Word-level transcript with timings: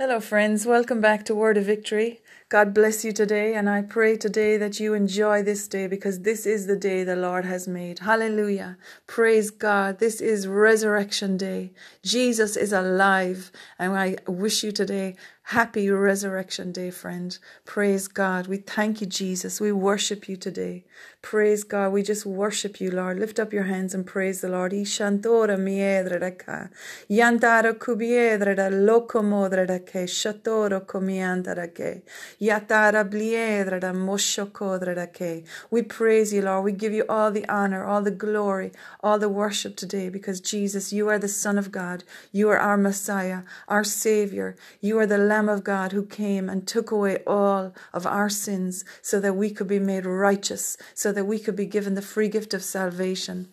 Hello, 0.00 0.20
friends. 0.20 0.64
Welcome 0.64 1.00
back 1.00 1.24
to 1.24 1.34
Word 1.34 1.56
of 1.56 1.64
Victory. 1.64 2.20
God 2.48 2.72
bless 2.72 3.04
you 3.04 3.10
today, 3.10 3.54
and 3.54 3.68
I 3.68 3.82
pray 3.82 4.16
today 4.16 4.56
that 4.56 4.78
you 4.78 4.94
enjoy 4.94 5.42
this 5.42 5.66
day 5.66 5.88
because 5.88 6.20
this 6.20 6.46
is 6.46 6.68
the 6.68 6.76
day 6.76 7.02
the 7.02 7.16
Lord 7.16 7.44
has 7.44 7.66
made. 7.66 7.98
Hallelujah. 7.98 8.78
Praise 9.08 9.50
God. 9.50 9.98
This 9.98 10.20
is 10.20 10.46
Resurrection 10.46 11.36
Day. 11.36 11.72
Jesus 12.04 12.56
is 12.56 12.72
alive, 12.72 13.50
and 13.76 13.92
I 13.98 14.18
wish 14.28 14.62
you 14.62 14.70
today 14.70 15.16
Happy 15.52 15.88
Resurrection 15.88 16.72
Day, 16.72 16.90
friend. 16.90 17.38
Praise 17.64 18.06
God. 18.06 18.48
We 18.48 18.58
thank 18.58 19.00
you, 19.00 19.06
Jesus. 19.06 19.62
We 19.62 19.72
worship 19.72 20.28
you 20.28 20.36
today. 20.36 20.84
Praise 21.22 21.64
God. 21.64 21.94
We 21.94 22.02
just 22.02 22.26
worship 22.26 22.82
you, 22.82 22.90
Lord. 22.90 23.18
Lift 23.18 23.38
up 23.38 23.50
your 23.50 23.62
hands 23.62 23.94
and 23.94 24.06
praise 24.06 24.42
the 24.42 24.50
Lord. 24.50 24.72
Ishantora 24.72 25.56
miedredaka. 25.56 26.68
Yantara 27.08 27.72
kubiedreda 27.72 28.68
locomodredake. 28.70 30.04
Shatoro 30.06 30.84
comiandarake. 30.84 32.02
Yatara 32.38 33.08
bliedreda 33.08 33.94
moshokodredake. 33.94 35.46
We 35.70 35.80
praise 35.80 36.30
you, 36.30 36.42
Lord. 36.42 36.64
We 36.66 36.72
give 36.72 36.92
you 36.92 37.06
all 37.08 37.30
the 37.30 37.48
honor, 37.48 37.86
all 37.86 38.02
the 38.02 38.10
glory, 38.10 38.72
all 39.02 39.18
the 39.18 39.30
worship 39.30 39.76
today 39.76 40.10
because 40.10 40.42
Jesus, 40.42 40.92
you 40.92 41.08
are 41.08 41.18
the 41.18 41.26
Son 41.26 41.56
of 41.56 41.72
God. 41.72 42.04
You 42.32 42.50
are 42.50 42.58
our 42.58 42.76
Messiah, 42.76 43.44
our 43.66 43.82
Savior. 43.82 44.54
You 44.82 44.98
are 44.98 45.06
the 45.06 45.16
Lamb 45.16 45.37
Lamb 45.38 45.48
of 45.48 45.62
God 45.62 45.92
who 45.92 46.04
came 46.04 46.48
and 46.48 46.66
took 46.66 46.90
away 46.90 47.22
all 47.24 47.72
of 47.92 48.04
our 48.04 48.28
sins 48.28 48.84
so 49.00 49.20
that 49.20 49.36
we 49.36 49.50
could 49.50 49.68
be 49.68 49.78
made 49.78 50.04
righteous, 50.04 50.76
so 50.94 51.12
that 51.12 51.26
we 51.26 51.38
could 51.38 51.54
be 51.54 51.64
given 51.64 51.94
the 51.94 52.02
free 52.02 52.28
gift 52.28 52.54
of 52.54 52.64
salvation 52.64 53.46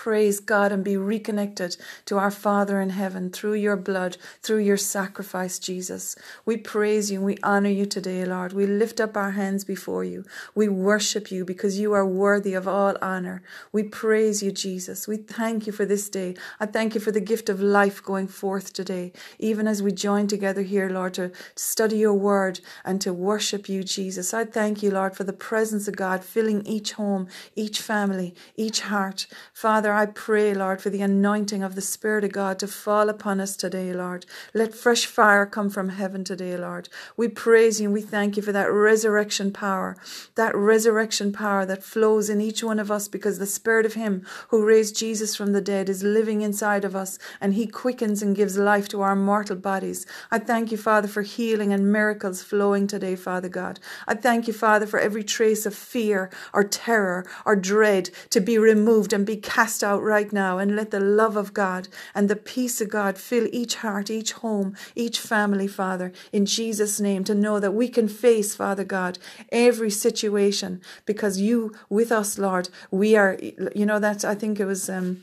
praise 0.00 0.40
God 0.40 0.72
and 0.72 0.82
be 0.82 0.96
reconnected 0.96 1.76
to 2.06 2.16
our 2.16 2.30
Father 2.30 2.80
in 2.80 2.88
heaven 2.88 3.30
through 3.30 3.52
your 3.52 3.76
blood, 3.76 4.16
through 4.40 4.60
your 4.60 4.78
sacrifice, 4.78 5.58
Jesus. 5.58 6.16
We 6.46 6.56
praise 6.56 7.10
you 7.10 7.18
and 7.18 7.26
we 7.26 7.36
honor 7.42 7.68
you 7.68 7.84
today, 7.84 8.24
Lord. 8.24 8.54
We 8.54 8.64
lift 8.64 8.98
up 8.98 9.14
our 9.14 9.32
hands 9.32 9.62
before 9.62 10.02
you. 10.02 10.24
We 10.54 10.68
worship 10.68 11.30
you 11.30 11.44
because 11.44 11.78
you 11.78 11.92
are 11.92 12.06
worthy 12.06 12.54
of 12.54 12.66
all 12.66 12.96
honor. 13.02 13.42
We 13.72 13.82
praise 13.82 14.42
you, 14.42 14.50
Jesus. 14.52 15.06
We 15.06 15.18
thank 15.18 15.66
you 15.66 15.72
for 15.74 15.84
this 15.84 16.08
day. 16.08 16.34
I 16.58 16.64
thank 16.64 16.94
you 16.94 17.00
for 17.02 17.12
the 17.12 17.20
gift 17.20 17.50
of 17.50 17.60
life 17.60 18.02
going 18.02 18.28
forth 18.28 18.72
today, 18.72 19.12
even 19.38 19.68
as 19.68 19.82
we 19.82 19.92
join 19.92 20.28
together 20.28 20.62
here, 20.62 20.88
Lord, 20.88 21.12
to 21.14 21.30
study 21.54 21.98
your 21.98 22.14
word 22.14 22.60
and 22.86 23.02
to 23.02 23.12
worship 23.12 23.68
you, 23.68 23.84
Jesus. 23.84 24.32
I 24.32 24.46
thank 24.46 24.82
you, 24.82 24.90
Lord, 24.90 25.14
for 25.14 25.24
the 25.24 25.34
presence 25.34 25.88
of 25.88 25.96
God 25.96 26.24
filling 26.24 26.64
each 26.64 26.92
home, 26.92 27.28
each 27.54 27.82
family, 27.82 28.34
each 28.56 28.80
heart. 28.80 29.26
Father, 29.52 29.89
Father, 29.90 30.02
I 30.02 30.06
pray, 30.06 30.54
Lord, 30.54 30.80
for 30.80 30.88
the 30.88 31.02
anointing 31.02 31.64
of 31.64 31.74
the 31.74 31.80
Spirit 31.80 32.22
of 32.22 32.30
God 32.30 32.60
to 32.60 32.68
fall 32.68 33.08
upon 33.08 33.40
us 33.40 33.56
today, 33.56 33.92
Lord. 33.92 34.24
Let 34.54 34.72
fresh 34.72 35.04
fire 35.04 35.44
come 35.46 35.68
from 35.68 35.88
heaven 35.88 36.22
today, 36.22 36.56
Lord. 36.56 36.88
We 37.16 37.26
praise 37.26 37.80
you 37.80 37.88
and 37.88 37.92
we 37.92 38.00
thank 38.00 38.36
you 38.36 38.42
for 38.44 38.52
that 38.52 38.70
resurrection 38.70 39.52
power, 39.52 39.96
that 40.36 40.54
resurrection 40.54 41.32
power 41.32 41.66
that 41.66 41.82
flows 41.82 42.30
in 42.30 42.40
each 42.40 42.62
one 42.62 42.78
of 42.78 42.88
us 42.88 43.08
because 43.08 43.40
the 43.40 43.46
Spirit 43.46 43.84
of 43.84 43.94
Him 43.94 44.24
who 44.50 44.64
raised 44.64 44.96
Jesus 44.96 45.34
from 45.34 45.52
the 45.52 45.60
dead 45.60 45.88
is 45.88 46.04
living 46.04 46.42
inside 46.42 46.84
of 46.84 46.94
us 46.94 47.18
and 47.40 47.54
He 47.54 47.66
quickens 47.66 48.22
and 48.22 48.36
gives 48.36 48.56
life 48.56 48.88
to 48.90 49.00
our 49.00 49.16
mortal 49.16 49.56
bodies. 49.56 50.06
I 50.30 50.38
thank 50.38 50.70
you, 50.70 50.78
Father, 50.78 51.08
for 51.08 51.22
healing 51.22 51.72
and 51.72 51.92
miracles 51.92 52.44
flowing 52.44 52.86
today, 52.86 53.16
Father 53.16 53.48
God. 53.48 53.80
I 54.06 54.14
thank 54.14 54.46
you, 54.46 54.52
Father, 54.52 54.86
for 54.86 55.00
every 55.00 55.24
trace 55.24 55.66
of 55.66 55.74
fear 55.74 56.30
or 56.54 56.62
terror 56.62 57.26
or 57.44 57.56
dread 57.56 58.10
to 58.30 58.40
be 58.40 58.56
removed 58.56 59.12
and 59.12 59.26
be 59.26 59.36
cast 59.36 59.79
cast 59.80 59.84
out 59.84 60.02
right 60.02 60.32
now 60.32 60.58
and 60.58 60.76
let 60.76 60.90
the 60.90 61.00
love 61.00 61.36
of 61.36 61.52
God 61.54 61.88
and 62.14 62.28
the 62.28 62.36
peace 62.36 62.80
of 62.80 62.88
God 62.90 63.16
fill 63.18 63.48
each 63.52 63.76
heart, 63.76 64.10
each 64.10 64.32
home, 64.32 64.74
each 64.94 65.18
family, 65.18 65.68
Father, 65.68 66.12
in 66.32 66.46
Jesus' 66.46 67.00
name, 67.00 67.24
to 67.24 67.34
know 67.34 67.60
that 67.60 67.72
we 67.74 67.88
can 67.88 68.08
face, 68.08 68.54
Father 68.54 68.84
God, 68.84 69.18
every 69.50 69.90
situation 69.90 70.80
because 71.06 71.40
you 71.40 71.72
with 71.88 72.12
us, 72.12 72.38
Lord, 72.38 72.68
we 72.90 73.16
are, 73.16 73.38
you 73.74 73.86
know, 73.86 73.98
that's, 73.98 74.24
I 74.24 74.34
think 74.34 74.60
it 74.60 74.66
was, 74.66 74.88
um, 74.88 75.22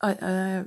I, 0.00 0.12
uh, 0.14 0.64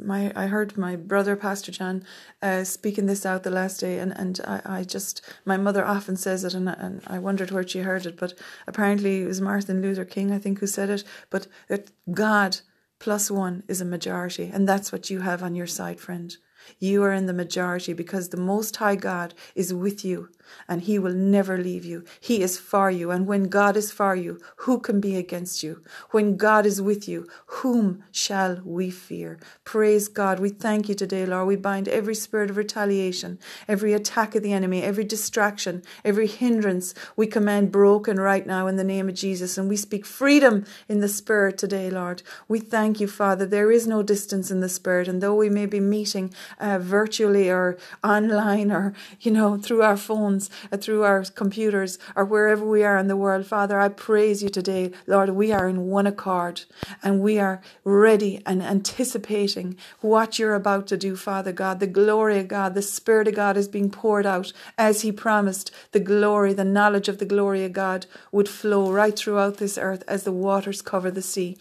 my 0.00 0.32
I 0.34 0.46
heard 0.46 0.76
my 0.76 0.96
brother 0.96 1.36
Pastor 1.36 1.72
John 1.72 2.04
uh, 2.42 2.64
speaking 2.64 3.06
this 3.06 3.26
out 3.26 3.42
the 3.42 3.50
last 3.50 3.80
day, 3.80 3.98
and 3.98 4.16
and 4.18 4.40
I, 4.46 4.60
I 4.64 4.84
just 4.84 5.22
my 5.44 5.56
mother 5.56 5.84
often 5.84 6.16
says 6.16 6.44
it, 6.44 6.54
and 6.54 6.68
and 6.68 7.02
I 7.06 7.18
wondered 7.18 7.50
where 7.50 7.66
she 7.66 7.80
heard 7.80 8.06
it, 8.06 8.16
but 8.16 8.34
apparently 8.66 9.22
it 9.22 9.26
was 9.26 9.40
Martin 9.40 9.82
Luther 9.82 10.04
King 10.04 10.32
I 10.32 10.38
think 10.38 10.60
who 10.60 10.66
said 10.66 10.90
it. 10.90 11.04
But 11.30 11.46
that 11.68 11.90
God 12.12 12.58
plus 12.98 13.30
one 13.30 13.62
is 13.68 13.80
a 13.80 13.84
majority, 13.84 14.50
and 14.52 14.68
that's 14.68 14.92
what 14.92 15.10
you 15.10 15.20
have 15.20 15.42
on 15.42 15.54
your 15.54 15.66
side, 15.66 16.00
friend. 16.00 16.36
You 16.78 17.02
are 17.04 17.12
in 17.12 17.26
the 17.26 17.32
majority 17.32 17.92
because 17.92 18.28
the 18.28 18.36
Most 18.36 18.76
High 18.76 18.96
God 18.96 19.34
is 19.54 19.72
with 19.72 20.04
you 20.04 20.28
and 20.68 20.82
he 20.82 20.98
will 20.98 21.14
never 21.14 21.58
leave 21.58 21.84
you. 21.84 22.04
He 22.20 22.42
is 22.42 22.58
for 22.58 22.90
you. 22.90 23.10
And 23.10 23.26
when 23.26 23.44
God 23.44 23.76
is 23.76 23.90
for 23.90 24.14
you, 24.14 24.40
who 24.56 24.80
can 24.80 25.00
be 25.00 25.16
against 25.16 25.62
you? 25.62 25.82
When 26.10 26.36
God 26.36 26.66
is 26.66 26.80
with 26.80 27.08
you, 27.08 27.26
whom 27.46 28.04
shall 28.12 28.60
we 28.64 28.90
fear? 28.90 29.38
Praise 29.64 30.08
God. 30.08 30.40
We 30.40 30.50
thank 30.50 30.88
you 30.88 30.94
today, 30.94 31.26
Lord. 31.26 31.48
We 31.48 31.56
bind 31.56 31.88
every 31.88 32.14
spirit 32.14 32.50
of 32.50 32.56
retaliation, 32.56 33.38
every 33.66 33.92
attack 33.92 34.34
of 34.34 34.42
the 34.42 34.52
enemy, 34.52 34.82
every 34.82 35.04
distraction, 35.04 35.82
every 36.04 36.26
hindrance. 36.26 36.94
We 37.16 37.26
command 37.26 37.72
broken 37.72 38.18
right 38.18 38.46
now 38.46 38.66
in 38.66 38.76
the 38.76 38.84
name 38.84 39.08
of 39.08 39.14
Jesus. 39.14 39.58
And 39.58 39.68
we 39.68 39.76
speak 39.76 40.06
freedom 40.06 40.64
in 40.88 41.00
the 41.00 41.08
spirit 41.08 41.58
today, 41.58 41.90
Lord. 41.90 42.22
We 42.46 42.60
thank 42.60 43.00
you, 43.00 43.08
Father. 43.08 43.46
There 43.46 43.70
is 43.72 43.86
no 43.86 44.02
distance 44.02 44.50
in 44.50 44.60
the 44.60 44.68
spirit. 44.68 45.08
And 45.08 45.22
though 45.22 45.34
we 45.34 45.50
may 45.50 45.66
be 45.66 45.80
meeting 45.80 46.32
uh, 46.58 46.78
virtually 46.78 47.50
or 47.50 47.76
online 48.04 48.70
or, 48.70 48.94
you 49.20 49.30
know, 49.30 49.58
through 49.58 49.82
our 49.82 49.96
phones, 49.96 50.37
phones, 50.38 50.50
uh, 50.72 50.76
through 50.76 51.04
our 51.04 51.24
computers, 51.24 51.98
or 52.16 52.24
wherever 52.24 52.64
we 52.64 52.84
are 52.84 52.98
in 52.98 53.08
the 53.08 53.16
world. 53.16 53.46
Father, 53.46 53.80
I 53.80 53.88
praise 53.88 54.42
you 54.42 54.48
today. 54.48 54.92
Lord, 55.06 55.30
we 55.30 55.52
are 55.52 55.68
in 55.68 55.88
one 55.88 56.06
accord 56.06 56.64
and 57.02 57.20
we 57.20 57.38
are 57.38 57.60
ready 57.84 58.42
and 58.46 58.62
anticipating 58.62 59.76
what 60.00 60.38
you're 60.38 60.54
about 60.54 60.86
to 60.88 60.96
do, 60.96 61.16
Father 61.16 61.52
God. 61.52 61.80
The 61.80 61.86
glory 61.86 62.38
of 62.38 62.48
God, 62.48 62.74
the 62.74 62.82
Spirit 62.82 63.28
of 63.28 63.34
God 63.34 63.56
is 63.56 63.68
being 63.68 63.90
poured 63.90 64.26
out 64.26 64.52
as 64.76 65.02
He 65.02 65.12
promised. 65.12 65.70
The 65.92 66.00
glory, 66.00 66.52
the 66.52 66.64
knowledge 66.64 67.08
of 67.08 67.18
the 67.18 67.26
glory 67.26 67.64
of 67.64 67.72
God 67.72 68.06
would 68.32 68.48
flow 68.48 68.90
right 68.92 69.16
throughout 69.16 69.56
this 69.56 69.78
earth 69.78 70.04
as 70.06 70.24
the 70.24 70.32
waters 70.32 70.82
cover 70.82 71.10
the 71.10 71.22
sea. 71.22 71.56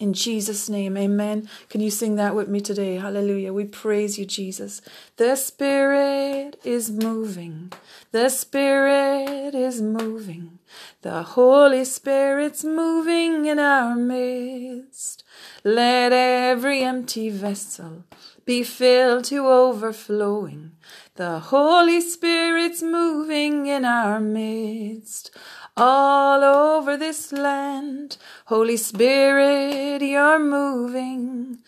In 0.00 0.14
Jesus' 0.14 0.70
name, 0.70 0.96
amen. 0.96 1.46
Can 1.68 1.82
you 1.82 1.90
sing 1.90 2.16
that 2.16 2.34
with 2.34 2.48
me 2.48 2.62
today? 2.62 2.94
Hallelujah. 2.96 3.52
We 3.52 3.66
praise 3.66 4.18
you, 4.18 4.24
Jesus. 4.24 4.80
The 5.18 5.36
Spirit 5.36 6.58
is 6.64 6.90
moving. 6.90 7.70
The 8.10 8.30
Spirit 8.30 9.54
is 9.54 9.82
moving. 9.82 10.58
The 11.02 11.22
Holy 11.22 11.84
Spirit's 11.84 12.64
moving 12.64 13.44
in 13.44 13.58
our 13.58 13.94
midst. 13.94 15.22
Let 15.64 16.14
every 16.14 16.82
empty 16.82 17.28
vessel 17.28 18.04
be 18.46 18.62
filled 18.62 19.24
to 19.26 19.46
overflowing. 19.48 20.72
The 21.16 21.40
Holy 21.40 22.00
Spirit's 22.00 22.82
moving 22.82 23.66
in 23.66 23.84
our 23.84 24.18
midst 24.18 25.30
all 25.76 26.42
over 26.42 26.96
this 26.96 27.32
land. 27.32 28.16
Holy 28.46 28.76
Spirit, 28.76 30.02
you're 30.02 30.38
moving 30.38 31.58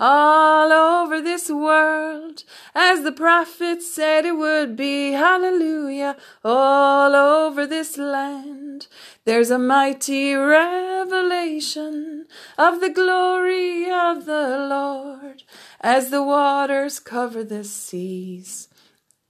all 0.00 0.72
over 0.72 1.20
this 1.20 1.50
world 1.50 2.42
as 2.74 3.02
the 3.02 3.12
prophet 3.12 3.82
said 3.82 4.24
it 4.24 4.36
would 4.36 4.74
be. 4.74 5.12
Hallelujah. 5.12 6.16
All 6.42 7.14
over 7.14 7.66
this 7.66 7.98
land. 7.98 8.86
There's 9.26 9.50
a 9.50 9.58
mighty 9.58 10.34
revelation 10.34 12.26
of 12.56 12.80
the 12.80 12.88
glory 12.88 13.90
of 13.90 14.24
the 14.24 14.66
Lord 14.70 15.42
as 15.82 16.08
the 16.08 16.22
waters 16.22 16.98
cover 16.98 17.44
the 17.44 17.64
seas. 17.64 18.68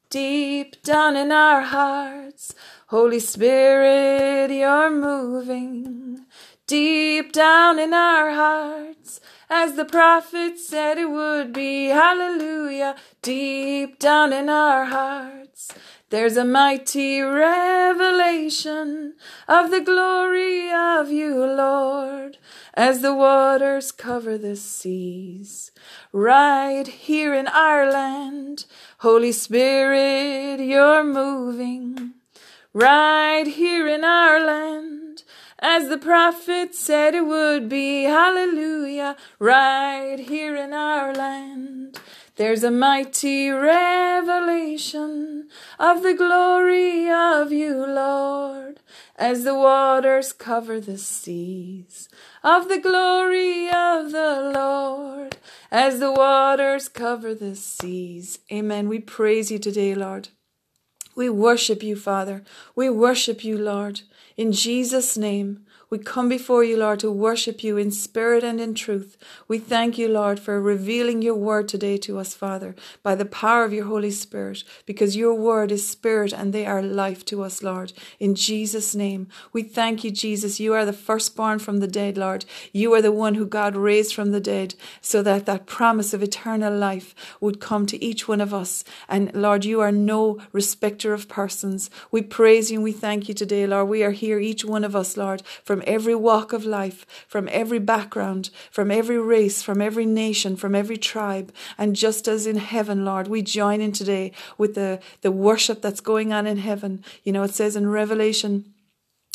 Deep 0.09 0.82
down 0.82 1.17
in 1.17 1.31
our 1.31 1.61
hearts, 1.62 2.55
Holy 2.91 3.21
Spirit, 3.21 4.51
you're 4.51 4.91
moving 4.91 6.27
deep 6.67 7.31
down 7.31 7.79
in 7.79 7.95
our 7.95 8.33
hearts, 8.33 9.21
as 9.49 9.77
the 9.77 9.85
prophet 9.85 10.59
said 10.59 10.99
it 10.99 11.09
would 11.09 11.53
be. 11.53 11.87
Hallelujah, 11.87 12.97
deep 13.23 14.01
down 14.01 14.33
in 14.33 14.49
our 14.49 14.87
hearts. 14.87 15.73
There's 16.09 16.37
a 16.37 16.45
mighty 16.45 17.21
revelation 17.21 19.15
of 19.47 19.71
the 19.71 19.83
glory 19.83 20.73
of 20.73 21.13
you, 21.13 21.47
Lord, 21.47 22.39
as 22.75 23.03
the 23.03 23.15
waters 23.15 23.93
cover 23.93 24.37
the 24.37 24.57
seas. 24.57 25.71
Right 26.13 26.89
here 26.89 27.35
in 27.35 27.47
Ireland, 27.47 28.65
Holy 28.99 29.31
Spirit, 29.31 30.59
you're 30.59 31.05
moving 31.05 32.15
right 32.72 33.46
here 33.46 33.88
in 33.88 34.05
our 34.05 34.44
land, 34.44 35.25
as 35.58 35.88
the 35.88 35.99
prophet 35.99 36.75
said 36.75 37.14
it 37.14 37.26
would 37.26 37.69
be. 37.69 38.05
Hallelujah, 38.05 39.17
right 39.38 40.19
here 40.19 40.56
in 40.56 40.72
our 40.72 41.14
land. 41.14 42.00
There's 42.37 42.64
a 42.64 42.70
mighty 42.70 43.50
revelation 43.50 45.49
of 45.78 46.02
the 46.02 46.14
glory 46.14 47.11
of 47.11 47.52
you, 47.52 47.84
Lord, 47.87 48.81
as 49.17 49.44
the 49.44 49.55
waters 49.55 50.32
cover 50.32 50.81
the 50.81 50.96
seas. 50.96 52.08
Of 52.43 52.69
the 52.69 52.78
glory 52.78 53.69
of 53.69 54.12
the 54.12 54.52
Lord, 54.55 55.37
as 55.70 56.00
the 56.00 56.12
waters 56.12 56.88
cover 56.88 57.34
the 57.34 57.55
seas. 57.55 58.38
Amen. 58.50 58.88
We 58.88 59.00
praise 59.00 59.50
you 59.50 59.58
today, 59.58 59.94
Lord. 59.94 60.31
We 61.20 61.28
worship 61.28 61.82
you, 61.82 61.96
Father. 61.96 62.43
We 62.75 62.88
worship 62.88 63.44
you, 63.44 63.58
Lord. 63.58 64.00
In 64.38 64.52
Jesus' 64.52 65.19
name. 65.19 65.67
We 65.91 65.99
come 65.99 66.29
before 66.29 66.63
you, 66.63 66.77
Lord, 66.77 67.01
to 67.01 67.11
worship 67.11 67.65
you 67.65 67.77
in 67.77 67.91
spirit 67.91 68.45
and 68.45 68.61
in 68.61 68.75
truth. 68.75 69.17
We 69.49 69.59
thank 69.59 69.99
you, 69.99 70.07
Lord, 70.07 70.39
for 70.39 70.63
revealing 70.63 71.21
your 71.21 71.35
word 71.35 71.67
today 71.67 71.97
to 71.97 72.21
us, 72.21 72.33
Father, 72.33 72.77
by 73.03 73.17
the 73.17 73.25
power 73.25 73.65
of 73.65 73.73
your 73.73 73.87
Holy 73.87 74.13
Spirit, 74.13 74.63
because 74.87 75.17
your 75.17 75.35
word 75.35 75.73
is 75.73 75.89
spirit 75.89 76.33
and 76.33 76.53
they 76.53 76.65
are 76.65 76.81
life 76.81 77.25
to 77.25 77.43
us, 77.43 77.61
Lord. 77.61 77.93
In 78.21 78.37
Jesus' 78.37 78.95
name, 78.95 79.27
we 79.53 79.65
thank 79.65 80.05
you, 80.05 80.13
Jesus. 80.13 80.61
You 80.61 80.75
are 80.75 80.85
the 80.85 80.93
firstborn 80.93 81.59
from 81.59 81.79
the 81.79 81.89
dead, 81.89 82.17
Lord. 82.17 82.45
You 82.73 82.95
are 82.95 83.03
the 83.03 83.11
one 83.11 83.35
who 83.35 83.45
God 83.45 83.75
raised 83.75 84.15
from 84.15 84.31
the 84.31 84.39
dead 84.39 84.77
so 85.01 85.23
that 85.23 85.47
that 85.47 85.67
promise 85.67 86.15
of 86.15 86.23
eternal 86.23 86.73
life 86.73 87.17
would 87.41 87.59
come 87.59 87.85
to 87.87 88.01
each 88.01 88.29
one 88.29 88.41
of 88.41 88.55
us. 88.55 88.85
And 89.09 89.35
Lord, 89.35 89.65
you 89.65 89.81
are 89.81 89.91
no 89.91 90.39
respecter 90.53 91.13
of 91.13 91.27
persons. 91.27 91.91
We 92.13 92.23
praise 92.23 92.71
you 92.71 92.77
and 92.77 92.85
we 92.85 92.93
thank 92.93 93.27
you 93.27 93.35
today, 93.35 93.67
Lord. 93.67 93.89
We 93.89 94.05
are 94.05 94.13
here, 94.13 94.39
each 94.39 94.65
one 94.65 94.85
of 94.85 94.95
us, 94.95 95.17
Lord, 95.17 95.43
from 95.65 95.80
from 95.81 95.94
every 95.94 96.15
walk 96.15 96.53
of 96.53 96.67
life, 96.67 97.06
from 97.27 97.49
every 97.50 97.79
background, 97.79 98.50
from 98.71 98.91
every 98.91 99.19
race, 99.19 99.62
from 99.62 99.81
every 99.81 100.05
nation, 100.05 100.55
from 100.55 100.75
every 100.75 100.99
tribe. 100.99 101.55
And 101.79 101.97
just 101.97 102.29
as 102.29 102.47
in 102.47 102.56
heaven, 102.56 103.03
Lord, 103.06 103.29
we 103.29 103.41
join 103.41 103.81
in 103.81 103.93
today 103.93 104.32
with 104.59 104.75
the, 104.75 105.00
the 105.23 105.32
worship 105.32 105.81
that's 105.81 106.03
going 106.03 106.35
on 106.35 106.47
in 106.47 106.59
heaven. 106.59 107.03
You 107.25 107.32
know, 107.32 107.44
it 107.44 107.55
says 107.55 107.77
in 107.77 107.88
Revelation 107.88 108.75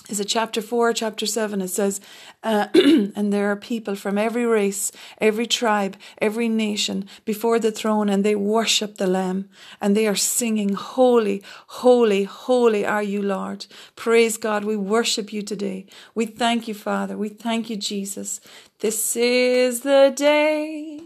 is 0.09 0.19
it 0.19 0.25
chapter 0.25 0.61
4 0.61 0.93
chapter 0.93 1.25
7 1.25 1.61
it 1.61 1.67
says 1.69 1.99
uh, 2.43 2.67
and 2.73 3.33
there 3.33 3.51
are 3.51 3.55
people 3.55 3.95
from 3.95 4.17
every 4.17 4.45
race 4.45 4.91
every 5.19 5.47
tribe 5.47 5.97
every 6.19 6.47
nation 6.47 7.07
before 7.25 7.59
the 7.59 7.71
throne 7.71 8.09
and 8.09 8.23
they 8.23 8.35
worship 8.35 8.97
the 8.97 9.07
lamb 9.07 9.49
and 9.81 9.95
they 9.95 10.07
are 10.07 10.15
singing 10.15 10.73
holy 10.73 11.41
holy 11.67 12.23
holy 12.23 12.85
are 12.85 13.03
you 13.03 13.21
lord 13.21 13.65
praise 13.95 14.37
god. 14.37 14.63
We 14.63 14.75
worship 14.75 15.33
you 15.33 15.41
today. 15.41 15.85
We 16.13 16.25
thank 16.25 16.67
you 16.67 16.73
father. 16.73 17.17
We 17.17 17.29
thank 17.29 17.69
you 17.69 17.75
jesus. 17.75 18.39
This 18.79 19.15
is 19.15 19.81
the 19.81 20.13
day 20.15 21.01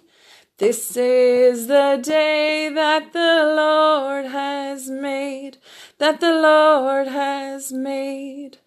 this 0.58 0.98
is 0.98 1.68
the 1.68 1.98
day 2.04 2.70
that 2.74 3.14
the 3.14 3.54
Lord 3.56 4.26
has 4.26 4.90
made, 4.90 5.58
that 6.00 6.20
the 6.20 6.34
Lord 6.34 7.08
has 7.08 7.72
made. 7.72 8.58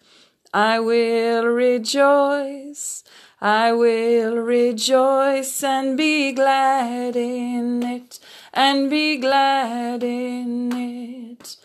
I 0.53 0.79
will 0.79 1.45
rejoice, 1.47 3.03
I 3.41 3.71
will 3.73 4.35
rejoice 4.35 5.63
and 5.63 5.97
be 5.97 6.31
glad 6.31 7.15
in 7.15 7.81
it, 7.81 8.19
and 8.53 8.87
be 8.87 9.17
glad 9.17 10.03
in 10.03 10.71
it. 10.71 11.57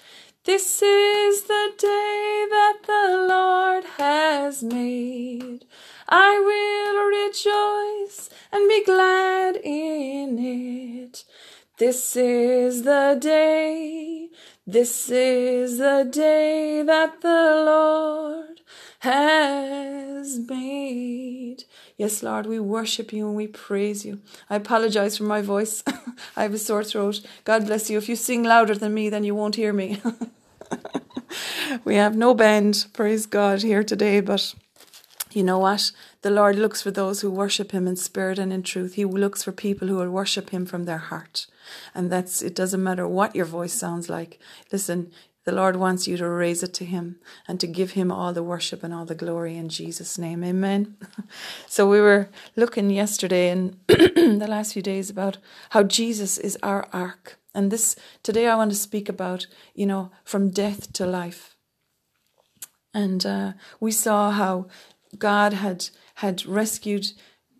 This 0.44 0.80
is 0.80 1.42
the 1.42 1.72
day 1.76 2.46
that 2.50 2.78
the 2.86 3.26
Lord 3.28 3.84
has 3.98 4.62
made. 4.62 5.66
I 6.08 6.38
will 6.48 8.06
rejoice 8.08 8.30
and 8.50 8.66
be 8.70 8.82
glad 8.84 9.56
in 9.62 10.38
it. 10.38 11.24
This 11.76 12.16
is 12.16 12.84
the 12.84 13.18
day, 13.20 14.30
this 14.70 15.08
is 15.08 15.78
the 15.78 16.06
day 16.12 16.82
that 16.82 17.22
the 17.22 17.62
Lord 17.64 18.60
has 18.98 20.38
made. 20.40 21.64
Yes, 21.96 22.22
Lord, 22.22 22.44
we 22.44 22.60
worship 22.60 23.10
you 23.10 23.26
and 23.28 23.34
we 23.34 23.46
praise 23.46 24.04
you. 24.04 24.20
I 24.50 24.56
apologize 24.56 25.16
for 25.16 25.24
my 25.24 25.40
voice. 25.40 25.82
I 26.36 26.42
have 26.42 26.52
a 26.52 26.58
sore 26.58 26.84
throat. 26.84 27.22
God 27.44 27.64
bless 27.64 27.88
you. 27.88 27.96
If 27.96 28.10
you 28.10 28.16
sing 28.16 28.42
louder 28.42 28.74
than 28.74 28.92
me, 28.92 29.08
then 29.08 29.24
you 29.24 29.34
won't 29.34 29.56
hear 29.56 29.72
me. 29.72 30.02
we 31.86 31.94
have 31.94 32.14
no 32.14 32.34
band, 32.34 32.88
praise 32.92 33.24
God, 33.24 33.62
here 33.62 33.82
today, 33.82 34.20
but 34.20 34.54
you 35.38 35.44
know 35.44 35.60
what? 35.60 35.92
The 36.22 36.30
Lord 36.30 36.56
looks 36.56 36.82
for 36.82 36.90
those 36.90 37.20
who 37.20 37.30
worship 37.30 37.70
Him 37.70 37.86
in 37.86 37.94
spirit 37.94 38.40
and 38.40 38.52
in 38.52 38.64
truth. 38.64 38.94
He 38.94 39.04
looks 39.04 39.44
for 39.44 39.52
people 39.52 39.86
who 39.86 39.94
will 39.94 40.10
worship 40.10 40.50
Him 40.50 40.66
from 40.66 40.84
their 40.84 40.98
heart. 40.98 41.46
And 41.94 42.10
that's, 42.10 42.42
it 42.42 42.56
doesn't 42.56 42.82
matter 42.82 43.06
what 43.06 43.36
your 43.36 43.44
voice 43.44 43.72
sounds 43.72 44.10
like. 44.10 44.40
Listen, 44.72 45.12
the 45.44 45.52
Lord 45.52 45.76
wants 45.76 46.08
you 46.08 46.16
to 46.16 46.28
raise 46.28 46.64
it 46.64 46.74
to 46.74 46.84
Him 46.84 47.20
and 47.46 47.60
to 47.60 47.68
give 47.68 47.92
Him 47.92 48.10
all 48.10 48.32
the 48.32 48.42
worship 48.42 48.82
and 48.82 48.92
all 48.92 49.04
the 49.04 49.14
glory 49.14 49.56
in 49.56 49.68
Jesus' 49.68 50.18
name. 50.18 50.42
Amen. 50.42 50.96
So 51.68 51.88
we 51.88 52.00
were 52.00 52.30
looking 52.56 52.90
yesterday 52.90 53.50
and 53.50 53.76
the 53.86 54.46
last 54.48 54.72
few 54.72 54.82
days 54.82 55.08
about 55.08 55.38
how 55.70 55.84
Jesus 55.84 56.36
is 56.36 56.58
our 56.64 56.88
ark. 56.92 57.38
And 57.54 57.70
this 57.70 57.94
today 58.24 58.48
I 58.48 58.56
want 58.56 58.72
to 58.72 58.76
speak 58.76 59.08
about, 59.08 59.46
you 59.72 59.86
know, 59.86 60.10
from 60.24 60.50
death 60.50 60.92
to 60.94 61.06
life. 61.06 61.54
And 62.92 63.24
uh, 63.24 63.52
we 63.78 63.92
saw 63.92 64.30
how 64.32 64.66
God 65.16 65.52
had 65.52 65.88
had 66.16 66.44
rescued 66.46 67.12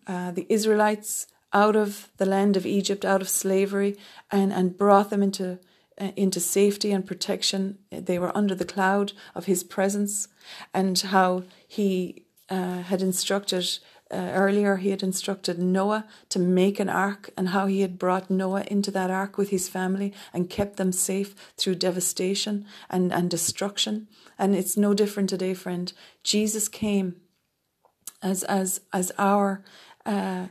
uh, 0.07 0.31
the 0.31 0.45
Israelites 0.49 1.27
out 1.53 1.75
of 1.75 2.11
the 2.17 2.25
land 2.25 2.57
of 2.57 2.65
Egypt, 2.65 3.05
out 3.05 3.21
of 3.21 3.29
slavery, 3.29 3.97
and, 4.31 4.53
and 4.53 4.77
brought 4.77 5.09
them 5.09 5.23
into 5.23 5.59
uh, 5.99 6.11
into 6.15 6.39
safety 6.39 6.91
and 6.91 7.05
protection. 7.05 7.79
They 7.91 8.19
were 8.19 8.35
under 8.35 8.55
the 8.55 8.65
cloud 8.65 9.13
of 9.33 9.45
his 9.45 9.63
presence, 9.63 10.27
and 10.73 10.99
how 10.99 11.43
he 11.67 12.25
uh, 12.49 12.81
had 12.81 13.01
instructed 13.01 13.79
uh, 14.11 14.31
earlier, 14.33 14.77
he 14.77 14.89
had 14.89 15.03
instructed 15.03 15.59
Noah 15.59 16.05
to 16.29 16.39
make 16.39 16.79
an 16.79 16.89
ark, 16.89 17.29
and 17.37 17.49
how 17.49 17.67
he 17.67 17.81
had 17.81 17.99
brought 17.99 18.29
Noah 18.29 18.63
into 18.67 18.89
that 18.91 19.11
ark 19.11 19.37
with 19.37 19.49
his 19.49 19.69
family 19.69 20.13
and 20.33 20.49
kept 20.49 20.77
them 20.77 20.91
safe 20.91 21.35
through 21.57 21.75
devastation 21.75 22.65
and, 22.89 23.13
and 23.13 23.29
destruction. 23.29 24.07
And 24.37 24.55
it's 24.55 24.75
no 24.75 24.93
different 24.95 25.29
today, 25.29 25.53
friend. 25.53 25.93
Jesus 26.23 26.67
came 26.67 27.17
as 28.21 28.43
as 28.43 28.81
as 28.93 29.11
our 29.17 29.63
uh, 30.05 30.47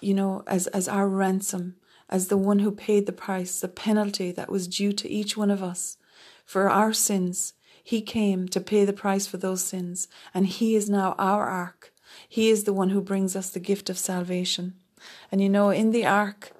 you 0.00 0.14
know 0.14 0.42
as 0.46 0.66
as 0.68 0.88
our 0.88 1.08
ransom 1.08 1.76
as 2.10 2.26
the 2.26 2.36
one 2.36 2.58
who 2.58 2.72
paid 2.72 3.06
the 3.06 3.12
price, 3.12 3.60
the 3.60 3.68
penalty 3.68 4.32
that 4.32 4.50
was 4.50 4.66
due 4.66 4.92
to 4.92 5.08
each 5.08 5.36
one 5.36 5.50
of 5.50 5.62
us 5.62 5.96
for 6.44 6.68
our 6.68 6.92
sins. 6.92 7.54
He 7.82 8.02
came 8.02 8.48
to 8.48 8.60
pay 8.60 8.84
the 8.84 8.92
price 8.92 9.26
for 9.26 9.36
those 9.36 9.62
sins, 9.62 10.08
and 10.34 10.46
He 10.46 10.74
is 10.74 10.90
now 10.90 11.14
our 11.18 11.46
ark. 11.46 11.94
He 12.28 12.50
is 12.50 12.64
the 12.64 12.72
one 12.72 12.90
who 12.90 13.00
brings 13.00 13.36
us 13.36 13.50
the 13.50 13.60
gift 13.60 13.88
of 13.88 13.96
salvation. 13.96 14.74
And 15.30 15.40
you 15.40 15.48
know, 15.48 15.70
in 15.70 15.92
the 15.92 16.04
ark, 16.04 16.52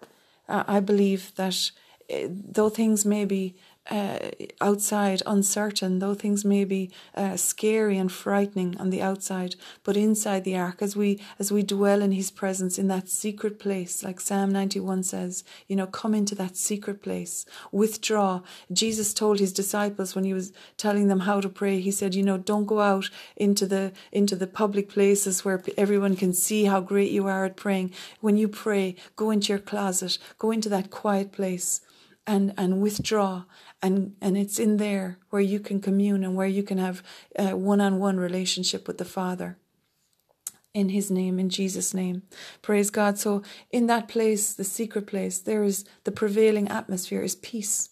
uh, 0.48 0.64
I 0.66 0.80
believe 0.80 1.34
that 1.34 1.72
uh, 2.12 2.28
though 2.28 2.70
things 2.70 3.04
may 3.04 3.24
be 3.24 3.56
uh, 3.90 4.18
outside 4.60 5.22
uncertain, 5.26 5.98
though 5.98 6.14
things 6.14 6.44
may 6.44 6.64
be 6.64 6.90
uh, 7.14 7.36
scary 7.36 7.96
and 7.96 8.12
frightening 8.12 8.76
on 8.78 8.90
the 8.90 9.02
outside, 9.02 9.56
but 9.84 9.96
inside 9.96 10.44
the 10.44 10.56
ark, 10.56 10.82
as 10.82 10.94
we 10.94 11.18
as 11.38 11.50
we 11.50 11.62
dwell 11.62 12.02
in 12.02 12.12
His 12.12 12.30
presence 12.30 12.78
in 12.78 12.88
that 12.88 13.08
secret 13.08 13.58
place, 13.58 14.04
like 14.04 14.20
Psalm 14.20 14.50
ninety 14.50 14.80
one 14.80 15.02
says, 15.02 15.44
you 15.66 15.76
know, 15.76 15.86
come 15.86 16.14
into 16.14 16.34
that 16.36 16.56
secret 16.56 17.02
place, 17.02 17.46
withdraw. 17.72 18.42
Jesus 18.70 19.14
told 19.14 19.40
His 19.40 19.52
disciples 19.52 20.14
when 20.14 20.24
He 20.24 20.34
was 20.34 20.52
telling 20.76 21.08
them 21.08 21.20
how 21.20 21.40
to 21.40 21.48
pray, 21.48 21.80
He 21.80 21.90
said, 21.90 22.14
you 22.14 22.22
know, 22.22 22.38
don't 22.38 22.66
go 22.66 22.80
out 22.80 23.10
into 23.36 23.66
the 23.66 23.92
into 24.12 24.36
the 24.36 24.46
public 24.46 24.88
places 24.88 25.44
where 25.44 25.62
everyone 25.78 26.16
can 26.16 26.32
see 26.32 26.64
how 26.64 26.80
great 26.80 27.10
you 27.10 27.26
are 27.26 27.44
at 27.46 27.56
praying. 27.56 27.92
When 28.20 28.36
you 28.36 28.46
pray, 28.46 28.96
go 29.16 29.30
into 29.30 29.52
your 29.52 29.58
closet, 29.58 30.18
go 30.38 30.50
into 30.50 30.68
that 30.68 30.90
quiet 30.90 31.32
place 31.32 31.80
and 32.26 32.52
and 32.56 32.80
withdraw 32.80 33.44
and 33.82 34.14
and 34.20 34.36
it's 34.36 34.58
in 34.58 34.76
there 34.76 35.18
where 35.30 35.42
you 35.42 35.60
can 35.60 35.80
commune 35.80 36.24
and 36.24 36.34
where 36.34 36.46
you 36.46 36.62
can 36.62 36.78
have 36.78 37.02
a 37.36 37.56
one-on-one 37.56 38.18
relationship 38.18 38.86
with 38.86 38.98
the 38.98 39.04
father. 39.04 39.56
In 40.72 40.90
his 40.90 41.10
name 41.10 41.38
in 41.38 41.48
jesus 41.48 41.92
name. 41.94 42.22
Praise 42.62 42.90
god. 42.90 43.18
So 43.18 43.42
in 43.70 43.86
that 43.86 44.08
place 44.08 44.52
the 44.52 44.64
secret 44.64 45.06
place 45.06 45.38
there 45.38 45.64
is 45.64 45.84
the 46.04 46.12
prevailing 46.12 46.68
atmosphere 46.68 47.22
is 47.22 47.34
peace. 47.34 47.90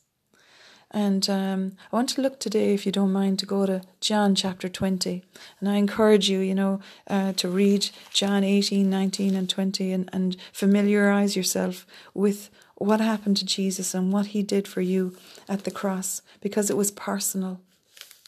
And 0.91 1.29
um, 1.29 1.73
I 1.93 1.97
want 1.97 2.09
to 2.11 2.23
look 2.23 2.41
today, 2.41 2.73
if 2.73 2.87
you 2.87 2.93
don't 2.93 3.13
mind, 3.13 3.39
to 3.41 3.47
go 3.47 3.67
to 3.67 3.83
John 4.01 4.35
chapter 4.35 4.71
20. 4.71 5.23
And 5.61 5.69
I 5.69 5.77
encourage 5.77 6.31
you, 6.31 6.39
you 6.39 6.55
know, 6.55 6.81
uh, 7.07 7.35
to 7.35 7.49
read 7.49 7.91
John 8.13 8.43
18, 8.43 8.89
19, 8.89 9.35
and 9.35 9.51
20 9.51 9.93
and, 9.93 10.09
and 10.15 10.37
familiarize 10.51 11.37
yourself 11.37 11.87
with 12.15 12.49
what 12.79 13.01
happened 13.01 13.37
to 13.39 13.45
Jesus 13.45 13.95
and 13.95 14.13
what 14.13 14.27
he 14.27 14.43
did 14.43 14.67
for 14.67 14.81
you 14.81 15.17
at 15.49 15.65
the 15.65 15.71
cross 15.71 16.23
because 16.41 16.71
it 16.71 16.77
was 16.77 16.91
personal. 16.91 17.61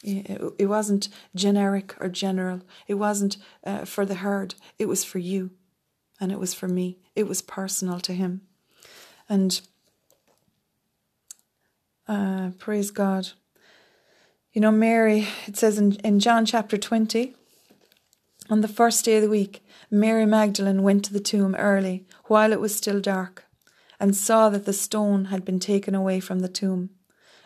It 0.03 0.67
wasn't 0.67 1.09
generic 1.35 1.95
or 1.99 2.09
general. 2.09 2.61
It 2.87 2.95
wasn't 2.95 3.37
uh, 3.63 3.85
for 3.85 4.05
the 4.05 4.15
herd. 4.15 4.55
It 4.79 4.87
was 4.87 5.03
for 5.03 5.19
you 5.19 5.51
and 6.19 6.31
it 6.31 6.39
was 6.39 6.53
for 6.53 6.67
me. 6.67 6.97
It 7.15 7.27
was 7.27 7.41
personal 7.41 7.99
to 8.01 8.13
him. 8.13 8.41
And 9.29 9.61
Uh, 12.11 12.51
praise 12.57 12.91
God. 12.91 13.29
You 14.51 14.59
know, 14.59 14.71
Mary, 14.71 15.27
it 15.47 15.55
says 15.55 15.77
in, 15.77 15.93
in 16.03 16.19
John 16.19 16.45
chapter 16.45 16.77
20, 16.77 17.33
on 18.49 18.59
the 18.59 18.67
first 18.67 19.05
day 19.05 19.15
of 19.15 19.21
the 19.21 19.29
week, 19.29 19.63
Mary 19.89 20.25
Magdalene 20.25 20.83
went 20.83 21.05
to 21.05 21.13
the 21.13 21.21
tomb 21.21 21.55
early, 21.55 22.05
while 22.25 22.51
it 22.51 22.59
was 22.59 22.75
still 22.75 22.99
dark, 22.99 23.45
and 24.01 24.15
saw 24.15 24.49
that 24.49 24.65
the 24.65 24.73
stone 24.73 25.25
had 25.25 25.45
been 25.45 25.59
taken 25.59 25.93
away 25.93 26.19
from 26.19 26.39
the 26.39 26.49
tomb. 26.49 26.89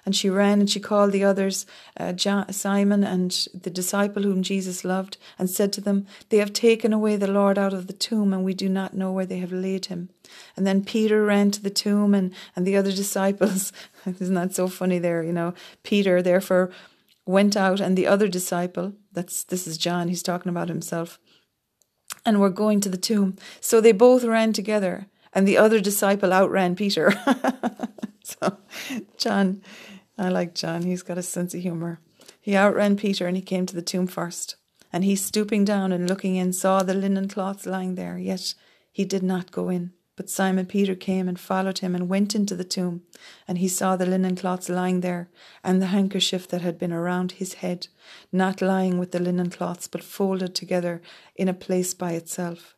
And 0.05 0.15
she 0.15 0.29
ran 0.29 0.59
and 0.61 0.69
she 0.69 0.79
called 0.79 1.11
the 1.11 1.23
others, 1.23 1.65
uh, 1.97 2.13
John, 2.13 2.53
Simon 2.53 3.03
and 3.03 3.31
the 3.53 3.71
disciple 3.71 4.23
whom 4.23 4.41
Jesus 4.41 4.85
loved, 4.85 5.17
and 5.37 5.49
said 5.49 5.73
to 5.73 5.81
them, 5.81 6.05
They 6.29 6.37
have 6.37 6.53
taken 6.53 6.93
away 6.93 7.17
the 7.17 7.27
Lord 7.27 7.57
out 7.57 7.73
of 7.73 7.87
the 7.87 7.93
tomb, 7.93 8.31
and 8.31 8.45
we 8.45 8.53
do 8.53 8.69
not 8.69 8.93
know 8.93 9.11
where 9.11 9.25
they 9.25 9.39
have 9.39 9.51
laid 9.51 9.87
him. 9.87 10.09
And 10.55 10.65
then 10.65 10.85
Peter 10.85 11.25
ran 11.25 11.51
to 11.51 11.61
the 11.61 11.71
tomb, 11.71 12.13
and, 12.13 12.33
and 12.55 12.65
the 12.65 12.77
other 12.77 12.91
disciples. 13.03 13.73
Isn't 14.05 14.35
that 14.35 14.55
so 14.55 14.67
funny 14.67 14.99
there? 14.99 15.23
You 15.23 15.33
know, 15.33 15.53
Peter 15.83 16.21
therefore 16.21 16.71
went 17.25 17.57
out, 17.57 17.81
and 17.81 17.97
the 17.97 18.07
other 18.07 18.27
disciple, 18.27 18.93
that's 19.11 19.43
this 19.43 19.67
is 19.67 19.77
John, 19.77 20.07
he's 20.07 20.23
talking 20.23 20.51
about 20.51 20.69
himself, 20.69 21.19
and 22.25 22.39
were 22.39 22.51
going 22.51 22.79
to 22.81 22.89
the 22.89 22.97
tomb. 22.97 23.35
So 23.59 23.81
they 23.81 23.91
both 23.91 24.23
ran 24.23 24.53
together, 24.53 25.07
and 25.35 25.47
the 25.47 25.57
other 25.57 25.79
disciple 25.79 26.33
outran 26.33 26.75
Peter. 26.75 27.13
so 28.23 28.57
John 29.17 29.61
I 30.17 30.29
like 30.29 30.55
John. 30.55 30.83
He's 30.83 31.03
got 31.03 31.17
a 31.17 31.23
sense 31.23 31.53
of 31.53 31.61
humour. 31.61 31.99
He 32.39 32.55
outran 32.55 32.95
Peter 32.95 33.27
and 33.27 33.35
he 33.35 33.43
came 33.43 33.65
to 33.65 33.75
the 33.75 33.81
tomb 33.81 34.07
first. 34.07 34.55
And 34.93 35.03
he, 35.03 35.15
stooping 35.15 35.65
down 35.65 35.91
and 35.91 36.07
looking 36.07 36.35
in, 36.37 36.53
saw 36.53 36.81
the 36.81 36.93
linen 36.93 37.27
cloths 37.27 37.65
lying 37.65 37.95
there, 37.95 38.17
yet 38.17 38.53
he 38.93 39.03
did 39.03 39.23
not 39.23 39.51
go 39.51 39.67
in. 39.67 39.91
But 40.15 40.29
Simon 40.29 40.67
Peter 40.67 40.95
came 40.95 41.27
and 41.27 41.37
followed 41.37 41.79
him 41.79 41.93
and 41.93 42.07
went 42.07 42.33
into 42.33 42.55
the 42.55 42.63
tomb. 42.63 43.01
And 43.45 43.57
he 43.57 43.67
saw 43.67 43.97
the 43.97 44.05
linen 44.05 44.37
cloths 44.37 44.69
lying 44.69 45.01
there, 45.01 45.27
and 45.65 45.81
the 45.81 45.87
handkerchief 45.87 46.47
that 46.47 46.61
had 46.61 46.79
been 46.79 46.93
around 46.93 47.33
his 47.33 47.55
head, 47.55 47.87
not 48.31 48.61
lying 48.61 48.97
with 48.97 49.11
the 49.11 49.19
linen 49.19 49.49
cloths, 49.49 49.89
but 49.89 50.01
folded 50.01 50.55
together 50.55 51.01
in 51.35 51.49
a 51.49 51.53
place 51.53 51.93
by 51.93 52.13
itself. 52.13 52.74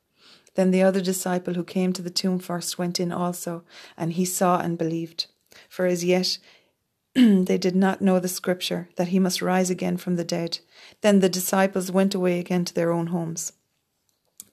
Then 0.57 0.71
the 0.71 0.81
other 0.81 1.01
disciple 1.01 1.53
who 1.53 1.63
came 1.63 1.93
to 1.93 2.01
the 2.01 2.09
tomb 2.09 2.39
first 2.39 2.79
went 2.79 2.99
in 2.99 3.11
also, 3.11 3.63
and 3.95 4.13
he 4.13 4.25
saw 4.25 4.59
and 4.59 4.75
believed. 4.75 5.27
For 5.69 5.85
as 5.85 6.03
yet 6.03 6.39
they 7.13 7.59
did 7.59 7.75
not 7.75 8.01
know 8.01 8.19
the 8.19 8.27
scripture 8.27 8.89
that 8.95 9.09
he 9.09 9.19
must 9.19 9.39
rise 9.39 9.69
again 9.69 9.97
from 9.97 10.15
the 10.15 10.23
dead. 10.23 10.57
Then 11.01 11.19
the 11.19 11.29
disciples 11.29 11.91
went 11.91 12.15
away 12.15 12.39
again 12.39 12.65
to 12.65 12.73
their 12.73 12.91
own 12.91 13.07
homes. 13.07 13.53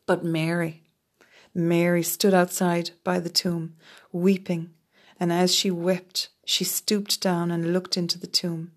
But 0.05 0.23
Mary, 0.23 0.83
Mary 1.55 2.03
stood 2.03 2.35
outside 2.35 2.91
by 3.03 3.19
the 3.19 3.31
tomb, 3.31 3.75
weeping, 4.13 4.75
and 5.19 5.33
as 5.33 5.55
she 5.55 5.71
wept, 5.71 6.29
she 6.45 6.65
stooped 6.65 7.23
down 7.23 7.51
and 7.51 7.73
looked 7.73 7.97
into 7.97 8.19
the 8.19 8.27
tomb. 8.27 8.73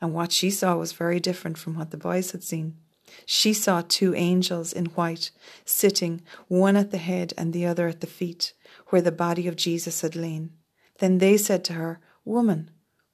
And 0.00 0.14
what 0.14 0.30
she 0.30 0.50
saw 0.50 0.76
was 0.76 0.92
very 0.92 1.18
different 1.18 1.58
from 1.58 1.74
what 1.74 1.90
the 1.90 1.96
boys 1.96 2.30
had 2.30 2.44
seen. 2.44 2.76
She 3.26 3.52
saw 3.52 3.82
two 3.82 4.14
angels 4.14 4.72
in 4.72 4.86
white, 4.86 5.30
sitting, 5.64 6.22
one 6.48 6.76
at 6.76 6.90
the 6.90 6.98
head 6.98 7.32
and 7.36 7.52
the 7.52 7.66
other 7.66 7.88
at 7.88 8.00
the 8.00 8.06
feet, 8.06 8.52
where 8.88 9.02
the 9.02 9.12
body 9.12 9.46
of 9.46 9.56
Jesus 9.56 10.00
had 10.00 10.16
lain. 10.16 10.52
Then 10.98 11.18
they 11.18 11.36
said 11.36 11.64
to 11.64 11.72
her, 11.74 12.00
Woman, 12.24 12.70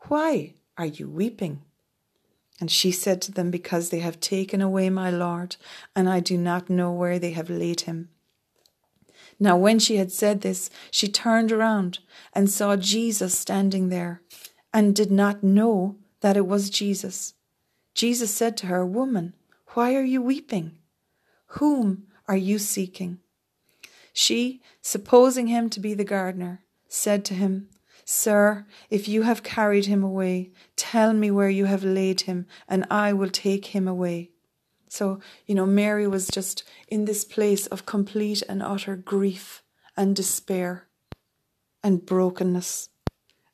why 0.09 0.55
are 0.77 0.87
you 0.87 1.09
weeping? 1.09 1.63
And 2.61 2.71
she 2.71 2.91
said 2.91 3.21
to 3.23 3.33
them, 3.33 3.51
Because 3.51 3.91
they 3.91 4.01
have 4.01 4.21
taken 4.21 4.61
away 4.61 4.89
my 4.91 5.11
Lord, 5.11 5.57
and 5.95 6.09
I 6.09 6.21
do 6.21 6.39
not 6.39 6.71
know 6.71 6.91
where 6.93 7.19
they 7.19 7.33
have 7.33 7.51
laid 7.51 7.83
him. 7.83 8.09
Now, 9.39 9.57
when 9.57 9.79
she 9.79 9.97
had 9.97 10.11
said 10.11 10.41
this, 10.41 10.71
she 10.91 11.09
turned 11.09 11.53
around 11.53 11.99
and 12.33 12.51
saw 12.51 12.77
Jesus 12.77 13.39
standing 13.39 13.89
there, 13.89 14.23
and 14.73 14.95
did 14.95 15.11
not 15.11 15.43
know 15.43 15.97
that 16.21 16.37
it 16.37 16.47
was 16.47 16.71
Jesus. 16.71 17.35
Jesus 17.95 18.35
said 18.35 18.57
to 18.59 18.67
her, 18.67 18.85
Woman, 18.85 19.35
why 19.77 19.95
are 19.95 20.03
you 20.03 20.23
weeping? 20.23 20.79
Whom 21.59 22.07
are 22.27 22.37
you 22.37 22.59
seeking? 22.59 23.19
She, 24.15 24.63
supposing 24.81 25.49
him 25.49 25.69
to 25.69 25.81
be 25.81 25.93
the 25.93 26.03
gardener, 26.03 26.65
said 26.89 27.27
to 27.27 27.35
him, 27.35 27.69
Sir, 28.03 28.65
if 28.89 29.07
you 29.07 29.23
have 29.23 29.43
carried 29.43 29.85
him 29.85 30.03
away, 30.03 30.51
tell 30.77 31.13
me 31.13 31.31
where 31.31 31.51
you 31.51 31.67
have 31.67 31.85
laid 31.85 32.23
him, 32.23 32.47
and 32.67 32.87
I 32.91 33.13
will 33.13 33.29
take 33.29 33.67
him 33.67 33.87
away. 33.87 34.31
So, 34.89 35.21
you 35.45 35.55
know, 35.55 35.67
Mary 35.67 36.07
was 36.07 36.29
just 36.29 36.65
in 36.89 37.05
this 37.05 37.27
place 37.27 37.67
of 37.67 37.85
complete 37.85 38.43
and 38.49 38.63
utter 38.63 38.97
grief 38.97 39.63
and 39.95 40.17
despair 40.17 40.87
and 41.83 42.07
brokenness, 42.07 42.89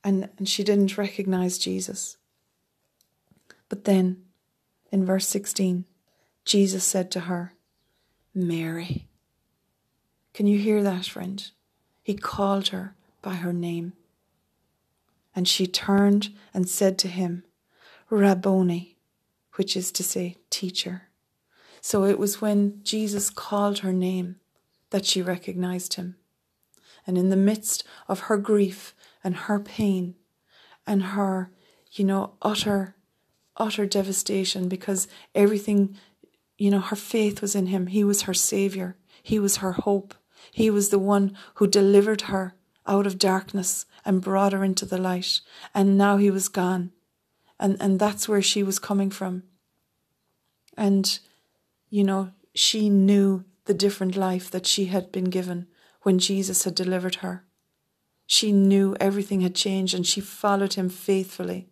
and, 0.04 0.28
and 0.38 0.48
she 0.48 0.62
didn't 0.62 0.96
recognize 0.96 1.58
Jesus. 1.58 2.16
But 3.68 3.86
then, 3.86 4.22
in 4.92 5.04
verse 5.04 5.26
16, 5.26 5.86
Jesus 6.44 6.84
said 6.84 7.10
to 7.12 7.20
her, 7.20 7.54
Mary. 8.34 9.06
Can 10.34 10.46
you 10.46 10.58
hear 10.58 10.82
that, 10.82 11.06
friend? 11.06 11.50
He 12.02 12.14
called 12.14 12.68
her 12.68 12.94
by 13.20 13.34
her 13.34 13.52
name. 13.52 13.92
And 15.34 15.46
she 15.46 15.66
turned 15.66 16.30
and 16.52 16.68
said 16.68 16.98
to 16.98 17.08
him, 17.08 17.44
Rabboni, 18.10 18.96
which 19.54 19.76
is 19.76 19.92
to 19.92 20.02
say, 20.02 20.36
teacher. 20.50 21.08
So 21.80 22.04
it 22.04 22.18
was 22.18 22.40
when 22.40 22.80
Jesus 22.82 23.30
called 23.30 23.80
her 23.80 23.92
name 23.92 24.36
that 24.90 25.06
she 25.06 25.22
recognized 25.22 25.94
him. 25.94 26.16
And 27.06 27.18
in 27.18 27.30
the 27.30 27.36
midst 27.36 27.84
of 28.08 28.20
her 28.20 28.36
grief 28.36 28.94
and 29.24 29.34
her 29.36 29.58
pain 29.58 30.14
and 30.86 31.02
her, 31.02 31.50
you 31.92 32.04
know, 32.04 32.34
utter, 32.40 32.94
utter 33.56 33.86
devastation 33.86 34.68
because 34.68 35.08
everything, 35.34 35.96
you 36.58 36.70
know, 36.70 36.80
her 36.80 36.96
faith 36.96 37.40
was 37.40 37.54
in 37.54 37.66
him. 37.66 37.88
He 37.88 38.04
was 38.04 38.22
her 38.22 38.34
savior. 38.34 38.96
He 39.22 39.38
was 39.38 39.58
her 39.58 39.72
hope. 39.72 40.14
He 40.50 40.70
was 40.70 40.88
the 40.90 40.98
one 40.98 41.36
who 41.54 41.66
delivered 41.66 42.22
her 42.22 42.54
out 42.86 43.06
of 43.06 43.18
darkness 43.18 43.86
and 44.04 44.20
brought 44.20 44.52
her 44.52 44.64
into 44.64 44.84
the 44.84 44.98
light. 44.98 45.40
And 45.74 45.96
now 45.96 46.16
he 46.16 46.30
was 46.30 46.48
gone. 46.48 46.92
And, 47.58 47.76
and 47.80 47.98
that's 47.98 48.28
where 48.28 48.42
she 48.42 48.62
was 48.62 48.78
coming 48.78 49.10
from. 49.10 49.44
And, 50.76 51.18
you 51.90 52.02
know, 52.04 52.32
she 52.54 52.88
knew 52.88 53.44
the 53.66 53.74
different 53.74 54.16
life 54.16 54.50
that 54.50 54.66
she 54.66 54.86
had 54.86 55.12
been 55.12 55.26
given 55.26 55.68
when 56.02 56.18
Jesus 56.18 56.64
had 56.64 56.74
delivered 56.74 57.16
her. 57.16 57.44
She 58.26 58.50
knew 58.50 58.96
everything 58.98 59.42
had 59.42 59.54
changed 59.54 59.94
and 59.94 60.06
she 60.06 60.20
followed 60.20 60.74
him 60.74 60.88
faithfully. 60.88 61.68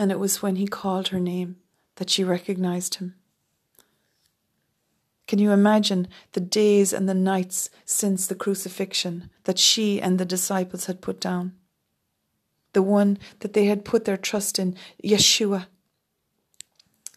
And 0.00 0.10
it 0.10 0.18
was 0.18 0.40
when 0.40 0.56
he 0.56 0.66
called 0.66 1.08
her 1.08 1.20
name 1.20 1.56
that 1.96 2.08
she 2.08 2.24
recognized 2.24 2.94
him. 2.94 3.16
Can 5.28 5.38
you 5.38 5.50
imagine 5.52 6.08
the 6.32 6.40
days 6.40 6.94
and 6.94 7.06
the 7.06 7.12
nights 7.12 7.68
since 7.84 8.26
the 8.26 8.34
crucifixion 8.34 9.28
that 9.44 9.58
she 9.58 10.00
and 10.00 10.18
the 10.18 10.24
disciples 10.24 10.86
had 10.86 11.02
put 11.02 11.20
down? 11.20 11.52
The 12.72 12.82
one 12.82 13.18
that 13.40 13.52
they 13.52 13.66
had 13.66 13.84
put 13.84 14.06
their 14.06 14.16
trust 14.16 14.58
in, 14.58 14.74
Yeshua. 15.04 15.66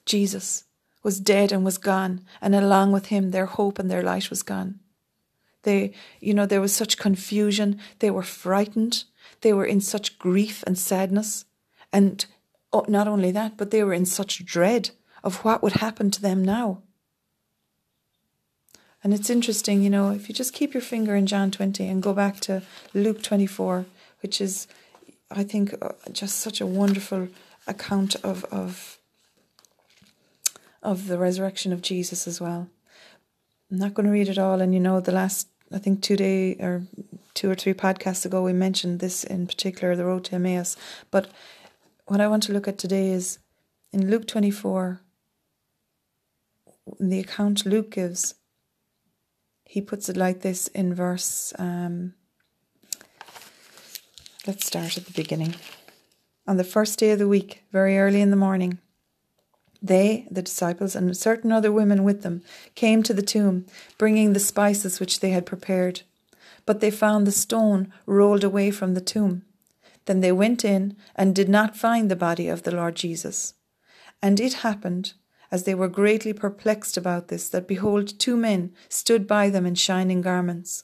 Jesus 0.06 0.66
was 1.04 1.22
dead 1.22 1.54
and 1.54 1.64
was 1.64 1.78
gone, 1.78 2.26
and 2.42 2.54
along 2.54 2.92
with 2.92 3.06
him 3.06 3.32
their 3.32 3.46
hope 3.46 3.80
and 3.80 3.90
their 3.90 4.04
light 4.04 4.30
was 4.30 4.44
gone. 4.44 4.82
They, 5.62 5.94
you 6.20 6.34
know, 6.34 6.46
there 6.46 6.60
was 6.60 6.76
such 6.76 6.98
confusion. 6.98 7.80
They 8.00 8.12
were 8.12 8.24
frightened. 8.24 9.06
They 9.40 9.54
were 9.54 9.66
in 9.66 9.80
such 9.80 10.20
grief 10.20 10.66
and 10.68 10.78
sadness. 10.78 11.46
And 11.94 12.26
oh, 12.74 12.86
not 12.88 13.08
only 13.08 13.32
that, 13.32 13.56
but 13.56 13.72
they 13.72 13.84
were 13.84 13.94
in 13.94 14.06
such 14.06 14.44
dread 14.44 14.90
of 15.24 15.46
what 15.46 15.64
would 15.64 15.74
happen 15.74 16.12
to 16.12 16.22
them 16.22 16.44
now. 16.44 16.82
And 19.04 19.14
it's 19.14 19.30
interesting, 19.30 19.84
you 19.84 19.90
know, 19.90 20.12
if 20.12 20.30
you 20.30 20.36
just 20.36 20.54
keep 20.54 20.74
your 20.74 20.82
finger 20.82 21.16
in 21.16 21.28
John 21.28 21.52
20 21.52 21.86
and 21.88 22.02
go 22.02 22.14
back 22.14 22.40
to 22.42 22.64
Luke 22.94 23.22
24, 23.22 23.86
which 24.22 24.40
is, 24.40 24.66
I 25.30 25.44
think, 25.44 25.76
uh, 25.82 25.90
just 26.12 26.40
such 26.40 26.62
a 26.62 26.66
wonderful 26.66 27.28
account 27.68 28.16
of, 28.24 28.46
of, 28.46 28.98
of 30.82 31.08
the 31.08 31.18
resurrection 31.18 31.74
of 31.74 31.82
Jesus 31.82 32.28
as 32.28 32.40
well. 32.40 32.70
I'm 33.70 33.78
not 33.78 33.94
going 33.94 34.06
to 34.06 34.12
read 34.12 34.30
it 34.30 34.38
all. 34.38 34.62
And, 34.62 34.74
you 34.74 34.80
know, 34.80 35.02
the 35.02 35.12
last, 35.12 35.50
I 35.72 35.80
think, 35.80 36.02
two 36.02 36.16
day 36.16 36.56
or 36.56 36.84
two 37.34 37.50
or 37.52 37.56
three 37.56 37.74
podcasts 37.74 38.26
ago, 38.26 38.42
we 38.42 38.54
mentioned 38.54 39.00
this 39.02 39.26
in 39.26 39.48
particular, 39.48 39.96
the 39.96 40.06
road 40.06 40.24
to 40.26 40.36
Emmaus. 40.36 40.78
But 41.12 41.28
what 42.06 42.22
I 42.22 42.28
want 42.28 42.44
to 42.44 42.54
look 42.54 42.68
at 42.68 42.78
today 42.78 43.10
is 43.12 43.40
in 43.92 44.10
Luke 44.10 44.28
24, 44.28 45.02
the 47.00 47.20
account 47.20 47.66
Luke 47.66 47.92
gives 47.92 48.36
he 49.74 49.82
puts 49.82 50.08
it 50.08 50.16
like 50.16 50.42
this 50.42 50.68
in 50.68 50.94
verse. 50.94 51.52
Um, 51.58 52.14
let's 54.46 54.68
start 54.68 54.98
at 54.98 55.06
the 55.06 55.14
beginning. 55.14 55.56
On 56.46 56.58
the 56.58 56.64
first 56.64 57.00
day 57.00 57.10
of 57.10 57.18
the 57.18 57.28
week, 57.28 57.64
very 57.72 57.98
early 57.98 58.22
in 58.22 58.30
the 58.30 58.36
morning, 58.36 58.78
they, 59.82 60.28
the 60.30 60.44
disciples, 60.44 60.96
and 60.96 61.18
certain 61.18 61.52
other 61.52 61.72
women 61.72 62.04
with 62.04 62.22
them, 62.22 62.44
came 62.76 63.02
to 63.02 63.16
the 63.16 63.24
tomb, 63.24 63.66
bringing 63.98 64.34
the 64.34 64.40
spices 64.40 65.00
which 65.00 65.22
they 65.22 65.32
had 65.32 65.46
prepared. 65.46 66.02
but 66.66 66.80
they 66.80 66.92
found 66.92 67.26
the 67.26 67.32
stone 67.32 67.92
rolled 68.06 68.44
away 68.44 68.72
from 68.72 68.94
the 68.94 69.02
tomb. 69.02 69.44
Then 70.06 70.22
they 70.22 70.32
went 70.32 70.66
in 70.66 70.96
and 71.16 71.36
did 71.36 71.50
not 71.50 71.78
find 71.78 72.10
the 72.10 72.16
body 72.16 72.48
of 72.48 72.64
the 72.64 72.76
Lord 72.76 72.96
Jesus. 72.96 73.54
And 74.22 74.40
it 74.40 74.56
happened, 74.56 75.14
as 75.52 75.64
they 75.64 75.76
were 75.76 75.88
greatly 75.88 76.34
perplexed 76.34 76.98
about 76.98 77.28
this, 77.28 77.50
that 77.50 77.68
behold, 77.68 78.20
two 78.20 78.36
men 78.36 78.74
stood 78.90 79.28
by 79.28 79.50
them 79.50 79.66
in 79.66 79.76
shining 79.76 80.22
garments. 80.22 80.84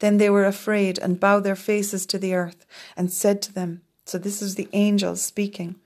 Then 0.00 0.18
they 0.18 0.30
were 0.30 0.44
afraid 0.44 0.98
and 0.98 1.20
bowed 1.20 1.44
their 1.44 1.56
faces 1.56 2.06
to 2.06 2.18
the 2.18 2.34
earth 2.34 2.66
and 2.96 3.12
said 3.12 3.42
to 3.42 3.52
them, 3.52 3.82
So 4.04 4.18
this 4.18 4.42
is 4.42 4.54
the 4.54 4.68
angels 4.72 5.22
speaking, 5.22 5.76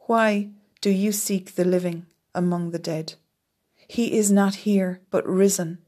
Why 0.00 0.50
do 0.80 0.90
you 0.90 1.12
seek 1.12 1.54
the 1.54 1.64
living 1.64 2.06
among 2.34 2.70
the 2.70 2.78
dead? 2.78 3.14
He 3.88 4.16
is 4.18 4.30
not 4.30 4.66
here, 4.66 5.00
but 5.10 5.26
risen. 5.26 5.78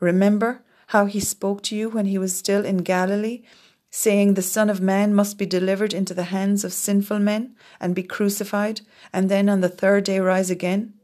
Remember 0.00 0.62
how 0.88 1.06
he 1.06 1.20
spoke 1.20 1.62
to 1.62 1.76
you 1.76 1.88
when 1.88 2.06
he 2.06 2.18
was 2.18 2.36
still 2.36 2.64
in 2.64 2.78
Galilee, 2.78 3.42
saying, 3.94 4.34
The 4.34 4.42
Son 4.42 4.68
of 4.68 4.80
Man 4.80 5.14
must 5.14 5.38
be 5.38 5.46
delivered 5.46 5.94
into 5.94 6.14
the 6.14 6.24
hands 6.24 6.64
of 6.64 6.72
sinful 6.72 7.20
men 7.20 7.54
and 7.78 7.94
be 7.94 8.02
crucified, 8.02 8.80
and 9.12 9.30
then 9.30 9.48
on 9.48 9.60
the 9.60 9.68
third 9.68 10.04
day 10.04 10.18
rise 10.18 10.50
again? 10.50 10.94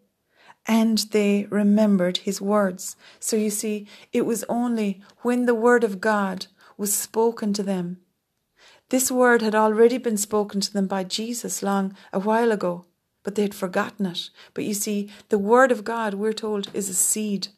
And 0.66 0.98
they 1.12 1.46
remembered 1.50 2.18
his 2.18 2.40
words. 2.40 2.96
So 3.20 3.36
you 3.36 3.50
see, 3.50 3.86
it 4.12 4.26
was 4.26 4.44
only 4.48 5.00
when 5.18 5.46
the 5.46 5.54
word 5.54 5.84
of 5.84 6.00
God 6.00 6.46
was 6.76 6.92
spoken 6.92 7.52
to 7.52 7.62
them. 7.62 7.98
This 8.88 9.08
word 9.08 9.40
had 9.40 9.54
already 9.54 9.98
been 9.98 10.16
spoken 10.16 10.60
to 10.60 10.72
them 10.72 10.88
by 10.88 11.04
Jesus 11.04 11.62
long 11.62 11.94
a 12.12 12.18
while 12.18 12.50
ago 12.50 12.86
but 13.22 13.34
they 13.34 13.42
had 13.42 13.54
forgotten 13.54 14.06
it. 14.06 14.30
But 14.54 14.64
you 14.64 14.74
see, 14.74 15.10
the 15.28 15.38
word 15.38 15.70
of 15.70 15.84
God, 15.84 16.14
we're 16.14 16.32
told, 16.32 16.70
is 16.74 16.88
a 16.88 16.94
seed. 16.94 17.48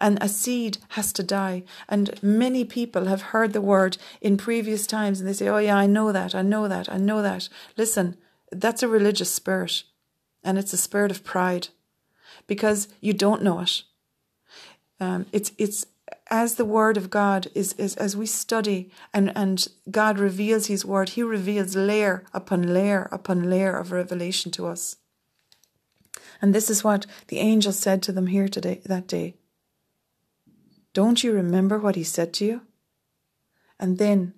And 0.00 0.18
a 0.20 0.28
seed 0.28 0.78
has 0.90 1.12
to 1.14 1.22
die. 1.22 1.64
And 1.88 2.20
many 2.22 2.64
people 2.64 3.04
have 3.04 3.22
heard 3.22 3.52
the 3.52 3.60
word 3.60 3.98
in 4.20 4.36
previous 4.36 4.86
times 4.86 5.20
and 5.20 5.28
they 5.28 5.34
say, 5.34 5.48
Oh, 5.48 5.58
yeah, 5.58 5.76
I 5.76 5.86
know 5.86 6.10
that, 6.12 6.34
I 6.34 6.42
know 6.42 6.68
that, 6.68 6.90
I 6.90 6.96
know 6.96 7.22
that. 7.22 7.48
Listen, 7.76 8.16
that's 8.50 8.82
a 8.82 8.88
religious 8.88 9.30
spirit. 9.30 9.82
And 10.42 10.58
it's 10.58 10.72
a 10.72 10.78
spirit 10.78 11.10
of 11.10 11.22
pride 11.22 11.68
because 12.46 12.88
you 13.00 13.12
don't 13.12 13.42
know 13.42 13.60
it. 13.60 13.82
Um, 14.98 15.26
it's, 15.32 15.52
it's 15.58 15.86
as 16.30 16.54
the 16.54 16.64
word 16.64 16.96
of 16.96 17.10
God 17.10 17.48
is, 17.54 17.72
is 17.74 17.96
as 17.96 18.16
we 18.16 18.26
study 18.26 18.90
and, 19.12 19.32
and 19.36 19.66
God 19.90 20.18
reveals 20.18 20.66
his 20.66 20.84
word, 20.84 21.10
he 21.10 21.22
reveals 21.22 21.76
layer 21.76 22.24
upon 22.32 22.72
layer 22.72 23.08
upon 23.10 23.50
layer 23.50 23.76
of 23.76 23.92
revelation 23.92 24.50
to 24.52 24.66
us. 24.66 24.96
And 26.40 26.54
this 26.54 26.70
is 26.70 26.84
what 26.84 27.06
the 27.28 27.38
angel 27.38 27.72
said 27.72 28.02
to 28.04 28.12
them 28.12 28.28
here 28.28 28.48
today 28.48 28.80
that 28.86 29.06
day. 29.06 29.34
Don't 30.92 31.22
you 31.22 31.32
remember 31.32 31.78
what 31.78 31.96
he 31.96 32.04
said 32.04 32.32
to 32.34 32.44
you? 32.44 32.60
And 33.78 33.98
then 33.98 34.34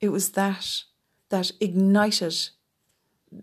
it 0.00 0.08
was 0.08 0.30
that 0.30 0.82
that 1.30 1.50
ignited 1.60 2.50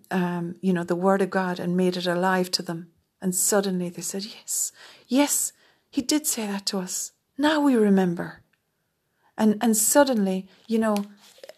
um, 0.10 0.56
you 0.62 0.72
know, 0.72 0.86
the 0.86 0.96
word 0.96 1.22
of 1.22 1.30
God 1.30 1.60
and 1.60 1.76
made 1.76 1.98
it 1.98 2.08
alive 2.08 2.50
to 2.52 2.62
them. 2.62 2.92
And 3.22 3.36
suddenly 3.36 3.90
they 3.90 4.02
said, 4.02 4.24
Yes, 4.24 4.72
yes, 5.08 5.52
he 5.90 6.02
did 6.02 6.26
say 6.26 6.48
that 6.48 6.66
to 6.68 6.80
us. 6.80 7.12
Now 7.38 7.60
we 7.60 7.76
remember. 7.76 8.44
And 9.38 9.58
and 9.62 9.76
suddenly, 9.76 10.48
you 10.68 10.80
know, 10.80 10.96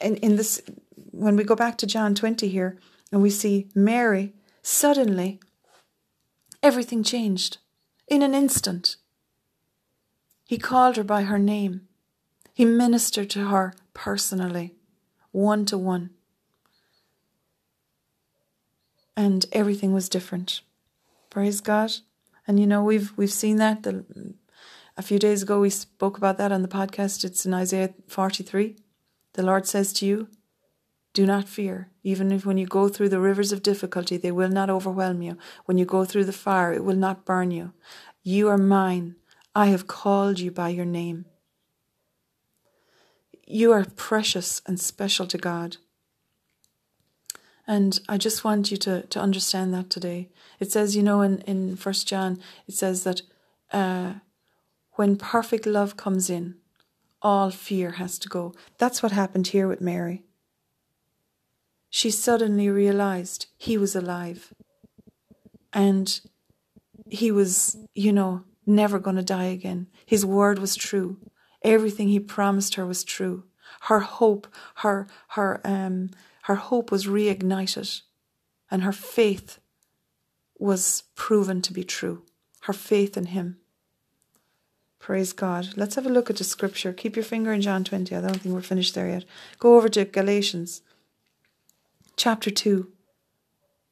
in, 0.01 0.15
in 0.17 0.35
this 0.37 0.61
when 1.11 1.35
we 1.35 1.43
go 1.43 1.55
back 1.55 1.77
to 1.77 1.87
John 1.87 2.15
20 2.15 2.47
here 2.47 2.79
and 3.11 3.21
we 3.21 3.29
see 3.29 3.69
Mary, 3.75 4.33
suddenly 4.61 5.39
Everything 6.63 7.03
changed 7.03 7.57
in 8.07 8.21
an 8.21 8.33
instant. 8.33 8.95
He 10.45 10.57
called 10.57 10.97
her 10.97 11.03
by 11.03 11.23
her 11.23 11.39
name. 11.39 11.87
He 12.53 12.65
ministered 12.65 13.29
to 13.31 13.47
her 13.47 13.73
personally, 13.93 14.75
one 15.31 15.65
to 15.65 15.77
one. 15.77 16.11
And 19.15 19.45
everything 19.51 19.93
was 19.93 20.09
different. 20.09 20.61
Praise 21.29 21.61
God. 21.61 21.91
And 22.47 22.59
you 22.59 22.67
know, 22.67 22.83
we've 22.83 23.13
we've 23.17 23.31
seen 23.31 23.57
that. 23.57 23.83
The, 23.83 24.03
a 24.95 25.01
few 25.01 25.17
days 25.17 25.41
ago 25.41 25.59
we 25.59 25.69
spoke 25.69 26.17
about 26.17 26.37
that 26.37 26.51
on 26.51 26.61
the 26.61 26.67
podcast. 26.67 27.23
It's 27.23 27.45
in 27.45 27.53
Isaiah 27.53 27.93
43. 28.07 28.75
The 29.33 29.43
Lord 29.43 29.65
says 29.65 29.93
to 29.93 30.05
you, 30.05 30.27
do 31.13 31.25
not 31.27 31.47
fear. 31.47 31.89
Even 32.03 32.31
if 32.31 32.45
when 32.45 32.57
you 32.57 32.65
go 32.65 32.89
through 32.89 33.09
the 33.09 33.19
rivers 33.19 33.51
of 33.51 33.63
difficulty, 33.63 34.17
they 34.17 34.31
will 34.31 34.49
not 34.49 34.69
overwhelm 34.69 35.21
you. 35.21 35.37
When 35.65 35.77
you 35.77 35.85
go 35.85 36.05
through 36.05 36.25
the 36.25 36.33
fire, 36.33 36.73
it 36.73 36.83
will 36.83 36.95
not 36.95 37.25
burn 37.25 37.51
you. 37.51 37.73
You 38.23 38.49
are 38.49 38.57
mine. 38.57 39.15
I 39.55 39.67
have 39.67 39.87
called 39.87 40.39
you 40.39 40.51
by 40.51 40.69
your 40.69 40.85
name. 40.85 41.25
You 43.45 43.71
are 43.71 43.85
precious 43.85 44.61
and 44.65 44.79
special 44.79 45.27
to 45.27 45.37
God. 45.37 45.77
And 47.67 47.99
I 48.09 48.17
just 48.17 48.43
want 48.43 48.71
you 48.71 48.77
to, 48.77 49.03
to 49.03 49.19
understand 49.19 49.73
that 49.73 49.89
today. 49.89 50.29
It 50.59 50.71
says, 50.71 50.95
you 50.95 51.03
know, 51.03 51.21
in, 51.21 51.39
in 51.41 51.75
First 51.75 52.07
John, 52.07 52.39
it 52.67 52.73
says 52.73 53.03
that 53.03 53.21
uh, 53.71 54.15
when 54.93 55.17
perfect 55.17 55.65
love 55.65 55.95
comes 55.95 56.29
in, 56.29 56.55
all 57.21 57.51
fear 57.51 57.91
has 57.91 58.19
to 58.19 58.29
go. 58.29 58.53
That's 58.77 59.01
what 59.01 59.11
happened 59.11 59.47
here 59.47 59.67
with 59.67 59.79
Mary 59.79 60.23
she 61.95 62.09
suddenly 62.09 62.67
realized 62.69 63.45
he 63.55 63.77
was 63.77 63.95
alive. 63.95 64.51
And 65.71 66.19
he 67.07 67.31
was, 67.31 67.77
you 67.93 68.11
know, 68.11 68.45
never 68.65 68.99
going 68.99 69.15
to 69.15 69.23
die 69.23 69.45
again. 69.45 69.87
His 70.05 70.25
word 70.25 70.59
was 70.59 70.75
true. 70.75 71.17
Everything 71.61 72.09
he 72.09 72.19
promised 72.19 72.75
her 72.75 72.85
was 72.85 73.03
true. 73.03 73.43
Her 73.81 74.01
hope, 74.01 74.47
her 74.75 75.07
her 75.29 75.61
um 75.63 76.11
her 76.43 76.55
hope 76.55 76.91
was 76.91 77.07
reignited 77.07 78.01
and 78.69 78.83
her 78.83 78.91
faith 78.91 79.59
was 80.57 81.03
proven 81.15 81.61
to 81.61 81.73
be 81.73 81.83
true. 81.83 82.23
Her 82.61 82.73
faith 82.73 83.17
in 83.17 83.27
him. 83.27 83.57
Praise 84.99 85.33
God. 85.33 85.69
Let's 85.75 85.95
have 85.95 86.05
a 86.05 86.09
look 86.09 86.29
at 86.29 86.37
the 86.37 86.45
scripture. 86.45 86.93
Keep 86.93 87.17
your 87.17 87.25
finger 87.25 87.51
in 87.51 87.61
John 87.61 87.83
20. 87.83 88.15
I 88.15 88.21
don't 88.21 88.37
think 88.37 88.55
we're 88.55 88.61
finished 88.61 88.95
there 88.95 89.09
yet. 89.09 89.25
Go 89.59 89.75
over 89.75 89.89
to 89.89 90.05
Galatians 90.05 90.81
chapter 92.15 92.49
2, 92.49 92.89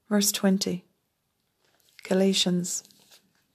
verse 0.09 0.31
20. 0.31 0.85
Galatians. 2.03 2.83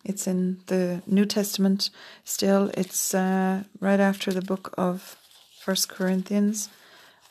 It's 0.08 0.28
in 0.28 0.60
the 0.66 1.02
New 1.04 1.26
Testament 1.26 1.90
still. 2.22 2.70
It's 2.74 3.12
uh, 3.12 3.64
right 3.80 3.98
after 3.98 4.32
the 4.32 4.40
book 4.40 4.72
of 4.78 5.16
First 5.58 5.88
Corinthians, 5.88 6.68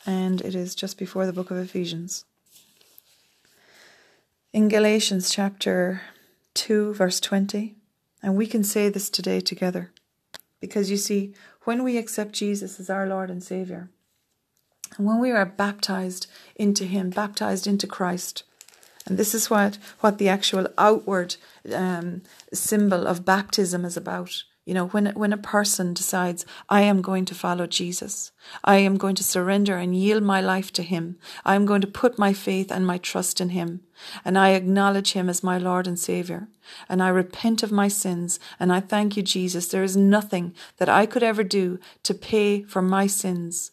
and 0.04 0.42
it 0.42 0.54
is 0.54 0.74
just 0.74 0.98
before 0.98 1.24
the 1.24 1.32
book 1.32 1.50
of 1.50 1.56
Ephesians. 1.56 2.26
In 4.52 4.68
Galatians 4.68 5.30
chapter 5.30 6.02
2, 6.52 6.92
verse 6.92 7.18
20, 7.18 7.76
and 8.22 8.36
we 8.36 8.46
can 8.46 8.62
say 8.62 8.90
this 8.90 9.08
today 9.08 9.40
together. 9.40 9.90
Because 10.60 10.90
you 10.90 10.98
see, 10.98 11.32
when 11.62 11.82
we 11.82 11.96
accept 11.96 12.34
Jesus 12.34 12.78
as 12.78 12.90
our 12.90 13.06
Lord 13.06 13.30
and 13.30 13.42
Savior, 13.42 13.88
and 14.98 15.06
when 15.06 15.18
we 15.18 15.30
are 15.30 15.46
baptized 15.46 16.26
into 16.54 16.84
Him, 16.84 17.08
baptized 17.08 17.66
into 17.66 17.86
Christ, 17.86 18.42
and 19.06 19.18
this 19.18 19.34
is 19.34 19.48
what, 19.48 19.78
what 20.00 20.18
the 20.18 20.28
actual 20.28 20.66
outward 20.76 21.36
um, 21.72 22.22
symbol 22.52 23.06
of 23.06 23.24
baptism 23.24 23.84
is 23.84 23.96
about. 23.96 24.42
You 24.64 24.74
know, 24.74 24.88
when, 24.88 25.06
when 25.14 25.32
a 25.32 25.36
person 25.36 25.94
decides, 25.94 26.44
I 26.68 26.80
am 26.80 27.00
going 27.00 27.24
to 27.26 27.36
follow 27.36 27.68
Jesus, 27.68 28.32
I 28.64 28.78
am 28.78 28.96
going 28.96 29.14
to 29.14 29.22
surrender 29.22 29.76
and 29.76 29.94
yield 29.94 30.24
my 30.24 30.40
life 30.40 30.72
to 30.72 30.82
Him, 30.82 31.18
I 31.44 31.54
am 31.54 31.66
going 31.66 31.82
to 31.82 31.86
put 31.86 32.18
my 32.18 32.32
faith 32.32 32.72
and 32.72 32.84
my 32.84 32.98
trust 32.98 33.40
in 33.40 33.50
Him, 33.50 33.82
and 34.24 34.36
I 34.36 34.50
acknowledge 34.50 35.12
Him 35.12 35.28
as 35.28 35.44
my 35.44 35.56
Lord 35.56 35.86
and 35.86 35.96
Savior, 35.96 36.48
and 36.88 37.00
I 37.00 37.10
repent 37.10 37.62
of 37.62 37.70
my 37.70 37.86
sins, 37.86 38.40
and 38.58 38.72
I 38.72 38.80
thank 38.80 39.16
you, 39.16 39.22
Jesus. 39.22 39.68
There 39.68 39.84
is 39.84 39.96
nothing 39.96 40.52
that 40.78 40.88
I 40.88 41.06
could 41.06 41.22
ever 41.22 41.44
do 41.44 41.78
to 42.02 42.12
pay 42.12 42.64
for 42.64 42.82
my 42.82 43.06
sins. 43.06 43.70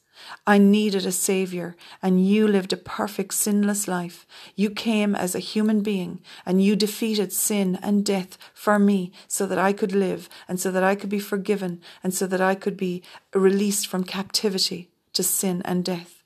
I 0.47 0.57
needed 0.57 1.05
a 1.05 1.11
Savior, 1.11 1.75
and 2.01 2.25
you 2.25 2.47
lived 2.47 2.73
a 2.73 2.77
perfect, 2.77 3.33
sinless 3.33 3.87
life. 3.87 4.25
You 4.55 4.69
came 4.69 5.15
as 5.15 5.35
a 5.35 5.39
human 5.39 5.81
being, 5.81 6.21
and 6.45 6.63
you 6.63 6.75
defeated 6.75 7.31
sin 7.31 7.77
and 7.81 8.05
death 8.05 8.37
for 8.53 8.79
me 8.79 9.11
so 9.27 9.45
that 9.45 9.59
I 9.59 9.73
could 9.73 9.93
live, 9.93 10.29
and 10.47 10.59
so 10.59 10.71
that 10.71 10.83
I 10.83 10.95
could 10.95 11.09
be 11.09 11.19
forgiven, 11.19 11.81
and 12.03 12.13
so 12.13 12.25
that 12.27 12.41
I 12.41 12.55
could 12.55 12.77
be 12.77 13.03
released 13.33 13.87
from 13.87 14.03
captivity 14.03 14.89
to 15.13 15.23
sin 15.23 15.61
and 15.65 15.85
death. 15.85 16.22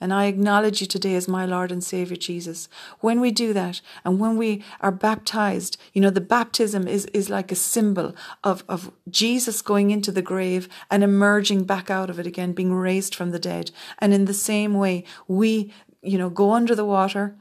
And 0.00 0.12
I 0.12 0.26
acknowledge 0.26 0.80
you 0.80 0.86
today 0.86 1.14
as 1.14 1.28
my 1.28 1.46
Lord 1.46 1.72
and 1.72 1.82
Savior 1.82 2.16
Jesus. 2.16 2.68
When 3.00 3.20
we 3.20 3.30
do 3.30 3.52
that 3.52 3.80
and 4.04 4.18
when 4.20 4.36
we 4.36 4.62
are 4.80 4.92
baptized, 4.92 5.76
you 5.92 6.00
know, 6.02 6.10
the 6.10 6.20
baptism 6.20 6.88
is, 6.88 7.06
is 7.06 7.30
like 7.30 7.52
a 7.52 7.56
symbol 7.56 8.14
of, 8.42 8.64
of 8.68 8.92
Jesus 9.08 9.62
going 9.62 9.90
into 9.90 10.12
the 10.12 10.22
grave 10.22 10.68
and 10.90 11.02
emerging 11.02 11.64
back 11.64 11.90
out 11.90 12.10
of 12.10 12.18
it 12.18 12.26
again, 12.26 12.52
being 12.52 12.74
raised 12.74 13.14
from 13.14 13.30
the 13.30 13.38
dead. 13.38 13.70
And 13.98 14.12
in 14.12 14.24
the 14.26 14.34
same 14.34 14.74
way, 14.74 15.04
we, 15.28 15.72
you 16.02 16.18
know, 16.18 16.30
go 16.30 16.52
under 16.52 16.74
the 16.74 16.84
water 16.84 17.36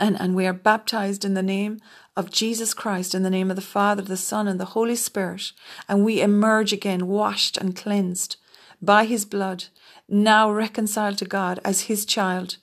And, 0.00 0.20
and 0.20 0.34
we 0.34 0.46
are 0.46 0.52
baptized 0.52 1.24
in 1.24 1.34
the 1.34 1.42
name 1.42 1.78
of 2.14 2.30
Jesus 2.30 2.74
Christ, 2.74 3.14
in 3.14 3.22
the 3.22 3.30
name 3.30 3.50
of 3.50 3.56
the 3.56 3.62
Father, 3.62 4.02
the 4.02 4.16
Son, 4.16 4.46
and 4.48 4.60
the 4.60 4.72
Holy 4.76 4.96
Spirit. 4.96 5.52
And 5.88 6.04
we 6.04 6.20
emerge 6.20 6.72
again 6.72 7.06
washed 7.08 7.56
and 7.58 7.74
cleansed 7.74 8.36
by 8.80 9.06
his 9.06 9.24
blood, 9.24 9.64
now 10.08 10.50
reconciled 10.50 11.18
to 11.18 11.24
God 11.24 11.60
as 11.64 11.82
his 11.82 12.04
child, 12.04 12.56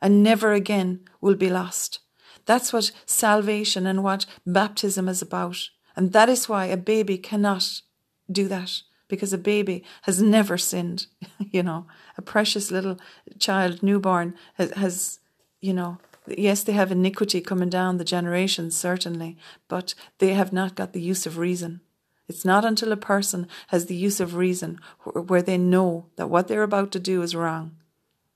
and 0.00 0.22
never 0.22 0.52
again 0.52 1.00
will 1.20 1.36
be 1.36 1.50
lost. 1.50 2.00
That's 2.44 2.72
what 2.72 2.90
salvation 3.06 3.86
and 3.86 4.02
what 4.02 4.26
baptism 4.46 5.08
is 5.08 5.22
about. 5.22 5.70
And 5.94 6.12
that 6.12 6.28
is 6.28 6.48
why 6.48 6.66
a 6.66 6.76
baby 6.76 7.18
cannot 7.18 7.82
do 8.30 8.48
that 8.48 8.82
because 9.08 9.32
a 9.32 9.38
baby 9.38 9.84
has 10.02 10.22
never 10.22 10.56
sinned. 10.56 11.06
you 11.38 11.62
know, 11.62 11.86
a 12.16 12.22
precious 12.22 12.70
little 12.70 12.98
child, 13.38 13.82
newborn, 13.82 14.34
has, 14.54 14.72
has, 14.72 15.20
you 15.60 15.74
know, 15.74 15.98
yes, 16.26 16.62
they 16.62 16.72
have 16.72 16.90
iniquity 16.90 17.40
coming 17.40 17.68
down 17.68 17.98
the 17.98 18.04
generations, 18.04 18.76
certainly, 18.76 19.36
but 19.68 19.94
they 20.18 20.32
have 20.34 20.52
not 20.52 20.74
got 20.74 20.92
the 20.92 21.00
use 21.00 21.26
of 21.26 21.38
reason. 21.38 21.80
It's 22.28 22.44
not 22.44 22.64
until 22.64 22.92
a 22.92 22.96
person 22.96 23.48
has 23.68 23.86
the 23.86 23.94
use 23.94 24.20
of 24.20 24.36
reason 24.36 24.80
where 25.12 25.42
they 25.42 25.58
know 25.58 26.06
that 26.16 26.30
what 26.30 26.48
they're 26.48 26.62
about 26.62 26.92
to 26.92 27.00
do 27.00 27.22
is 27.22 27.34
wrong. 27.34 27.76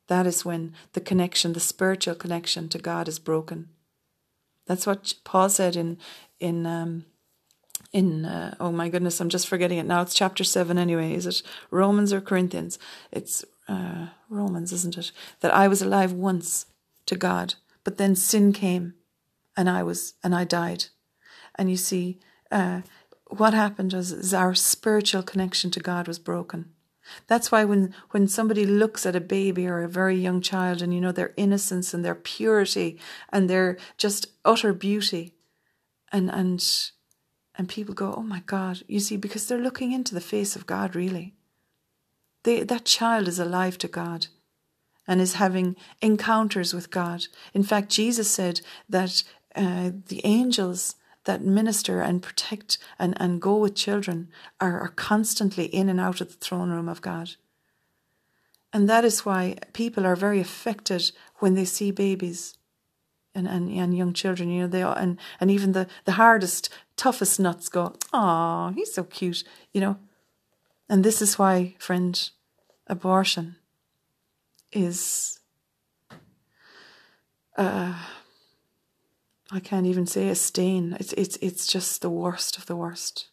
That 0.08 0.26
is 0.26 0.44
when 0.44 0.74
the 0.92 1.00
connection, 1.00 1.52
the 1.52 1.60
spiritual 1.60 2.14
connection 2.14 2.68
to 2.70 2.78
God 2.78 3.08
is 3.08 3.18
broken. 3.18 3.68
That's 4.66 4.86
what 4.86 5.14
Paul 5.24 5.48
said 5.48 5.76
in 5.76 5.98
in 6.40 6.66
um, 6.66 7.06
in 7.92 8.24
uh, 8.24 8.54
oh 8.60 8.72
my 8.72 8.88
goodness, 8.88 9.20
I'm 9.20 9.28
just 9.28 9.48
forgetting 9.48 9.78
it 9.78 9.86
now. 9.86 10.02
It's 10.02 10.14
chapter 10.14 10.44
seven 10.44 10.78
anyway. 10.78 11.14
Is 11.14 11.26
it 11.26 11.42
Romans 11.70 12.12
or 12.12 12.20
Corinthians? 12.20 12.78
It's 13.10 13.44
uh, 13.68 14.08
Romans, 14.28 14.72
isn't 14.72 14.98
it? 14.98 15.12
That 15.40 15.54
I 15.54 15.68
was 15.68 15.82
alive 15.82 16.12
once 16.12 16.66
to 17.06 17.16
God, 17.16 17.54
but 17.84 17.96
then 17.96 18.14
sin 18.14 18.52
came, 18.52 18.94
and 19.56 19.68
I 19.70 19.82
was 19.82 20.14
and 20.22 20.34
I 20.34 20.44
died. 20.44 20.86
And 21.54 21.70
you 21.70 21.76
see, 21.76 22.20
uh, 22.50 22.82
what 23.28 23.54
happened 23.54 23.92
was, 23.92 24.12
is 24.12 24.34
our 24.34 24.54
spiritual 24.54 25.22
connection 25.22 25.70
to 25.72 25.80
God 25.80 26.06
was 26.06 26.18
broken. 26.18 26.70
That's 27.26 27.52
why 27.52 27.64
when, 27.64 27.94
when 28.10 28.26
somebody 28.28 28.66
looks 28.66 29.06
at 29.06 29.16
a 29.16 29.20
baby 29.20 29.66
or 29.66 29.82
a 29.82 29.88
very 29.88 30.16
young 30.16 30.40
child 30.40 30.82
and 30.82 30.92
you 30.92 31.00
know 31.00 31.12
their 31.12 31.34
innocence 31.36 31.94
and 31.94 32.04
their 32.04 32.14
purity 32.14 32.98
and 33.30 33.48
their 33.48 33.78
just 33.96 34.26
utter 34.44 34.72
beauty 34.72 35.32
and 36.12 36.30
and 36.30 36.90
and 37.58 37.68
people 37.68 37.94
go, 37.94 38.14
Oh 38.16 38.22
my 38.22 38.40
God, 38.46 38.82
you 38.86 39.00
see, 39.00 39.16
because 39.16 39.46
they're 39.46 39.58
looking 39.58 39.92
into 39.92 40.14
the 40.14 40.20
face 40.20 40.56
of 40.56 40.66
God 40.66 40.94
really. 40.94 41.34
They 42.42 42.62
that 42.64 42.84
child 42.84 43.28
is 43.28 43.38
alive 43.38 43.78
to 43.78 43.88
God 43.88 44.26
and 45.06 45.20
is 45.20 45.34
having 45.34 45.76
encounters 46.02 46.74
with 46.74 46.90
God. 46.90 47.26
In 47.54 47.62
fact, 47.62 47.88
Jesus 47.88 48.30
said 48.30 48.60
that 48.88 49.22
uh, 49.54 49.90
the 50.08 50.20
angels 50.24 50.96
that 51.26 51.42
minister 51.42 52.00
and 52.00 52.22
protect 52.22 52.78
and, 52.98 53.14
and 53.20 53.40
go 53.40 53.56
with 53.56 53.74
children 53.74 54.28
are, 54.60 54.80
are 54.80 54.92
constantly 54.96 55.66
in 55.66 55.88
and 55.88 56.00
out 56.00 56.20
of 56.20 56.28
the 56.28 56.34
throne 56.34 56.70
room 56.70 56.88
of 56.88 57.02
God. 57.02 57.32
And 58.72 58.88
that 58.88 59.04
is 59.04 59.24
why 59.24 59.56
people 59.72 60.06
are 60.06 60.16
very 60.16 60.40
affected 60.40 61.12
when 61.36 61.54
they 61.54 61.64
see 61.64 61.90
babies 61.90 62.56
and, 63.34 63.46
and, 63.46 63.70
and 63.70 63.96
young 63.96 64.12
children, 64.14 64.50
you 64.50 64.62
know, 64.62 64.66
they 64.66 64.82
are, 64.82 64.96
and, 64.98 65.18
and 65.40 65.50
even 65.50 65.72
the, 65.72 65.86
the 66.06 66.12
hardest, 66.12 66.70
toughest 66.96 67.38
nuts 67.38 67.68
go, 67.68 67.94
Oh, 68.12 68.72
he's 68.74 68.94
so 68.94 69.04
cute, 69.04 69.44
you 69.72 69.80
know. 69.80 69.98
And 70.88 71.04
this 71.04 71.20
is 71.20 71.38
why, 71.38 71.74
friend, 71.78 72.30
abortion 72.86 73.56
is 74.72 75.40
uh, 77.56 77.94
I 79.50 79.60
can't 79.60 79.86
even 79.86 80.06
say 80.06 80.28
a 80.28 80.34
stain. 80.34 80.96
It's 80.98 81.12
it's 81.12 81.36
it's 81.40 81.66
just 81.66 82.02
the 82.02 82.10
worst 82.10 82.58
of 82.58 82.66
the 82.66 82.76
worst. 82.76 83.28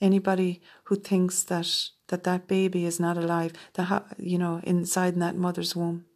Anybody 0.00 0.60
who 0.84 0.96
thinks 0.96 1.42
that 1.44 1.90
that 2.08 2.24
that 2.24 2.48
baby 2.48 2.84
is 2.84 2.98
not 2.98 3.16
alive, 3.16 3.52
that 3.74 4.16
you 4.18 4.38
know 4.38 4.60
inside 4.64 5.14
in 5.14 5.20
that 5.20 5.36
mother's 5.36 5.76
womb, 5.76 6.06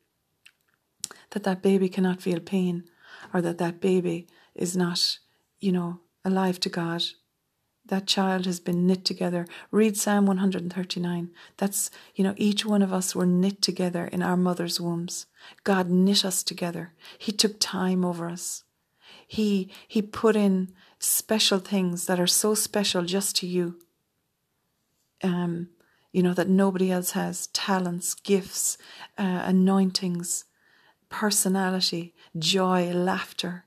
that 1.31 1.45
that 1.45 1.63
baby 1.63 1.89
cannot 1.89 2.23
feel 2.23 2.41
pain, 2.41 2.85
or 3.33 3.41
that 3.41 3.59
that 3.59 3.81
baby 3.81 4.27
is 4.55 4.77
not, 4.77 5.19
you 5.61 5.73
know, 5.73 6.01
alive 6.25 6.59
to 6.61 6.69
God. 6.69 7.05
That 7.87 8.07
child 8.07 8.47
has 8.47 8.61
been 8.61 8.87
knit 8.87 9.05
together. 9.05 9.47
Read 9.71 9.97
Psalm 9.97 10.25
139. 10.25 11.31
That's, 11.59 11.91
you 12.15 12.25
know, 12.25 12.33
each 12.39 12.65
one 12.65 12.81
of 12.81 12.95
us 12.95 13.15
were 13.15 13.27
knit 13.27 13.61
together 13.61 14.07
in 14.07 14.23
our 14.23 14.39
mother's 14.39 14.81
wombs. 14.81 15.27
God 15.65 15.91
knit 15.91 16.25
us 16.25 16.43
together. 16.43 16.95
He 17.19 17.31
took 17.31 17.61
time 17.61 18.03
over 18.03 18.27
us. 18.27 18.64
He 19.27 19.71
he 19.89 20.03
put 20.03 20.37
in 20.37 20.73
special 20.99 21.59
things 21.59 22.07
that 22.07 22.21
are 22.21 22.27
so 22.27 22.55
special 22.55 23.03
just 23.03 23.37
to 23.37 23.47
you. 23.47 23.79
Um, 25.23 25.69
you 26.13 26.23
know 26.23 26.35
that 26.35 26.49
nobody 26.49 26.93
else 26.93 27.13
has 27.13 27.49
talents, 27.49 28.15
gifts, 28.15 28.79
uh, 29.19 29.43
anointings, 29.45 30.45
personality, 31.09 32.15
joy, 32.39 32.93
laughter. 32.93 33.65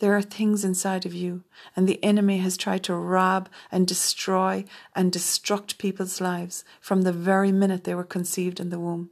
There 0.00 0.14
are 0.16 0.22
things 0.22 0.64
inside 0.64 1.06
of 1.06 1.14
you, 1.14 1.44
and 1.74 1.88
the 1.88 2.02
enemy 2.04 2.38
has 2.38 2.56
tried 2.56 2.84
to 2.84 2.94
rob 2.94 3.48
and 3.72 3.86
destroy 3.86 4.64
and 4.94 5.10
destruct 5.10 5.78
people's 5.78 6.20
lives 6.20 6.64
from 6.80 7.02
the 7.02 7.12
very 7.12 7.50
minute 7.50 7.84
they 7.84 7.94
were 7.94 8.04
conceived 8.04 8.60
in 8.60 8.70
the 8.70 8.78
womb, 8.78 9.10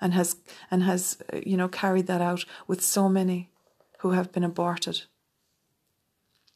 and 0.00 0.14
has 0.14 0.36
and 0.70 0.82
has 0.82 1.18
uh, 1.32 1.40
you 1.44 1.56
know 1.56 1.68
carried 1.68 2.06
that 2.06 2.20
out 2.20 2.44
with 2.66 2.82
so 2.82 3.08
many 3.08 3.50
who 4.04 4.10
have 4.10 4.30
been 4.32 4.44
aborted. 4.44 5.04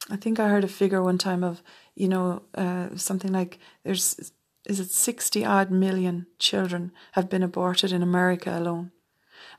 I 0.07 0.17
think 0.17 0.39
I 0.39 0.49
heard 0.49 0.63
a 0.63 0.67
figure 0.67 1.01
one 1.01 1.17
time 1.17 1.43
of, 1.43 1.63
you 1.95 2.07
know, 2.07 2.43
uh, 2.53 2.89
something 2.95 3.31
like 3.31 3.57
there's, 3.83 4.31
is 4.67 4.79
it 4.79 4.91
60 4.91 5.43
odd 5.43 5.71
million 5.71 6.27
children 6.37 6.91
have 7.13 7.27
been 7.27 7.41
aborted 7.41 7.91
in 7.91 8.03
America 8.03 8.55
alone. 8.55 8.91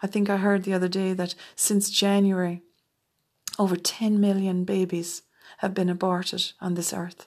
I 0.05 0.07
think 0.07 0.31
I 0.31 0.37
heard 0.37 0.63
the 0.63 0.73
other 0.73 0.87
day 0.87 1.15
that 1.15 1.35
since 1.57 1.91
January, 1.91 2.63
over 3.59 3.75
10 3.75 4.21
million 4.21 4.63
babies 4.63 5.23
have 5.59 5.75
been 5.75 5.89
aborted 5.91 6.53
on 6.61 6.75
this 6.75 6.93
earth. 6.93 7.27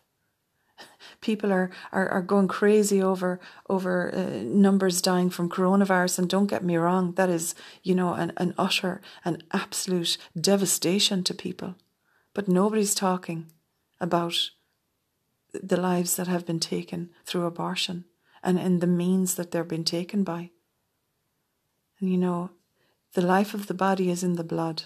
People 1.24 1.54
are, 1.54 1.72
are, 1.94 2.10
are 2.10 2.22
going 2.22 2.50
crazy 2.50 3.02
over 3.02 3.40
over 3.70 4.14
uh, 4.14 4.44
numbers 4.44 5.02
dying 5.02 5.30
from 5.30 5.50
coronavirus, 5.50 6.20
and 6.20 6.30
don't 6.30 6.52
get 6.54 6.64
me 6.64 6.76
wrong, 6.76 7.14
that 7.14 7.30
is 7.30 7.56
you 7.82 7.96
know 7.96 8.14
an, 8.14 8.34
an 8.38 8.54
utter 8.58 9.02
an 9.24 9.42
absolute 9.52 10.18
devastation 10.40 11.24
to 11.24 11.34
people. 11.34 11.76
But 12.34 12.48
nobody's 12.48 12.94
talking 12.94 13.48
about 14.00 14.36
the 15.54 15.80
lives 15.80 16.16
that 16.18 16.28
have 16.28 16.46
been 16.46 16.60
taken 16.60 17.10
through 17.26 17.46
abortion 17.46 18.06
and 18.44 18.60
in 18.60 18.80
the 18.80 18.88
means 18.88 19.36
that 19.36 19.52
they're 19.52 19.64
being 19.64 19.86
taken 19.86 20.24
by. 20.24 20.50
And 22.00 22.12
you 22.12 22.18
know, 22.18 22.50
the 23.14 23.22
life 23.22 23.54
of 23.54 23.68
the 23.68 23.74
body 23.74 24.10
is 24.10 24.24
in 24.24 24.36
the 24.36 24.44
blood. 24.44 24.84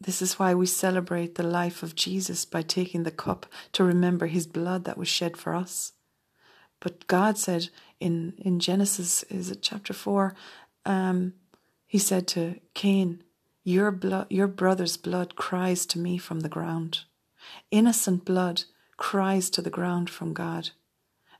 This 0.00 0.22
is 0.22 0.38
why 0.38 0.54
we 0.54 0.66
celebrate 0.66 1.34
the 1.34 1.42
life 1.42 1.82
of 1.82 1.96
Jesus 1.96 2.44
by 2.44 2.62
taking 2.62 3.02
the 3.02 3.10
cup 3.10 3.46
to 3.72 3.84
remember 3.84 4.26
his 4.26 4.46
blood 4.46 4.84
that 4.84 4.98
was 4.98 5.08
shed 5.08 5.36
for 5.36 5.54
us. 5.54 5.92
But 6.80 7.06
God 7.08 7.36
said 7.36 7.68
in, 7.98 8.34
in 8.38 8.60
Genesis, 8.60 9.24
is 9.24 9.50
it 9.50 9.62
chapter 9.62 9.92
4? 9.92 10.34
Um, 10.84 11.34
he 11.86 11.98
said 11.98 12.28
to 12.28 12.60
Cain, 12.74 13.22
your 13.64 13.90
blood, 13.90 14.28
your 14.30 14.46
brother's 14.46 14.96
blood 14.96 15.36
cries 15.36 15.84
to 15.86 15.98
me 15.98 16.16
from 16.16 16.40
the 16.40 16.48
ground. 16.48 17.00
Innocent 17.70 18.24
blood 18.24 18.64
cries 18.96 19.50
to 19.50 19.62
the 19.62 19.70
ground 19.70 20.08
from 20.08 20.32
God. 20.32 20.70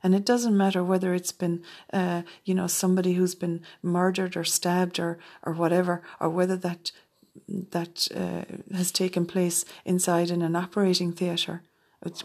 And 0.03 0.15
it 0.15 0.25
doesn't 0.25 0.55
matter 0.55 0.83
whether 0.83 1.13
it's 1.13 1.31
been, 1.31 1.63
uh, 1.91 2.21
you 2.45 2.53
know, 2.53 2.67
somebody 2.67 3.13
who's 3.13 3.35
been 3.35 3.61
murdered 3.81 4.37
or 4.37 4.43
stabbed 4.43 4.99
or, 4.99 5.17
or 5.43 5.53
whatever, 5.53 6.01
or 6.19 6.29
whether 6.29 6.55
that 6.57 6.91
that 7.47 8.07
uh, 8.15 8.43
has 8.75 8.91
taken 8.91 9.25
place 9.25 9.65
inside 9.85 10.29
in 10.29 10.41
an 10.41 10.55
operating 10.55 11.13
theatre 11.13 11.61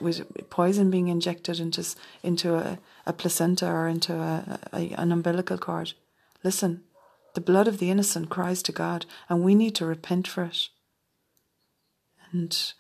with 0.01 0.51
poison 0.51 0.91
being 0.91 1.09
injected 1.09 1.59
into 1.59 1.85
into 2.23 2.55
a, 2.55 2.79
a 3.07 3.13
placenta 3.13 3.67
or 3.67 3.89
into 3.89 4.15
a, 4.15 4.61
a, 4.73 4.91
an 4.93 5.11
umbilical 5.13 5.59
cord. 5.59 5.95
Listen, 6.45 6.83
the 7.35 7.41
blood 7.41 7.67
of 7.67 7.79
the 7.79 7.91
innocent 7.91 8.29
cries 8.29 8.63
to 8.63 8.73
God, 8.73 9.07
and 9.29 9.43
we 9.43 9.55
need 9.55 9.75
to 9.77 9.87
repent 9.87 10.29
for 10.29 10.45
it. 10.45 10.69
And 12.33 12.73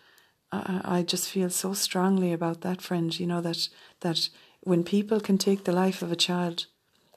I, 0.52 0.80
I 0.98 1.02
just 1.02 1.28
feel 1.28 1.50
so 1.50 1.74
strongly 1.74 2.32
about 2.32 2.60
that, 2.60 2.80
friend. 2.80 3.18
You 3.18 3.26
know 3.26 3.40
that 3.40 3.68
that 4.00 4.28
when 4.60 4.84
people 4.84 5.20
can 5.20 5.38
take 5.38 5.64
the 5.64 5.72
life 5.72 6.00
of 6.00 6.12
a 6.12 6.16
child, 6.16 6.66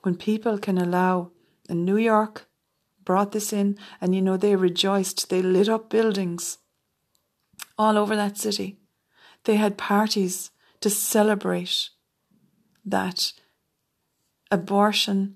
when 0.02 0.16
people 0.16 0.58
can 0.58 0.78
allow, 0.78 1.32
in 1.70 1.86
New 1.86 1.98
York, 1.98 2.47
brought 3.08 3.32
this 3.32 3.54
in, 3.54 3.78
and 4.02 4.14
you 4.14 4.22
know 4.22 4.36
they 4.36 4.56
rejoiced. 4.58 5.30
They 5.30 5.42
lit 5.42 5.70
up 5.70 5.90
buildings 5.90 6.58
all 7.78 7.98
over 7.98 8.18
that 8.18 8.38
city. 8.38 8.78
They 9.46 9.56
had 9.56 9.78
parties 9.78 10.52
to 10.82 10.90
celebrate 10.90 11.90
that 12.86 13.32
abortion 14.52 15.36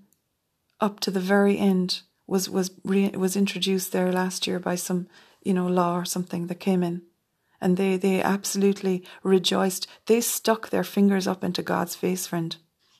up 0.81 0.99
to 0.99 1.12
the 1.12 1.21
very 1.34 1.57
end 1.57 2.01
was 2.27 2.49
was 2.49 2.71
re, 2.84 3.07
was 3.10 3.38
introduced 3.38 3.93
there 3.93 4.12
last 4.12 4.47
year 4.47 4.60
by 4.60 4.75
some 4.75 5.07
you 5.41 5.53
know 5.53 5.67
law 5.67 5.95
or 5.95 6.05
something 6.05 6.47
that 6.47 6.65
came 6.67 6.84
in, 6.84 7.03
and 7.62 7.77
they 7.77 7.95
they 7.95 8.21
absolutely 8.21 9.01
rejoiced. 9.23 9.88
They 10.07 10.19
stuck 10.19 10.69
their 10.69 10.84
fingers 10.84 11.25
up 11.25 11.41
into 11.41 11.63
God's 11.63 11.95
face, 11.95 12.27
friend, 12.27 12.53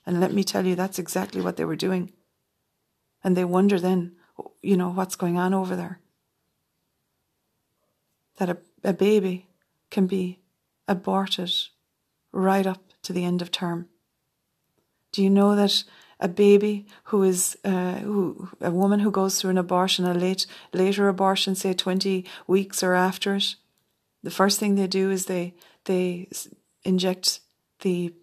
and 0.06 0.22
let 0.22 0.34
me 0.34 0.46
tell 0.46 0.66
you, 0.66 0.76
that's 0.76 1.00
exactly 1.00 1.42
what 1.42 1.58
they 1.58 1.66
were 1.66 1.86
doing. 1.88 2.14
And 3.22 3.36
they 3.36 3.46
wonder 3.46 3.80
then, 3.80 4.16
you 4.62 4.78
know, 4.78 4.90
what's 4.90 5.16
going 5.16 5.38
on 5.38 5.54
over 5.54 5.76
there. 5.76 6.00
That 8.38 8.50
a, 8.50 8.58
a 8.84 8.94
baby 8.94 9.48
can 9.90 10.08
be 10.08 10.40
aborted 10.88 11.52
right 12.32 12.66
up 12.66 12.82
to 13.04 13.14
the 13.14 13.26
end 13.26 13.42
of 13.42 13.52
term. 13.52 13.88
Do 15.12 15.22
you 15.22 15.30
know 15.30 15.56
that 15.56 15.84
a 16.20 16.28
baby 16.28 16.86
who 17.06 17.24
is 17.24 17.58
uh, 17.66 17.96
who 17.96 18.50
a 18.62 18.72
woman 18.72 19.00
who 19.00 19.12
goes 19.12 19.40
through 19.40 19.50
an 19.52 19.58
abortion, 19.58 20.06
a 20.06 20.14
late 20.14 20.46
later 20.74 21.08
abortion, 21.08 21.56
say 21.56 21.74
twenty 21.74 22.26
weeks 22.48 22.84
or 22.84 22.94
after 22.94 23.36
it, 23.36 23.56
the 24.24 24.32
first 24.32 24.60
thing 24.60 24.76
they 24.76 24.88
do 24.88 25.12
is 25.12 25.26
they 25.26 25.56
they 25.86 26.30
inject 26.84 27.40
the 27.80 28.14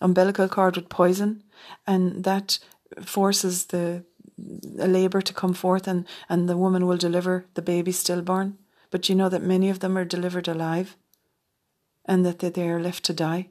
umbilical 0.00 0.48
cord 0.48 0.76
with 0.76 0.88
poison, 0.88 1.42
and 1.86 2.24
that 2.24 2.58
forces 3.04 3.66
the 3.66 4.04
labour 4.38 5.20
to 5.20 5.34
come 5.34 5.54
forth, 5.54 5.88
and 5.88 6.06
and 6.28 6.48
the 6.48 6.56
woman 6.56 6.86
will 6.86 6.96
deliver 6.96 7.46
the 7.54 7.62
baby 7.62 7.92
stillborn. 7.92 8.58
But 8.90 9.08
you 9.08 9.14
know 9.14 9.28
that 9.28 9.42
many 9.42 9.68
of 9.68 9.80
them 9.80 9.98
are 9.98 10.04
delivered 10.04 10.48
alive, 10.48 10.96
and 12.04 12.24
that 12.24 12.38
they 12.38 12.68
are 12.68 12.80
left 12.80 13.04
to 13.04 13.12
die. 13.12 13.48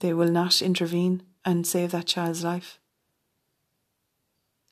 They 0.00 0.12
will 0.12 0.30
not 0.30 0.60
intervene 0.60 1.22
and 1.44 1.66
save 1.66 1.92
that 1.92 2.06
child's 2.06 2.44
life. 2.44 2.78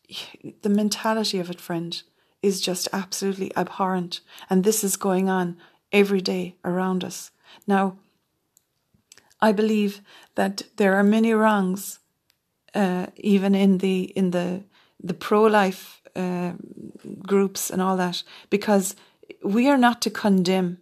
The 0.62 0.68
mentality 0.68 1.38
of 1.38 1.50
it, 1.50 1.60
friend, 1.60 2.02
is 2.42 2.60
just 2.60 2.88
absolutely 2.92 3.50
abhorrent. 3.56 4.20
And 4.50 4.64
this 4.64 4.84
is 4.84 4.96
going 4.96 5.30
on 5.30 5.56
every 5.92 6.20
day 6.20 6.56
around 6.62 7.02
us. 7.02 7.30
Now, 7.66 7.96
I 9.40 9.52
believe 9.52 10.02
that 10.34 10.62
there 10.76 10.94
are 10.94 11.02
many 11.02 11.32
wrongs, 11.32 12.00
uh, 12.74 13.06
even 13.16 13.54
in 13.54 13.78
the 13.78 14.02
in 14.16 14.30
the 14.30 14.62
the 15.02 15.14
pro 15.14 15.42
life 15.42 16.02
uh, 16.16 16.52
groups 17.26 17.70
and 17.70 17.82
all 17.82 17.96
that, 17.96 18.22
because 18.50 18.96
we 19.42 19.68
are 19.68 19.78
not 19.78 20.00
to 20.02 20.10
condemn. 20.10 20.78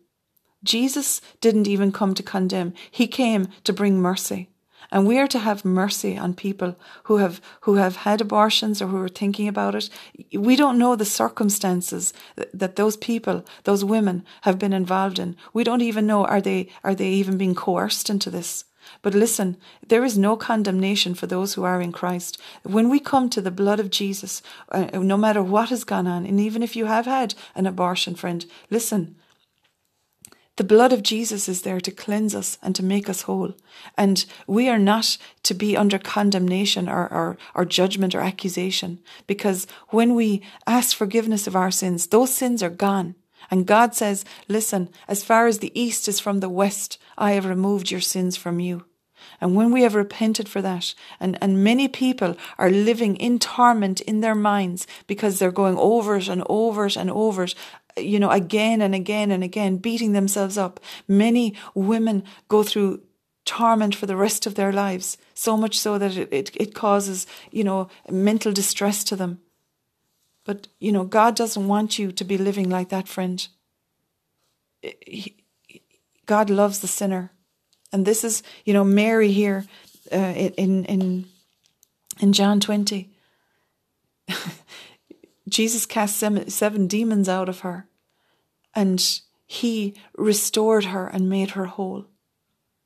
Jesus 0.64 1.20
didn't 1.40 1.66
even 1.66 1.92
come 1.92 2.14
to 2.14 2.22
condemn; 2.22 2.72
he 2.90 3.07
came 3.07 3.48
to 3.64 3.72
bring 3.72 4.00
mercy. 4.00 4.48
And 4.92 5.07
we 5.07 5.18
are 5.18 5.26
to 5.28 5.38
have 5.38 5.64
mercy 5.64 6.18
on 6.18 6.35
people 6.35 6.76
who 7.05 7.16
have, 7.16 7.40
who 7.62 7.76
have 7.76 7.96
had 7.96 8.20
abortions 8.20 8.83
or 8.83 8.88
who 8.88 8.98
are 8.98 9.09
thinking 9.09 9.48
about 9.48 9.74
it. 9.74 9.88
We 10.35 10.55
don't 10.55 10.78
know 10.78 10.96
the 10.96 11.07
circumstances 11.07 12.12
that 12.52 12.76
those 12.76 12.98
people, 12.98 13.42
those 13.64 13.87
women 13.87 14.22
have 14.42 14.59
been 14.59 14.74
involved 14.74 15.18
in. 15.18 15.35
We 15.55 15.64
don't 15.64 15.81
even 15.81 16.07
know, 16.07 16.26
are 16.26 16.42
they, 16.42 16.68
are 16.85 16.94
they 16.94 17.09
even 17.09 17.38
being 17.38 17.55
coerced 17.55 18.11
into 18.11 18.28
this? 18.28 18.66
But 19.03 19.15
listen, 19.15 19.57
there 19.87 20.05
is 20.05 20.17
no 20.17 20.37
condemnation 20.37 21.15
for 21.15 21.27
those 21.27 21.55
who 21.55 21.65
are 21.65 21.81
in 21.81 21.91
Christ. 21.91 22.41
When 22.62 22.88
we 22.88 23.01
come 23.01 23.29
to 23.31 23.41
the 23.41 23.51
blood 23.51 23.81
of 23.81 23.91
Jesus, 23.91 24.43
uh, 24.71 24.87
no 24.95 25.17
matter 25.17 25.43
what 25.43 25.71
has 25.71 25.83
gone 25.83 26.07
on, 26.07 26.25
and 26.25 26.38
even 26.38 26.62
if 26.62 26.77
you 26.77 26.87
have 26.87 27.07
had 27.07 27.35
an 27.57 27.67
abortion, 27.67 28.15
friend, 28.15 28.47
listen, 28.71 29.17
the 30.57 30.65
blood 30.65 30.93
of 30.93 31.03
Jesus 31.03 31.49
is 31.49 31.62
there 31.62 31.81
to 31.81 31.91
cleanse 31.91 32.35
us 32.35 32.59
and 32.62 32.77
to 32.77 32.85
make 32.85 33.09
us 33.09 33.23
whole. 33.23 33.55
And 33.97 34.25
we 34.47 34.69
are 34.69 34.79
not 34.79 35.17
to 35.45 35.55
be 35.55 35.77
under 35.77 35.99
condemnation 35.99 36.88
or, 36.88 37.11
or, 37.12 37.38
or 37.55 37.65
judgment 37.65 38.15
or 38.15 38.21
accusation 38.21 39.01
because 39.27 39.67
when 39.88 40.15
we 40.15 40.43
ask 40.67 40.95
forgiveness 40.95 41.47
of 41.47 41.57
our 41.57 41.71
sins, 41.71 42.09
those 42.09 42.33
sins 42.33 42.62
are 42.62 42.71
gone. 42.71 43.15
And 43.51 43.67
God 43.67 43.95
says, 43.95 44.25
listen, 44.47 44.91
as 45.09 45.25
far 45.25 45.47
as 45.47 45.59
the 45.59 45.79
east 45.79 46.07
is 46.07 46.21
from 46.21 46.41
the 46.41 46.49
west, 46.49 46.99
I 47.17 47.33
have 47.33 47.47
removed 47.47 47.91
your 47.91 48.01
sins 48.01 48.37
from 48.37 48.61
you. 48.61 48.85
And 49.42 49.57
when 49.57 49.72
we 49.72 49.83
have 49.83 49.96
repented 49.96 50.48
for 50.48 50.62
that, 50.62 50.94
and, 51.18 51.37
and 51.42 51.64
many 51.64 51.88
people 51.88 52.37
are 52.59 52.70
living 52.70 53.16
in 53.16 53.40
torment 53.40 54.00
in 54.02 54.20
their 54.20 54.37
minds 54.37 54.87
because 55.09 55.40
they're 55.40 55.50
going 55.50 55.76
over 55.76 56.14
it 56.14 56.28
and 56.28 56.44
over 56.48 56.87
it 56.87 56.96
and 56.96 57.11
over 57.11 57.42
it, 57.42 57.57
you 57.96 58.20
know, 58.20 58.31
again 58.31 58.81
and 58.81 58.94
again 58.94 59.33
and 59.33 59.42
again, 59.42 59.78
beating 59.78 60.12
themselves 60.12 60.57
up. 60.57 60.78
Many 61.09 61.57
women 61.74 62.22
go 62.46 62.62
through 62.62 63.02
torment 63.44 63.96
for 63.96 64.07
the 64.07 64.14
rest 64.14 64.46
of 64.46 64.55
their 64.55 64.72
lives, 64.72 65.18
so 65.35 65.57
much 65.57 65.76
so 65.76 65.98
that 65.98 66.16
it, 66.16 66.33
it, 66.33 66.50
it 66.55 66.72
causes, 66.72 67.26
you 67.50 67.64
know, 67.64 67.88
mental 68.09 68.52
distress 68.52 69.02
to 69.02 69.16
them. 69.16 69.40
But, 70.44 70.68
you 70.78 70.92
know, 70.92 71.02
God 71.02 71.35
doesn't 71.35 71.66
want 71.66 71.98
you 71.98 72.12
to 72.12 72.24
be 72.24 72.38
living 72.38 72.70
like 72.70 72.90
that, 72.90 73.09
friend. 73.09 73.44
God 76.26 76.48
loves 76.48 76.78
the 76.78 76.87
sinner. 76.87 77.33
And 77.92 78.07
this 78.07 78.24
is, 78.24 78.42
you 78.64 78.72
know, 78.72 78.85
Mary 78.85 79.31
here 79.31 79.66
uh, 80.11 80.16
in, 80.16 80.85
in, 80.85 81.24
in 82.20 82.33
John 82.33 82.61
20. 82.61 83.11
Jesus 85.48 85.87
cast 85.87 86.16
seven, 86.16 86.48
seven 86.48 86.87
demons 86.87 87.28
out 87.28 87.48
of 87.48 87.61
her, 87.61 87.87
and 88.74 89.20
he 89.46 89.94
restored 90.16 90.87
her 90.87 91.07
and 91.07 91.28
made 91.28 91.50
her 91.50 91.66
whole. 91.66 92.07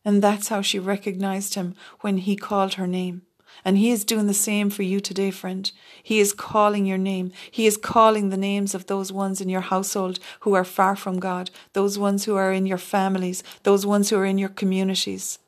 And 0.04 0.22
that's 0.22 0.48
how 0.48 0.62
she 0.62 0.78
recognized 0.78 1.54
him 1.54 1.74
when 2.00 2.18
he 2.18 2.34
called 2.36 2.74
her 2.74 2.86
name. 2.86 3.22
And 3.64 3.78
he 3.78 3.90
is 3.90 4.04
doing 4.04 4.26
the 4.26 4.34
same 4.34 4.70
for 4.70 4.82
you 4.82 5.00
today, 5.00 5.30
friend. 5.30 5.70
He 6.02 6.20
is 6.20 6.32
calling 6.32 6.86
your 6.86 6.98
name. 6.98 7.32
He 7.50 7.66
is 7.66 7.76
calling 7.76 8.28
the 8.28 8.36
names 8.36 8.74
of 8.74 8.86
those 8.86 9.12
ones 9.12 9.40
in 9.40 9.48
your 9.48 9.62
household 9.62 10.18
who 10.40 10.54
are 10.54 10.64
far 10.64 10.94
from 10.96 11.18
God, 11.18 11.50
those 11.72 11.98
ones 11.98 12.24
who 12.24 12.36
are 12.36 12.52
in 12.52 12.66
your 12.66 12.78
families, 12.78 13.42
those 13.64 13.84
ones 13.84 14.10
who 14.10 14.16
are 14.16 14.26
in 14.26 14.38
your 14.38 14.48
communities. 14.48 15.38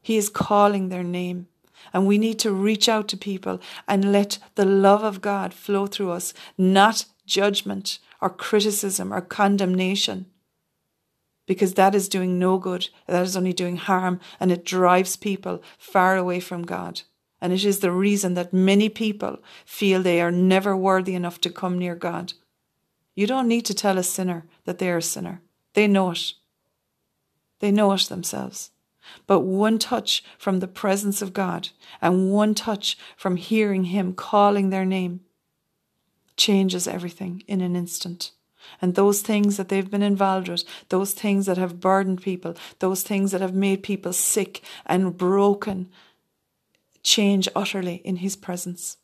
He 0.00 0.16
is 0.16 0.30
calling 0.30 0.88
their 0.88 1.04
name. 1.04 1.48
And 1.92 2.06
we 2.06 2.18
need 2.18 2.38
to 2.40 2.52
reach 2.52 2.88
out 2.88 3.08
to 3.08 3.16
people 3.16 3.60
and 3.86 4.12
let 4.12 4.38
the 4.54 4.64
love 4.64 5.02
of 5.02 5.20
God 5.20 5.54
flow 5.54 5.86
through 5.86 6.10
us, 6.10 6.34
not 6.56 7.06
judgment 7.26 7.98
or 8.20 8.30
criticism 8.30 9.12
or 9.12 9.20
condemnation. 9.20 10.26
Because 11.46 11.74
that 11.74 11.94
is 11.94 12.08
doing 12.08 12.38
no 12.38 12.58
good, 12.58 12.88
that 13.06 13.22
is 13.22 13.36
only 13.36 13.54
doing 13.54 13.76
harm, 13.76 14.20
and 14.38 14.52
it 14.52 14.64
drives 14.64 15.16
people 15.16 15.62
far 15.78 16.16
away 16.16 16.40
from 16.40 16.62
God. 16.62 17.02
And 17.40 17.52
it 17.52 17.64
is 17.64 17.80
the 17.80 17.92
reason 17.92 18.34
that 18.34 18.52
many 18.52 18.88
people 18.88 19.38
feel 19.64 20.02
they 20.02 20.20
are 20.20 20.32
never 20.32 20.76
worthy 20.76 21.14
enough 21.14 21.40
to 21.42 21.50
come 21.50 21.78
near 21.78 21.94
God. 21.94 22.32
You 23.14 23.26
don't 23.26 23.48
need 23.48 23.64
to 23.66 23.74
tell 23.74 23.98
a 23.98 24.02
sinner 24.02 24.44
that 24.64 24.78
they 24.78 24.90
are 24.90 24.98
a 24.98 25.02
sinner. 25.02 25.40
They 25.74 25.86
know 25.86 26.10
it. 26.10 26.34
They 27.60 27.70
know 27.70 27.92
it 27.92 28.02
themselves. 28.02 28.70
But 29.26 29.40
one 29.40 29.78
touch 29.78 30.22
from 30.38 30.60
the 30.60 30.68
presence 30.68 31.22
of 31.22 31.32
God 31.32 31.70
and 32.00 32.30
one 32.30 32.54
touch 32.54 32.98
from 33.16 33.36
hearing 33.36 33.84
Him 33.84 34.12
calling 34.12 34.70
their 34.70 34.84
name 34.84 35.20
changes 36.36 36.86
everything 36.86 37.42
in 37.46 37.60
an 37.60 37.74
instant. 37.74 38.32
And 38.80 38.94
those 38.94 39.22
things 39.22 39.56
that 39.56 39.68
they've 39.68 39.90
been 39.90 40.02
involved 40.02 40.48
with, 40.48 40.64
those 40.88 41.12
things 41.12 41.46
that 41.46 41.58
have 41.58 41.80
burdened 41.80 42.22
people, 42.22 42.54
those 42.80 43.02
things 43.02 43.32
that 43.32 43.40
have 43.40 43.54
made 43.54 43.82
people 43.82 44.12
sick 44.12 44.62
and 44.86 45.16
broken, 45.16 45.88
change 47.08 47.48
utterly 47.56 47.96
in 48.04 48.16
His 48.16 48.36
presence. 48.36 48.98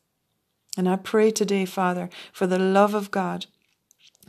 And 0.77 0.87
I 0.87 0.95
pray 0.95 1.31
today, 1.31 1.65
Father, 1.65 2.09
for 2.31 2.45
the 2.45 2.59
love 2.59 2.93
of 2.93 3.09
God 3.09 3.47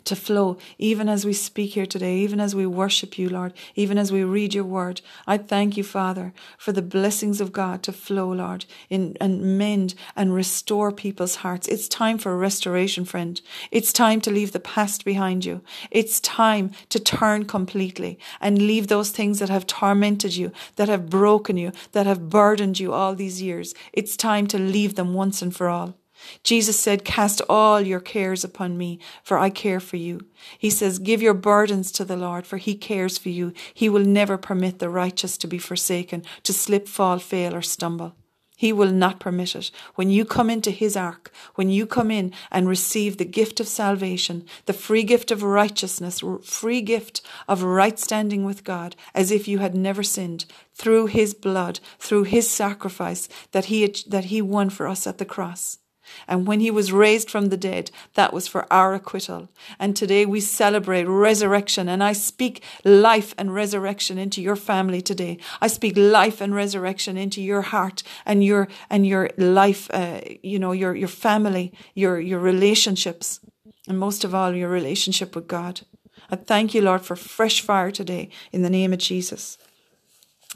to 0.07 0.17
flow, 0.17 0.57
even 0.79 1.09
as 1.09 1.25
we 1.25 1.33
speak 1.33 1.75
here 1.75 1.87
today, 1.87 2.17
even 2.19 2.41
as 2.41 2.55
we 2.55 2.67
worship 2.67 3.19
you, 3.19 3.29
Lord, 3.29 3.53
even 3.75 3.99
as 3.99 4.11
we 4.11 4.25
read 4.25 4.55
your 4.55 4.65
word. 4.65 5.01
I 5.27 5.37
thank 5.37 5.77
you, 5.77 5.85
Father, 5.85 6.33
for 6.57 6.73
the 6.73 6.83
blessings 6.83 7.41
of 7.41 7.53
God 7.53 7.83
to 7.83 7.93
flow, 7.93 8.33
Lord, 8.33 8.65
in, 8.89 9.17
and 9.21 9.59
mend 9.59 9.95
and 10.15 10.35
restore 10.35 10.93
people's 10.93 11.37
hearts. 11.37 11.69
It's 11.69 11.89
time 11.89 12.19
for 12.19 12.37
restoration, 12.37 13.05
friend. 13.05 13.41
It's 13.71 13.93
time 13.93 14.21
to 14.23 14.31
leave 14.31 14.53
the 14.53 14.61
past 14.61 15.05
behind 15.05 15.45
you. 15.45 15.61
It's 15.91 16.21
time 16.21 16.71
to 16.89 17.01
turn 17.01 17.45
completely 17.45 18.19
and 18.41 18.59
leave 18.59 18.87
those 18.87 19.11
things 19.11 19.39
that 19.41 19.49
have 19.49 19.67
tormented 19.67 20.37
you, 20.37 20.53
that 20.77 20.89
have 20.89 21.11
broken 21.11 21.57
you, 21.57 21.73
that 21.93 22.07
have 22.07 22.31
burdened 22.31 22.79
you 22.79 22.93
all 22.93 23.15
these 23.15 23.43
years. 23.43 23.75
It's 23.93 24.17
time 24.17 24.47
to 24.49 24.59
leave 24.59 24.95
them 24.95 25.15
once 25.15 25.43
and 25.43 25.55
for 25.55 25.69
all. 25.69 25.95
Jesus 26.43 26.79
said, 26.79 27.05
Cast 27.05 27.43
all 27.49 27.81
your 27.81 28.01
cares 28.01 28.45
upon 28.45 28.79
me, 28.79 28.99
for 29.23 29.39
I 29.39 29.51
care 29.51 29.81
for 29.81 29.97
you. 29.97 30.21
He 30.59 30.71
says, 30.71 30.99
Give 30.99 31.23
your 31.23 31.35
burdens 31.35 31.91
to 31.93 32.05
the 32.05 32.17
Lord, 32.17 32.47
for 32.47 32.57
he 32.57 32.75
cares 32.75 33.19
for 33.19 33.29
you. 33.29 33.53
He 33.75 33.89
will 33.89 34.05
never 34.05 34.39
permit 34.39 34.79
the 34.79 34.89
righteous 34.89 35.37
to 35.39 35.47
be 35.47 35.59
forsaken, 35.59 36.25
to 36.45 36.53
slip, 36.53 36.89
fall, 36.89 37.19
fail, 37.19 37.55
or 37.55 37.63
stumble. 37.63 38.15
He 38.59 38.73
will 38.73 38.91
not 38.91 39.21
permit 39.21 39.55
it. 39.55 39.71
When 39.97 40.09
you 40.09 40.25
come 40.25 40.49
into 40.49 40.71
His 40.71 40.97
ark, 40.97 41.31
when 41.57 41.69
you 41.69 41.87
come 41.87 42.11
in 42.11 42.33
and 42.51 42.67
receive 42.67 43.19
the 43.19 43.27
gift 43.27 43.61
of 43.61 43.69
salvation, 43.69 44.47
the 44.65 44.73
free 44.73 45.03
gift 45.03 45.31
of 45.31 45.43
righteousness, 45.43 46.23
free 46.43 46.81
gift 46.81 47.21
of 47.47 47.63
right 47.63 47.99
standing 47.99 48.47
with 48.47 48.65
God, 48.65 48.97
as 49.15 49.31
if 49.31 49.47
you 49.47 49.59
had 49.59 49.75
never 49.75 50.03
sinned, 50.03 50.47
through 50.73 51.07
His 51.07 51.35
blood, 51.35 51.81
through 51.99 52.25
His 52.25 52.49
sacrifice 52.49 53.29
that 53.53 53.67
He, 53.67 53.87
that 54.09 54.27
he 54.27 54.41
won 54.41 54.71
for 54.71 54.89
us 54.89 55.07
at 55.07 55.19
the 55.19 55.27
cross 55.27 55.79
And 56.27 56.47
when 56.47 56.61
he 56.61 56.71
was 56.71 56.93
raised 56.93 57.31
from 57.31 57.47
the 57.47 57.57
dead, 57.57 57.91
that 58.15 58.33
was 58.33 58.49
for 58.49 58.71
our 58.73 58.95
acquittal. 58.95 59.49
And 59.79 59.97
today 59.97 60.27
we 60.27 60.41
celebrate 60.41 61.05
resurrection. 61.05 61.89
And 61.89 62.03
I 62.03 62.13
speak 62.13 62.63
life 62.85 63.35
and 63.39 63.55
resurrection 63.55 64.19
into 64.19 64.43
your 64.43 64.57
family 64.57 65.01
today. 65.01 65.39
I 65.61 65.69
speak 65.69 65.97
life 65.97 66.41
and 66.41 66.55
resurrection 66.55 67.17
into 67.17 67.43
your 67.43 67.63
heart 67.63 68.03
and 68.25 68.43
your, 68.45 68.69
and 68.91 69.07
your 69.07 69.31
life, 69.37 69.91
uh, 69.93 70.21
you 70.43 70.59
know, 70.59 70.73
your, 70.73 70.95
your 70.95 71.09
family, 71.09 71.73
your, 71.95 72.21
your 72.21 72.41
relationships. 72.41 73.41
And 73.89 73.99
most 73.99 74.25
of 74.25 74.35
all, 74.35 74.55
your 74.55 74.69
relationship 74.69 75.37
with 75.37 75.47
God. 75.47 75.83
I 76.31 76.37
thank 76.37 76.75
you, 76.75 76.83
Lord, 76.83 77.03
for 77.03 77.15
fresh 77.15 77.61
fire 77.61 77.91
today 77.91 78.31
in 78.53 78.63
the 78.63 78.71
name 78.71 78.93
of 78.93 78.99
Jesus. 78.99 79.59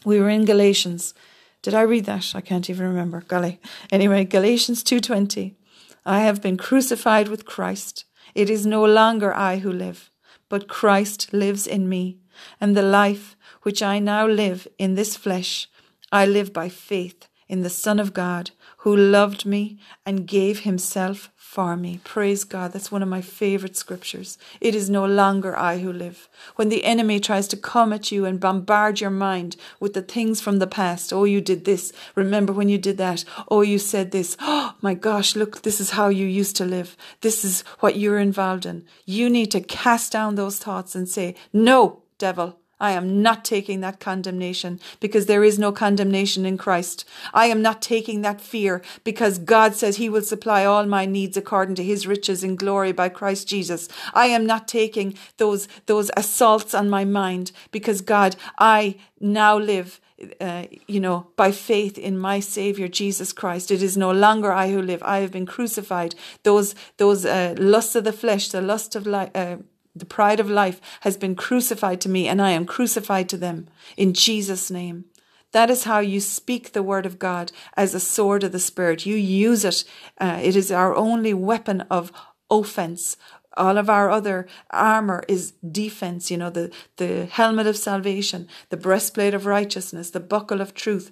We 0.04 0.18
were 0.18 0.30
in 0.30 0.44
Galatians 0.44 1.14
did 1.62 1.74
I 1.74 1.82
read 1.82 2.06
that? 2.06 2.32
I 2.34 2.40
can't 2.40 2.70
even 2.70 2.86
remember. 2.86 3.22
Golly. 3.26 3.60
Anyway, 3.90 4.24
Galatians 4.24 4.82
2:20. 4.82 5.56
I 6.04 6.20
have 6.20 6.40
been 6.40 6.56
crucified 6.56 7.28
with 7.28 7.44
Christ. 7.44 8.04
It 8.34 8.48
is 8.48 8.64
no 8.64 8.84
longer 8.84 9.34
I 9.34 9.58
who 9.58 9.72
live, 9.72 10.10
but 10.48 10.68
Christ 10.68 11.32
lives 11.32 11.66
in 11.66 11.88
me, 11.88 12.18
and 12.60 12.76
the 12.76 12.82
life 12.82 13.36
which 13.62 13.82
I 13.82 13.98
now 13.98 14.26
live 14.26 14.66
in 14.78 14.94
this 14.94 15.16
flesh, 15.16 15.68
I 16.10 16.26
live 16.26 16.52
by 16.52 16.68
faith 16.68 17.28
in 17.48 17.62
the 17.62 17.70
Son 17.70 18.00
of 18.00 18.14
God, 18.14 18.52
who 18.80 18.96
loved 18.96 19.44
me 19.44 19.78
and 20.06 20.26
gave 20.26 20.60
himself 20.60 21.30
for 21.36 21.76
me. 21.76 22.00
Praise 22.04 22.44
God. 22.44 22.72
That's 22.72 22.92
one 22.92 23.02
of 23.02 23.08
my 23.08 23.20
favorite 23.20 23.76
scriptures. 23.76 24.38
It 24.60 24.74
is 24.74 24.88
no 24.88 25.04
longer 25.04 25.54
I 25.56 25.78
who 25.80 25.92
live. 25.92 26.28
When 26.56 26.68
the 26.70 26.84
enemy 26.84 27.20
tries 27.20 27.48
to 27.48 27.56
come 27.56 27.92
at 27.92 28.10
you 28.10 28.24
and 28.24 28.38
bombard 28.38 29.00
your 29.00 29.10
mind 29.10 29.56
with 29.80 29.92
the 29.92 30.00
things 30.00 30.40
from 30.40 30.60
the 30.60 30.66
past, 30.66 31.12
oh, 31.12 31.24
you 31.24 31.40
did 31.40 31.64
this. 31.64 31.92
Remember 32.14 32.52
when 32.52 32.68
you 32.68 32.78
did 32.78 32.96
that? 32.98 33.24
Oh, 33.48 33.62
you 33.62 33.78
said 33.78 34.12
this. 34.12 34.36
Oh, 34.52 34.74
my 34.82 34.94
gosh, 34.94 35.36
look, 35.36 35.62
this 35.62 35.80
is 35.80 35.90
how 35.90 36.08
you 36.08 36.26
used 36.26 36.56
to 36.56 36.64
live. 36.64 36.96
This 37.20 37.44
is 37.44 37.62
what 37.80 37.96
you're 37.96 38.18
involved 38.18 38.66
in. 38.66 38.84
You 39.04 39.30
need 39.30 39.50
to 39.52 39.60
cast 39.60 40.12
down 40.12 40.34
those 40.34 40.58
thoughts 40.58 40.94
and 40.94 41.08
say, 41.08 41.34
no, 41.52 42.02
devil. 42.18 42.59
I 42.80 42.92
am 42.92 43.22
not 43.22 43.44
taking 43.44 43.80
that 43.80 44.00
condemnation 44.00 44.80
because 45.00 45.26
there 45.26 45.44
is 45.44 45.58
no 45.58 45.70
condemnation 45.70 46.46
in 46.46 46.58
Christ. 46.58 47.04
I 47.34 47.46
am 47.46 47.62
not 47.62 47.82
taking 47.82 48.22
that 48.22 48.40
fear 48.40 48.82
because 49.04 49.38
God 49.38 49.74
says 49.74 49.96
he 49.96 50.08
will 50.08 50.22
supply 50.22 50.64
all 50.64 50.86
my 50.86 51.04
needs 51.04 51.36
according 51.36 51.74
to 51.76 51.84
his 51.84 52.06
riches 52.06 52.42
in 52.42 52.56
glory 52.56 52.92
by 52.92 53.08
Christ 53.08 53.46
Jesus. 53.46 53.88
I 54.14 54.26
am 54.26 54.46
not 54.46 54.66
taking 54.66 55.14
those, 55.36 55.68
those 55.86 56.10
assaults 56.16 56.74
on 56.74 56.88
my 56.88 57.04
mind 57.04 57.52
because 57.70 58.00
God, 58.00 58.36
I 58.58 58.96
now 59.20 59.58
live 59.58 60.00
uh, 60.40 60.66
you 60.86 61.00
know, 61.00 61.28
by 61.36 61.50
faith 61.50 61.96
in 61.96 62.18
my 62.18 62.40
Savior 62.40 62.88
Jesus 62.88 63.32
Christ. 63.32 63.70
It 63.70 63.82
is 63.82 63.96
no 63.96 64.10
longer 64.10 64.52
I 64.52 64.70
who 64.70 64.82
live. 64.82 65.02
I 65.02 65.18
have 65.20 65.32
been 65.32 65.46
crucified. 65.46 66.14
Those 66.42 66.74
those 66.98 67.24
uh, 67.24 67.54
lusts 67.58 67.96
of 67.96 68.04
the 68.04 68.12
flesh, 68.12 68.50
the 68.50 68.60
lust 68.60 68.94
of 68.94 69.06
life, 69.06 69.30
uh, 69.34 69.56
the 69.94 70.06
pride 70.06 70.40
of 70.40 70.48
life 70.48 70.80
has 71.00 71.16
been 71.16 71.34
crucified 71.34 72.00
to 72.02 72.08
me, 72.08 72.28
and 72.28 72.40
I 72.40 72.50
am 72.50 72.66
crucified 72.66 73.28
to 73.30 73.36
them 73.36 73.68
in 73.96 74.14
Jesus' 74.14 74.70
name. 74.70 75.06
That 75.52 75.70
is 75.70 75.84
how 75.84 75.98
you 75.98 76.20
speak 76.20 76.72
the 76.72 76.82
word 76.82 77.06
of 77.06 77.18
God 77.18 77.50
as 77.76 77.94
a 77.94 78.00
sword 78.00 78.44
of 78.44 78.52
the 78.52 78.60
Spirit. 78.60 79.04
You 79.04 79.16
use 79.16 79.64
it. 79.64 79.84
Uh, 80.18 80.38
it 80.42 80.54
is 80.54 80.70
our 80.70 80.94
only 80.94 81.34
weapon 81.34 81.80
of 81.90 82.12
offense. 82.48 83.16
All 83.56 83.76
of 83.78 83.90
our 83.90 84.10
other 84.10 84.46
armor 84.70 85.24
is 85.26 85.54
defense, 85.68 86.30
you 86.30 86.36
know, 86.36 86.50
the, 86.50 86.72
the 86.98 87.26
helmet 87.26 87.66
of 87.66 87.76
salvation, 87.76 88.46
the 88.68 88.76
breastplate 88.76 89.34
of 89.34 89.44
righteousness, 89.44 90.10
the 90.10 90.20
buckle 90.20 90.60
of 90.60 90.72
truth, 90.72 91.10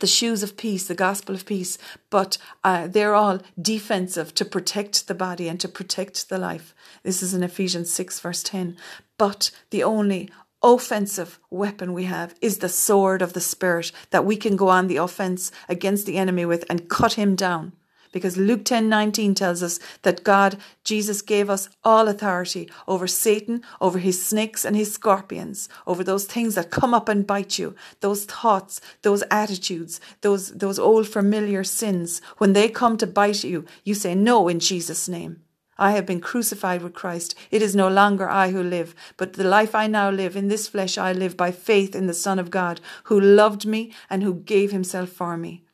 the 0.00 0.06
shoes 0.06 0.42
of 0.42 0.56
peace, 0.56 0.86
the 0.86 0.94
gospel 0.94 1.34
of 1.34 1.46
peace, 1.46 1.78
but 2.10 2.38
uh, 2.64 2.86
they're 2.86 3.14
all 3.14 3.40
defensive 3.60 4.34
to 4.34 4.44
protect 4.44 5.08
the 5.08 5.14
body 5.14 5.48
and 5.48 5.60
to 5.60 5.68
protect 5.68 6.28
the 6.28 6.38
life. 6.38 6.74
This 7.02 7.22
is 7.22 7.34
in 7.34 7.42
Ephesians 7.42 7.90
6, 7.90 8.20
verse 8.20 8.42
10. 8.42 8.76
But 9.18 9.50
the 9.70 9.82
only 9.82 10.30
offensive 10.62 11.38
weapon 11.50 11.92
we 11.92 12.04
have 12.04 12.34
is 12.40 12.58
the 12.58 12.68
sword 12.68 13.22
of 13.22 13.32
the 13.32 13.40
Spirit 13.40 13.92
that 14.10 14.24
we 14.24 14.36
can 14.36 14.56
go 14.56 14.68
on 14.68 14.88
the 14.88 14.96
offense 14.96 15.52
against 15.68 16.06
the 16.06 16.18
enemy 16.18 16.44
with 16.44 16.64
and 16.68 16.88
cut 16.88 17.14
him 17.14 17.34
down 17.34 17.72
because 18.16 18.38
Luke 18.38 18.64
10 18.64 18.88
19 18.88 19.34
tells 19.34 19.62
us 19.62 19.78
that 20.00 20.24
God, 20.24 20.56
Jesus, 20.84 21.20
gave 21.20 21.50
us 21.50 21.68
all 21.84 22.08
authority 22.08 22.70
over 22.88 23.06
Satan, 23.06 23.60
over 23.78 23.98
his 23.98 24.24
snakes 24.24 24.64
and 24.64 24.74
his 24.74 24.94
scorpions, 24.94 25.68
over 25.86 26.02
those 26.02 26.24
things 26.24 26.54
that 26.54 26.70
come 26.70 26.94
up 26.94 27.10
and 27.10 27.26
bite 27.26 27.58
you, 27.58 27.74
those 28.00 28.24
thoughts, 28.24 28.80
those 29.02 29.22
attitudes, 29.30 30.00
those, 30.22 30.52
those 30.52 30.78
old 30.78 31.06
familiar 31.06 31.62
sins. 31.62 32.22
When 32.38 32.54
they 32.54 32.70
come 32.70 32.96
to 32.96 33.06
bite 33.06 33.44
you, 33.44 33.66
you 33.84 33.92
say 33.92 34.14
no 34.14 34.48
in 34.48 34.60
Jesus' 34.60 35.10
name. 35.10 35.42
I 35.76 35.90
have 35.90 36.06
been 36.06 36.22
crucified 36.22 36.80
with 36.80 36.94
Christ. 36.94 37.34
It 37.50 37.60
is 37.60 37.76
no 37.76 37.88
longer 37.88 38.26
I 38.30 38.50
who 38.50 38.62
live, 38.62 38.94
but 39.18 39.34
the 39.34 39.44
life 39.44 39.74
I 39.74 39.86
now 39.86 40.08
live 40.08 40.34
in 40.34 40.48
this 40.48 40.68
flesh 40.68 40.96
I 40.96 41.12
live 41.12 41.36
by 41.36 41.50
faith 41.50 41.94
in 41.94 42.06
the 42.06 42.14
Son 42.14 42.38
of 42.38 42.50
God, 42.50 42.80
who 43.04 43.20
loved 43.20 43.66
me 43.66 43.92
and 44.08 44.22
who 44.22 44.36
gave 44.36 44.72
himself 44.72 45.10
for 45.10 45.36
me. 45.36 45.65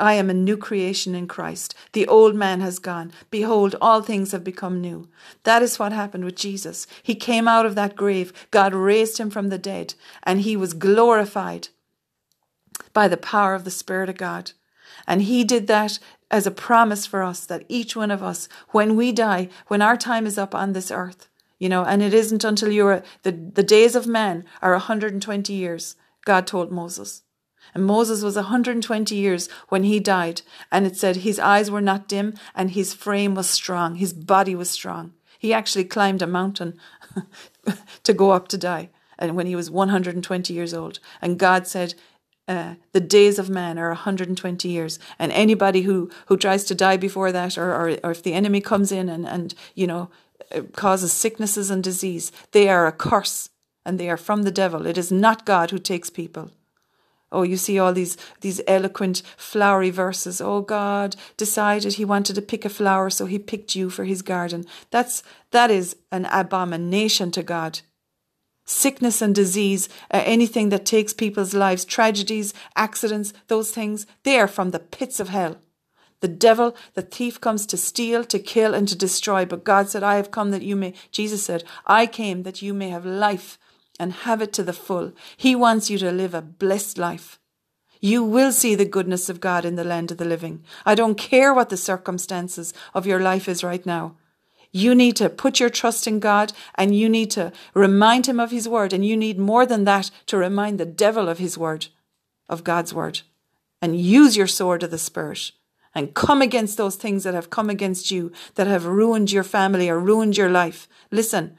I 0.00 0.14
am 0.14 0.30
a 0.30 0.34
new 0.34 0.56
creation 0.56 1.14
in 1.14 1.28
Christ. 1.28 1.74
The 1.92 2.08
old 2.08 2.34
man 2.34 2.60
has 2.62 2.78
gone. 2.78 3.12
Behold, 3.30 3.76
all 3.80 4.00
things 4.00 4.32
have 4.32 4.42
become 4.42 4.80
new. 4.80 5.08
That 5.44 5.62
is 5.62 5.78
what 5.78 5.92
happened 5.92 6.24
with 6.24 6.36
Jesus. 6.36 6.86
He 7.02 7.14
came 7.14 7.46
out 7.46 7.66
of 7.66 7.74
that 7.74 7.96
grave. 7.96 8.32
God 8.50 8.74
raised 8.74 9.18
him 9.18 9.28
from 9.28 9.50
the 9.50 9.58
dead, 9.58 9.94
and 10.22 10.40
he 10.40 10.56
was 10.56 10.72
glorified 10.72 11.68
by 12.92 13.08
the 13.08 13.18
power 13.18 13.54
of 13.54 13.64
the 13.64 13.70
Spirit 13.70 14.08
of 14.08 14.16
God. 14.16 14.52
And 15.06 15.22
he 15.22 15.44
did 15.44 15.66
that 15.66 15.98
as 16.30 16.46
a 16.46 16.50
promise 16.50 17.06
for 17.06 17.22
us 17.22 17.44
that 17.44 17.64
each 17.68 17.94
one 17.94 18.10
of 18.10 18.22
us, 18.22 18.48
when 18.70 18.96
we 18.96 19.12
die, 19.12 19.48
when 19.66 19.82
our 19.82 19.96
time 19.96 20.26
is 20.26 20.38
up 20.38 20.54
on 20.54 20.72
this 20.72 20.90
earth, 20.90 21.28
you 21.58 21.68
know, 21.68 21.84
and 21.84 22.02
it 22.02 22.14
isn't 22.14 22.42
until 22.42 22.70
you're 22.70 23.02
the, 23.22 23.32
the 23.32 23.62
days 23.62 23.94
of 23.94 24.06
man 24.06 24.44
are 24.62 24.72
120 24.72 25.52
years, 25.52 25.96
God 26.24 26.46
told 26.46 26.72
Moses. 26.72 27.22
And 27.74 27.84
Moses 27.84 28.22
was 28.22 28.36
a 28.36 28.42
120 28.42 29.14
years 29.14 29.48
when 29.68 29.84
he 29.84 30.00
died. 30.00 30.42
And 30.70 30.86
it 30.86 30.96
said 30.96 31.16
his 31.16 31.38
eyes 31.38 31.70
were 31.70 31.80
not 31.80 32.08
dim 32.08 32.34
and 32.54 32.70
his 32.70 32.94
frame 32.94 33.34
was 33.34 33.48
strong. 33.48 33.96
His 33.96 34.12
body 34.12 34.54
was 34.54 34.70
strong. 34.70 35.12
He 35.38 35.52
actually 35.52 35.84
climbed 35.84 36.22
a 36.22 36.26
mountain 36.26 36.78
to 38.02 38.12
go 38.12 38.30
up 38.32 38.48
to 38.48 38.58
die. 38.58 38.90
And 39.18 39.36
when 39.36 39.46
he 39.46 39.56
was 39.56 39.70
120 39.70 40.52
years 40.52 40.74
old. 40.74 40.98
And 41.20 41.38
God 41.38 41.66
said, 41.66 41.94
uh, 42.48 42.74
the 42.92 43.00
days 43.00 43.38
of 43.38 43.48
man 43.48 43.78
are 43.78 43.90
120 43.90 44.68
years. 44.68 44.98
And 45.18 45.30
anybody 45.30 45.82
who, 45.82 46.10
who 46.26 46.36
tries 46.36 46.64
to 46.64 46.74
die 46.74 46.96
before 46.96 47.30
that, 47.30 47.56
or, 47.56 47.70
or, 47.72 47.96
or 48.02 48.10
if 48.10 48.22
the 48.22 48.34
enemy 48.34 48.60
comes 48.60 48.90
in 48.90 49.08
and, 49.08 49.26
and, 49.26 49.54
you 49.74 49.86
know, 49.86 50.10
uh, 50.52 50.62
causes 50.72 51.12
sicknesses 51.12 51.70
and 51.70 51.84
disease, 51.84 52.32
they 52.50 52.68
are 52.68 52.86
a 52.86 52.92
curse 52.92 53.50
and 53.86 54.00
they 54.00 54.10
are 54.10 54.16
from 54.16 54.42
the 54.42 54.50
devil. 54.50 54.86
It 54.86 54.98
is 54.98 55.12
not 55.12 55.46
God 55.46 55.70
who 55.70 55.78
takes 55.78 56.10
people. 56.10 56.50
Oh, 57.32 57.42
you 57.42 57.56
see 57.56 57.78
all 57.78 57.92
these 57.92 58.16
these 58.40 58.60
eloquent, 58.66 59.22
flowery 59.36 59.90
verses. 59.90 60.40
Oh, 60.40 60.62
God 60.62 61.16
decided 61.36 61.94
he 61.94 62.04
wanted 62.04 62.34
to 62.34 62.42
pick 62.42 62.64
a 62.64 62.68
flower, 62.68 63.10
so 63.10 63.26
he 63.26 63.38
picked 63.38 63.74
you 63.74 63.90
for 63.90 64.04
his 64.04 64.22
garden. 64.22 64.64
That's 64.90 65.22
that 65.50 65.70
is 65.70 65.96
an 66.10 66.26
abomination 66.26 67.30
to 67.32 67.42
God. 67.42 67.80
Sickness 68.64 69.20
and 69.20 69.34
disease, 69.34 69.88
uh, 70.12 70.22
anything 70.24 70.68
that 70.68 70.84
takes 70.84 71.12
people's 71.12 71.54
lives, 71.54 71.84
tragedies, 71.84 72.54
accidents, 72.76 73.32
those 73.48 73.72
things, 73.72 74.06
they 74.22 74.38
are 74.38 74.46
from 74.46 74.70
the 74.70 74.78
pits 74.78 75.18
of 75.18 75.28
hell. 75.28 75.58
The 76.20 76.28
devil, 76.28 76.76
the 76.94 77.02
thief 77.02 77.40
comes 77.40 77.66
to 77.66 77.76
steal, 77.76 78.24
to 78.24 78.38
kill, 78.38 78.74
and 78.74 78.86
to 78.88 78.96
destroy. 78.96 79.44
But 79.46 79.64
God 79.64 79.88
said, 79.88 80.02
I 80.02 80.16
have 80.16 80.30
come 80.30 80.50
that 80.50 80.62
you 80.62 80.76
may, 80.76 80.94
Jesus 81.10 81.42
said, 81.42 81.64
I 81.86 82.06
came 82.06 82.42
that 82.42 82.62
you 82.62 82.74
may 82.74 82.90
have 82.90 83.06
life 83.06 83.58
and 84.00 84.12
have 84.12 84.42
it 84.42 84.52
to 84.54 84.64
the 84.64 84.72
full. 84.72 85.12
He 85.36 85.54
wants 85.54 85.90
you 85.90 85.98
to 85.98 86.10
live 86.10 86.34
a 86.34 86.42
blessed 86.42 86.98
life. 86.98 87.38
You 88.00 88.24
will 88.24 88.50
see 88.50 88.74
the 88.74 88.86
goodness 88.86 89.28
of 89.28 89.40
God 89.40 89.64
in 89.64 89.76
the 89.76 89.84
land 89.84 90.10
of 90.10 90.16
the 90.16 90.24
living. 90.24 90.64
I 90.86 90.94
don't 90.94 91.16
care 91.16 91.52
what 91.52 91.68
the 91.68 91.76
circumstances 91.76 92.72
of 92.94 93.06
your 93.06 93.20
life 93.20 93.48
is 93.48 93.62
right 93.62 93.84
now. 93.84 94.16
You 94.72 94.94
need 94.94 95.16
to 95.16 95.28
put 95.28 95.60
your 95.60 95.68
trust 95.68 96.06
in 96.06 96.18
God 96.18 96.52
and 96.76 96.96
you 96.96 97.08
need 97.08 97.30
to 97.32 97.52
remind 97.74 98.26
him 98.26 98.40
of 98.40 98.50
his 98.50 98.68
word. 98.68 98.92
And 98.92 99.04
you 99.04 99.16
need 99.16 99.38
more 99.38 99.66
than 99.66 99.84
that 99.84 100.10
to 100.26 100.38
remind 100.38 100.80
the 100.80 100.86
devil 100.86 101.28
of 101.28 101.38
his 101.38 101.58
word, 101.58 101.88
of 102.48 102.64
God's 102.64 102.94
word. 102.94 103.20
And 103.82 104.00
use 104.00 104.36
your 104.36 104.46
sword 104.46 104.82
of 104.82 104.90
the 104.90 104.98
Spirit 104.98 105.52
and 105.94 106.14
come 106.14 106.40
against 106.40 106.76
those 106.76 106.96
things 106.96 107.24
that 107.24 107.34
have 107.34 107.50
come 107.50 107.68
against 107.68 108.10
you, 108.10 108.30
that 108.54 108.66
have 108.66 108.86
ruined 108.86 109.32
your 109.32 109.42
family 109.42 109.88
or 109.88 109.98
ruined 109.98 110.36
your 110.36 110.50
life. 110.50 110.88
Listen, 111.10 111.56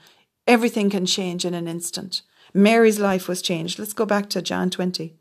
everything 0.47 0.89
can 0.89 1.05
change 1.05 1.45
in 1.45 1.53
an 1.53 1.67
instant. 1.67 2.21
Mary's 2.53 2.99
life 2.99 3.27
was 3.27 3.41
changed. 3.41 3.79
Let's 3.79 3.93
go 3.93 4.05
back 4.05 4.29
to 4.31 4.41
John 4.41 4.69
20. 4.69 5.15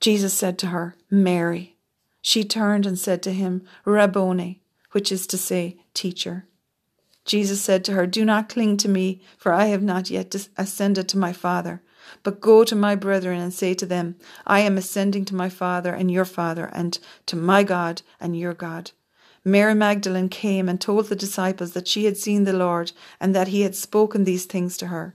Jesus 0.00 0.34
said 0.34 0.58
to 0.58 0.68
her, 0.68 0.96
Mary. 1.10 1.76
She 2.20 2.44
turned 2.44 2.86
and 2.86 2.98
said 2.98 3.22
to 3.22 3.32
him, 3.32 3.62
Rabboni, 3.84 4.62
which 4.92 5.10
is 5.12 5.26
to 5.28 5.38
say, 5.38 5.78
teacher. 5.94 6.46
Jesus 7.24 7.60
said 7.60 7.84
to 7.84 7.92
her, 7.92 8.06
Do 8.06 8.24
not 8.24 8.48
cling 8.48 8.78
to 8.78 8.88
me, 8.88 9.20
for 9.36 9.52
I 9.52 9.66
have 9.66 9.82
not 9.82 10.10
yet 10.10 10.34
ascended 10.56 11.08
to 11.10 11.18
my 11.18 11.32
Father. 11.32 11.82
But 12.22 12.40
go 12.40 12.64
to 12.64 12.74
my 12.74 12.94
brethren 12.94 13.38
and 13.38 13.52
say 13.52 13.74
to 13.74 13.84
them, 13.84 14.16
I 14.46 14.60
am 14.60 14.78
ascending 14.78 15.26
to 15.26 15.34
my 15.34 15.50
Father 15.50 15.92
and 15.92 16.10
your 16.10 16.24
Father, 16.24 16.70
and 16.72 16.98
to 17.26 17.36
my 17.36 17.62
God 17.62 18.00
and 18.18 18.38
your 18.38 18.54
God. 18.54 18.92
Mary 19.50 19.74
Magdalene 19.74 20.28
came 20.28 20.68
and 20.68 20.80
told 20.80 21.06
the 21.06 21.16
disciples 21.16 21.72
that 21.72 21.88
she 21.88 22.04
had 22.04 22.16
seen 22.16 22.44
the 22.44 22.52
Lord 22.52 22.92
and 23.20 23.34
that 23.34 23.48
he 23.48 23.62
had 23.62 23.74
spoken 23.74 24.24
these 24.24 24.44
things 24.44 24.76
to 24.78 24.88
her. 24.88 25.14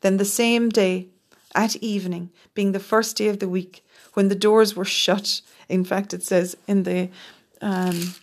Then 0.00 0.16
the 0.16 0.24
same 0.24 0.68
day, 0.68 1.08
at 1.54 1.76
evening, 1.76 2.30
being 2.54 2.72
the 2.72 2.80
first 2.80 3.16
day 3.16 3.28
of 3.28 3.38
the 3.38 3.48
week, 3.48 3.84
when 4.14 4.28
the 4.28 4.34
doors 4.34 4.76
were 4.76 4.84
shut, 4.84 5.40
in 5.68 5.84
fact, 5.84 6.12
it 6.12 6.22
says 6.22 6.56
in 6.66 6.82
the 6.82 7.08
um, 7.60 8.14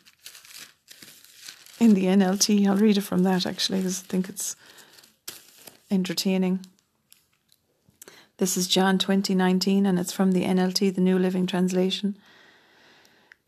in 1.80 1.94
the 1.94 2.06
NLT, 2.06 2.66
I'll 2.68 2.78
read 2.78 2.98
it 2.98 3.02
from 3.02 3.24
that 3.24 3.46
actually, 3.46 3.80
because 3.80 4.02
I 4.02 4.08
think 4.08 4.30
it's 4.30 4.56
entertaining. 5.92 6.66
This 8.38 8.56
is 8.58 8.68
John 8.68 8.98
2019 8.98 9.86
and 9.86 10.00
it's 10.00 10.12
from 10.12 10.32
the 10.32 10.44
NLT, 10.44 10.94
the 10.94 11.02
New 11.02 11.18
Living 11.18 11.46
Translation. 11.46 12.18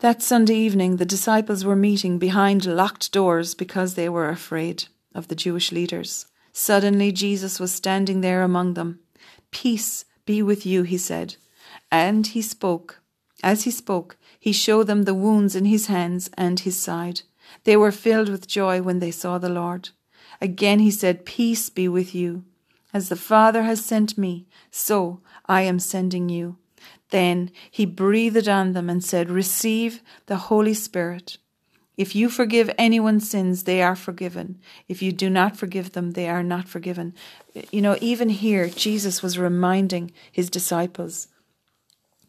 That 0.00 0.22
Sunday 0.22 0.54
evening, 0.54 0.98
the 0.98 1.04
disciples 1.04 1.64
were 1.64 1.74
meeting 1.74 2.20
behind 2.20 2.64
locked 2.64 3.10
doors 3.10 3.56
because 3.56 3.94
they 3.94 4.08
were 4.08 4.28
afraid 4.28 4.84
of 5.12 5.26
the 5.26 5.34
Jewish 5.34 5.72
leaders. 5.72 6.26
Suddenly, 6.52 7.10
Jesus 7.10 7.58
was 7.58 7.72
standing 7.72 8.20
there 8.20 8.42
among 8.42 8.74
them. 8.74 9.00
Peace 9.50 10.04
be 10.24 10.40
with 10.40 10.64
you, 10.64 10.84
he 10.84 10.96
said. 10.98 11.34
And 11.90 12.28
he 12.28 12.42
spoke. 12.42 13.00
As 13.42 13.64
he 13.64 13.72
spoke, 13.72 14.16
he 14.38 14.52
showed 14.52 14.86
them 14.86 15.02
the 15.02 15.14
wounds 15.14 15.56
in 15.56 15.64
his 15.64 15.86
hands 15.86 16.30
and 16.34 16.60
his 16.60 16.78
side. 16.78 17.22
They 17.64 17.76
were 17.76 17.90
filled 17.90 18.28
with 18.28 18.46
joy 18.46 18.80
when 18.80 19.00
they 19.00 19.10
saw 19.10 19.38
the 19.38 19.48
Lord. 19.48 19.88
Again 20.40 20.78
he 20.78 20.92
said, 20.92 21.26
Peace 21.26 21.70
be 21.70 21.88
with 21.88 22.14
you. 22.14 22.44
As 22.94 23.08
the 23.08 23.16
Father 23.16 23.64
has 23.64 23.84
sent 23.84 24.16
me, 24.16 24.46
so 24.70 25.22
I 25.46 25.62
am 25.62 25.80
sending 25.80 26.28
you. 26.28 26.56
Then 27.10 27.50
he 27.70 27.86
breathed 27.86 28.48
on 28.48 28.72
them 28.72 28.90
and 28.90 29.02
said, 29.02 29.30
Receive 29.30 30.02
the 30.26 30.36
Holy 30.36 30.74
Spirit. 30.74 31.38
If 31.96 32.14
you 32.14 32.28
forgive 32.28 32.70
anyone's 32.78 33.28
sins, 33.28 33.64
they 33.64 33.82
are 33.82 33.96
forgiven. 33.96 34.60
If 34.86 35.02
you 35.02 35.10
do 35.10 35.28
not 35.28 35.56
forgive 35.56 35.92
them, 35.92 36.12
they 36.12 36.28
are 36.28 36.44
not 36.44 36.68
forgiven. 36.68 37.12
You 37.72 37.82
know, 37.82 37.96
even 38.00 38.28
here, 38.28 38.68
Jesus 38.68 39.20
was 39.20 39.38
reminding 39.38 40.12
his 40.30 40.48
disciples 40.48 41.26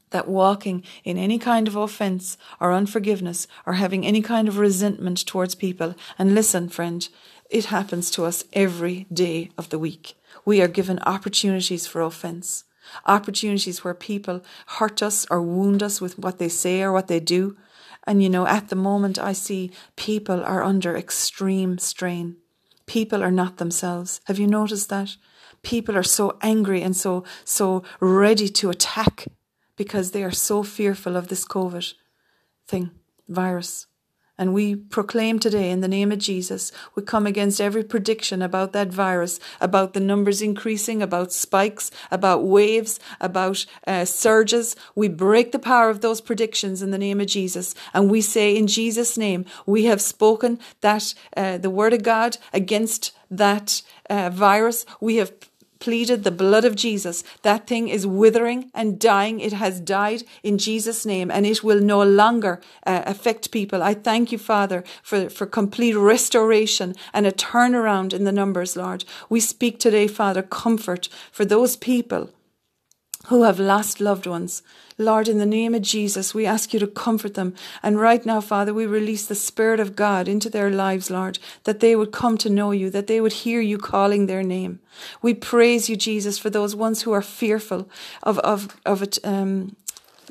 that 0.09 0.27
walking 0.27 0.83
in 1.03 1.17
any 1.17 1.37
kind 1.37 1.67
of 1.67 1.75
offense 1.75 2.37
or 2.59 2.73
unforgiveness 2.73 3.47
or 3.65 3.73
having 3.73 4.05
any 4.05 4.21
kind 4.21 4.47
of 4.47 4.57
resentment 4.57 5.25
towards 5.25 5.55
people, 5.55 5.95
and 6.17 6.33
listen, 6.33 6.67
friend, 6.69 7.07
it 7.49 7.65
happens 7.65 8.11
to 8.11 8.25
us 8.25 8.43
every 8.53 9.05
day 9.11 9.51
of 9.57 9.69
the 9.69 9.79
week. 9.79 10.15
We 10.45 10.61
are 10.61 10.67
given 10.67 10.99
opportunities 10.99 11.87
for 11.87 12.01
offense, 12.01 12.63
opportunities 13.05 13.83
where 13.83 13.93
people 13.93 14.43
hurt 14.77 15.01
us 15.01 15.25
or 15.29 15.41
wound 15.41 15.83
us 15.83 15.99
with 16.01 16.17
what 16.17 16.39
they 16.39 16.49
say 16.49 16.81
or 16.81 16.91
what 16.91 17.07
they 17.07 17.19
do. 17.19 17.57
And 18.05 18.23
you 18.23 18.29
know, 18.29 18.47
at 18.47 18.69
the 18.69 18.75
moment, 18.75 19.19
I 19.19 19.33
see 19.33 19.71
people 19.95 20.43
are 20.43 20.63
under 20.63 20.95
extreme 20.95 21.77
strain. 21.77 22.37
People 22.85 23.23
are 23.23 23.31
not 23.31 23.57
themselves. 23.57 24.21
Have 24.25 24.39
you 24.39 24.47
noticed 24.47 24.89
that? 24.89 25.15
People 25.61 25.97
are 25.97 26.03
so 26.03 26.37
angry 26.41 26.81
and 26.81 26.95
so, 26.95 27.23
so 27.43 27.83
ready 27.99 28.47
to 28.49 28.69
attack 28.69 29.27
because 29.75 30.11
they 30.11 30.23
are 30.23 30.31
so 30.31 30.63
fearful 30.63 31.15
of 31.15 31.27
this 31.27 31.45
COVID 31.45 31.93
thing, 32.67 32.91
virus. 33.27 33.87
And 34.39 34.53
we 34.53 34.73
proclaim 34.73 35.37
today 35.37 35.69
in 35.69 35.81
the 35.81 35.87
name 35.89 36.13
of 36.13 36.19
Jesus, 36.19 36.71
we 36.95 37.03
come 37.03 37.27
against 37.27 37.59
every 37.59 37.83
prediction 37.83 38.41
about 38.41 38.71
that 38.71 38.87
virus, 38.87 39.37
about 39.59 39.93
the 39.93 39.99
numbers 39.99 40.41
increasing, 40.41 41.01
about 41.01 41.33
spikes, 41.33 41.91
about 42.09 42.45
waves, 42.45 43.01
about 43.19 43.65
uh, 43.85 44.05
surges. 44.05 44.77
We 44.95 45.09
break 45.09 45.51
the 45.51 45.59
power 45.59 45.89
of 45.89 45.99
those 45.99 46.21
predictions 46.21 46.81
in 46.81 46.91
the 46.91 46.97
name 46.97 47.19
of 47.19 47.27
Jesus. 47.27 47.75
And 47.93 48.09
we 48.09 48.21
say 48.21 48.55
in 48.55 48.67
Jesus' 48.67 49.17
name, 49.17 49.43
we 49.65 49.83
have 49.85 50.01
spoken 50.01 50.57
that 50.79 51.13
uh, 51.35 51.57
the 51.57 51.69
word 51.69 51.91
of 51.91 52.03
God 52.03 52.37
against 52.53 53.11
that 53.29 53.81
uh, 54.09 54.29
virus. 54.29 54.85
We 55.01 55.17
have 55.17 55.33
pleaded 55.79 56.23
the 56.23 56.31
blood 56.31 56.65
of 56.65 56.75
Jesus. 56.75 57.23
That 57.41 57.67
thing 57.67 57.87
is 57.87 58.05
withering 58.05 58.69
and 58.73 58.99
dying. 58.99 59.39
It 59.39 59.53
has 59.53 59.79
died 59.79 60.23
in 60.43 60.57
Jesus' 60.57 61.05
name 61.05 61.31
and 61.31 61.45
it 61.45 61.63
will 61.63 61.81
no 61.81 62.03
longer 62.03 62.61
uh, 62.85 63.03
affect 63.05 63.51
people. 63.51 63.81
I 63.81 63.93
thank 63.93 64.31
you, 64.31 64.37
Father, 64.37 64.83
for, 65.01 65.29
for 65.29 65.45
complete 65.45 65.95
restoration 65.95 66.95
and 67.13 67.25
a 67.25 67.31
turnaround 67.31 68.13
in 68.13 68.23
the 68.23 68.31
numbers, 68.31 68.75
Lord. 68.75 69.05
We 69.29 69.39
speak 69.39 69.79
today, 69.79 70.07
Father, 70.07 70.41
comfort 70.41 71.09
for 71.31 71.45
those 71.45 71.75
people 71.75 72.29
who 73.27 73.43
have 73.43 73.59
lost 73.59 73.99
loved 73.99 74.25
ones. 74.25 74.63
Lord, 74.97 75.27
in 75.27 75.37
the 75.37 75.45
name 75.45 75.75
of 75.75 75.81
Jesus, 75.81 76.33
we 76.33 76.45
ask 76.45 76.73
you 76.73 76.79
to 76.79 76.87
comfort 76.87 77.33
them. 77.35 77.53
And 77.81 77.99
right 77.99 78.25
now, 78.25 78.41
Father, 78.41 78.73
we 78.73 78.85
release 78.85 79.25
the 79.25 79.35
Spirit 79.35 79.79
of 79.79 79.95
God 79.95 80.27
into 80.27 80.49
their 80.49 80.69
lives, 80.69 81.09
Lord, 81.09 81.39
that 81.63 81.79
they 81.79 81.95
would 81.95 82.11
come 82.11 82.37
to 82.39 82.49
know 82.49 82.71
you, 82.71 82.89
that 82.89 83.07
they 83.07 83.21
would 83.21 83.33
hear 83.33 83.61
you 83.61 83.77
calling 83.77 84.25
their 84.25 84.43
name. 84.43 84.79
We 85.21 85.33
praise 85.33 85.89
you, 85.89 85.95
Jesus, 85.95 86.37
for 86.37 86.49
those 86.49 86.75
ones 86.75 87.03
who 87.03 87.13
are 87.13 87.21
fearful 87.21 87.89
of, 88.23 88.39
of, 88.39 88.77
of 88.85 89.01
it, 89.01 89.19
um, 89.23 89.75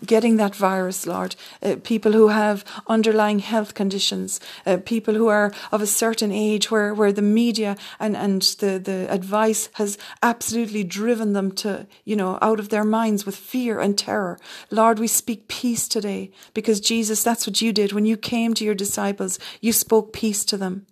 getting 0.05 0.37
that 0.37 0.55
virus, 0.55 1.07
Lord. 1.07 1.37
Uh, 1.63 1.77
people 1.83 2.13
who 2.13 2.29
have 2.29 2.65
underlying 2.87 3.39
health 3.41 3.75
conditions, 3.75 4.41
uh, 4.67 4.79
people 4.85 5.15
who 5.15 5.29
are 5.29 5.53
of 5.73 5.83
a 5.83 5.87
certain 5.87 6.33
age 6.33 6.71
where, 6.71 6.95
where 6.95 7.13
the 7.13 7.23
media 7.23 7.77
and, 7.99 8.17
and 8.17 8.43
the, 8.43 8.79
the 8.79 9.07
advice 9.11 9.69
has 9.75 9.99
absolutely 10.23 10.85
driven 10.85 11.33
them 11.33 11.53
to, 11.53 11.87
you 12.05 12.17
know, 12.17 12.39
out 12.43 12.61
of 12.61 12.69
their 12.69 12.85
minds 12.85 13.27
with 13.27 13.37
fear 13.37 13.81
and 13.81 13.97
terror. 13.99 14.39
Lord, 14.71 14.99
we 14.99 15.07
speak 15.07 15.49
peace 15.49 15.89
today 15.89 16.31
because 16.55 16.81
Jesus, 16.81 17.23
that's 17.23 17.47
what 17.47 17.61
you 17.61 17.73
did. 17.73 17.93
When 17.93 18.07
you 18.07 18.17
came 18.17 18.55
to 18.55 18.65
your 18.65 18.75
disciples, 18.75 19.39
you 19.61 19.73
spoke 19.73 20.13
peace 20.13 20.45
to 20.47 20.57
them. 20.57 20.87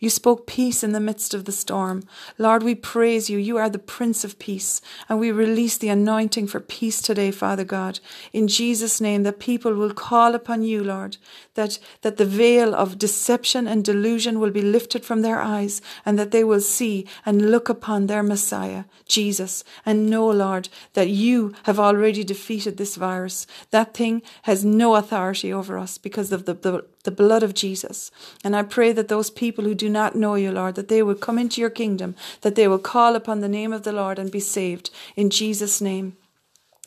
You 0.00 0.10
spoke 0.10 0.46
peace 0.46 0.82
in 0.82 0.92
the 0.92 1.00
midst 1.00 1.34
of 1.34 1.44
the 1.44 1.52
storm. 1.52 2.04
Lord, 2.38 2.62
we 2.62 2.74
praise 2.74 3.30
you. 3.30 3.38
You 3.38 3.56
are 3.58 3.70
the 3.70 3.78
Prince 3.78 4.24
of 4.24 4.38
Peace. 4.38 4.80
And 5.08 5.18
we 5.18 5.30
release 5.30 5.78
the 5.78 5.88
anointing 5.88 6.46
for 6.48 6.60
peace 6.60 7.00
today, 7.00 7.30
Father 7.30 7.64
God. 7.64 8.00
In 8.32 8.48
Jesus' 8.48 9.00
name, 9.00 9.22
that 9.22 9.38
people 9.38 9.74
will 9.74 9.94
call 9.94 10.34
upon 10.34 10.62
you, 10.62 10.82
Lord, 10.82 11.16
that, 11.54 11.78
that 12.02 12.16
the 12.16 12.24
veil 12.24 12.74
of 12.74 12.98
deception 12.98 13.66
and 13.66 13.84
delusion 13.84 14.40
will 14.40 14.50
be 14.50 14.62
lifted 14.62 15.04
from 15.04 15.22
their 15.22 15.40
eyes 15.40 15.80
and 16.04 16.18
that 16.18 16.30
they 16.30 16.44
will 16.44 16.60
see 16.60 17.06
and 17.24 17.50
look 17.50 17.68
upon 17.68 18.06
their 18.06 18.22
Messiah, 18.22 18.84
Jesus, 19.06 19.64
and 19.86 20.10
know, 20.10 20.28
Lord, 20.28 20.68
that 20.94 21.08
you 21.08 21.54
have 21.64 21.78
already 21.78 22.24
defeated 22.24 22.76
this 22.76 22.96
virus. 22.96 23.46
That 23.70 23.94
thing 23.94 24.22
has 24.42 24.64
no 24.64 24.94
authority 24.94 25.52
over 25.52 25.78
us 25.78 25.98
because 25.98 26.32
of 26.32 26.44
the, 26.44 26.54
the, 26.54 26.86
the 27.04 27.10
blood 27.10 27.42
of 27.42 27.54
Jesus. 27.54 28.10
And 28.42 28.56
I 28.56 28.62
pray 28.62 28.92
that 28.92 29.08
those 29.08 29.30
people 29.30 29.64
who 29.64 29.74
do 29.74 29.83
not 29.88 30.16
know 30.16 30.34
you, 30.34 30.50
Lord, 30.50 30.74
that 30.74 30.88
they 30.88 31.02
will 31.02 31.14
come 31.14 31.38
into 31.38 31.60
your 31.60 31.70
kingdom, 31.70 32.14
that 32.42 32.54
they 32.54 32.68
will 32.68 32.78
call 32.78 33.16
upon 33.16 33.40
the 33.40 33.48
name 33.48 33.72
of 33.72 33.82
the 33.82 33.92
Lord 33.92 34.18
and 34.18 34.30
be 34.30 34.40
saved. 34.40 34.90
In 35.16 35.30
Jesus' 35.30 35.80
name. 35.80 36.16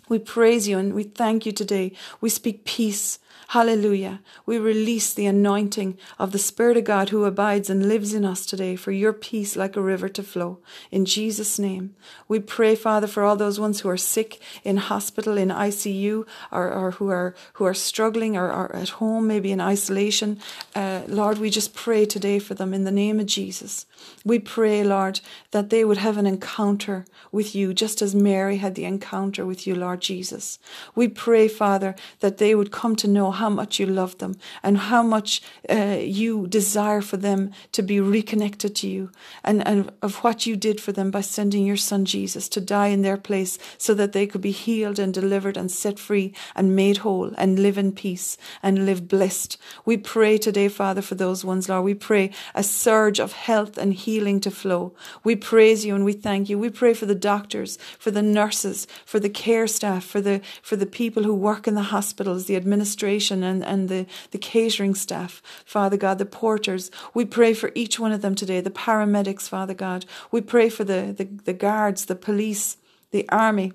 We 0.10 0.20
praise 0.20 0.68
you 0.68 0.78
and 0.78 0.94
we 0.94 1.04
thank 1.04 1.46
you 1.46 1.52
today. 1.52 1.92
We 2.22 2.30
speak 2.30 2.64
peace. 2.64 3.20
Hallelujah. 3.52 4.20
We 4.46 4.58
release 4.58 5.14
the 5.14 5.26
anointing 5.26 5.98
of 6.20 6.34
the 6.34 6.38
Spirit 6.38 6.76
of 6.76 6.84
God 6.84 7.10
who 7.10 7.24
abides 7.24 7.70
and 7.70 7.88
lives 7.88 8.14
in 8.14 8.26
us 8.26 8.46
today 8.46 8.76
for 8.76 8.92
your 8.92 9.14
peace 9.14 9.56
like 9.56 9.78
a 9.78 9.82
river 9.82 10.10
to 10.10 10.22
flow. 10.22 10.60
In 10.92 11.06
Jesus' 11.06 11.58
name. 11.58 11.96
We 12.28 12.42
pray, 12.42 12.76
Father, 12.76 13.08
for 13.08 13.24
all 13.24 13.38
those 13.38 13.58
ones 13.58 13.80
who 13.80 13.90
are 13.90 13.96
sick 13.96 14.42
in 14.66 14.76
hospital, 14.76 15.38
in 15.38 15.48
ICU, 15.48 16.28
or, 16.52 16.74
or 16.74 16.92
who 16.92 17.08
are 17.08 17.36
who 17.54 17.64
are 17.64 17.74
struggling 17.74 18.36
or 18.36 18.52
are 18.52 18.76
at 18.76 18.90
home, 18.90 19.28
maybe 19.28 19.54
in 19.54 19.62
isolation. 19.62 20.42
Uh, 20.76 21.04
Lord, 21.08 21.38
we 21.38 21.50
just 21.50 21.74
pray 21.74 22.06
today 22.06 22.40
for 22.40 22.54
them 22.54 22.74
in 22.74 22.84
the 22.84 22.92
name 22.92 23.18
of 23.18 23.28
Jesus. 23.28 23.86
We 24.26 24.40
pray, 24.40 24.84
Lord, 24.84 25.22
that 25.52 25.70
they 25.70 25.86
would 25.86 25.98
have 25.98 26.18
an 26.18 26.28
encounter 26.28 27.06
with 27.32 27.56
you, 27.56 27.74
just 27.74 28.02
as 28.02 28.14
Mary 28.14 28.58
had 28.58 28.76
the 28.76 28.86
encounter 28.86 29.46
with 29.46 29.66
you, 29.66 29.76
Lord 29.76 30.02
Jesus. 30.02 30.60
We 30.96 31.08
pray, 31.08 31.48
Father, 31.48 31.96
that 32.20 32.38
they 32.38 32.56
would 32.56 32.72
come 32.72 32.96
to 32.98 33.08
know 33.08 33.32
how 33.32 33.50
much 33.50 33.80
you 33.80 33.86
love 33.86 34.18
them 34.18 34.36
and 34.64 34.78
how 34.78 35.04
much 35.04 35.42
uh, 35.70 35.98
you 36.00 36.48
desire 36.48 37.02
for 37.02 37.18
them 37.18 37.52
to 37.72 37.82
be 37.82 38.00
reconnected 38.00 38.76
to 38.78 38.88
you 38.88 39.12
and, 39.44 39.66
and 39.68 39.92
of 40.02 40.18
what 40.24 40.46
you 40.46 40.56
did 40.56 40.82
for 40.82 40.92
them 40.92 41.12
by 41.12 41.22
sending 41.22 41.66
your 41.66 41.78
son 41.78 42.06
Jesus 42.06 42.50
to 42.50 42.62
die 42.62 42.88
in 42.88 43.02
their 43.02 43.18
place 43.18 43.58
so 43.78 43.94
that 43.94 44.14
they 44.14 44.28
could 44.28 44.42
be 44.42 44.52
healed 44.52 45.00
and 45.00 45.14
delivered 45.14 45.58
and 45.58 45.72
set 45.72 46.00
free 46.00 46.34
and 46.56 46.76
made 46.76 46.98
whole 46.98 47.34
and 47.38 47.60
live 47.60 47.78
in 47.78 47.92
peace 47.92 48.38
and 48.62 48.86
live 48.86 49.08
blessed. 49.08 49.58
We 49.86 49.98
pray 49.98 50.38
today, 50.38 50.68
Father, 50.68 51.02
for 51.02 51.16
those 51.16 51.46
ones, 51.46 51.70
Lord. 51.70 51.84
We 51.84 51.94
pray 51.94 52.32
a 52.54 52.64
surge 52.64 53.20
of 53.20 53.34
health 53.34 53.78
and 53.88 53.96
healing 53.96 54.40
to 54.42 54.52
flow. 54.52 54.94
We 55.24 55.36
praise 55.36 55.86
you 55.86 55.96
and 55.96 56.04
we 56.04 56.14
thank 56.14 56.50
you. 56.50 56.60
We 56.60 56.70
pray 56.70 56.94
for 56.94 57.06
the 57.06 57.16
doctors, 57.16 57.78
for 57.98 58.12
the 58.12 58.22
nurses, 58.22 58.88
for 59.06 59.20
the 59.20 59.30
care 59.30 59.68
staff, 59.68 60.04
for 60.06 60.22
the 60.22 60.42
for 60.62 60.76
the 60.76 60.86
people 60.86 61.24
who 61.24 61.34
work 61.34 61.68
in 61.68 61.76
the 61.76 61.92
hospitals, 61.96 62.46
the 62.46 62.56
administration 62.56 63.44
and, 63.44 63.64
and 63.64 63.88
the, 63.90 64.06
the 64.32 64.38
catering 64.38 64.96
staff, 64.96 65.42
Father 65.66 65.98
God, 65.98 66.18
the 66.18 66.26
porters. 66.26 66.92
We 67.14 67.26
pray 67.26 67.54
for 67.54 67.72
each 67.74 68.00
one 68.00 68.12
of 68.12 68.22
them 68.22 68.36
today, 68.36 68.60
the 68.62 68.70
paramedics, 68.70 69.48
Father 69.48 69.74
God. 69.74 70.06
We 70.32 70.42
pray 70.42 70.70
for 70.70 70.84
the, 70.84 71.14
the, 71.18 71.26
the 71.46 71.54
guards, 71.54 72.06
the 72.06 72.16
police, 72.16 72.78
the 73.12 73.28
army, 73.30 73.72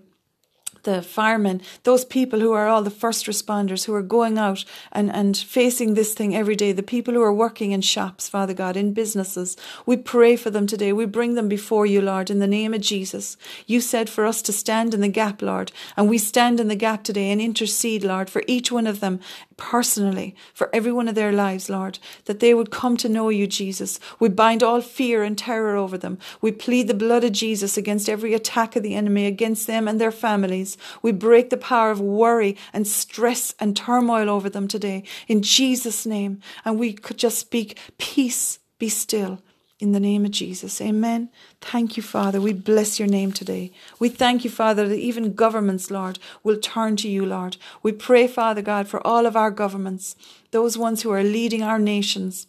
the 0.83 1.03
firemen, 1.03 1.62
those 1.85 2.05
people 2.05 2.41
who 2.41 2.53
are 2.53 2.68
all 2.68 2.83
the 2.83 2.91
first 2.91 3.26
responders 3.26 3.85
who 3.85 3.95
are 3.95 4.03
going 4.03 4.39
out 4.39 4.64
and, 4.91 5.11
and 5.12 5.37
facing 5.37 5.95
this 5.95 6.14
thing 6.14 6.35
every 6.35 6.57
day, 6.57 6.72
the 6.72 6.83
people 6.83 7.14
who 7.14 7.22
are 7.22 7.33
working 7.33 7.72
in 7.72 7.80
shops, 7.80 8.28
Father 8.28 8.55
God, 8.55 8.76
in 8.76 8.93
businesses. 8.93 9.57
We 9.87 9.97
pray 9.97 10.37
for 10.37 10.51
them 10.51 10.66
today. 10.66 10.93
We 10.93 11.07
bring 11.07 11.35
them 11.35 11.49
before 11.49 11.87
you, 11.87 12.01
Lord, 12.01 12.30
in 12.30 12.39
the 12.39 12.47
name 12.47 12.74
of 12.74 12.80
Jesus. 12.80 13.37
You 13.66 13.80
said 13.80 14.09
for 14.09 14.26
us 14.26 14.43
to 14.43 14.53
stand 14.53 14.95
in 14.95 15.01
the 15.01 15.09
gap, 15.09 15.43
Lord, 15.43 15.72
and 15.97 16.09
we 16.09 16.18
stand 16.18 16.61
in 16.61 16.68
the 16.68 16.76
gap 16.76 17.05
today 17.05 17.30
and 17.30 17.41
intercede, 17.41 18.05
Lord, 18.05 18.28
for 18.28 18.43
each 18.47 18.72
one 18.72 18.87
of 18.87 19.01
them 19.01 19.20
personally 19.57 20.35
for 20.55 20.71
every 20.73 20.93
one 20.93 21.09
of 21.09 21.15
their 21.15 21.33
lives, 21.33 21.69
Lord, 21.69 21.99
that 22.25 22.41
they 22.41 22.55
would 22.55 22.71
come 22.71 22.97
to 22.99 23.09
know 23.09 23.29
you, 23.29 23.47
Jesus. 23.47 23.99
We 24.19 24.29
bind 24.29 24.63
all 24.63 24.81
fear 24.81 25.23
and 25.23 25.37
terror 25.37 25.77
over 25.77 25.99
them. 25.99 26.19
We 26.41 26.53
plead 26.53 26.89
the 26.89 26.95
blood 26.95 27.25
of 27.25 27.33
Jesus 27.33 27.77
against 27.77 28.09
every 28.09 28.35
attack 28.35 28.77
of 28.77 28.83
the 28.83 28.95
enemy, 28.95 29.27
against 29.27 29.67
them 29.67 29.89
and 29.89 30.01
their 30.01 30.13
families. 30.13 30.77
We 31.03 31.13
break 31.13 31.51
the 31.51 31.57
power 31.57 31.91
of 31.91 32.01
worry 32.01 32.57
and 32.73 32.87
stress 32.87 33.55
and 33.59 33.77
turmoil 33.77 34.29
over 34.29 34.49
them 34.49 34.69
today 34.69 35.05
in 35.29 35.43
Jesus' 35.43 36.07
name. 36.07 36.41
And 36.65 36.79
we 36.79 36.93
could 36.93 37.19
just 37.19 37.39
speak 37.39 37.79
peace, 37.99 38.59
be 38.79 38.89
still 38.89 39.41
in 39.83 39.91
the 39.91 39.99
name 39.99 40.24
of 40.24 40.30
Jesus. 40.30 40.80
Amen. 40.80 41.28
Thank 41.61 41.97
you, 41.97 42.05
Father. 42.05 42.41
We 42.41 42.53
bless 42.53 43.01
your 43.01 43.09
name 43.09 43.33
today. 43.33 43.72
We 43.99 44.09
thank 44.09 44.45
you, 44.45 44.51
Father, 44.51 44.87
that 44.87 44.99
even 44.99 45.35
governments, 45.35 45.91
Lord, 45.91 46.20
will 46.45 46.57
turn 46.57 46.95
to 46.99 47.09
you, 47.09 47.26
Lord. 47.26 47.57
We 47.83 47.91
pray, 47.91 48.28
Father 48.28 48.62
God, 48.62 48.87
for 48.87 49.05
all 49.05 49.26
of 49.26 49.35
our 49.35 49.51
governments, 49.51 50.14
those 50.53 50.78
ones 50.78 51.03
who 51.03 51.11
are 51.11 51.24
leading 51.24 51.64
our 51.64 51.80
nations. 51.80 52.47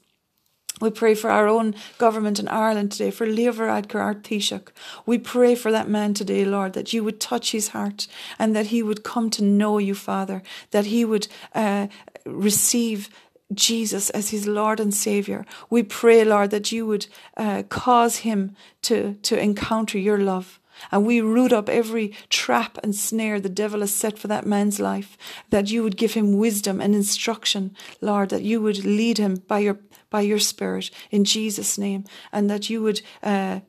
We 0.79 0.91
pray 0.91 1.15
for 1.15 1.31
our 1.31 1.47
own 1.47 1.73
government 1.97 2.39
in 2.39 2.47
Ireland 2.47 2.91
today, 2.91 3.09
for 3.09 3.25
Leo 3.25 3.51
Varadkar 3.51 3.99
our 3.99 4.13
Taoiseach. 4.13 4.67
We 5.07 5.17
pray 5.17 5.55
for 5.55 5.71
that 5.71 5.89
man 5.89 6.13
today, 6.13 6.45
Lord, 6.45 6.73
that 6.73 6.93
you 6.93 7.03
would 7.03 7.19
touch 7.19 7.51
his 7.51 7.69
heart 7.69 8.05
and 8.37 8.55
that 8.55 8.67
he 8.67 8.83
would 8.83 9.03
come 9.03 9.31
to 9.31 9.43
know 9.43 9.79
you, 9.79 9.95
Father, 9.95 10.43
that 10.69 10.85
he 10.85 11.03
would 11.03 11.27
uh, 11.55 11.87
receive 12.27 13.09
Jesus 13.53 14.09
as 14.11 14.29
his 14.29 14.47
Lord 14.47 14.79
and 14.79 14.93
Savior. 14.93 15.45
We 15.69 15.83
pray, 15.83 16.23
Lord, 16.23 16.51
that 16.51 16.71
you 16.71 16.85
would 16.85 17.07
uh, 17.37 17.63
cause 17.69 18.17
him 18.17 18.55
to, 18.83 19.15
to 19.15 19.39
encounter 19.39 19.97
your 19.97 20.17
love. 20.17 20.59
And 20.91 21.05
we 21.05 21.21
root 21.21 21.53
up 21.53 21.69
every 21.69 22.13
trap 22.29 22.77
and 22.83 22.95
snare 22.95 23.39
the 23.39 23.49
devil 23.49 23.81
has 23.81 23.93
set 23.93 24.17
for 24.17 24.27
that 24.27 24.45
man's 24.45 24.79
life, 24.79 25.17
that 25.49 25.69
you 25.69 25.83
would 25.83 25.97
give 25.97 26.13
him 26.13 26.37
wisdom 26.37 26.81
and 26.81 26.95
instruction, 26.95 27.75
Lord, 28.01 28.29
that 28.29 28.41
you 28.41 28.61
would 28.61 28.83
lead 28.83 29.17
him 29.17 29.35
by 29.47 29.59
your, 29.59 29.79
by 30.09 30.21
your 30.21 30.39
spirit 30.39 30.89
in 31.11 31.25
Jesus' 31.25 31.77
name, 31.77 32.05
and 32.31 32.49
that 32.49 32.69
you 32.69 32.81
would, 32.81 33.01
uh, 33.21 33.59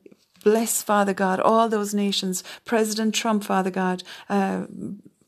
bless, 0.43 0.83
Father 0.83 1.15
God, 1.15 1.41
all 1.41 1.69
those 1.69 1.95
nations, 1.95 2.45
President 2.65 3.15
Trump, 3.15 3.43
Father 3.45 3.71
God, 3.71 4.03
uh, 4.29 4.67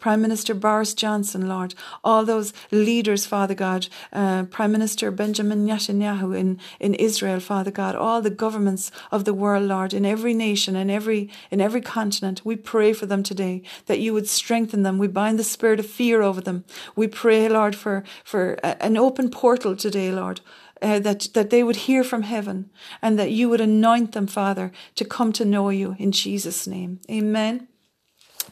Prime 0.07 0.23
Minister 0.23 0.55
Boris 0.55 0.95
Johnson, 0.95 1.49
Lord, 1.49 1.75
all 2.05 2.25
those 2.25 2.53
leaders, 2.71 3.27
Father 3.27 3.57
God, 3.57 3.89
uh, 4.13 4.45
Prime 4.45 4.71
Minister 4.71 5.11
Benjamin 5.11 5.67
Netanyahu 5.67 6.39
in, 6.39 6.61
in 6.79 6.95
Israel, 6.95 7.41
Father 7.41 7.73
God, 7.73 7.97
all 7.97 8.23
the 8.23 8.31
governments 8.31 8.93
of 9.11 9.25
the 9.25 9.35
world, 9.35 9.65
Lord, 9.65 9.93
in 9.93 10.07
every 10.07 10.33
nation 10.33 10.77
and 10.77 10.93
every 10.93 11.29
in 11.51 11.61
every 11.61 11.81
continent, 11.81 12.43
we 12.45 12.55
pray 12.55 12.93
for 12.93 13.07
them 13.07 13.25
today 13.25 13.63
that 13.87 13.99
you 13.99 14.13
would 14.15 14.29
strengthen 14.29 14.85
them. 14.85 14.97
We 14.97 15.09
bind 15.09 15.41
the 15.41 15.43
spirit 15.43 15.81
of 15.81 15.87
fear 15.87 16.23
over 16.23 16.41
them. 16.41 16.65
We 16.95 17.09
pray, 17.09 17.49
Lord, 17.49 17.75
for 17.75 18.05
for 18.23 18.61
a, 18.63 18.81
an 18.81 18.97
open 18.97 19.29
portal 19.29 19.75
today, 19.75 20.13
Lord. 20.13 20.41
Uh, 20.81 21.01
that 21.01 21.31
that 21.35 21.51
they 21.51 21.65
would 21.65 21.89
hear 21.89 22.05
from 22.05 22.23
heaven 22.23 22.71
and 23.03 23.19
that 23.19 23.33
you 23.33 23.49
would 23.49 23.61
anoint 23.61 24.13
them, 24.13 24.29
Father, 24.29 24.71
to 24.95 25.05
come 25.05 25.33
to 25.33 25.45
know 25.45 25.69
you 25.71 25.97
in 25.99 26.13
Jesus' 26.13 26.65
name. 26.69 27.01
Amen. 27.11 27.67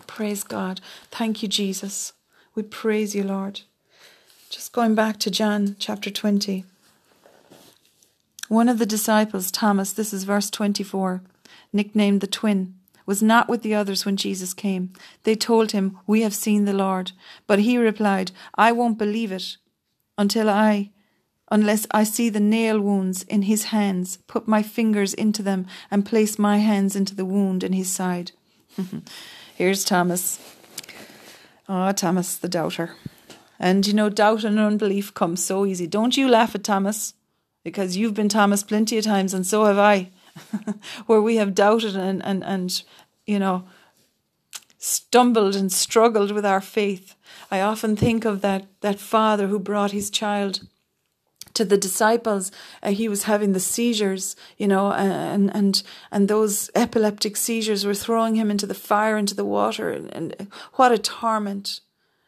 Praise 0.06 0.44
God. 0.44 0.80
Thank 1.10 1.42
you, 1.42 1.48
Jesus. 1.48 2.12
We 2.54 2.62
praise 2.62 3.14
you, 3.14 3.24
Lord. 3.24 3.62
Just 4.50 4.72
going 4.72 4.94
back 4.94 5.18
to 5.20 5.30
John 5.30 5.76
chapter 5.78 6.10
20. 6.10 6.64
One 8.48 8.68
of 8.68 8.78
the 8.78 8.86
disciples, 8.86 9.50
Thomas, 9.50 9.92
this 9.92 10.12
is 10.12 10.24
verse 10.24 10.50
24, 10.50 11.22
nicknamed 11.72 12.20
the 12.20 12.26
twin, 12.26 12.74
was 13.06 13.22
not 13.22 13.48
with 13.48 13.62
the 13.62 13.74
others 13.74 14.04
when 14.04 14.16
Jesus 14.16 14.54
came. 14.54 14.92
They 15.24 15.34
told 15.34 15.72
him, 15.72 15.98
We 16.06 16.22
have 16.22 16.34
seen 16.34 16.64
the 16.64 16.72
Lord. 16.72 17.12
But 17.46 17.60
he 17.60 17.78
replied, 17.78 18.30
I 18.54 18.72
won't 18.72 18.98
believe 18.98 19.32
it 19.32 19.56
until 20.16 20.48
I 20.48 20.90
unless 21.50 21.86
I 21.90 22.04
see 22.04 22.28
the 22.30 22.40
nail 22.40 22.80
wounds 22.80 23.22
in 23.22 23.42
his 23.42 23.64
hands, 23.64 24.18
put 24.26 24.48
my 24.48 24.62
fingers 24.62 25.14
into 25.14 25.42
them, 25.42 25.66
and 25.90 26.04
place 26.04 26.38
my 26.38 26.58
hands 26.58 26.96
into 26.96 27.14
the 27.14 27.24
wound 27.24 27.62
in 27.62 27.72
his 27.72 27.88
side. 27.88 28.32
Here's 29.56 29.84
Thomas. 29.84 30.40
Ah, 31.68 31.88
oh, 31.88 31.92
Thomas, 31.92 32.36
the 32.36 32.48
doubter. 32.48 32.96
And 33.60 33.86
you 33.86 33.92
know, 33.92 34.08
doubt 34.08 34.42
and 34.42 34.58
unbelief 34.58 35.14
come 35.14 35.36
so 35.36 35.64
easy. 35.64 35.86
Don't 35.86 36.16
you 36.16 36.28
laugh 36.28 36.56
at 36.56 36.64
Thomas, 36.64 37.14
because 37.62 37.96
you've 37.96 38.14
been 38.14 38.28
Thomas 38.28 38.64
plenty 38.64 38.98
of 38.98 39.04
times, 39.04 39.32
and 39.32 39.46
so 39.46 39.64
have 39.66 39.78
I, 39.78 40.10
where 41.06 41.22
we 41.22 41.36
have 41.36 41.54
doubted 41.54 41.94
and, 41.94 42.20
and, 42.24 42.42
and, 42.42 42.82
you 43.26 43.38
know, 43.38 43.64
stumbled 44.76 45.54
and 45.54 45.70
struggled 45.70 46.32
with 46.32 46.44
our 46.44 46.60
faith. 46.60 47.14
I 47.48 47.60
often 47.60 47.94
think 47.94 48.24
of 48.24 48.40
that, 48.40 48.66
that 48.80 48.98
father 48.98 49.46
who 49.46 49.60
brought 49.60 49.92
his 49.92 50.10
child 50.10 50.66
to 51.54 51.64
the 51.64 51.78
disciples, 51.78 52.52
uh, 52.82 52.90
he 52.90 53.08
was 53.08 53.24
having 53.24 53.52
the 53.52 53.60
seizures, 53.60 54.36
you 54.58 54.68
know, 54.68 54.92
and 54.92 55.54
and 55.54 55.82
and 56.10 56.28
those 56.28 56.70
epileptic 56.74 57.36
seizures 57.36 57.84
were 57.84 57.94
throwing 57.94 58.34
him 58.34 58.50
into 58.50 58.66
the 58.66 58.74
fire, 58.74 59.16
into 59.16 59.34
the 59.34 59.44
water, 59.44 59.90
and, 59.90 60.12
and 60.14 60.48
what 60.74 60.92
a 60.92 60.98
torment. 60.98 61.80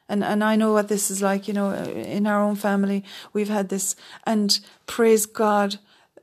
And 0.08 0.22
and 0.22 0.42
I 0.42 0.56
know 0.56 0.72
what 0.72 0.88
this 0.88 1.10
is 1.10 1.20
like, 1.20 1.48
you 1.48 1.54
know, 1.54 1.72
in 1.74 2.26
our 2.26 2.40
own 2.40 2.56
family, 2.56 3.04
we've 3.32 3.48
had 3.48 3.68
this, 3.68 3.96
and 4.24 4.58
praise 4.86 5.26
God, 5.26 5.78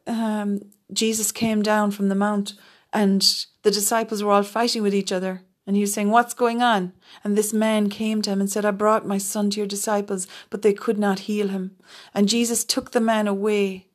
um, 0.07 0.61
Jesus 0.91 1.31
came 1.31 1.61
down 1.61 1.91
from 1.91 2.07
the 2.09 2.15
mount, 2.15 2.53
and 2.93 3.21
the 3.63 3.71
disciples 3.71 4.23
were 4.23 4.31
all 4.31 4.43
fighting 4.43 4.81
with 4.81 4.95
each 4.95 5.11
other 5.11 5.41
and 5.65 5.75
he 5.75 5.81
was 5.81 5.93
saying, 5.93 6.09
What's 6.09 6.33
going 6.33 6.61
on? 6.61 6.93
And 7.23 7.37
this 7.37 7.53
man 7.53 7.89
came 7.89 8.21
to 8.21 8.29
him 8.31 8.41
and 8.41 8.49
said, 8.49 8.65
I 8.65 8.71
brought 8.71 9.07
my 9.07 9.17
son 9.17 9.49
to 9.51 9.57
your 9.59 9.67
disciples, 9.67 10.27
but 10.49 10.61
they 10.61 10.73
could 10.73 10.97
not 10.97 11.19
heal 11.19 11.47
him. 11.49 11.77
And 12.13 12.29
Jesus 12.29 12.65
took 12.65 12.91
the 12.91 13.01
man 13.01 13.27
away 13.27 13.87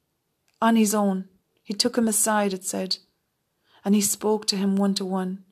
on 0.62 0.76
his 0.76 0.94
own. 0.94 1.28
He 1.62 1.74
took 1.74 1.98
him 1.98 2.08
aside, 2.08 2.54
it 2.54 2.64
said, 2.64 2.96
and 3.84 3.94
he 3.94 4.00
spoke 4.00 4.46
to 4.46 4.56
him 4.56 4.76
one 4.76 4.94
to 4.94 5.04
one. 5.04 5.44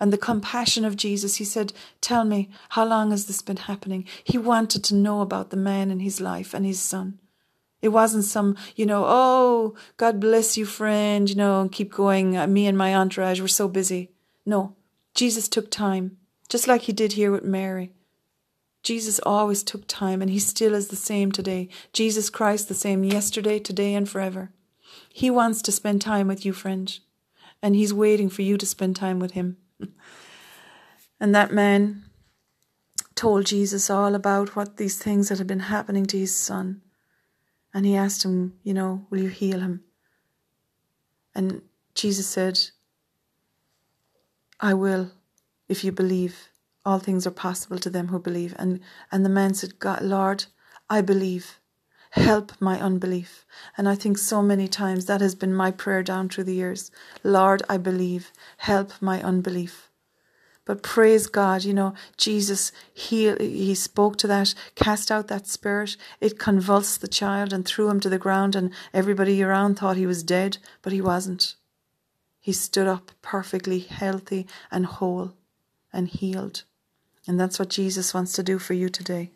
And 0.00 0.12
the 0.12 0.18
compassion 0.18 0.84
of 0.84 0.96
Jesus, 0.96 1.36
he 1.36 1.44
said, 1.44 1.72
Tell 2.00 2.24
me, 2.24 2.48
how 2.70 2.84
long 2.84 3.10
has 3.10 3.26
this 3.26 3.42
been 3.42 3.58
happening? 3.58 4.06
He 4.24 4.38
wanted 4.38 4.82
to 4.84 4.94
know 4.94 5.20
about 5.20 5.50
the 5.50 5.56
man 5.56 5.90
in 5.90 6.00
his 6.00 6.20
life 6.20 6.54
and 6.54 6.64
his 6.64 6.80
son. 6.80 7.20
It 7.82 7.88
wasn't 7.88 8.24
some, 8.24 8.56
you 8.76 8.86
know, 8.86 9.04
oh, 9.06 9.74
God 9.96 10.18
bless 10.18 10.56
you, 10.56 10.66
friend, 10.66 11.28
you 11.28 11.36
know, 11.36 11.68
keep 11.70 11.92
going. 11.92 12.32
Me 12.52 12.66
and 12.66 12.76
my 12.76 12.94
entourage, 12.94 13.40
we're 13.40 13.48
so 13.48 13.68
busy. 13.68 14.10
No, 14.44 14.74
Jesus 15.14 15.48
took 15.48 15.70
time, 15.70 16.16
just 16.48 16.68
like 16.68 16.82
he 16.82 16.92
did 16.92 17.12
here 17.12 17.30
with 17.30 17.44
Mary. 17.44 17.92
Jesus 18.82 19.20
always 19.24 19.62
took 19.62 19.86
time, 19.86 20.22
and 20.22 20.30
he 20.30 20.38
still 20.38 20.74
is 20.74 20.88
the 20.88 20.96
same 20.96 21.30
today. 21.30 21.68
Jesus 21.92 22.30
Christ, 22.30 22.68
the 22.68 22.74
same 22.74 23.04
yesterday, 23.04 23.58
today, 23.58 23.94
and 23.94 24.08
forever. 24.08 24.50
He 25.12 25.30
wants 25.30 25.60
to 25.62 25.72
spend 25.72 26.00
time 26.00 26.28
with 26.28 26.46
you, 26.46 26.52
friend, 26.52 26.98
and 27.62 27.76
he's 27.76 27.92
waiting 27.92 28.28
for 28.28 28.42
you 28.42 28.56
to 28.56 28.66
spend 28.66 28.96
time 28.96 29.18
with 29.18 29.32
him. 29.32 29.58
and 31.20 31.34
that 31.34 31.52
man 31.52 32.04
told 33.14 33.44
Jesus 33.44 33.90
all 33.90 34.14
about 34.14 34.56
what 34.56 34.78
these 34.78 34.98
things 34.98 35.28
that 35.28 35.38
had 35.38 35.46
been 35.46 35.60
happening 35.60 36.06
to 36.06 36.18
his 36.18 36.34
son. 36.34 36.80
And 37.74 37.84
he 37.84 37.94
asked 37.94 38.24
him, 38.24 38.54
you 38.62 38.72
know, 38.72 39.06
will 39.10 39.20
you 39.20 39.28
heal 39.28 39.60
him? 39.60 39.84
And 41.34 41.62
Jesus 41.94 42.26
said, 42.26 42.58
I 44.62 44.74
will, 44.74 45.10
if 45.68 45.84
you 45.84 45.90
believe. 45.90 46.48
All 46.84 46.98
things 46.98 47.26
are 47.26 47.30
possible 47.30 47.78
to 47.78 47.90
them 47.90 48.08
who 48.08 48.18
believe. 48.18 48.54
And, 48.58 48.80
and 49.10 49.24
the 49.24 49.30
man 49.30 49.54
said, 49.54 49.78
God, 49.78 50.02
Lord, 50.02 50.46
I 50.88 51.00
believe. 51.00 51.58
Help 52.10 52.52
my 52.60 52.80
unbelief. 52.80 53.46
And 53.76 53.88
I 53.88 53.94
think 53.94 54.18
so 54.18 54.42
many 54.42 54.68
times 54.68 55.06
that 55.06 55.20
has 55.20 55.34
been 55.34 55.54
my 55.54 55.70
prayer 55.70 56.02
down 56.02 56.28
through 56.28 56.44
the 56.44 56.54
years. 56.54 56.90
Lord, 57.22 57.62
I 57.68 57.78
believe. 57.78 58.32
Help 58.58 58.92
my 59.00 59.22
unbelief. 59.22 59.90
But 60.66 60.82
praise 60.82 61.26
God, 61.26 61.64
you 61.64 61.72
know, 61.72 61.94
Jesus, 62.16 62.70
he, 62.92 63.34
he 63.36 63.74
spoke 63.74 64.18
to 64.18 64.26
that, 64.26 64.54
cast 64.74 65.10
out 65.10 65.28
that 65.28 65.46
spirit. 65.46 65.96
It 66.20 66.38
convulsed 66.38 67.00
the 67.00 67.08
child 67.08 67.52
and 67.52 67.64
threw 67.64 67.88
him 67.88 67.98
to 68.00 68.08
the 68.08 68.18
ground, 68.18 68.54
and 68.54 68.72
everybody 68.92 69.42
around 69.42 69.76
thought 69.78 69.96
he 69.96 70.06
was 70.06 70.22
dead, 70.22 70.58
but 70.82 70.92
he 70.92 71.00
wasn't. 71.00 71.56
He 72.40 72.52
stood 72.52 72.86
up 72.86 73.12
perfectly 73.22 73.80
healthy 73.80 74.46
and 74.70 74.86
whole 74.86 75.34
and 75.92 76.08
healed. 76.08 76.64
And 77.26 77.38
that's 77.38 77.58
what 77.58 77.68
Jesus 77.68 78.14
wants 78.14 78.32
to 78.32 78.42
do 78.42 78.58
for 78.58 78.74
you 78.74 78.88
today. 78.88 79.30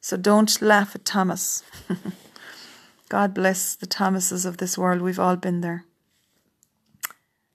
So 0.00 0.16
don't 0.16 0.60
laugh 0.60 0.94
at 0.94 1.04
Thomas. 1.04 1.62
God 3.08 3.32
bless 3.32 3.76
the 3.76 3.86
Thomases 3.86 4.44
of 4.44 4.56
this 4.56 4.76
world. 4.76 5.00
We've 5.00 5.18
all 5.18 5.36
been 5.36 5.60
there. 5.60 5.84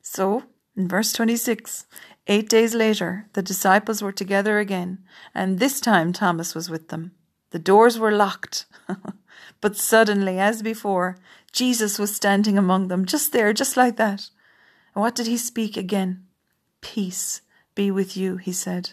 So, 0.02 0.44
in 0.76 0.88
verse 0.88 1.12
26, 1.14 1.86
Eight 2.28 2.50
days 2.50 2.76
later, 2.76 3.28
the 3.34 3.42
disciples 3.42 4.02
were 4.02 4.12
together 4.12 4.60
again, 4.60 5.00
and 5.34 5.60
this 5.60 5.82
time 5.82 6.14
Thomas 6.14 6.54
was 6.54 6.70
with 6.70 6.90
them. 6.90 7.12
The 7.50 7.60
doors 7.60 7.98
were 7.98 8.12
locked. 8.12 8.66
but 9.60 9.78
suddenly, 9.78 10.40
as 10.40 10.62
before, 10.62 11.18
Jesus 11.52 12.00
was 12.00 12.16
standing 12.16 12.58
among 12.58 12.88
them, 12.88 13.06
just 13.06 13.32
there, 13.32 13.54
just 13.54 13.76
like 13.78 13.98
that. 13.98 14.30
And 14.96 15.02
what 15.02 15.16
did 15.16 15.28
he 15.28 15.38
speak 15.38 15.78
again? 15.78 16.26
Peace 16.82 17.42
be 17.76 17.92
with 17.92 18.18
you, 18.18 18.38
he 18.38 18.52
said. 18.52 18.92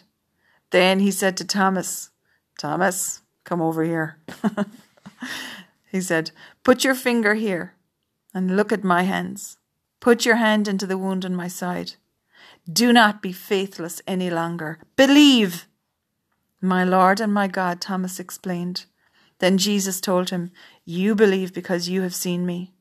Then 0.71 0.99
he 0.99 1.11
said 1.11 1.35
to 1.37 1.45
Thomas, 1.45 2.11
Thomas, 2.57 3.21
come 3.43 3.61
over 3.61 3.83
here. 3.83 4.17
he 5.91 6.01
said, 6.01 6.31
Put 6.63 6.83
your 6.83 6.95
finger 6.95 7.33
here 7.33 7.73
and 8.33 8.55
look 8.55 8.71
at 8.71 8.83
my 8.83 9.03
hands. 9.03 9.57
Put 9.99 10.25
your 10.25 10.35
hand 10.35 10.67
into 10.67 10.85
the 10.85 10.97
wound 10.97 11.25
on 11.25 11.35
my 11.35 11.47
side. 11.47 11.93
Do 12.71 12.93
not 12.93 13.21
be 13.21 13.31
faithless 13.31 14.01
any 14.07 14.29
longer. 14.29 14.79
Believe. 14.95 15.67
My 16.61 16.83
Lord 16.83 17.19
and 17.19 17.33
my 17.33 17.47
God, 17.47 17.81
Thomas 17.81 18.19
explained. 18.19 18.85
Then 19.39 19.57
Jesus 19.57 19.99
told 19.99 20.29
him, 20.29 20.51
You 20.85 21.15
believe 21.15 21.53
because 21.53 21.89
you 21.89 22.01
have 22.01 22.15
seen 22.15 22.45
me. 22.45 22.73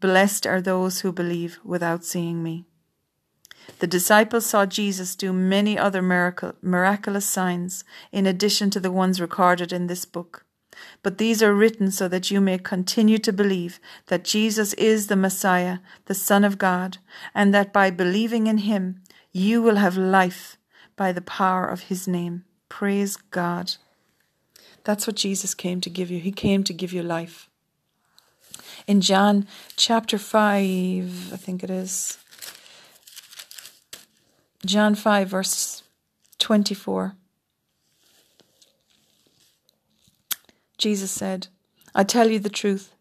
Blessed 0.00 0.46
are 0.46 0.60
those 0.60 1.00
who 1.00 1.12
believe 1.12 1.58
without 1.64 2.04
seeing 2.04 2.42
me. 2.42 2.64
The 3.78 3.86
disciples 3.86 4.46
saw 4.46 4.66
Jesus 4.66 5.14
do 5.14 5.32
many 5.32 5.78
other 5.78 6.02
miracle, 6.02 6.54
miraculous 6.60 7.26
signs 7.26 7.84
in 8.10 8.26
addition 8.26 8.70
to 8.70 8.80
the 8.80 8.90
ones 8.90 9.20
recorded 9.20 9.72
in 9.72 9.86
this 9.86 10.04
book. 10.04 10.44
But 11.02 11.18
these 11.18 11.42
are 11.42 11.54
written 11.54 11.90
so 11.90 12.08
that 12.08 12.30
you 12.30 12.40
may 12.40 12.58
continue 12.58 13.18
to 13.18 13.32
believe 13.32 13.78
that 14.06 14.24
Jesus 14.24 14.72
is 14.74 15.06
the 15.06 15.16
Messiah, 15.16 15.78
the 16.06 16.14
Son 16.14 16.44
of 16.44 16.58
God, 16.58 16.98
and 17.34 17.54
that 17.54 17.72
by 17.72 17.90
believing 17.90 18.46
in 18.46 18.58
him 18.58 19.00
you 19.32 19.62
will 19.62 19.76
have 19.76 19.96
life 19.96 20.56
by 20.96 21.12
the 21.12 21.20
power 21.20 21.66
of 21.66 21.82
his 21.82 22.08
name. 22.08 22.44
Praise 22.68 23.16
God. 23.16 23.74
That's 24.84 25.06
what 25.06 25.16
Jesus 25.16 25.54
came 25.54 25.80
to 25.80 25.90
give 25.90 26.10
you. 26.10 26.18
He 26.18 26.32
came 26.32 26.64
to 26.64 26.72
give 26.72 26.92
you 26.92 27.02
life. 27.02 27.48
In 28.86 29.00
John 29.00 29.46
chapter 29.76 30.18
5, 30.18 31.32
I 31.32 31.36
think 31.36 31.62
it 31.62 31.70
is, 31.70 32.18
John 34.66 34.94
5, 34.94 35.28
verse 35.28 35.82
24. 36.38 37.14
Jesus 40.78 41.10
said, 41.10 41.46
I 41.94 42.02
tell 42.02 42.28
you 42.28 42.38
the 42.40 42.48
truth. 42.48 42.94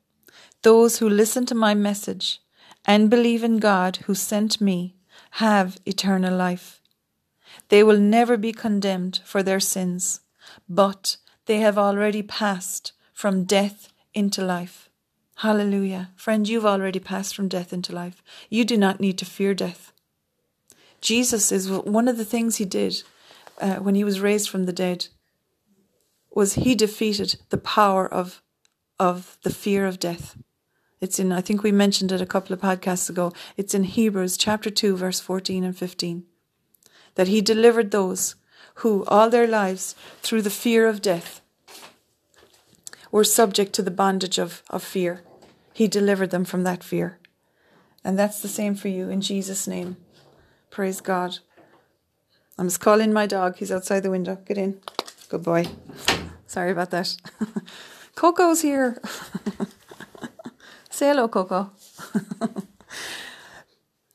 Those 0.62 1.00
who 1.00 1.10
listen 1.10 1.46
to 1.48 1.56
my 1.56 1.74
message 1.74 2.40
and 2.86 3.10
believe 3.10 3.44
in 3.44 3.58
God 3.58 3.98
who 4.06 4.14
sent 4.14 4.62
me 4.62 4.96
have 5.32 5.80
eternal 5.86 6.36
life. 6.36 6.82
They 7.70 7.84
will 7.84 7.98
never 7.98 8.38
be 8.38 8.52
condemned 8.52 9.22
for 9.24 9.42
their 9.42 9.60
sins, 9.60 10.22
but 10.70 11.18
they 11.46 11.58
have 11.58 11.78
already 11.78 12.22
passed 12.22 12.94
from 13.14 13.44
death 13.44 13.90
into 14.14 14.44
life. 14.44 14.90
Hallelujah. 15.38 16.12
Friend, 16.16 16.48
you've 16.48 16.66
already 16.66 17.00
passed 17.00 17.36
from 17.36 17.48
death 17.48 17.74
into 17.74 17.94
life. 17.94 18.22
You 18.50 18.64
do 18.64 18.78
not 18.78 19.00
need 19.00 19.18
to 19.20 19.26
fear 19.26 19.54
death. 19.54 19.92
Jesus 21.02 21.52
is 21.52 21.70
one 21.70 22.08
of 22.08 22.18
the 22.18 22.26
things 22.26 22.58
he 22.58 22.66
did 22.66 23.04
uh, 23.60 23.76
when 23.78 23.96
he 23.96 24.04
was 24.04 24.20
raised 24.20 24.50
from 24.50 24.66
the 24.66 24.74
dead 24.74 25.08
was 26.30 26.54
he 26.54 26.76
defeated 26.76 27.38
the 27.50 27.58
power 27.58 28.08
of 28.08 28.42
of 29.00 29.40
the 29.42 29.50
fear 29.50 29.88
of 29.88 30.00
death. 30.00 30.38
It's 31.00 31.18
in, 31.18 31.32
I 31.32 31.42
think 31.42 31.64
we 31.64 31.72
mentioned 31.72 32.12
it 32.12 32.22
a 32.22 32.26
couple 32.28 32.54
of 32.54 32.62
podcasts 32.62 33.10
ago. 33.10 33.34
It's 33.58 33.74
in 33.74 33.84
Hebrews 33.84 34.38
chapter 34.38 34.70
2, 34.70 34.96
verse 34.96 35.20
14 35.20 35.64
and 35.64 35.76
15. 35.76 36.24
That 37.16 37.28
he 37.28 37.42
delivered 37.42 37.90
those 37.90 38.36
who, 38.76 39.06
all 39.06 39.30
their 39.30 39.48
lives, 39.48 39.96
through 40.22 40.42
the 40.42 40.50
fear 40.50 40.88
of 40.88 41.02
death, 41.02 41.42
were 43.12 43.24
subject 43.24 43.74
to 43.74 43.82
the 43.82 43.92
bondage 43.92 44.38
of, 44.38 44.64
of 44.70 44.84
fear. 44.84 45.22
He 45.74 45.88
delivered 45.88 46.32
them 46.32 46.46
from 46.46 46.64
that 46.64 46.84
fear. 46.84 47.20
And 48.04 48.18
that's 48.18 48.42
the 48.42 48.48
same 48.48 48.76
for 48.76 48.88
you 48.88 49.10
in 49.10 49.22
Jesus' 49.22 49.68
name. 49.68 49.98
Praise 50.70 51.02
God. 51.02 51.40
I'm 52.58 52.68
just 52.68 52.80
calling 52.80 53.14
my 53.14 53.26
dog. 53.26 53.58
He's 53.58 53.72
outside 53.72 54.02
the 54.02 54.12
window. 54.12 54.38
Get 54.46 54.58
in. 54.58 54.80
Good 55.30 55.44
boy. 55.44 55.66
Sorry 56.48 56.72
about 56.72 56.92
that. 56.92 57.16
Coco's 58.16 58.62
here. 58.62 59.02
Say 60.90 61.08
hello, 61.08 61.28
Coco. 61.28 61.72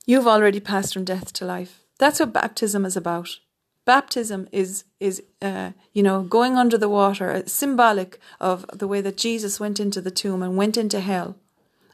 You've 0.07 0.27
already 0.27 0.61
passed 0.61 0.93
from 0.93 1.05
death 1.05 1.33
to 1.35 1.45
life. 1.45 1.81
That's 1.99 2.21
what 2.21 2.33
baptism 2.33 2.85
is 2.85 2.97
about. 2.97 3.39
Baptism 3.87 4.49
is 4.51 4.85
is 4.99 5.23
uh, 5.41 5.71
you 5.93 6.03
know 6.03 6.23
going 6.23 6.59
under 6.59 6.77
the 6.77 6.89
water, 6.89 7.31
uh, 7.31 7.43
symbolic 7.47 8.19
of 8.41 8.67
the 8.73 8.89
way 8.89 9.01
that 9.01 9.17
Jesus 9.17 9.61
went 9.61 9.79
into 9.79 10.01
the 10.01 10.11
tomb 10.11 10.43
and 10.43 10.57
went 10.57 10.77
into 10.77 10.99
hell, 10.99 11.37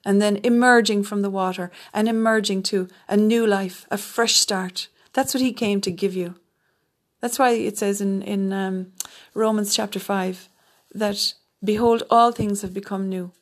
and 0.03 0.20
then 0.20 0.40
emerging 0.43 1.05
from 1.05 1.20
the 1.20 1.30
water 1.30 1.70
and 1.93 2.09
emerging 2.09 2.62
to 2.64 2.88
a 3.09 3.16
new 3.16 3.47
life, 3.47 3.86
a 3.90 3.99
fresh 3.99 4.36
start. 4.36 4.88
That's 5.12 5.34
what 5.34 5.43
He 5.43 5.53
came 5.53 5.82
to 5.82 5.90
give 5.90 6.14
you. 6.14 6.34
That's 7.20 7.38
why 7.38 7.51
it 7.51 7.76
says 7.76 8.01
in 8.01 8.22
in 8.22 8.55
um, 8.55 8.93
Romans 9.34 9.76
chapter 9.76 10.01
five 10.01 10.49
that 10.95 11.34
behold 11.62 12.05
all 12.09 12.32
things 12.32 12.62
have 12.62 12.72
become 12.72 13.11
new. 13.11 13.32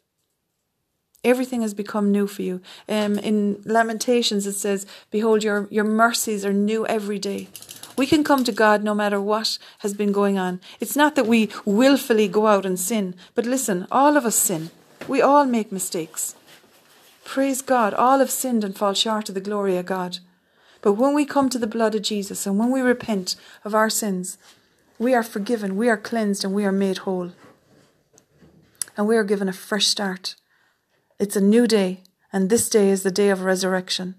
Everything 1.22 1.62
has 1.62 1.74
become 1.74 2.10
new 2.10 2.26
for 2.26 2.42
you. 2.42 2.62
Um, 2.88 3.18
in 3.18 3.60
Lamentations, 3.66 4.46
it 4.46 4.54
says, 4.54 4.86
Behold, 5.10 5.44
your, 5.44 5.68
your 5.70 5.84
mercies 5.84 6.46
are 6.46 6.52
new 6.52 6.86
every 6.86 7.18
day. 7.18 7.48
We 8.00 8.06
can 8.06 8.24
come 8.24 8.44
to 8.44 8.52
God 8.52 8.82
no 8.82 8.94
matter 8.94 9.20
what 9.20 9.58
has 9.80 9.92
been 9.92 10.10
going 10.10 10.38
on. 10.38 10.62
It's 10.80 10.96
not 10.96 11.16
that 11.16 11.26
we 11.26 11.50
willfully 11.66 12.28
go 12.28 12.46
out 12.46 12.64
and 12.64 12.80
sin, 12.80 13.14
but 13.34 13.44
listen, 13.44 13.86
all 13.92 14.16
of 14.16 14.24
us 14.24 14.36
sin. 14.36 14.70
We 15.06 15.20
all 15.20 15.44
make 15.44 15.70
mistakes. 15.70 16.34
Praise 17.26 17.60
God, 17.60 17.92
all 17.92 18.20
have 18.20 18.30
sinned 18.30 18.64
and 18.64 18.74
fall 18.74 18.94
short 18.94 19.28
of 19.28 19.34
the 19.34 19.40
glory 19.42 19.76
of 19.76 19.84
God. 19.84 20.20
But 20.80 20.94
when 20.94 21.12
we 21.12 21.26
come 21.26 21.50
to 21.50 21.58
the 21.58 21.66
blood 21.66 21.94
of 21.94 22.00
Jesus 22.00 22.46
and 22.46 22.58
when 22.58 22.70
we 22.70 22.80
repent 22.80 23.36
of 23.66 23.74
our 23.74 23.90
sins, 23.90 24.38
we 24.98 25.12
are 25.12 25.22
forgiven, 25.22 25.76
we 25.76 25.90
are 25.90 25.98
cleansed, 25.98 26.42
and 26.42 26.54
we 26.54 26.64
are 26.64 26.72
made 26.72 27.04
whole. 27.04 27.32
And 28.96 29.06
we 29.06 29.18
are 29.18 29.24
given 29.24 29.46
a 29.46 29.52
fresh 29.52 29.86
start. 29.86 30.36
It's 31.18 31.36
a 31.36 31.42
new 31.42 31.66
day, 31.66 32.00
and 32.32 32.48
this 32.48 32.70
day 32.70 32.88
is 32.88 33.02
the 33.02 33.10
day 33.10 33.28
of 33.28 33.42
resurrection. 33.42 34.14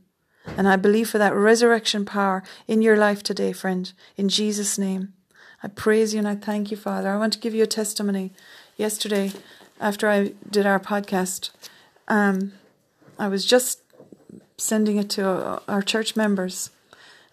And 0.45 0.67
I 0.67 0.75
believe 0.75 1.09
for 1.09 1.17
that 1.17 1.35
resurrection 1.35 2.05
power 2.05 2.43
in 2.67 2.81
your 2.81 2.97
life 2.97 3.23
today, 3.23 3.53
friend, 3.53 3.91
in 4.17 4.29
Jesus' 4.29 4.77
name. 4.77 5.13
I 5.63 5.67
praise 5.67 6.13
you 6.13 6.19
and 6.19 6.27
I 6.27 6.35
thank 6.35 6.71
you, 6.71 6.77
Father. 6.77 7.09
I 7.09 7.17
want 7.17 7.33
to 7.33 7.39
give 7.39 7.53
you 7.53 7.63
a 7.63 7.67
testimony. 7.67 8.31
Yesterday, 8.77 9.31
after 9.79 10.09
I 10.09 10.33
did 10.49 10.65
our 10.65 10.79
podcast, 10.79 11.51
um, 12.07 12.53
I 13.19 13.27
was 13.27 13.45
just 13.45 13.81
sending 14.57 14.97
it 14.97 15.09
to 15.11 15.61
our 15.67 15.81
church 15.81 16.15
members, 16.15 16.71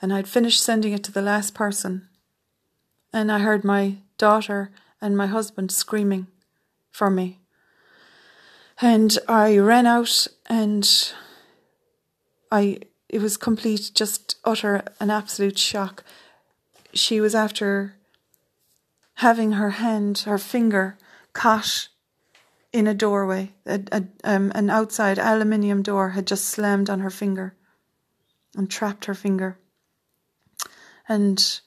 and 0.01 0.13
I'd 0.13 0.29
finished 0.29 0.63
sending 0.63 0.93
it 0.93 1.03
to 1.05 1.13
the 1.13 1.23
last 1.23 1.55
person. 1.55 2.09
And 3.13 3.33
I 3.33 3.39
heard 3.39 3.65
my 3.65 3.97
daughter 4.19 4.71
and 5.01 5.17
my 5.17 5.27
husband 5.27 5.73
screaming 5.73 6.27
for 6.91 7.11
me. 7.11 7.39
And 8.81 9.19
I 9.27 9.59
ran 9.59 9.87
out 9.87 10.27
and 10.47 11.13
I 12.51 12.81
it 13.09 13.21
was 13.21 13.37
complete 13.37 13.91
just 13.95 14.37
utter 14.45 14.83
an 15.01 15.11
absolute 15.11 15.59
shock. 15.59 16.05
She 16.93 17.21
was 17.21 17.35
after 17.35 17.97
having 19.15 19.53
her 19.53 19.71
hand, 19.71 20.19
her 20.21 20.39
finger 20.39 20.97
caught 21.33 21.89
in 22.73 22.87
a 22.87 22.95
doorway. 22.95 23.53
A, 23.67 23.81
a, 23.93 24.05
um, 24.25 24.53
an 24.55 24.71
outside 24.71 25.19
aluminium 25.19 25.83
door 25.83 26.11
had 26.11 26.27
just 26.27 26.47
slammed 26.47 26.91
on 26.91 27.01
her 27.01 27.11
finger 27.11 27.55
and 28.57 28.71
trapped 28.71 29.07
her 29.07 29.15
finger. 29.15 29.59
And 31.09 31.61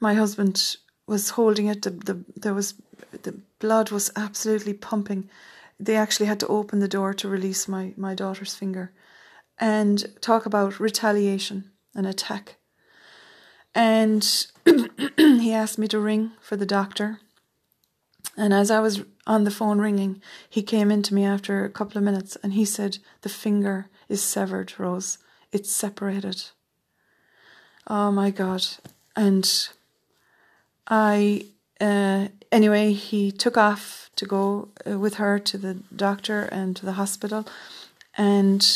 my 0.00 0.14
husband 0.14 0.76
was 1.06 1.30
holding 1.30 1.66
it. 1.66 1.82
The, 1.82 1.90
the, 1.90 2.24
there 2.36 2.54
was 2.54 2.74
the 3.22 3.38
blood 3.58 3.90
was 3.90 4.10
absolutely 4.16 4.74
pumping 4.74 5.30
they 5.80 5.96
actually 5.96 6.26
had 6.26 6.40
to 6.40 6.46
open 6.48 6.80
the 6.80 6.88
door 6.88 7.14
to 7.14 7.28
release 7.28 7.68
my, 7.68 7.92
my 7.96 8.14
daughter's 8.14 8.54
finger 8.54 8.92
and 9.58 10.06
talk 10.20 10.46
about 10.46 10.80
retaliation 10.80 11.70
and 11.94 12.06
attack. 12.06 12.56
And 13.74 14.46
he 15.16 15.52
asked 15.52 15.78
me 15.78 15.88
to 15.88 16.00
ring 16.00 16.32
for 16.40 16.56
the 16.56 16.66
doctor. 16.66 17.20
And 18.36 18.52
as 18.54 18.70
I 18.70 18.80
was 18.80 19.02
on 19.26 19.44
the 19.44 19.50
phone 19.50 19.78
ringing, 19.78 20.22
he 20.48 20.62
came 20.62 20.90
into 20.90 21.14
me 21.14 21.24
after 21.24 21.64
a 21.64 21.70
couple 21.70 21.98
of 21.98 22.04
minutes 22.04 22.36
and 22.42 22.52
he 22.52 22.64
said, 22.64 22.98
The 23.22 23.28
finger 23.28 23.88
is 24.08 24.22
severed, 24.22 24.78
Rose. 24.78 25.18
It's 25.52 25.70
separated. 25.70 26.44
Oh 27.86 28.10
my 28.12 28.30
God. 28.30 28.66
And 29.16 29.68
I, 30.86 31.46
uh, 31.80 32.28
anyway, 32.52 32.92
he 32.92 33.32
took 33.32 33.56
off 33.56 34.10
to 34.16 34.26
go 34.26 34.68
uh, 34.88 34.98
with 34.98 35.14
her 35.14 35.38
to 35.38 35.58
the 35.58 35.74
doctor 35.94 36.42
and 36.42 36.76
to 36.76 36.86
the 36.86 36.92
hospital. 36.92 37.46
And 38.16 38.66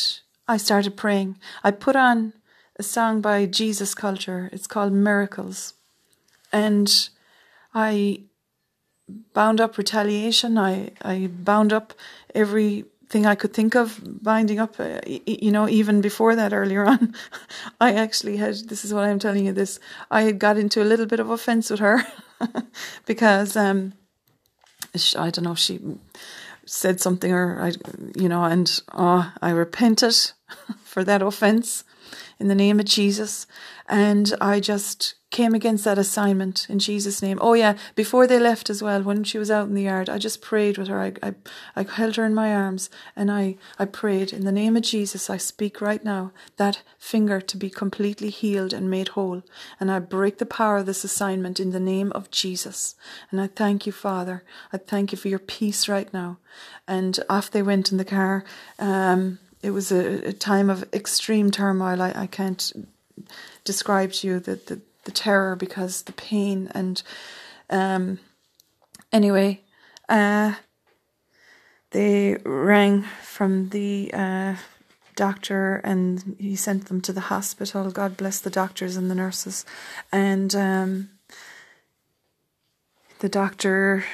I 0.48 0.56
started 0.56 0.96
praying. 0.96 1.38
I 1.62 1.70
put 1.70 1.96
on 1.96 2.32
a 2.76 2.82
song 2.82 3.20
by 3.20 3.46
Jesus 3.46 3.94
Culture. 3.94 4.50
It's 4.52 4.66
called 4.66 4.92
Miracles. 4.92 5.74
And 6.52 7.08
I 7.74 8.24
bound 9.32 9.60
up 9.60 9.78
retaliation. 9.78 10.58
I, 10.58 10.90
I 11.02 11.28
bound 11.28 11.72
up 11.72 11.94
everything 12.34 13.26
I 13.26 13.34
could 13.34 13.52
think 13.54 13.74
of 13.74 14.00
binding 14.22 14.58
up, 14.58 14.80
uh, 14.80 15.00
you 15.06 15.50
know, 15.50 15.68
even 15.68 16.00
before 16.00 16.34
that 16.36 16.52
earlier 16.52 16.84
on. 16.86 17.14
I 17.80 17.92
actually 17.94 18.36
had, 18.36 18.54
this 18.68 18.84
is 18.84 18.92
what 18.92 19.04
I'm 19.04 19.18
telling 19.18 19.46
you 19.46 19.52
this, 19.52 19.78
I 20.10 20.22
had 20.22 20.38
got 20.38 20.58
into 20.58 20.82
a 20.82 20.84
little 20.84 21.06
bit 21.06 21.20
of 21.20 21.30
offense 21.30 21.70
with 21.70 21.80
her 21.80 22.06
because, 23.06 23.56
um, 23.56 23.94
I 25.16 25.30
don't 25.30 25.44
know, 25.44 25.54
she 25.54 25.80
said 26.72 27.00
something 27.00 27.30
or 27.32 27.60
I, 27.60 27.72
you 28.16 28.28
know, 28.28 28.44
and 28.44 28.80
oh, 28.92 29.30
I 29.42 29.50
repented 29.50 30.14
for 30.84 31.04
that 31.04 31.20
offense 31.20 31.84
in 32.40 32.48
the 32.48 32.54
name 32.54 32.80
of 32.80 32.86
Jesus. 32.86 33.46
And 33.88 34.34
I 34.40 34.58
just 34.58 35.14
came 35.32 35.54
against 35.54 35.84
that 35.84 35.98
assignment 35.98 36.68
in 36.68 36.78
Jesus' 36.78 37.22
name. 37.22 37.38
Oh 37.40 37.54
yeah, 37.54 37.76
before 37.96 38.26
they 38.26 38.38
left 38.38 38.70
as 38.70 38.82
well, 38.82 39.02
when 39.02 39.24
she 39.24 39.38
was 39.38 39.50
out 39.50 39.66
in 39.66 39.74
the 39.74 39.82
yard, 39.82 40.08
I 40.08 40.18
just 40.18 40.42
prayed 40.42 40.76
with 40.76 40.88
her. 40.88 41.00
I, 41.00 41.12
I, 41.22 41.34
I 41.74 41.82
held 41.82 42.16
her 42.16 42.24
in 42.24 42.34
my 42.34 42.54
arms 42.54 42.90
and 43.16 43.30
I, 43.32 43.56
I 43.78 43.86
prayed 43.86 44.32
in 44.32 44.44
the 44.44 44.52
name 44.52 44.76
of 44.76 44.82
Jesus. 44.82 45.30
I 45.30 45.38
speak 45.38 45.80
right 45.80 46.04
now 46.04 46.32
that 46.58 46.82
finger 46.98 47.40
to 47.40 47.56
be 47.56 47.70
completely 47.70 48.28
healed 48.28 48.74
and 48.74 48.90
made 48.90 49.08
whole. 49.08 49.42
And 49.80 49.90
I 49.90 49.98
break 49.98 50.36
the 50.36 50.46
power 50.46 50.76
of 50.76 50.86
this 50.86 51.02
assignment 51.02 51.58
in 51.58 51.70
the 51.70 51.80
name 51.80 52.12
of 52.12 52.30
Jesus. 52.30 52.94
And 53.30 53.40
I 53.40 53.46
thank 53.46 53.86
you, 53.86 53.92
Father. 53.92 54.44
I 54.70 54.76
thank 54.76 55.12
you 55.12 55.18
for 55.18 55.28
your 55.28 55.38
peace 55.38 55.88
right 55.88 56.12
now. 56.12 56.38
And 56.86 57.18
off 57.30 57.50
they 57.50 57.62
went 57.62 57.90
in 57.90 57.96
the 57.96 58.04
car. 58.04 58.44
Um, 58.78 59.38
it 59.62 59.70
was 59.70 59.90
a, 59.90 60.28
a, 60.28 60.32
time 60.32 60.68
of 60.68 60.84
extreme 60.92 61.50
turmoil. 61.50 62.02
I, 62.02 62.12
I 62.14 62.26
can't 62.26 62.72
describe 63.64 64.12
to 64.12 64.26
you 64.26 64.40
the, 64.40 64.56
the 64.56 64.80
the 65.04 65.12
terror 65.12 65.56
because 65.56 66.02
the 66.02 66.12
pain 66.12 66.70
and 66.74 67.02
um 67.70 68.18
anyway 69.12 69.60
uh 70.08 70.54
they 71.90 72.36
rang 72.44 73.02
from 73.22 73.68
the 73.70 74.10
uh 74.14 74.56
doctor 75.14 75.76
and 75.84 76.36
he 76.38 76.56
sent 76.56 76.86
them 76.86 77.00
to 77.02 77.12
the 77.12 77.20
hospital. 77.20 77.90
God 77.90 78.16
bless 78.16 78.40
the 78.40 78.50
doctors 78.50 78.96
and 78.96 79.10
the 79.10 79.14
nurses. 79.14 79.64
And 80.10 80.54
um 80.54 81.10
the 83.20 83.28
doctor 83.28 84.04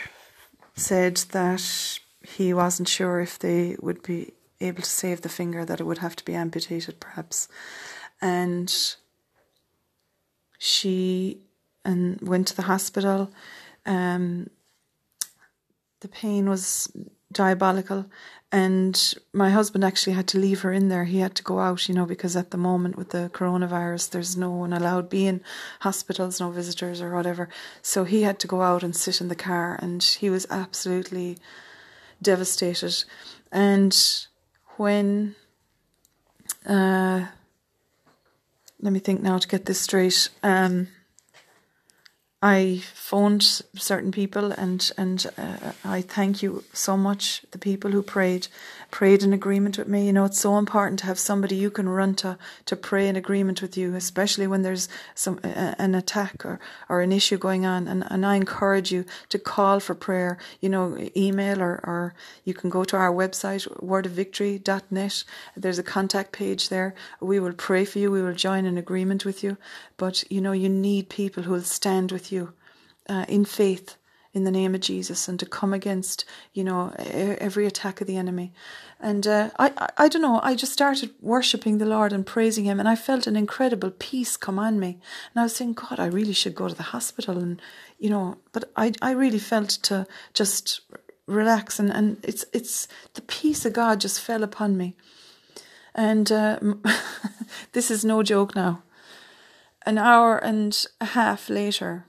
said 0.74 1.16
that 1.32 1.98
he 2.22 2.52
wasn't 2.52 2.88
sure 2.88 3.20
if 3.20 3.38
they 3.38 3.76
would 3.80 4.02
be 4.02 4.32
able 4.60 4.82
to 4.82 4.88
save 4.88 5.22
the 5.22 5.28
finger 5.28 5.64
that 5.64 5.80
it 5.80 5.84
would 5.84 5.98
have 5.98 6.16
to 6.16 6.24
be 6.24 6.34
amputated 6.34 7.00
perhaps. 7.00 7.48
And 8.20 8.74
she 10.58 11.38
and 11.84 12.20
went 12.20 12.48
to 12.48 12.56
the 12.56 12.62
hospital. 12.62 13.30
Um, 13.86 14.50
the 16.00 16.08
pain 16.08 16.48
was 16.48 16.92
diabolical, 17.32 18.06
and 18.52 19.14
my 19.32 19.50
husband 19.50 19.84
actually 19.84 20.14
had 20.14 20.26
to 20.28 20.38
leave 20.38 20.60
her 20.62 20.72
in 20.72 20.88
there. 20.88 21.04
He 21.04 21.18
had 21.18 21.34
to 21.36 21.42
go 21.42 21.60
out, 21.60 21.88
you 21.88 21.94
know, 21.94 22.06
because 22.06 22.36
at 22.36 22.50
the 22.50 22.56
moment 22.56 22.96
with 22.96 23.10
the 23.10 23.30
coronavirus, 23.32 24.10
there's 24.10 24.36
no 24.36 24.50
one 24.50 24.72
allowed 24.72 25.08
be 25.08 25.26
in 25.26 25.42
hospitals, 25.80 26.40
no 26.40 26.50
visitors 26.50 27.00
or 27.00 27.14
whatever. 27.14 27.48
So 27.82 28.04
he 28.04 28.22
had 28.22 28.38
to 28.40 28.46
go 28.46 28.62
out 28.62 28.82
and 28.82 28.94
sit 28.94 29.20
in 29.20 29.28
the 29.28 29.34
car, 29.34 29.78
and 29.80 30.02
he 30.02 30.30
was 30.30 30.46
absolutely 30.50 31.38
devastated. 32.22 33.04
And 33.52 33.96
when 34.76 35.34
uh, 36.66 37.26
let 38.80 38.92
me 38.92 39.00
think 39.00 39.20
now 39.20 39.38
to 39.38 39.48
get 39.48 39.64
this 39.64 39.80
straight. 39.80 40.28
Um, 40.42 40.88
I 42.40 42.82
phoned 42.94 43.42
certain 43.42 44.12
people 44.12 44.52
and 44.52 44.92
and 44.96 45.26
uh, 45.36 45.72
I 45.84 46.02
thank 46.02 46.42
you 46.42 46.62
so 46.72 46.96
much 46.96 47.44
the 47.50 47.58
people 47.58 47.90
who 47.90 48.02
prayed 48.02 48.46
prayed 48.90 49.22
in 49.22 49.32
agreement 49.32 49.76
with 49.78 49.88
me. 49.88 50.06
You 50.06 50.12
know 50.12 50.24
it's 50.24 50.40
so 50.40 50.56
important 50.56 50.98
to 51.00 51.06
have 51.06 51.18
somebody 51.18 51.56
you 51.56 51.70
can 51.70 51.88
run 51.88 52.14
to 52.16 52.38
to 52.66 52.76
pray 52.76 53.08
in 53.08 53.16
agreement 53.16 53.60
with 53.60 53.76
you 53.76 53.94
especially 53.94 54.46
when 54.46 54.62
there's 54.62 54.88
some 55.14 55.38
an 55.42 55.94
attack 55.94 56.44
or 56.44 56.58
or 56.88 57.02
an 57.02 57.12
issue 57.12 57.38
going 57.38 57.66
on. 57.66 57.86
And 57.86 58.04
and 58.10 58.24
I 58.24 58.36
encourage 58.36 58.90
you 58.90 59.04
to 59.28 59.38
call 59.38 59.80
for 59.80 59.94
prayer. 59.94 60.38
You 60.60 60.70
know 60.70 60.96
email 61.16 61.60
or 61.60 61.80
or 61.84 62.14
you 62.44 62.54
can 62.54 62.70
go 62.70 62.84
to 62.84 62.96
our 62.96 63.12
website 63.12 63.68
wordofvictory.net 63.82 65.24
there's 65.56 65.78
a 65.78 65.82
contact 65.82 66.32
page 66.32 66.68
there. 66.68 66.94
We 67.20 67.40
will 67.40 67.52
pray 67.52 67.84
for 67.84 67.98
you. 67.98 68.10
We 68.10 68.22
will 68.22 68.34
join 68.34 68.64
in 68.64 68.78
agreement 68.78 69.24
with 69.24 69.44
you. 69.44 69.56
But 69.96 70.24
you 70.30 70.40
know 70.40 70.52
you 70.52 70.68
need 70.68 71.08
people 71.08 71.42
who 71.42 71.52
will 71.52 71.62
stand 71.62 72.10
with 72.12 72.32
you 72.32 72.52
uh, 73.08 73.26
in 73.28 73.44
faith 73.44 73.97
in 74.38 74.44
the 74.44 74.50
name 74.50 74.74
of 74.74 74.80
Jesus 74.80 75.28
and 75.28 75.38
to 75.40 75.44
come 75.44 75.74
against, 75.74 76.24
you 76.54 76.62
know, 76.62 76.94
every 76.96 77.66
attack 77.66 78.00
of 78.00 78.06
the 78.06 78.16
enemy. 78.16 78.52
And 79.00 79.26
uh, 79.26 79.50
I, 79.58 79.90
I, 79.96 80.08
don't 80.08 80.22
know, 80.22 80.40
I 80.42 80.54
just 80.54 80.72
started 80.72 81.10
worshipping 81.20 81.78
the 81.78 81.86
Lord 81.86 82.12
and 82.12 82.24
praising 82.24 82.64
Him, 82.64 82.78
and 82.78 82.88
I 82.88 82.96
felt 82.96 83.26
an 83.26 83.36
incredible 83.36 83.90
peace 83.90 84.36
come 84.36 84.58
on 84.58 84.78
me. 84.78 84.98
And 85.32 85.40
I 85.40 85.42
was 85.42 85.56
saying, 85.56 85.74
God, 85.74 86.00
I 86.00 86.06
really 86.06 86.32
should 86.32 86.54
go 86.54 86.68
to 86.68 86.74
the 86.74 86.94
hospital, 86.94 87.36
and 87.38 87.60
you 87.98 88.10
know, 88.10 88.38
but 88.52 88.70
I, 88.76 88.92
I 89.02 89.10
really 89.10 89.38
felt 89.38 89.70
to 89.82 90.06
just 90.34 90.80
relax, 91.26 91.78
and 91.78 91.90
and 91.90 92.18
it's 92.24 92.44
it's 92.52 92.88
the 93.14 93.22
peace 93.22 93.64
of 93.64 93.72
God 93.72 94.00
just 94.00 94.20
fell 94.20 94.42
upon 94.42 94.76
me. 94.76 94.96
And 95.94 96.30
uh, 96.32 96.58
this 97.72 97.90
is 97.90 98.04
no 98.04 98.22
joke 98.22 98.56
now. 98.56 98.82
An 99.86 99.98
hour 99.98 100.38
and 100.38 100.86
a 101.00 101.06
half 101.06 101.48
later, 101.48 102.07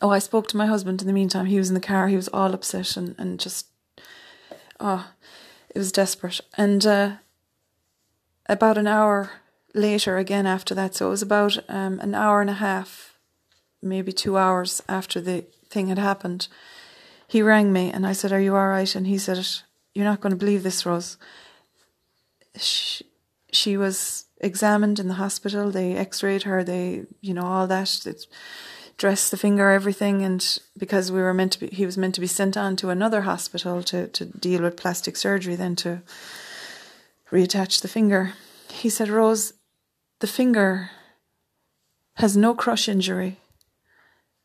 oh, 0.00 0.10
I 0.10 0.18
spoke 0.18 0.48
to 0.48 0.56
my 0.56 0.66
husband 0.66 1.00
in 1.00 1.06
the 1.06 1.12
meantime. 1.12 1.46
He 1.46 1.58
was 1.58 1.68
in 1.68 1.74
the 1.74 1.80
car. 1.80 2.08
He 2.08 2.16
was 2.16 2.28
all 2.28 2.54
upset 2.54 2.96
and, 2.96 3.14
and 3.18 3.38
just, 3.38 3.66
oh, 4.78 5.10
it 5.74 5.78
was 5.78 5.92
desperate. 5.92 6.40
And 6.56 6.84
uh, 6.86 7.12
about 8.46 8.78
an 8.78 8.86
hour 8.86 9.30
later, 9.74 10.16
again 10.16 10.46
after 10.46 10.74
that, 10.74 10.94
so 10.94 11.08
it 11.08 11.10
was 11.10 11.22
about 11.22 11.58
um, 11.68 12.00
an 12.00 12.14
hour 12.14 12.40
and 12.40 12.50
a 12.50 12.54
half, 12.54 13.18
maybe 13.82 14.12
two 14.12 14.36
hours 14.36 14.82
after 14.88 15.20
the 15.20 15.44
thing 15.68 15.88
had 15.88 15.98
happened, 15.98 16.48
he 17.28 17.42
rang 17.42 17.72
me 17.72 17.92
and 17.92 18.06
I 18.06 18.12
said, 18.12 18.32
Are 18.32 18.40
you 18.40 18.56
all 18.56 18.68
right? 18.68 18.92
And 18.94 19.06
he 19.06 19.18
said, 19.18 19.46
You're 19.94 20.04
not 20.04 20.20
going 20.20 20.32
to 20.32 20.36
believe 20.36 20.62
this, 20.62 20.84
Rose. 20.84 21.16
She, 22.56 23.06
she 23.52 23.76
was 23.76 24.24
examined 24.40 24.98
in 24.98 25.06
the 25.06 25.14
hospital. 25.14 25.70
They 25.70 25.94
x 25.94 26.22
rayed 26.22 26.42
her, 26.42 26.64
they, 26.64 27.04
you 27.20 27.34
know, 27.34 27.44
all 27.44 27.66
that. 27.68 28.04
Dress 29.00 29.30
the 29.30 29.36
finger, 29.38 29.70
everything, 29.70 30.22
and 30.22 30.58
because 30.76 31.10
we 31.10 31.22
were 31.22 31.32
meant 31.32 31.52
to 31.52 31.60
be, 31.60 31.68
he 31.68 31.86
was 31.86 31.96
meant 31.96 32.14
to 32.14 32.20
be 32.20 32.26
sent 32.26 32.54
on 32.54 32.76
to 32.76 32.90
another 32.90 33.22
hospital 33.22 33.82
to, 33.82 34.08
to 34.08 34.26
deal 34.26 34.60
with 34.60 34.76
plastic 34.76 35.16
surgery, 35.16 35.56
then 35.56 35.74
to 35.74 36.02
reattach 37.32 37.80
the 37.80 37.88
finger. 37.88 38.34
He 38.68 38.90
said, 38.90 39.08
Rose, 39.08 39.54
the 40.18 40.26
finger 40.26 40.90
has 42.16 42.36
no 42.36 42.54
crush 42.54 42.90
injury, 42.90 43.38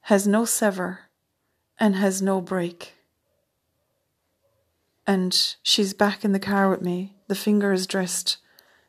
has 0.04 0.26
no 0.26 0.46
sever, 0.46 1.02
and 1.78 1.98
has 1.98 2.22
no 2.22 2.40
break. 2.40 2.94
And 5.06 5.56
she's 5.64 5.94
back 5.94 6.24
in 6.24 6.32
the 6.32 6.40
car 6.40 6.70
with 6.70 6.82
me. 6.82 7.14
The 7.28 7.36
finger 7.36 7.74
is 7.74 7.88
dressed, 7.88 8.38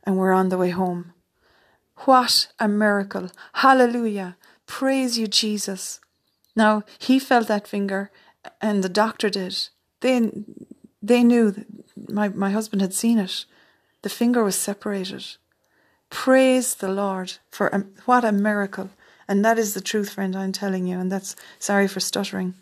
and 0.04 0.16
we're 0.16 0.32
on 0.32 0.48
the 0.48 0.58
way 0.58 0.70
home. 0.70 1.12
What 2.04 2.52
a 2.60 2.68
miracle! 2.68 3.30
Hallelujah! 3.54 4.36
Praise 4.66 5.18
you, 5.18 5.26
Jesus. 5.26 6.00
Now, 6.54 6.82
he 6.98 7.18
felt 7.18 7.48
that 7.48 7.68
finger, 7.68 8.10
and 8.60 8.82
the 8.82 8.88
doctor 8.88 9.30
did. 9.30 9.68
They, 10.00 10.30
they 11.02 11.22
knew 11.22 11.50
that 11.50 11.66
my, 12.08 12.28
my 12.28 12.50
husband 12.50 12.82
had 12.82 12.94
seen 12.94 13.18
it. 13.18 13.44
The 14.02 14.08
finger 14.08 14.42
was 14.42 14.56
separated. 14.56 15.24
Praise 16.10 16.74
the 16.74 16.88
Lord 16.88 17.34
for 17.50 17.86
what 18.04 18.24
a 18.24 18.32
miracle. 18.32 18.90
And 19.28 19.44
that 19.44 19.58
is 19.58 19.74
the 19.74 19.80
truth, 19.80 20.10
friend, 20.10 20.36
I'm 20.36 20.52
telling 20.52 20.86
you. 20.86 20.98
And 20.98 21.10
that's 21.10 21.34
sorry 21.58 21.88
for 21.88 22.00
stuttering. 22.00 22.54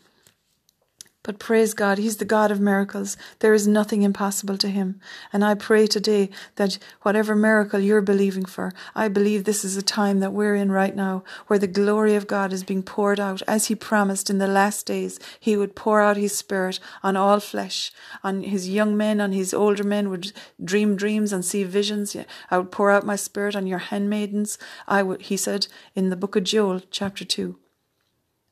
But 1.25 1.39
praise 1.39 1.73
God, 1.73 1.97
He's 1.97 2.19
the 2.19 2.27
God 2.27 2.51
of 2.51 2.61
miracles. 2.61 3.17
There 3.39 3.55
is 3.55 3.67
nothing 3.67 4.03
impossible 4.03 4.59
to 4.59 4.69
Him. 4.69 5.01
And 5.33 5.43
I 5.43 5.55
pray 5.55 5.87
today 5.87 6.29
that 6.57 6.79
whatever 7.01 7.35
miracle 7.35 7.81
you're 7.81 8.03
believing 8.03 8.45
for, 8.45 8.73
I 8.95 9.09
believe 9.09 9.45
this 9.45 9.65
is 9.65 9.75
a 9.75 9.83
time 9.83 10.21
that 10.21 10.35
we're 10.35 10.55
in 10.55 10.71
right 10.71 10.95
now 10.95 11.25
where 11.47 11.59
the 11.59 11.67
glory 11.67 12.15
of 12.15 12.27
God 12.27 12.53
is 12.53 12.63
being 12.63 12.83
poured 12.83 13.19
out 13.19 13.41
as 13.49 13.67
He 13.67 13.75
promised 13.75 14.29
in 14.29 14.37
the 14.37 14.47
last 14.47 14.85
days. 14.85 15.19
He 15.41 15.57
would 15.57 15.75
pour 15.75 16.03
out 16.03 16.19
His 16.19 16.37
Spirit 16.37 16.79
on 17.03 17.17
all 17.17 17.41
flesh, 17.41 17.91
on 18.23 18.43
His 18.43 18.69
young 18.69 18.95
men, 18.95 19.19
on 19.19 19.33
His 19.33 19.55
older 19.55 19.83
men 19.83 20.11
would 20.11 20.31
dream 20.63 20.95
dreams 20.95 21.33
and 21.33 21.43
see 21.43 21.65
visions. 21.65 22.15
I 22.51 22.59
would 22.59 22.71
pour 22.71 22.91
out 22.91 23.07
my 23.07 23.17
Spirit 23.17 23.57
on 23.57 23.67
your 23.67 23.79
handmaidens. 23.79 24.59
I 24.87 25.03
would, 25.03 25.23
He 25.23 25.39
said 25.39 25.69
in 25.95 26.11
the 26.11 26.17
book 26.17 26.37
of 26.37 26.45
Joel, 26.45 26.83
chapter 26.91 27.25
2. 27.25 27.59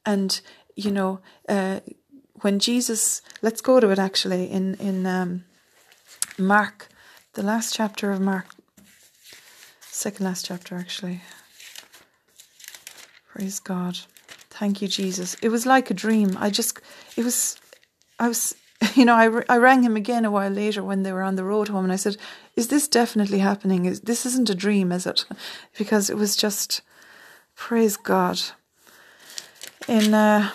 And, 0.07 0.41
you 0.75 0.91
know, 0.91 1.20
uh, 1.51 1.81
when 2.43 2.59
Jesus, 2.59 3.22
let's 3.40 3.61
go 3.61 3.80
to 3.80 3.90
it 3.90 3.99
actually 3.99 4.51
in 4.51 4.74
in 4.74 5.07
um, 5.07 5.45
Mark, 6.38 6.88
the 7.34 7.43
last 7.43 7.74
chapter 7.74 8.11
of 8.11 8.20
Mark. 8.20 8.47
second 9.80 10.24
last 10.24 10.47
chapter, 10.47 10.76
actually. 10.76 11.20
Praise 13.28 13.61
God. 13.61 13.99
Thank 14.51 14.82
you, 14.82 14.88
Jesus. 14.88 15.34
It 15.43 15.49
was 15.49 15.64
like 15.64 15.90
a 15.90 15.95
dream. 15.95 16.36
I 16.38 16.51
just, 16.51 16.78
it 17.16 17.24
was, 17.24 17.57
I 18.18 18.28
was, 18.28 18.55
you 18.95 19.05
know, 19.05 19.14
I, 19.14 19.43
I 19.49 19.57
rang 19.57 19.82
him 19.82 19.97
again 19.97 20.24
a 20.24 20.30
while 20.30 20.51
later 20.51 20.82
when 20.82 21.03
they 21.03 21.12
were 21.12 21.22
on 21.22 21.36
the 21.36 21.45
road 21.45 21.68
home 21.68 21.84
and 21.84 21.93
I 21.93 21.97
said, 21.97 22.16
Is 22.57 22.68
this 22.68 22.88
definitely 22.88 23.38
happening? 23.38 23.86
Is, 23.86 24.01
this 24.01 24.26
isn't 24.26 24.51
a 24.51 24.55
dream, 24.55 24.93
is 24.93 25.07
it? 25.07 25.24
Because 25.78 26.11
it 26.11 26.16
was 26.16 26.36
just, 26.36 26.82
praise 27.55 27.97
God. 27.97 28.40
In 29.88 30.12
uh, 30.12 30.51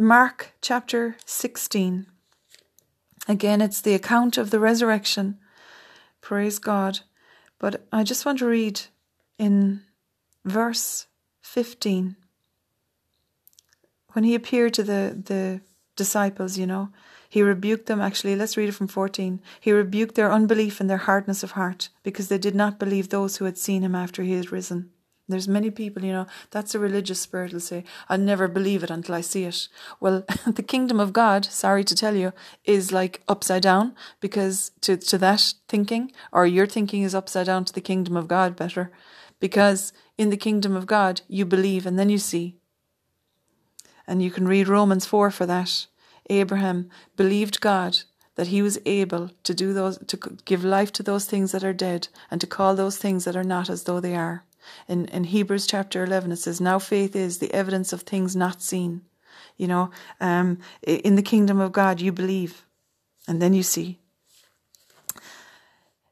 Mark 0.00 0.52
chapter 0.62 1.16
16, 1.26 2.06
again, 3.26 3.60
it's 3.60 3.80
the 3.80 3.94
account 3.94 4.38
of 4.38 4.50
the 4.50 4.60
resurrection. 4.60 5.38
Praise 6.20 6.60
God. 6.60 7.00
But 7.58 7.84
I 7.90 8.04
just 8.04 8.24
want 8.24 8.38
to 8.38 8.46
read 8.46 8.80
in 9.40 9.80
verse 10.44 11.08
15 11.40 12.14
when 14.12 14.22
he 14.22 14.36
appeared 14.36 14.72
to 14.74 14.84
the, 14.84 15.20
the 15.20 15.62
disciples, 15.96 16.56
you 16.56 16.66
know, 16.68 16.90
he 17.28 17.42
rebuked 17.42 17.86
them. 17.86 18.00
Actually, 18.00 18.36
let's 18.36 18.56
read 18.56 18.68
it 18.68 18.76
from 18.76 18.86
14. 18.86 19.40
He 19.58 19.72
rebuked 19.72 20.14
their 20.14 20.30
unbelief 20.30 20.80
and 20.80 20.88
their 20.88 20.98
hardness 20.98 21.42
of 21.42 21.50
heart 21.52 21.88
because 22.04 22.28
they 22.28 22.38
did 22.38 22.54
not 22.54 22.78
believe 22.78 23.08
those 23.08 23.38
who 23.38 23.46
had 23.46 23.58
seen 23.58 23.82
him 23.82 23.96
after 23.96 24.22
he 24.22 24.34
had 24.34 24.52
risen. 24.52 24.92
There's 25.28 25.46
many 25.46 25.70
people, 25.70 26.04
you 26.04 26.12
know, 26.12 26.26
that's 26.50 26.74
a 26.74 26.78
religious 26.78 27.20
spirit 27.20 27.52
will 27.52 27.60
say, 27.60 27.84
I'll 28.08 28.18
never 28.18 28.48
believe 28.48 28.82
it 28.82 28.90
until 28.90 29.14
I 29.14 29.20
see 29.20 29.44
it. 29.44 29.68
Well, 30.00 30.24
the 30.46 30.62
kingdom 30.62 30.98
of 30.98 31.12
God, 31.12 31.44
sorry 31.44 31.84
to 31.84 31.94
tell 31.94 32.16
you, 32.16 32.32
is 32.64 32.92
like 32.92 33.22
upside 33.28 33.62
down 33.62 33.94
because 34.20 34.70
to, 34.80 34.96
to 34.96 35.18
that 35.18 35.52
thinking, 35.68 36.12
or 36.32 36.46
your 36.46 36.66
thinking 36.66 37.02
is 37.02 37.14
upside 37.14 37.46
down 37.46 37.66
to 37.66 37.74
the 37.74 37.82
kingdom 37.82 38.16
of 38.16 38.26
God 38.26 38.56
better. 38.56 38.90
Because 39.38 39.92
in 40.16 40.30
the 40.30 40.36
kingdom 40.38 40.74
of 40.74 40.86
God, 40.86 41.20
you 41.28 41.44
believe 41.44 41.84
and 41.84 41.98
then 41.98 42.08
you 42.08 42.18
see. 42.18 42.56
And 44.06 44.22
you 44.22 44.30
can 44.30 44.48
read 44.48 44.66
Romans 44.66 45.04
4 45.04 45.30
for 45.30 45.44
that. 45.44 45.86
Abraham 46.30 46.88
believed 47.16 47.60
God 47.60 47.98
that 48.36 48.46
he 48.46 48.62
was 48.62 48.78
able 48.86 49.30
to 49.42 49.52
do 49.52 49.74
those, 49.74 49.98
to 50.06 50.16
give 50.44 50.64
life 50.64 50.92
to 50.92 51.02
those 51.02 51.26
things 51.26 51.52
that 51.52 51.64
are 51.64 51.74
dead 51.74 52.08
and 52.30 52.40
to 52.40 52.46
call 52.46 52.74
those 52.74 52.96
things 52.96 53.24
that 53.24 53.36
are 53.36 53.44
not 53.44 53.68
as 53.68 53.82
though 53.82 54.00
they 54.00 54.14
are. 54.14 54.44
In, 54.88 55.06
in 55.06 55.24
Hebrews 55.24 55.66
chapter 55.66 56.04
11, 56.04 56.32
it 56.32 56.36
says, 56.36 56.60
Now 56.60 56.78
faith 56.78 57.14
is 57.14 57.38
the 57.38 57.52
evidence 57.52 57.92
of 57.92 58.02
things 58.02 58.36
not 58.36 58.62
seen. 58.62 59.02
You 59.56 59.66
know, 59.66 59.90
um, 60.20 60.58
in 60.82 61.16
the 61.16 61.22
kingdom 61.22 61.60
of 61.60 61.72
God, 61.72 62.00
you 62.00 62.12
believe 62.12 62.64
and 63.26 63.42
then 63.42 63.52
you 63.52 63.62
see. 63.62 63.98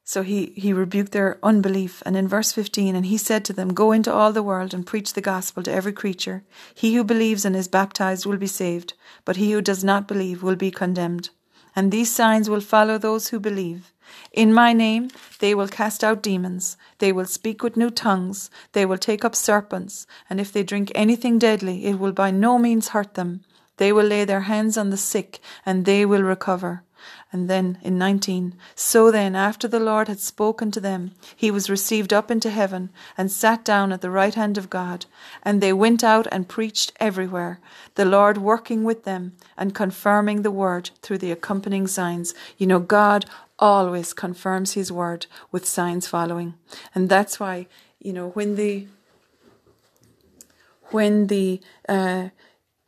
So 0.05 0.23
he, 0.23 0.53
he 0.55 0.73
rebuked 0.73 1.11
their 1.11 1.41
unbelief. 1.43 2.01
And 2.07 2.17
in 2.17 2.29
verse 2.29 2.53
15, 2.53 2.95
and 2.95 3.07
he 3.07 3.19
said 3.19 3.45
to 3.47 3.53
them, 3.53 3.75
Go 3.75 3.91
into 3.91 4.13
all 4.13 4.33
the 4.33 4.43
world 4.43 4.73
and 4.73 4.87
preach 4.87 5.15
the 5.15 5.21
gospel 5.21 5.65
to 5.65 5.73
every 5.73 5.93
creature. 5.93 6.45
He 6.73 6.95
who 6.95 7.03
believes 7.03 7.45
and 7.45 7.57
is 7.57 7.67
baptized 7.67 8.25
will 8.25 8.37
be 8.37 8.47
saved, 8.47 8.95
but 9.25 9.37
he 9.37 9.51
who 9.51 9.61
does 9.61 9.83
not 9.83 10.07
believe 10.07 10.45
will 10.45 10.55
be 10.55 10.71
condemned. 10.71 11.31
And 11.75 11.91
these 11.91 12.15
signs 12.15 12.49
will 12.49 12.61
follow 12.61 12.99
those 12.99 13.29
who 13.29 13.41
believe. 13.41 13.93
In 14.33 14.53
my 14.53 14.73
name 14.73 15.11
they 15.39 15.55
will 15.55 15.69
cast 15.69 16.03
out 16.05 16.23
demons, 16.23 16.77
they 16.99 17.13
will 17.13 17.27
speak 17.27 17.63
with 17.63 17.77
new 17.77 17.91
tongues, 17.91 18.51
they 18.73 18.87
will 18.87 18.99
take 18.99 19.25
up 19.25 19.35
serpents, 19.35 20.07
and 20.29 20.41
if 20.41 20.53
they 20.53 20.63
drink 20.63 20.93
anything 20.95 21.39
deadly, 21.39 21.87
it 21.87 21.99
will 21.99 22.13
by 22.13 22.31
no 22.31 22.59
means 22.59 22.89
hurt 22.89 23.15
them. 23.15 23.43
They 23.77 23.93
will 23.93 24.07
lay 24.07 24.25
their 24.25 24.43
hands 24.43 24.79
on 24.79 24.91
the 24.91 24.97
sick, 24.97 25.41
and 25.65 25.85
they 25.85 26.07
will 26.07 26.23
recover. 26.23 26.83
And 27.33 27.49
then 27.51 27.79
in 27.83 27.99
19, 27.99 28.55
so 28.75 29.11
then, 29.11 29.37
after 29.37 29.69
the 29.69 29.81
Lord 29.81 30.09
had 30.09 30.19
spoken 30.19 30.71
to 30.73 30.81
them, 30.81 31.13
he 31.35 31.51
was 31.51 31.71
received 31.71 32.13
up 32.13 32.31
into 32.31 32.51
heaven 32.51 32.91
and 33.17 33.31
sat 33.31 33.65
down 33.65 33.93
at 33.93 34.01
the 34.01 34.11
right 34.11 34.35
hand 34.35 34.57
of 34.57 34.71
God. 34.71 35.07
And 35.43 35.61
they 35.61 35.73
went 35.73 36.03
out 36.03 36.27
and 36.33 36.49
preached 36.49 36.93
everywhere, 36.99 37.61
the 37.95 38.05
Lord 38.05 38.39
working 38.39 38.85
with 38.85 39.05
them 39.05 39.33
and 39.57 39.75
confirming 39.75 40.43
the 40.43 40.51
word 40.51 40.91
through 41.03 41.19
the 41.19 41.33
accompanying 41.33 41.87
signs. 41.87 42.35
You 42.57 42.67
know, 42.67 42.81
God 42.81 43.27
always 43.59 44.13
confirms 44.13 44.73
his 44.73 44.93
word 44.93 45.27
with 45.51 45.67
signs 45.67 46.07
following. 46.07 46.55
And 46.95 47.09
that's 47.09 47.41
why, 47.41 47.67
you 47.99 48.13
know, 48.13 48.31
when 48.31 48.57
the 48.57 48.87
when 50.91 51.27
the 51.27 51.61
uh, 51.89 52.29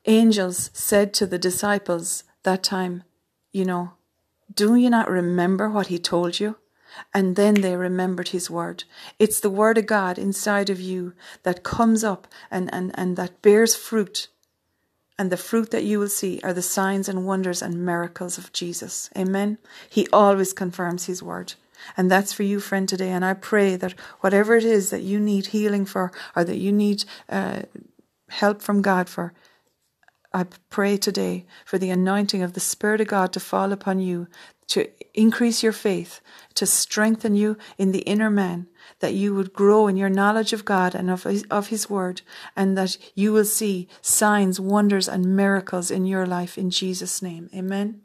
angels 0.07 0.71
said 0.73 1.13
to 1.15 1.27
the 1.27 1.39
disciples 1.39 2.25
that 2.45 2.63
time, 2.63 3.03
you 3.53 3.65
know, 3.65 3.93
do 4.55 4.77
you 4.77 4.89
not 4.89 5.11
remember 5.11 5.69
what 5.69 5.89
he 5.89 5.99
told 5.99 6.41
you? 6.41 6.57
And 7.13 7.37
then 7.37 7.55
they 7.55 7.77
remembered 7.77 8.29
his 8.29 8.51
word. 8.51 8.85
It's 9.19 9.41
the 9.41 9.51
word 9.51 9.79
of 9.79 9.87
God 9.87 10.19
inside 10.19 10.71
of 10.71 10.81
you 10.81 11.13
that 11.43 11.63
comes 11.63 12.03
up 12.03 12.27
and, 12.51 12.73
and, 12.73 12.93
and 12.95 13.17
that 13.17 13.43
bears 13.43 13.77
fruit. 13.77 14.29
And 15.19 15.33
the 15.33 15.37
fruit 15.37 15.71
that 15.73 15.85
you 15.85 15.99
will 15.99 16.09
see 16.09 16.41
are 16.45 16.53
the 16.53 16.63
signs 16.63 17.09
and 17.09 17.27
wonders 17.27 17.61
and 17.61 17.85
miracles 17.85 18.39
of 18.39 18.53
Jesus. 18.53 19.11
Amen. 19.17 19.59
He 19.91 20.07
always 20.13 20.53
confirms 20.53 21.07
his 21.07 21.23
word. 21.23 21.55
And 21.97 22.11
that's 22.11 22.33
for 22.33 22.45
you, 22.45 22.61
friend, 22.61 22.89
today. 22.89 23.11
And 23.11 23.25
I 23.25 23.35
pray 23.35 23.77
that 23.77 23.95
whatever 24.21 24.55
it 24.55 24.65
is 24.65 24.91
that 24.91 25.03
you 25.03 25.19
need 25.19 25.47
healing 25.47 25.85
for 25.87 26.13
or 26.37 26.45
that 26.45 26.59
you 26.59 26.73
need 26.73 27.05
uh, 27.29 27.63
help 28.29 28.63
from 28.63 28.81
God 28.83 29.09
for, 29.09 29.33
I 30.33 30.45
pray 30.71 30.97
today 30.97 31.47
for 31.65 31.79
the 31.79 31.91
anointing 31.91 32.43
of 32.43 32.53
the 32.53 32.61
Spirit 32.61 33.01
of 33.01 33.09
God 33.09 33.33
to 33.33 33.41
fall 33.41 33.73
upon 33.73 33.99
you, 34.01 34.29
to 34.69 34.89
increase 35.19 35.63
your 35.63 35.73
faith, 35.73 36.21
to 36.55 36.65
strengthen 36.65 37.35
you 37.35 37.57
in 37.77 37.93
the 37.93 38.01
inner 38.01 38.31
man, 38.31 38.69
that 39.01 39.15
you 39.15 39.35
would 39.35 39.53
grow 39.53 39.89
in 39.89 39.97
your 39.97 40.09
knowledge 40.09 40.53
of 40.53 40.65
God 40.65 40.95
and 40.95 41.11
of 41.11 41.25
his, 41.25 41.45
of 41.51 41.69
his 41.69 41.91
word, 41.91 42.23
and 42.57 42.79
that 42.79 42.97
you 43.15 43.33
will 43.33 43.45
see 43.45 43.89
signs, 44.01 44.61
wonders, 44.61 45.09
and 45.09 45.37
miracles 45.37 45.91
in 45.91 46.07
your 46.07 46.25
life 46.25 46.57
in 46.57 46.71
Jesus' 46.71 47.21
name. 47.21 47.51
Amen. 47.55 48.01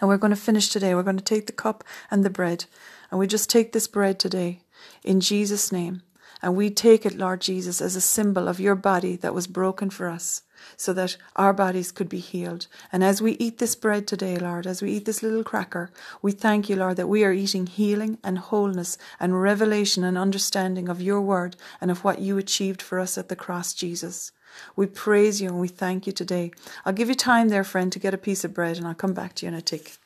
And 0.00 0.08
we're 0.08 0.16
going 0.16 0.30
to 0.30 0.36
finish 0.36 0.68
today. 0.68 0.94
We're 0.94 1.02
going 1.02 1.16
to 1.16 1.24
take 1.24 1.46
the 1.46 1.52
cup 1.52 1.84
and 2.10 2.24
the 2.24 2.30
bread, 2.30 2.66
and 3.10 3.18
we 3.18 3.26
just 3.26 3.50
take 3.50 3.72
this 3.72 3.88
bread 3.88 4.18
today 4.18 4.62
in 5.02 5.20
Jesus' 5.20 5.72
name. 5.72 6.02
And 6.42 6.56
we 6.56 6.70
take 6.70 7.04
it, 7.04 7.18
Lord 7.18 7.40
Jesus, 7.40 7.80
as 7.80 7.96
a 7.96 8.00
symbol 8.00 8.48
of 8.48 8.60
your 8.60 8.74
body 8.74 9.16
that 9.16 9.34
was 9.34 9.46
broken 9.46 9.90
for 9.90 10.08
us 10.08 10.42
so 10.76 10.92
that 10.92 11.16
our 11.36 11.52
bodies 11.52 11.92
could 11.92 12.08
be 12.08 12.18
healed. 12.18 12.66
And 12.92 13.02
as 13.02 13.20
we 13.20 13.32
eat 13.32 13.58
this 13.58 13.74
bread 13.74 14.06
today, 14.06 14.36
Lord, 14.36 14.66
as 14.66 14.82
we 14.82 14.92
eat 14.92 15.04
this 15.04 15.22
little 15.22 15.44
cracker, 15.44 15.90
we 16.22 16.32
thank 16.32 16.68
you, 16.68 16.76
Lord, 16.76 16.96
that 16.96 17.08
we 17.08 17.24
are 17.24 17.32
eating 17.32 17.66
healing 17.66 18.18
and 18.22 18.38
wholeness 18.38 18.98
and 19.18 19.40
revelation 19.40 20.04
and 20.04 20.18
understanding 20.18 20.88
of 20.88 21.02
your 21.02 21.20
word 21.20 21.56
and 21.80 21.90
of 21.90 22.04
what 22.04 22.20
you 22.20 22.38
achieved 22.38 22.82
for 22.82 22.98
us 22.98 23.16
at 23.18 23.28
the 23.28 23.36
cross, 23.36 23.74
Jesus. 23.74 24.32
We 24.76 24.86
praise 24.86 25.40
you 25.40 25.48
and 25.48 25.60
we 25.60 25.68
thank 25.68 26.06
you 26.06 26.12
today. 26.12 26.52
I'll 26.84 26.92
give 26.92 27.08
you 27.08 27.14
time 27.14 27.48
there, 27.48 27.64
friend, 27.64 27.90
to 27.92 27.98
get 27.98 28.14
a 28.14 28.18
piece 28.18 28.44
of 28.44 28.54
bread 28.54 28.76
and 28.76 28.86
I'll 28.86 28.94
come 28.94 29.14
back 29.14 29.34
to 29.36 29.46
you 29.46 29.52
in 29.52 29.54
a 29.54 29.62
tick. 29.62 29.98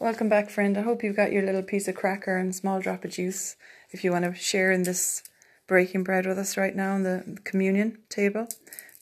Welcome 0.00 0.30
back, 0.30 0.48
friend. 0.48 0.78
I 0.78 0.80
hope 0.80 1.02
you've 1.02 1.14
got 1.14 1.30
your 1.30 1.42
little 1.42 1.62
piece 1.62 1.86
of 1.86 1.94
cracker 1.94 2.38
and 2.38 2.54
small 2.54 2.80
drop 2.80 3.04
of 3.04 3.10
juice 3.10 3.56
if 3.90 4.02
you 4.02 4.12
want 4.12 4.24
to 4.24 4.34
share 4.34 4.72
in 4.72 4.84
this 4.84 5.22
breaking 5.66 6.04
bread 6.04 6.24
with 6.24 6.38
us 6.38 6.56
right 6.56 6.74
now 6.74 6.94
on 6.94 7.02
the 7.02 7.36
communion 7.44 7.98
table, 8.08 8.48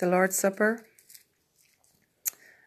the 0.00 0.08
Lord's 0.08 0.34
Supper. 0.34 0.84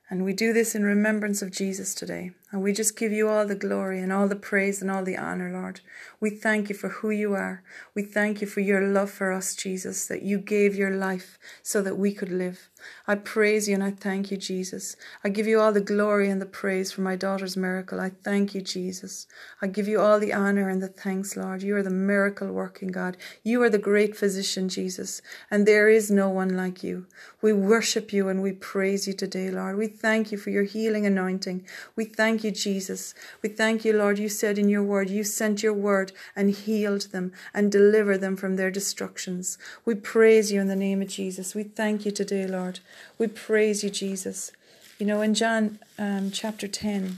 And 0.09 0.23
we 0.23 0.31
do 0.31 0.53
this 0.53 0.75
in 0.75 0.85
remembrance 0.85 1.41
of 1.41 1.51
Jesus 1.51 1.93
today. 1.93 2.31
And 2.53 2.63
we 2.63 2.71
just 2.71 2.97
give 2.97 3.11
you 3.11 3.27
all 3.27 3.45
the 3.45 3.53
glory 3.53 3.99
and 3.99 4.13
all 4.13 4.29
the 4.29 4.37
praise 4.37 4.81
and 4.81 4.89
all 4.89 5.03
the 5.03 5.17
honor, 5.17 5.51
Lord. 5.51 5.81
We 6.21 6.29
thank 6.29 6.69
you 6.69 6.75
for 6.75 6.87
who 6.87 7.09
you 7.09 7.33
are. 7.33 7.63
We 7.93 8.03
thank 8.03 8.39
you 8.39 8.47
for 8.47 8.61
your 8.61 8.81
love 8.81 9.11
for 9.11 9.33
us, 9.33 9.55
Jesus, 9.55 10.07
that 10.07 10.21
you 10.21 10.37
gave 10.37 10.73
your 10.73 10.91
life 10.91 11.37
so 11.61 11.81
that 11.81 11.97
we 11.97 12.13
could 12.13 12.31
live. 12.31 12.69
I 13.07 13.15
praise 13.15 13.67
you 13.67 13.75
and 13.75 13.83
I 13.83 13.91
thank 13.91 14.31
you, 14.31 14.37
Jesus. 14.37 14.95
I 15.23 15.29
give 15.29 15.47
you 15.47 15.59
all 15.59 15.71
the 15.71 15.81
glory 15.81 16.29
and 16.29 16.41
the 16.41 16.45
praise 16.45 16.91
for 16.91 17.01
my 17.01 17.15
daughter's 17.15 17.57
miracle. 17.57 17.99
I 17.99 18.11
thank 18.23 18.55
you, 18.55 18.61
Jesus. 18.61 19.27
I 19.61 19.67
give 19.67 19.87
you 19.87 19.99
all 19.99 20.19
the 20.19 20.33
honor 20.33 20.69
and 20.69 20.81
the 20.81 20.87
thanks, 20.87 21.35
Lord. 21.35 21.63
You 21.63 21.75
are 21.75 21.83
the 21.83 21.89
miracle 21.89 22.51
working 22.51 22.89
God. 22.89 23.17
You 23.43 23.61
are 23.63 23.69
the 23.69 23.77
great 23.77 24.15
physician, 24.15 24.69
Jesus, 24.69 25.21
and 25.49 25.65
there 25.65 25.89
is 25.89 26.09
no 26.09 26.29
one 26.29 26.55
like 26.55 26.83
you. 26.83 27.05
We 27.41 27.53
worship 27.53 28.13
you 28.13 28.29
and 28.29 28.41
we 28.41 28.51
praise 28.51 29.07
you 29.07 29.13
today, 29.13 29.49
Lord. 29.49 29.77
We 29.77 29.87
thank 29.87 30.31
you 30.31 30.37
for 30.37 30.51
your 30.51 30.63
healing 30.63 31.05
anointing. 31.05 31.65
We 31.95 32.05
thank 32.05 32.43
you, 32.43 32.51
Jesus. 32.51 33.13
We 33.41 33.49
thank 33.49 33.83
you, 33.83 33.93
Lord. 33.93 34.19
You 34.19 34.29
said 34.29 34.57
in 34.57 34.69
your 34.69 34.83
word, 34.83 35.09
you 35.09 35.23
sent 35.23 35.63
your 35.63 35.73
word 35.73 36.11
and 36.35 36.51
healed 36.51 37.11
them 37.11 37.31
and 37.53 37.71
delivered 37.71 38.19
them 38.19 38.35
from 38.35 38.55
their 38.55 38.71
destructions. 38.71 39.57
We 39.85 39.95
praise 39.95 40.51
you 40.51 40.61
in 40.61 40.67
the 40.67 40.75
name 40.75 41.01
of 41.01 41.07
Jesus. 41.07 41.55
We 41.55 41.63
thank 41.63 42.05
you 42.05 42.11
today, 42.11 42.47
Lord. 42.47 42.70
Lord. 42.71 42.79
We 43.17 43.27
praise 43.27 43.83
you, 43.83 43.89
Jesus. 43.89 44.53
You 44.97 45.05
know, 45.05 45.19
in 45.21 45.33
John 45.33 45.79
um, 45.99 46.31
chapter 46.31 46.69
10, 46.69 47.17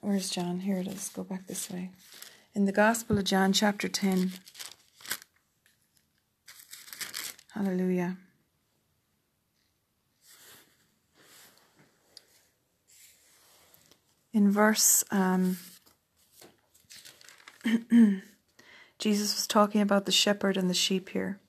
where's 0.00 0.30
John? 0.30 0.60
Here 0.60 0.78
it 0.78 0.86
is. 0.86 1.08
Go 1.08 1.24
back 1.24 1.48
this 1.48 1.68
way. 1.68 1.90
In 2.54 2.66
the 2.66 2.72
Gospel 2.72 3.18
of 3.18 3.24
John 3.24 3.52
chapter 3.52 3.88
10, 3.88 4.32
hallelujah. 7.54 8.16
in 14.32 14.48
verse 14.48 15.02
um, 15.10 15.56
Jesus 19.00 19.34
was 19.34 19.48
talking 19.48 19.80
about 19.80 20.06
the 20.06 20.12
shepherd 20.12 20.56
and 20.56 20.70
the 20.70 20.74
sheep 20.74 21.08
here. 21.08 21.40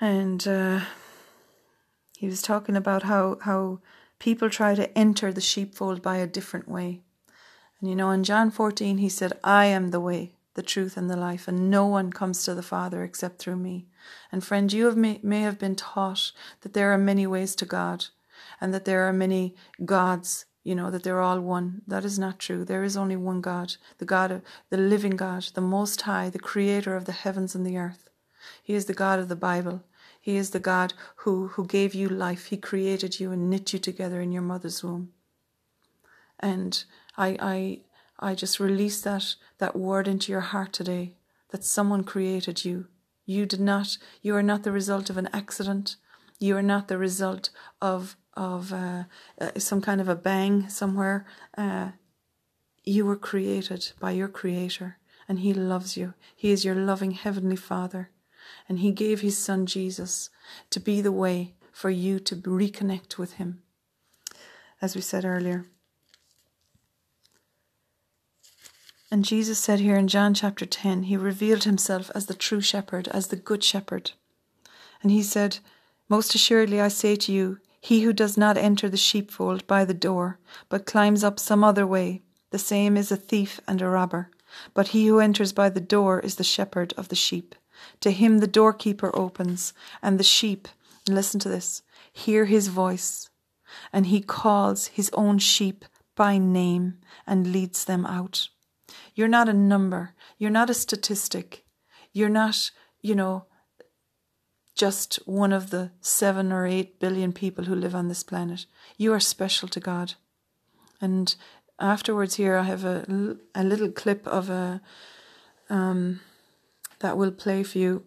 And 0.00 0.46
uh, 0.48 0.80
he 2.16 2.26
was 2.26 2.40
talking 2.40 2.74
about 2.74 3.02
how, 3.02 3.38
how 3.42 3.80
people 4.18 4.48
try 4.48 4.74
to 4.74 4.96
enter 4.96 5.32
the 5.32 5.40
sheepfold 5.40 6.00
by 6.00 6.16
a 6.16 6.26
different 6.26 6.68
way. 6.68 7.02
And 7.80 7.90
you 7.90 7.96
know, 7.96 8.10
in 8.10 8.24
John 8.24 8.50
14, 8.50 8.98
he 8.98 9.08
said, 9.08 9.38
I 9.44 9.66
am 9.66 9.90
the 9.90 10.00
way, 10.00 10.32
the 10.54 10.62
truth, 10.62 10.96
and 10.96 11.10
the 11.10 11.16
life, 11.16 11.48
and 11.48 11.70
no 11.70 11.86
one 11.86 12.12
comes 12.12 12.44
to 12.44 12.54
the 12.54 12.62
Father 12.62 13.04
except 13.04 13.38
through 13.38 13.56
me. 13.56 13.86
And 14.32 14.42
friend, 14.42 14.72
you 14.72 14.86
have 14.86 14.96
may, 14.96 15.20
may 15.22 15.42
have 15.42 15.58
been 15.58 15.76
taught 15.76 16.32
that 16.62 16.72
there 16.72 16.92
are 16.92 16.98
many 16.98 17.26
ways 17.26 17.54
to 17.56 17.66
God, 17.66 18.06
and 18.60 18.72
that 18.72 18.86
there 18.86 19.06
are 19.06 19.12
many 19.12 19.54
gods 19.84 20.46
you 20.62 20.74
know 20.74 20.90
that 20.90 21.02
they're 21.02 21.20
all 21.20 21.40
one 21.40 21.80
that 21.86 22.04
is 22.04 22.18
not 22.18 22.38
true 22.38 22.64
there 22.64 22.84
is 22.84 22.96
only 22.96 23.16
one 23.16 23.40
god 23.40 23.74
the 23.98 24.04
god 24.04 24.30
of 24.30 24.42
the 24.68 24.76
living 24.76 25.16
god 25.16 25.42
the 25.54 25.60
most 25.60 26.02
high 26.02 26.28
the 26.28 26.38
creator 26.38 26.96
of 26.96 27.06
the 27.06 27.12
heavens 27.12 27.54
and 27.54 27.66
the 27.66 27.78
earth 27.78 28.10
he 28.62 28.74
is 28.74 28.84
the 28.84 28.94
god 28.94 29.18
of 29.18 29.28
the 29.28 29.36
bible 29.36 29.82
he 30.20 30.36
is 30.36 30.50
the 30.50 30.60
god 30.60 30.92
who 31.16 31.48
who 31.48 31.66
gave 31.66 31.94
you 31.94 32.08
life. 32.08 32.46
He 32.46 32.56
created 32.56 33.18
you 33.18 33.32
and 33.32 33.48
knit 33.48 33.72
you 33.72 33.78
together 33.78 34.20
in 34.20 34.32
your 34.32 34.42
mother's 34.42 34.84
womb. 34.84 35.12
And 36.38 36.84
i 37.16 37.36
i 37.40 37.80
i 38.30 38.34
just 38.34 38.60
release 38.60 39.00
that 39.00 39.34
that 39.58 39.76
word 39.76 40.06
into 40.06 40.30
your 40.30 40.42
heart 40.52 40.72
today 40.72 41.14
that 41.50 41.64
someone 41.64 42.04
created 42.04 42.64
you. 42.64 42.86
You 43.24 43.46
did 43.46 43.60
not 43.60 43.98
you 44.22 44.36
are 44.36 44.42
not 44.42 44.62
the 44.62 44.72
result 44.72 45.10
of 45.10 45.16
an 45.16 45.28
accident. 45.32 45.96
You 46.38 46.56
are 46.56 46.62
not 46.62 46.88
the 46.88 46.98
result 46.98 47.50
of 47.80 48.16
of 48.34 48.72
uh, 48.72 49.04
uh, 49.40 49.50
some 49.58 49.80
kind 49.80 50.00
of 50.00 50.08
a 50.08 50.14
bang 50.14 50.68
somewhere. 50.68 51.26
Uh, 51.56 51.90
you 52.84 53.04
were 53.04 53.16
created 53.16 53.92
by 54.00 54.12
your 54.12 54.28
Creator, 54.28 54.98
and 55.28 55.40
He 55.40 55.52
loves 55.52 55.96
you. 55.96 56.14
He 56.34 56.50
is 56.50 56.64
your 56.64 56.74
loving 56.74 57.12
Heavenly 57.12 57.56
Father, 57.56 58.10
and 58.70 58.78
He 58.78 58.92
gave 58.92 59.20
His 59.20 59.36
Son 59.36 59.66
Jesus 59.66 60.30
to 60.70 60.78
be 60.78 61.00
the 61.00 61.10
way 61.10 61.54
for 61.72 61.90
you 61.90 62.20
to 62.20 62.36
reconnect 62.36 63.18
with 63.18 63.34
Him, 63.34 63.62
as 64.80 64.94
we 64.94 65.00
said 65.00 65.24
earlier. 65.24 65.66
And 69.10 69.24
Jesus 69.24 69.58
said 69.58 69.80
here 69.80 69.96
in 69.96 70.06
John 70.06 70.34
chapter 70.34 70.64
10, 70.64 71.02
He 71.02 71.16
revealed 71.16 71.64
Himself 71.64 72.12
as 72.14 72.26
the 72.26 72.34
true 72.34 72.60
shepherd, 72.60 73.08
as 73.08 73.26
the 73.26 73.36
good 73.36 73.64
shepherd. 73.64 74.12
And 75.02 75.10
He 75.10 75.24
said, 75.24 75.58
Most 76.08 76.36
assuredly 76.36 76.80
I 76.80 76.88
say 76.88 77.16
to 77.16 77.32
you, 77.32 77.58
he 77.80 78.02
who 78.02 78.12
does 78.12 78.36
not 78.36 78.56
enter 78.56 78.88
the 78.88 78.96
sheepfold 78.96 79.66
by 79.66 79.84
the 79.84 79.94
door, 79.94 80.38
but 80.68 80.86
climbs 80.86 81.24
up 81.24 81.40
some 81.40 81.64
other 81.64 81.86
way, 81.86 82.22
the 82.50 82.58
same 82.58 82.96
is 82.96 83.10
a 83.10 83.16
thief 83.16 83.58
and 83.66 83.82
a 83.82 83.88
robber. 83.88 84.30
But 84.74 84.88
he 84.88 85.06
who 85.06 85.18
enters 85.18 85.52
by 85.52 85.70
the 85.70 85.80
door 85.80 86.20
is 86.20 86.36
the 86.36 86.44
shepherd 86.44 86.92
of 86.96 87.08
the 87.08 87.16
sheep. 87.16 87.54
To 88.00 88.10
him 88.10 88.38
the 88.38 88.46
doorkeeper 88.46 89.10
opens, 89.14 89.72
and 90.02 90.18
the 90.18 90.24
sheep, 90.24 90.68
listen 91.08 91.40
to 91.40 91.48
this, 91.48 91.82
hear 92.12 92.44
his 92.44 92.68
voice, 92.68 93.30
and 93.92 94.06
he 94.06 94.20
calls 94.20 94.86
his 94.88 95.10
own 95.14 95.38
sheep 95.38 95.84
by 96.16 96.38
name 96.38 96.98
and 97.26 97.52
leads 97.52 97.84
them 97.84 98.04
out. 98.06 98.48
You're 99.14 99.28
not 99.28 99.48
a 99.48 99.54
number, 99.54 100.14
you're 100.38 100.50
not 100.50 100.70
a 100.70 100.74
statistic, 100.74 101.64
you're 102.12 102.28
not, 102.28 102.70
you 103.00 103.14
know, 103.14 103.46
just 104.74 105.16
one 105.26 105.52
of 105.52 105.70
the 105.70 105.90
seven 106.00 106.52
or 106.52 106.66
eight 106.66 106.98
billion 106.98 107.32
people 107.32 107.64
who 107.64 107.74
live 107.74 107.94
on 107.94 108.08
this 108.08 108.22
planet. 108.22 108.66
You 108.96 109.12
are 109.12 109.20
special 109.20 109.68
to 109.68 109.80
God. 109.80 110.14
And 111.00 111.34
afterwards, 111.78 112.36
here 112.36 112.56
I 112.56 112.62
have 112.64 112.84
a, 112.84 113.36
a 113.54 113.64
little 113.64 113.90
clip 113.90 114.26
of 114.26 114.50
a 114.50 114.80
um, 115.68 116.20
that 117.00 117.16
will 117.18 117.32
play 117.32 117.62
for 117.62 117.78
you 117.78 118.04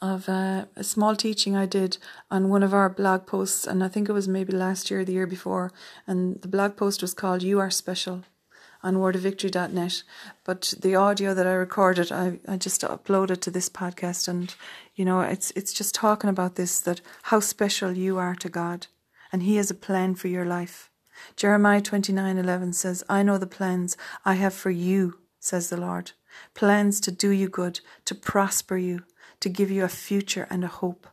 of 0.00 0.28
a, 0.28 0.68
a, 0.76 0.84
small 0.84 1.16
teaching 1.16 1.56
I 1.56 1.66
did 1.66 1.98
on 2.30 2.48
one 2.48 2.62
of 2.62 2.74
our 2.74 2.88
blog 2.88 3.26
posts, 3.26 3.66
and 3.66 3.82
I 3.82 3.88
think 3.88 4.08
it 4.08 4.12
was 4.12 4.28
maybe 4.28 4.52
last 4.52 4.90
year 4.90 5.00
or 5.00 5.04
the 5.04 5.12
year 5.12 5.26
before. 5.26 5.72
And 6.06 6.40
the 6.42 6.48
blog 6.48 6.76
post 6.76 7.02
was 7.02 7.14
called 7.14 7.42
"You 7.42 7.60
Are 7.60 7.70
Special." 7.70 8.24
on 8.84 8.96
wordofvictory.net. 8.96 10.02
But 10.44 10.74
the 10.78 10.94
audio 10.94 11.32
that 11.32 11.46
I 11.46 11.52
recorded, 11.52 12.12
I, 12.12 12.38
I 12.46 12.58
just 12.58 12.82
uploaded 12.82 13.40
to 13.40 13.50
this 13.50 13.70
podcast, 13.70 14.28
and 14.28 14.54
you 14.94 15.04
know, 15.06 15.22
it's 15.22 15.50
it's 15.52 15.72
just 15.72 15.94
talking 15.94 16.30
about 16.30 16.56
this 16.56 16.80
that 16.80 17.00
how 17.24 17.40
special 17.40 17.96
you 17.96 18.18
are 18.18 18.34
to 18.36 18.48
God, 18.50 18.86
and 19.32 19.42
He 19.42 19.56
has 19.56 19.70
a 19.70 19.74
plan 19.74 20.14
for 20.14 20.28
your 20.28 20.44
life. 20.44 20.90
Jeremiah 21.34 21.80
twenty 21.80 22.12
nine 22.12 22.36
eleven 22.36 22.72
says, 22.74 23.02
"I 23.08 23.22
know 23.22 23.38
the 23.38 23.46
plans 23.46 23.96
I 24.24 24.34
have 24.34 24.54
for 24.54 24.70
you," 24.70 25.18
says 25.40 25.70
the 25.70 25.78
Lord, 25.78 26.12
plans 26.54 27.00
to 27.00 27.10
do 27.10 27.30
you 27.30 27.48
good, 27.48 27.80
to 28.04 28.14
prosper 28.14 28.76
you, 28.76 29.04
to 29.40 29.48
give 29.48 29.70
you 29.70 29.84
a 29.84 29.88
future 29.88 30.46
and 30.50 30.64
a 30.64 30.68
hope. 30.68 31.06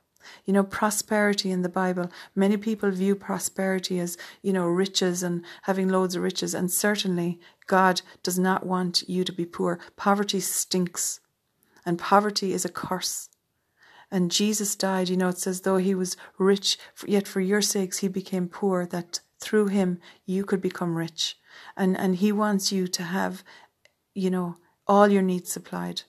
You 0.46 0.54
know, 0.54 0.64
prosperity 0.64 1.52
in 1.52 1.64
the 1.64 1.70
Bible, 1.70 2.12
many 2.36 2.56
people 2.56 2.92
view 2.92 3.16
prosperity 3.16 4.00
as, 4.00 4.18
you 4.42 4.54
know, 4.54 4.68
riches 4.68 5.24
and 5.24 5.44
having 5.64 5.90
loads 5.90 6.16
of 6.16 6.24
riches. 6.24 6.54
And 6.54 6.72
certainly, 6.72 7.40
God 7.68 8.02
does 8.22 8.38
not 8.38 8.66
want 8.66 9.08
you 9.10 9.24
to 9.24 9.32
be 9.32 9.46
poor. 9.46 9.80
Poverty 9.96 10.40
stinks, 10.40 11.20
and 11.86 11.98
poverty 11.98 12.54
is 12.54 12.66
a 12.66 12.70
curse. 12.70 13.30
And 14.12 14.30
Jesus 14.30 14.76
died, 14.76 15.10
you 15.10 15.16
know, 15.16 15.30
it 15.30 15.38
says, 15.38 15.62
though 15.62 15.78
he 15.78 15.96
was 15.96 16.18
rich, 16.38 16.78
yet 17.08 17.28
for 17.28 17.40
your 17.40 17.62
sakes 17.62 18.00
he 18.00 18.10
became 18.10 18.50
poor, 18.50 18.86
that 18.88 19.22
through 19.40 19.68
him 19.68 20.00
you 20.26 20.44
could 20.44 20.62
become 20.62 20.98
rich. 20.98 21.38
And, 21.78 21.98
and 21.98 22.18
he 22.18 22.32
wants 22.32 22.72
you 22.72 22.88
to 22.90 23.04
have, 23.04 23.44
you 24.14 24.30
know, 24.30 24.58
all 24.88 25.08
your 25.08 25.22
needs 25.22 25.52
supplied. 25.52 26.04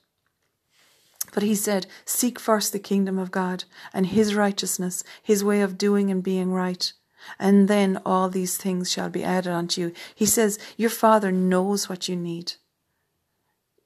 But 1.33 1.43
he 1.43 1.55
said, 1.55 1.87
Seek 2.05 2.39
first 2.39 2.71
the 2.71 2.79
kingdom 2.79 3.17
of 3.17 3.31
God 3.31 3.63
and 3.93 4.07
his 4.07 4.35
righteousness, 4.35 5.03
his 5.21 5.43
way 5.43 5.61
of 5.61 5.77
doing 5.77 6.11
and 6.11 6.23
being 6.23 6.51
right. 6.51 6.91
And 7.39 7.67
then 7.67 8.01
all 8.05 8.29
these 8.29 8.57
things 8.57 8.91
shall 8.91 9.09
be 9.09 9.23
added 9.23 9.51
unto 9.51 9.81
you. 9.81 9.93
He 10.13 10.25
says, 10.25 10.59
Your 10.77 10.89
Father 10.89 11.31
knows 11.31 11.89
what 11.89 12.07
you 12.07 12.15
need. 12.15 12.53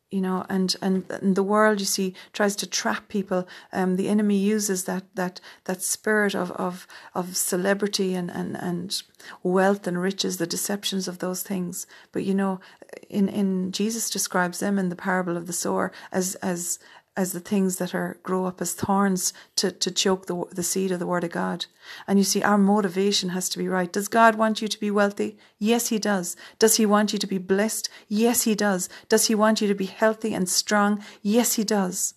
You 0.10 0.22
know, 0.22 0.46
and, 0.48 0.74
and, 0.82 1.04
and 1.10 1.36
the 1.36 1.44
world, 1.44 1.82
you 1.82 1.86
see, 1.86 2.14
tries 2.32 2.56
to 2.58 2.66
trap 2.66 3.10
people. 3.10 3.46
Um, 3.74 3.98
the 3.98 4.08
enemy 4.08 4.38
uses 4.38 4.86
that 4.86 5.04
that 5.16 5.42
that 5.66 5.82
spirit 5.82 6.34
of 6.34 6.50
of, 6.52 6.88
of 7.14 7.36
celebrity 7.36 8.16
and, 8.16 8.32
and, 8.32 8.56
and 8.56 9.02
wealth 9.44 9.86
and 9.86 10.02
riches, 10.02 10.38
the 10.38 10.48
deceptions 10.48 11.10
of 11.10 11.20
those 11.20 11.44
things. 11.44 11.88
But 12.14 12.24
you 12.24 12.34
know, 12.34 12.62
in, 13.10 13.28
in 13.28 13.74
Jesus 13.74 14.10
describes 14.10 14.60
them 14.60 14.80
in 14.80 14.88
the 14.88 14.96
parable 14.96 15.36
of 15.36 15.46
the 15.46 15.54
sower 15.54 15.92
as 16.12 16.36
as 16.36 16.80
as 17.18 17.32
the 17.32 17.40
things 17.40 17.78
that 17.78 17.96
are 17.96 18.20
grow 18.22 18.46
up 18.46 18.62
as 18.62 18.74
thorns 18.74 19.34
to, 19.56 19.72
to 19.72 19.90
choke 19.90 20.28
the, 20.28 20.46
the 20.52 20.62
seed 20.62 20.92
of 20.92 21.00
the 21.00 21.08
word 21.08 21.24
of 21.24 21.32
God. 21.32 21.66
And 22.08 22.20
you 22.20 22.24
see, 22.24 22.44
our 22.44 22.60
motivation 22.60 23.30
has 23.30 23.50
to 23.50 23.58
be 23.58 23.68
right. 23.68 23.92
Does 23.92 24.08
God 24.08 24.36
want 24.36 24.62
you 24.62 24.68
to 24.68 24.80
be 24.80 24.92
wealthy? 24.92 25.36
Yes, 25.58 25.88
He 25.88 25.98
does. 25.98 26.38
Does 26.60 26.76
He 26.78 26.86
want 26.86 27.12
you 27.12 27.20
to 27.20 27.28
be 27.28 27.40
blessed? 27.40 27.90
Yes, 28.08 28.44
He 28.44 28.54
does. 28.54 28.88
Does 29.10 29.26
He 29.28 29.36
want 29.36 29.62
you 29.62 29.68
to 29.68 29.74
be 29.74 29.88
healthy 29.88 30.34
and 30.36 30.48
strong? 30.48 31.04
Yes, 31.24 31.56
He 31.56 31.64
does. 31.64 32.14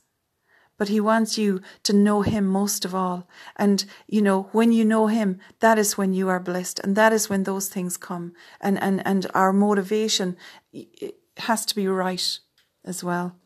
But 0.76 0.88
He 0.88 1.00
wants 1.00 1.38
you 1.38 1.62
to 1.84 1.94
know 1.94 2.20
Him 2.20 2.46
most 2.46 2.84
of 2.84 2.94
all. 2.94 3.26
And, 3.56 3.84
you 4.06 4.20
know, 4.20 4.48
when 4.52 4.70
you 4.70 4.84
know 4.84 5.06
Him, 5.06 5.40
that 5.60 5.78
is 5.78 5.96
when 5.96 6.12
you 6.12 6.28
are 6.28 6.40
blessed. 6.40 6.78
And 6.80 6.94
that 6.96 7.12
is 7.14 7.30
when 7.30 7.44
those 7.44 7.68
things 7.68 7.96
come. 7.96 8.34
And, 8.60 8.80
and, 8.82 9.06
and 9.06 9.26
our 9.32 9.52
motivation 9.52 10.36
has 11.38 11.64
to 11.64 11.74
be 11.74 11.88
right 11.88 12.38
as 12.84 13.02
well. 13.02 13.39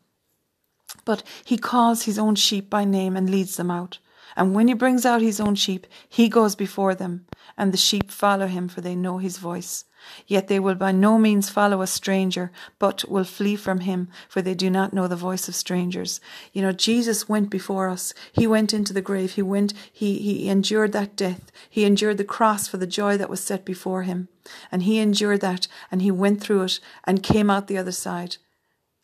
But 1.05 1.23
he 1.43 1.57
calls 1.57 2.03
his 2.03 2.19
own 2.19 2.35
sheep 2.35 2.69
by 2.69 2.83
name 2.83 3.15
and 3.15 3.29
leads 3.29 3.55
them 3.55 3.71
out. 3.71 3.99
And 4.35 4.53
when 4.53 4.67
he 4.67 4.73
brings 4.73 5.05
out 5.05 5.21
his 5.21 5.39
own 5.39 5.55
sheep, 5.55 5.87
he 6.09 6.27
goes 6.27 6.55
before 6.55 6.93
them, 6.93 7.25
and 7.57 7.71
the 7.71 7.77
sheep 7.77 8.11
follow 8.11 8.47
him, 8.47 8.67
for 8.67 8.81
they 8.81 8.95
know 8.95 9.17
his 9.17 9.37
voice. 9.37 9.85
Yet 10.27 10.49
they 10.49 10.59
will 10.59 10.75
by 10.75 10.91
no 10.91 11.17
means 11.17 11.49
follow 11.49 11.81
a 11.81 11.87
stranger, 11.87 12.51
but 12.77 13.07
will 13.09 13.23
flee 13.23 13.55
from 13.55 13.81
him, 13.81 14.09
for 14.27 14.41
they 14.41 14.53
do 14.53 14.69
not 14.69 14.93
know 14.93 15.07
the 15.07 15.15
voice 15.15 15.47
of 15.47 15.55
strangers. 15.55 16.19
You 16.51 16.61
know, 16.61 16.73
Jesus 16.73 17.29
went 17.29 17.49
before 17.49 17.87
us. 17.87 18.13
He 18.33 18.45
went 18.45 18.73
into 18.73 18.93
the 18.93 19.01
grave. 19.01 19.33
He 19.33 19.41
went, 19.41 19.73
he, 19.91 20.19
he 20.19 20.49
endured 20.49 20.91
that 20.91 21.15
death. 21.15 21.51
He 21.69 21.85
endured 21.85 22.17
the 22.17 22.23
cross 22.23 22.67
for 22.67 22.77
the 22.77 22.85
joy 22.87 23.17
that 23.17 23.29
was 23.29 23.39
set 23.39 23.63
before 23.63 24.03
him. 24.03 24.27
And 24.71 24.83
he 24.83 24.99
endured 24.99 25.41
that, 25.41 25.67
and 25.89 26.01
he 26.01 26.11
went 26.11 26.41
through 26.41 26.63
it, 26.63 26.79
and 27.05 27.23
came 27.23 27.49
out 27.49 27.67
the 27.67 27.77
other 27.77 27.93
side 27.93 28.37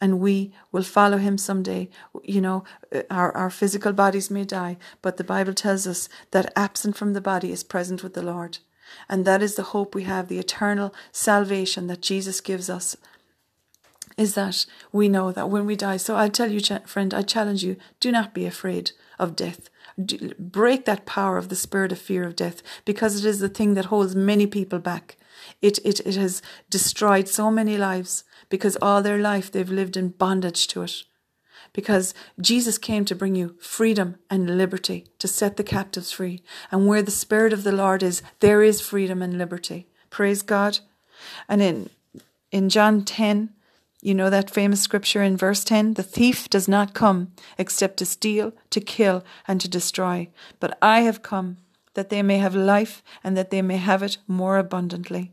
and 0.02 0.20
we 0.20 0.52
will 0.72 0.84
follow 0.84 1.18
him 1.18 1.38
someday. 1.38 1.88
You 2.24 2.42
know, 2.42 2.64
uh, 2.94 3.04
our, 3.12 3.32
our 3.38 3.52
physical 3.52 3.94
bodies 3.94 4.32
may 4.32 4.44
die, 4.44 4.78
but 5.04 5.18
the 5.18 5.24
Bible 5.24 5.54
tells 5.54 5.86
us 5.86 6.10
that 6.32 6.52
absent 6.56 6.98
from 6.98 7.14
the 7.14 7.22
body 7.22 7.52
is 7.52 7.64
present 7.64 8.02
with 8.04 8.16
the 8.16 8.24
Lord. 8.24 8.58
And 9.08 9.24
that 9.26 9.44
is 9.44 9.56
the 9.56 9.64
hope 9.64 9.94
we 9.94 10.04
have, 10.04 10.28
the 10.28 10.40
eternal 10.40 10.94
salvation 11.12 11.88
that 11.88 12.02
Jesus 12.02 12.42
gives 12.42 12.70
us. 12.70 12.98
Is 14.18 14.34
that 14.34 14.66
we 14.92 15.08
know 15.08 15.32
that 15.32 15.50
when 15.50 15.66
we 15.66 15.76
die. 15.76 15.98
So 15.98 16.16
I'll 16.16 16.30
tell 16.30 16.52
you, 16.52 16.60
friend, 16.86 17.14
I 17.14 17.22
challenge 17.22 17.64
you, 17.64 17.78
do 18.00 18.12
not 18.12 18.34
be 18.34 18.46
afraid 18.46 18.92
of 19.20 19.36
death. 19.36 19.70
break 20.40 20.86
that 20.86 21.06
power 21.06 21.38
of 21.38 21.50
the 21.50 21.56
spirit 21.56 21.92
of 21.92 22.00
fear 22.00 22.24
of 22.26 22.36
death 22.36 22.64
because 22.86 23.16
it 23.16 23.28
is 23.28 23.40
the 23.40 23.50
thing 23.50 23.76
that 23.76 23.86
holds 23.86 24.16
many 24.16 24.48
people 24.48 24.80
back. 24.80 25.18
It, 25.62 25.80
it, 25.86 26.00
it 26.02 26.16
has 26.16 26.42
destroyed 26.70 27.28
so 27.28 27.52
many 27.52 27.78
lives 27.78 28.24
because 28.52 28.78
all 28.82 29.02
their 29.02 29.18
life 29.18 29.52
they've 29.52 29.72
lived 29.72 29.98
in 29.98 30.10
bondage 30.10 30.68
to 30.68 30.84
it. 30.84 31.04
Because 31.74 32.14
Jesus 32.40 32.78
came 32.78 33.06
to 33.06 33.16
bring 33.16 33.34
you 33.34 33.56
freedom 33.60 34.18
and 34.30 34.58
liberty, 34.58 35.08
to 35.20 35.28
set 35.28 35.56
the 35.58 35.64
captives 35.64 36.12
free. 36.12 36.42
And 36.70 36.86
where 36.86 37.02
the 37.02 37.12
Spirit 37.12 37.54
of 37.54 37.64
the 37.64 37.72
Lord 37.72 38.04
is, 38.04 38.22
there 38.42 38.62
is 38.62 38.82
freedom 38.82 39.22
and 39.22 39.38
liberty. 39.38 39.88
Praise 40.10 40.42
God. 40.42 40.80
And 41.48 41.62
in, 41.62 41.90
in 42.52 42.68
John 42.68 43.06
10, 43.06 43.52
you 44.02 44.14
know 44.14 44.30
that 44.30 44.50
famous 44.50 44.82
scripture 44.82 45.22
in 45.22 45.38
verse 45.38 45.64
10 45.64 45.94
The 45.94 46.04
thief 46.04 46.50
does 46.50 46.68
not 46.68 46.94
come 46.94 47.32
except 47.58 47.98
to 47.98 48.06
steal, 48.06 48.52
to 48.72 48.82
kill, 48.82 49.24
and 49.48 49.62
to 49.62 49.70
destroy. 49.70 50.28
But 50.60 50.78
I 50.82 51.02
have 51.02 51.22
come 51.22 51.58
that 51.94 52.10
they 52.10 52.22
may 52.22 52.40
have 52.40 52.56
life 52.56 53.02
and 53.24 53.38
that 53.38 53.50
they 53.50 53.62
may 53.62 53.78
have 53.78 54.04
it 54.04 54.18
more 54.28 54.58
abundantly. 54.58 55.32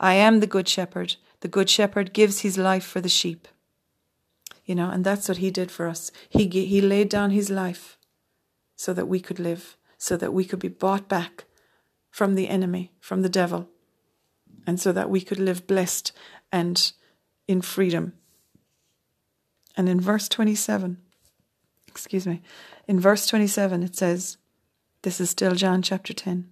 I 0.00 0.14
am 0.14 0.40
the 0.40 0.46
good 0.46 0.68
shepherd. 0.68 1.16
The 1.44 1.48
good 1.48 1.68
shepherd 1.68 2.14
gives 2.14 2.40
his 2.40 2.56
life 2.56 2.86
for 2.86 3.02
the 3.02 3.08
sheep. 3.10 3.48
You 4.64 4.74
know, 4.74 4.88
and 4.88 5.04
that's 5.04 5.28
what 5.28 5.36
he 5.36 5.50
did 5.50 5.70
for 5.70 5.86
us. 5.86 6.10
He, 6.30 6.48
he 6.48 6.80
laid 6.80 7.10
down 7.10 7.32
his 7.32 7.50
life 7.50 7.98
so 8.76 8.94
that 8.94 9.08
we 9.08 9.20
could 9.20 9.38
live, 9.38 9.76
so 9.98 10.16
that 10.16 10.32
we 10.32 10.46
could 10.46 10.58
be 10.58 10.68
bought 10.68 11.06
back 11.06 11.44
from 12.10 12.34
the 12.34 12.48
enemy, 12.48 12.92
from 12.98 13.20
the 13.20 13.28
devil, 13.28 13.68
and 14.66 14.80
so 14.80 14.90
that 14.92 15.10
we 15.10 15.20
could 15.20 15.38
live 15.38 15.66
blessed 15.66 16.12
and 16.50 16.92
in 17.46 17.60
freedom. 17.60 18.14
And 19.76 19.86
in 19.86 20.00
verse 20.00 20.30
27, 20.30 20.96
excuse 21.86 22.26
me, 22.26 22.40
in 22.88 22.98
verse 22.98 23.26
27, 23.26 23.82
it 23.82 23.94
says, 23.94 24.38
this 25.02 25.20
is 25.20 25.28
still 25.28 25.54
John 25.54 25.82
chapter 25.82 26.14
10. 26.14 26.48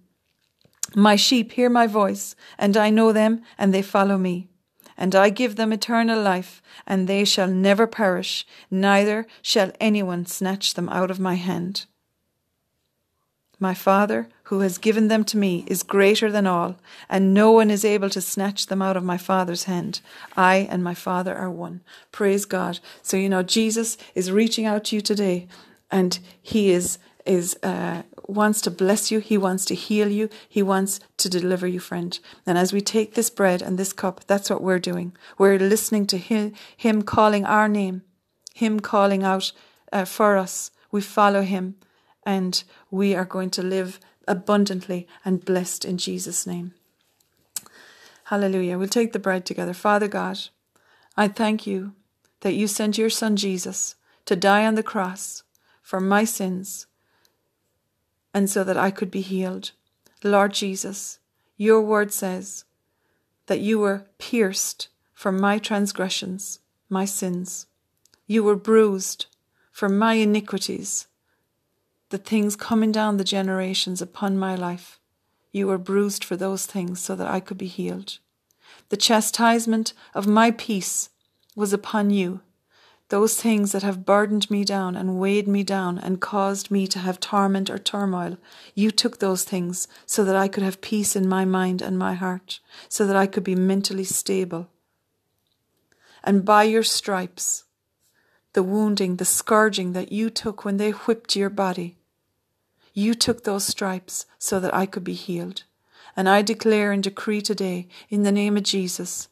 My 0.95 1.15
sheep 1.15 1.53
hear 1.53 1.71
my 1.71 1.87
voice, 1.87 2.35
and 2.59 2.77
I 2.77 2.91
know 2.91 3.11
them, 3.11 3.41
and 3.57 3.73
they 3.73 3.81
follow 3.81 4.19
me. 4.19 4.49
And 4.97 5.15
I 5.15 5.29
give 5.29 5.55
them 5.55 5.73
eternal 5.73 6.21
life, 6.21 6.61
and 6.85 7.07
they 7.07 7.25
shall 7.25 7.47
never 7.47 7.87
perish, 7.87 8.45
neither 8.69 9.25
shall 9.41 9.71
anyone 9.79 10.25
snatch 10.25 10.73
them 10.73 10.89
out 10.89 11.11
of 11.11 11.19
my 11.19 11.35
hand. 11.35 11.85
My 13.59 13.73
Father, 13.73 14.27
who 14.45 14.59
has 14.59 14.77
given 14.77 15.07
them 15.07 15.23
to 15.25 15.37
me, 15.37 15.63
is 15.67 15.83
greater 15.83 16.31
than 16.31 16.45
all, 16.45 16.75
and 17.09 17.33
no 17.33 17.51
one 17.51 17.71
is 17.71 17.85
able 17.85 18.09
to 18.09 18.19
snatch 18.19 18.67
them 18.67 18.81
out 18.81 18.97
of 18.97 19.03
my 19.03 19.17
Father's 19.17 19.63
hand. 19.63 20.01
I 20.35 20.67
and 20.69 20.83
my 20.83 20.93
Father 20.93 21.33
are 21.33 21.49
one. 21.49 21.81
Praise 22.11 22.43
God. 22.45 22.79
So, 23.01 23.15
you 23.15 23.29
know, 23.29 23.41
Jesus 23.41 23.97
is 24.15 24.31
reaching 24.31 24.65
out 24.65 24.83
to 24.85 24.95
you 24.97 25.01
today, 25.01 25.47
and 25.89 26.19
He 26.41 26.71
is 26.71 26.97
is 27.25 27.57
uh, 27.63 28.03
wants 28.27 28.61
to 28.61 28.71
bless 28.71 29.11
you. 29.11 29.19
He 29.19 29.37
wants 29.37 29.65
to 29.65 29.75
heal 29.75 30.09
you. 30.09 30.29
He 30.47 30.61
wants 30.61 30.99
to 31.17 31.29
deliver 31.29 31.67
you, 31.67 31.79
friend. 31.79 32.17
And 32.45 32.57
as 32.57 32.73
we 32.73 32.81
take 32.81 33.13
this 33.13 33.29
bread 33.29 33.61
and 33.61 33.77
this 33.77 33.93
cup, 33.93 34.25
that's 34.25 34.49
what 34.49 34.61
we're 34.61 34.79
doing. 34.79 35.15
We're 35.37 35.59
listening 35.59 36.07
to 36.07 36.17
Him, 36.17 36.53
him 36.75 37.01
calling 37.01 37.45
our 37.45 37.67
name, 37.67 38.03
Him 38.53 38.79
calling 38.79 39.23
out 39.23 39.51
uh, 39.91 40.05
for 40.05 40.37
us. 40.37 40.71
We 40.91 41.01
follow 41.01 41.41
Him, 41.41 41.75
and 42.25 42.63
we 42.91 43.15
are 43.15 43.25
going 43.25 43.49
to 43.51 43.63
live 43.63 43.99
abundantly 44.27 45.07
and 45.25 45.43
blessed 45.43 45.85
in 45.85 45.97
Jesus' 45.97 46.47
name. 46.47 46.73
Hallelujah. 48.25 48.77
We'll 48.77 48.87
take 48.87 49.11
the 49.11 49.19
bread 49.19 49.45
together. 49.45 49.73
Father 49.73 50.07
God, 50.07 50.39
I 51.17 51.27
thank 51.27 51.67
you 51.67 51.93
that 52.41 52.53
you 52.53 52.67
sent 52.67 52.97
your 52.97 53.09
Son 53.09 53.35
Jesus 53.35 53.95
to 54.25 54.35
die 54.35 54.65
on 54.65 54.75
the 54.75 54.83
cross 54.83 55.43
for 55.81 55.99
my 55.99 56.23
sins 56.23 56.87
and 58.33 58.49
so 58.49 58.63
that 58.63 58.77
I 58.77 58.91
could 58.91 59.11
be 59.11 59.21
healed. 59.21 59.71
Lord 60.23 60.53
Jesus, 60.53 61.19
your 61.57 61.81
word 61.81 62.11
says 62.11 62.65
that 63.47 63.59
you 63.59 63.79
were 63.79 64.07
pierced 64.17 64.87
for 65.13 65.31
my 65.31 65.59
transgressions, 65.59 66.59
my 66.89 67.05
sins. 67.05 67.67
You 68.25 68.43
were 68.43 68.55
bruised 68.55 69.27
for 69.71 69.89
my 69.89 70.13
iniquities, 70.13 71.07
the 72.09 72.17
things 72.17 72.55
coming 72.55 72.91
down 72.91 73.17
the 73.17 73.23
generations 73.23 74.01
upon 74.01 74.37
my 74.37 74.55
life. 74.55 74.99
You 75.51 75.67
were 75.67 75.77
bruised 75.77 76.23
for 76.23 76.35
those 76.35 76.65
things 76.65 76.99
so 76.99 77.15
that 77.15 77.29
I 77.29 77.39
could 77.39 77.57
be 77.57 77.67
healed. 77.67 78.19
The 78.89 78.97
chastisement 78.97 79.93
of 80.13 80.27
my 80.27 80.51
peace 80.51 81.09
was 81.55 81.73
upon 81.73 82.09
you 82.09 82.41
those 83.13 83.39
things 83.39 83.73
that 83.73 83.83
have 83.83 84.07
burdened 84.07 84.49
me 84.49 84.65
down 84.65 84.95
and 84.95 85.19
weighed 85.19 85.47
me 85.47 85.61
down 85.61 85.99
and 85.99 86.19
caused 86.19 86.71
me 86.71 86.87
to 86.87 86.97
have 86.97 87.19
torment 87.19 87.69
or 87.69 87.77
turmoil, 87.77 88.39
you 88.73 88.89
took 88.89 89.19
those 89.19 89.43
things 89.43 89.87
so 90.07 90.23
that 90.23 90.35
I 90.35 90.47
could 90.47 90.63
have 90.63 90.81
peace 90.81 91.15
in 91.15 91.29
my 91.29 91.45
mind 91.45 91.83
and 91.83 91.95
my 91.95 92.15
heart, 92.15 92.59
so 92.89 93.05
that 93.05 93.15
I 93.15 93.27
could 93.27 93.43
be 93.43 93.53
mentally 93.53 94.03
stable. 94.03 94.67
And 96.23 96.43
by 96.43 96.63
your 96.63 96.81
stripes, 96.81 97.65
the 98.53 98.63
wounding, 98.63 99.17
the 99.17 99.25
scourging 99.25 99.93
that 99.93 100.11
you 100.11 100.31
took 100.31 100.65
when 100.65 100.77
they 100.77 100.89
whipped 100.89 101.35
your 101.35 101.51
body, 101.51 101.97
you 102.95 103.13
took 103.13 103.43
those 103.43 103.63
stripes 103.63 104.25
so 104.39 104.59
that 104.59 104.73
I 104.73 104.87
could 104.87 105.03
be 105.03 105.13
healed. 105.13 105.65
And 106.15 106.27
I 106.27 106.41
declare 106.41 106.91
and 106.91 107.03
decree 107.03 107.41
today, 107.41 107.87
in 108.09 108.23
the 108.23 108.31
name 108.31 108.57
of 108.57 108.63
Jesus, 108.63 109.27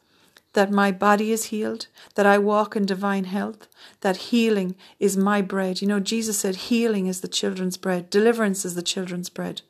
that 0.53 0.71
my 0.71 0.91
body 0.91 1.31
is 1.31 1.45
healed, 1.45 1.87
that 2.15 2.25
I 2.25 2.37
walk 2.37 2.75
in 2.75 2.85
divine 2.85 3.23
health, 3.25 3.67
that 4.01 4.17
healing 4.17 4.75
is 4.99 5.15
my 5.15 5.41
bread. 5.41 5.81
You 5.81 5.87
know, 5.87 5.99
Jesus 5.99 6.39
said 6.39 6.55
healing 6.55 7.07
is 7.07 7.21
the 7.21 7.27
children's 7.27 7.77
bread, 7.77 8.09
deliverance 8.09 8.65
is 8.65 8.75
the 8.75 8.81
children's 8.81 9.29
bread. 9.29 9.61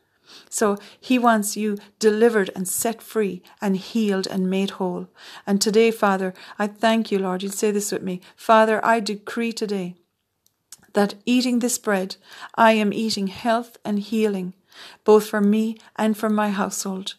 So 0.49 0.77
he 0.99 1.19
wants 1.19 1.57
you 1.57 1.77
delivered 1.99 2.49
and 2.55 2.67
set 2.67 3.01
free 3.01 3.41
and 3.61 3.75
healed 3.77 4.27
and 4.27 4.49
made 4.49 4.71
whole. 4.71 5.07
And 5.45 5.61
today, 5.61 5.91
Father, 5.91 6.33
I 6.57 6.67
thank 6.67 7.11
you, 7.11 7.19
Lord. 7.19 7.43
You'll 7.43 7.51
say 7.51 7.71
this 7.71 7.91
with 7.91 8.01
me. 8.01 8.21
Father, 8.35 8.83
I 8.83 8.99
decree 8.99 9.51
today 9.51 9.95
that 10.93 11.15
eating 11.25 11.59
this 11.59 11.77
bread, 11.77 12.15
I 12.55 12.73
am 12.73 12.93
eating 12.93 13.27
health 13.27 13.77
and 13.83 13.99
healing, 13.99 14.53
both 15.03 15.27
for 15.27 15.41
me 15.41 15.77
and 15.95 16.17
for 16.17 16.29
my 16.29 16.49
household. 16.49 17.15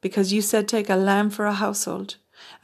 Because 0.00 0.32
you 0.32 0.42
said, 0.42 0.68
take 0.68 0.90
a 0.90 0.96
lamb 0.96 1.30
for 1.30 1.46
a 1.46 1.52
household. 1.54 2.16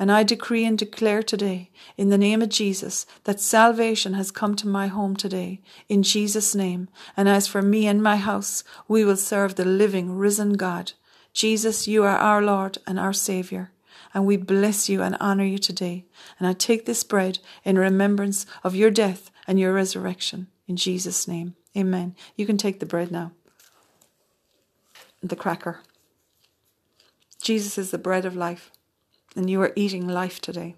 And 0.03 0.11
I 0.11 0.25
decree 0.25 0.65
and 0.65 0.77
declare 0.77 1.23
today, 1.23 1.71
in 1.97 2.09
the 2.09 2.19
name 2.19 2.43
of 2.43 2.49
Jesus, 2.49 3.07
that 3.23 3.39
salvation 3.39 4.15
has 4.15 4.33
come 4.33 4.57
to 4.57 4.67
my 4.67 4.89
home 4.89 5.15
today, 5.15 5.61
in 5.89 6.03
Jesus' 6.03 6.57
name. 6.57 6.89
And 7.17 7.29
as 7.29 7.47
for 7.47 7.63
me 7.63 7.87
and 7.87 8.03
my 8.03 8.17
house, 8.17 8.65
we 8.89 9.05
will 9.05 9.17
serve 9.17 9.55
the 9.55 9.65
living, 9.65 10.17
risen 10.17 10.55
God. 10.55 10.95
Jesus, 11.33 11.87
you 11.87 12.03
are 12.03 12.17
our 12.17 12.43
Lord 12.43 12.79
and 12.85 12.99
our 12.99 13.13
Saviour. 13.13 13.71
And 14.13 14.27
we 14.27 14.37
bless 14.37 14.89
you 14.89 15.03
and 15.03 15.17
honor 15.21 15.45
you 15.45 15.59
today. 15.59 16.05
And 16.41 16.49
I 16.49 16.53
take 16.53 16.85
this 16.85 17.05
bread 17.05 17.39
in 17.65 17.79
remembrance 17.79 18.45
of 18.65 18.75
your 18.75 18.91
death 18.91 19.31
and 19.47 19.61
your 19.61 19.73
resurrection. 19.73 20.49
In 20.67 20.75
Jesus' 20.75 21.29
name. 21.29 21.55
Amen. 21.77 22.17
You 22.35 22.45
can 22.45 22.57
take 22.57 22.81
the 22.81 22.87
bread 22.87 23.13
now. 23.13 23.31
The 25.23 25.37
cracker. 25.37 25.79
Jesus 27.41 27.79
is 27.79 27.93
the 27.93 27.99
bread 27.99 28.25
of 28.25 28.35
life 28.35 28.73
and 29.37 29.49
you 29.49 29.61
are 29.63 29.73
eating 29.77 30.07
life 30.07 30.41
today. 30.41 30.77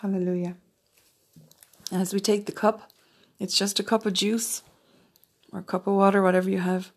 Hallelujah. 0.00 0.56
As 1.92 2.12
we 2.12 2.20
take 2.20 2.46
the 2.46 2.52
cup, 2.52 2.90
it's 3.38 3.56
just 3.56 3.78
a 3.78 3.84
cup 3.84 4.06
of 4.06 4.12
juice 4.12 4.62
or 5.52 5.60
a 5.60 5.64
cup 5.64 5.86
of 5.86 5.94
water, 5.94 6.22
whatever 6.22 6.50
you 6.50 6.58
have. 6.58 6.92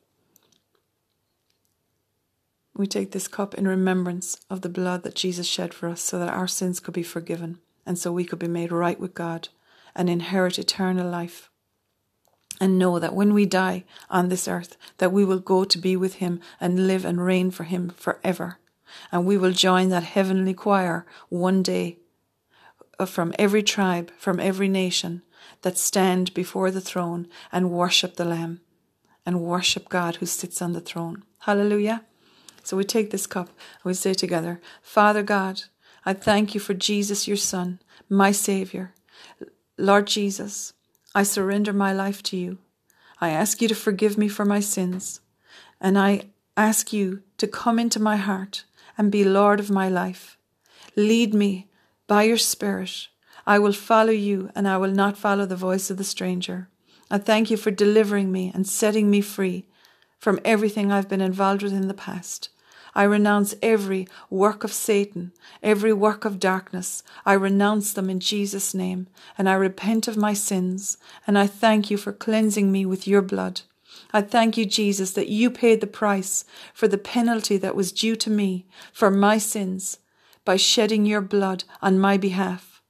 We 2.75 2.87
take 2.87 3.11
this 3.11 3.27
cup 3.27 3.55
in 3.55 3.67
remembrance 3.67 4.39
of 4.49 4.61
the 4.61 4.69
blood 4.69 5.03
that 5.03 5.15
Jesus 5.15 5.47
shed 5.47 5.73
for 5.73 5.89
us 5.89 6.01
so 6.01 6.19
that 6.19 6.29
our 6.33 6.47
sins 6.47 6.79
could 6.79 6.93
be 6.93 7.03
forgiven 7.03 7.59
and 7.85 7.97
so 7.97 8.11
we 8.11 8.25
could 8.25 8.39
be 8.39 8.47
made 8.47 8.71
right 8.71 8.99
with 8.99 9.13
God 9.13 9.49
and 9.95 10.09
inherit 10.09 10.59
eternal 10.59 11.09
life. 11.09 11.49
And 12.59 12.79
know 12.79 12.97
that 12.97 13.13
when 13.13 13.33
we 13.33 13.45
die 13.45 13.83
on 14.09 14.29
this 14.29 14.47
earth, 14.47 14.77
that 14.97 15.11
we 15.11 15.23
will 15.23 15.39
go 15.39 15.63
to 15.63 15.77
be 15.77 15.95
with 15.95 16.15
Him 16.15 16.39
and 16.59 16.87
live 16.87 17.05
and 17.05 17.23
reign 17.23 17.51
for 17.51 17.65
Him 17.65 17.89
forever 17.89 18.57
and 19.11 19.25
we 19.25 19.37
will 19.37 19.51
join 19.51 19.89
that 19.89 20.03
heavenly 20.03 20.53
choir 20.53 21.05
one 21.29 21.63
day 21.63 21.97
uh, 22.99 23.05
from 23.05 23.33
every 23.37 23.63
tribe, 23.63 24.11
from 24.17 24.39
every 24.39 24.67
nation 24.67 25.21
that 25.61 25.77
stand 25.77 26.33
before 26.33 26.71
the 26.71 26.81
throne 26.81 27.27
and 27.51 27.71
worship 27.71 28.15
the 28.15 28.25
Lamb 28.25 28.61
and 29.25 29.41
worship 29.41 29.89
God 29.89 30.17
who 30.17 30.25
sits 30.25 30.61
on 30.61 30.73
the 30.73 30.81
throne. 30.81 31.23
Hallelujah. 31.39 32.03
So 32.63 32.75
we 32.75 32.83
take 32.83 33.11
this 33.11 33.27
cup 33.27 33.47
and 33.47 33.85
we 33.85 33.93
say 33.93 34.13
together, 34.13 34.59
Father 34.81 35.23
God, 35.23 35.63
I 36.05 36.13
thank 36.13 36.53
you 36.53 36.59
for 36.59 36.73
Jesus, 36.73 37.27
your 37.27 37.37
Son, 37.37 37.79
my 38.09 38.31
Saviour. 38.31 38.93
Lord 39.77 40.07
Jesus, 40.07 40.73
I 41.13 41.23
surrender 41.23 41.73
my 41.73 41.93
life 41.93 42.23
to 42.23 42.37
you. 42.37 42.57
I 43.19 43.29
ask 43.29 43.61
you 43.61 43.67
to 43.67 43.75
forgive 43.75 44.17
me 44.17 44.27
for 44.27 44.45
my 44.45 44.59
sins, 44.59 45.21
and 45.81 45.97
I 45.97 46.29
ask 46.55 46.93
you 46.93 47.23
to 47.37 47.47
come 47.47 47.79
into 47.79 47.99
my 47.99 48.15
heart 48.15 48.65
and 48.97 49.11
be 49.11 49.23
Lord 49.23 49.59
of 49.59 49.69
my 49.69 49.89
life. 49.89 50.37
Lead 50.95 51.33
me 51.33 51.67
by 52.07 52.23
your 52.23 52.37
Spirit. 52.37 53.07
I 53.45 53.59
will 53.59 53.73
follow 53.73 54.11
you 54.11 54.49
and 54.55 54.67
I 54.67 54.77
will 54.77 54.91
not 54.91 55.17
follow 55.17 55.45
the 55.45 55.55
voice 55.55 55.89
of 55.89 55.97
the 55.97 56.03
stranger. 56.03 56.69
I 57.09 57.17
thank 57.17 57.49
you 57.49 57.57
for 57.57 57.71
delivering 57.71 58.31
me 58.31 58.51
and 58.53 58.67
setting 58.67 59.09
me 59.09 59.21
free 59.21 59.67
from 60.19 60.39
everything 60.43 60.91
I've 60.91 61.07
been 61.07 61.21
involved 61.21 61.63
with 61.63 61.73
in 61.73 61.87
the 61.87 61.93
past. 61.93 62.49
I 62.95 63.03
renounce 63.03 63.53
every 63.61 64.07
work 64.29 64.63
of 64.63 64.73
Satan, 64.73 65.31
every 65.61 65.93
work 65.93 66.25
of 66.25 66.39
darkness. 66.39 67.03
I 67.25 67.33
renounce 67.33 67.93
them 67.93 68.09
in 68.09 68.19
Jesus' 68.19 68.73
name, 68.73 69.07
and 69.37 69.47
I 69.47 69.53
repent 69.53 70.07
of 70.07 70.17
my 70.17 70.33
sins, 70.33 70.97
and 71.27 71.37
I 71.37 71.45
thank 71.45 71.91
you 71.91 71.97
for 71.97 72.11
cleansing 72.11 72.71
me 72.71 72.87
with 72.87 73.07
your 73.07 73.21
blood. 73.21 73.61
I 74.13 74.21
thank 74.21 74.57
you, 74.57 74.65
Jesus, 74.65 75.11
that 75.11 75.27
you 75.27 75.49
paid 75.49 75.81
the 75.81 75.87
price 75.87 76.45
for 76.73 76.87
the 76.87 76.97
penalty 76.97 77.57
that 77.57 77.75
was 77.75 77.91
due 77.91 78.15
to 78.15 78.29
me 78.29 78.65
for 78.93 79.11
my 79.11 79.37
sins 79.37 79.99
by 80.45 80.55
shedding 80.55 81.05
your 81.05 81.21
blood 81.21 81.65
on 81.81 81.99
my 81.99 82.17
behalf, 82.17 82.81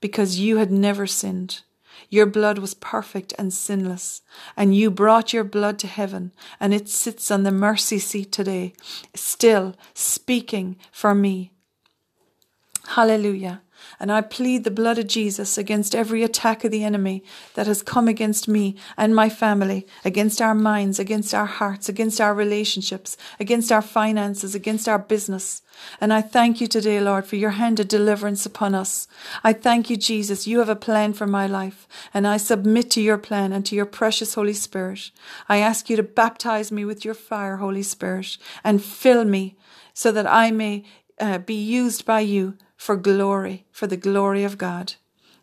because 0.00 0.38
you 0.38 0.58
had 0.58 0.70
never 0.70 1.06
sinned. 1.06 1.62
Your 2.10 2.26
blood 2.26 2.58
was 2.58 2.74
perfect 2.74 3.32
and 3.38 3.52
sinless, 3.52 4.20
and 4.56 4.76
you 4.76 4.90
brought 4.90 5.32
your 5.32 5.44
blood 5.44 5.78
to 5.80 5.86
heaven, 5.86 6.32
and 6.60 6.74
it 6.74 6.88
sits 6.88 7.30
on 7.30 7.42
the 7.42 7.50
mercy 7.50 7.98
seat 7.98 8.30
today, 8.30 8.74
still 9.14 9.74
speaking 9.94 10.76
for 10.92 11.14
me. 11.14 11.52
Hallelujah. 12.88 13.62
And 13.98 14.12
I 14.12 14.20
plead 14.20 14.64
the 14.64 14.70
blood 14.70 14.98
of 14.98 15.06
Jesus 15.06 15.56
against 15.56 15.94
every 15.94 16.22
attack 16.22 16.64
of 16.64 16.70
the 16.70 16.84
enemy 16.84 17.24
that 17.54 17.66
has 17.66 17.82
come 17.82 18.08
against 18.08 18.46
me 18.46 18.76
and 18.96 19.14
my 19.14 19.28
family, 19.28 19.86
against 20.04 20.42
our 20.42 20.54
minds, 20.54 20.98
against 20.98 21.32
our 21.34 21.46
hearts, 21.46 21.88
against 21.88 22.20
our 22.20 22.34
relationships, 22.34 23.16
against 23.40 23.72
our 23.72 23.82
finances, 23.82 24.54
against 24.54 24.88
our 24.88 24.98
business. 24.98 25.62
And 26.00 26.12
I 26.12 26.22
thank 26.22 26.60
you 26.60 26.66
today, 26.66 27.00
Lord, 27.00 27.26
for 27.26 27.36
your 27.36 27.50
hand 27.50 27.80
of 27.80 27.88
deliverance 27.88 28.44
upon 28.44 28.74
us. 28.74 29.08
I 29.42 29.52
thank 29.52 29.88
you, 29.88 29.96
Jesus. 29.96 30.46
You 30.46 30.58
have 30.58 30.68
a 30.68 30.76
plan 30.76 31.12
for 31.12 31.26
my 31.26 31.46
life, 31.46 31.88
and 32.12 32.26
I 32.26 32.36
submit 32.36 32.90
to 32.92 33.00
your 33.00 33.18
plan 33.18 33.52
and 33.52 33.64
to 33.66 33.74
your 33.74 33.86
precious 33.86 34.34
Holy 34.34 34.54
Spirit. 34.54 35.10
I 35.48 35.58
ask 35.58 35.88
you 35.88 35.96
to 35.96 36.02
baptize 36.02 36.70
me 36.70 36.84
with 36.84 37.04
your 37.04 37.14
fire, 37.14 37.56
Holy 37.56 37.82
Spirit, 37.82 38.38
and 38.62 38.82
fill 38.82 39.24
me 39.24 39.56
so 39.94 40.12
that 40.12 40.26
I 40.26 40.50
may 40.50 40.84
uh, 41.18 41.38
be 41.38 41.54
used 41.54 42.04
by 42.04 42.20
you 42.20 42.56
for 42.76 42.96
glory, 42.96 43.64
for 43.72 43.86
the 43.86 43.96
glory 43.96 44.44
of 44.44 44.58
God. 44.58 44.94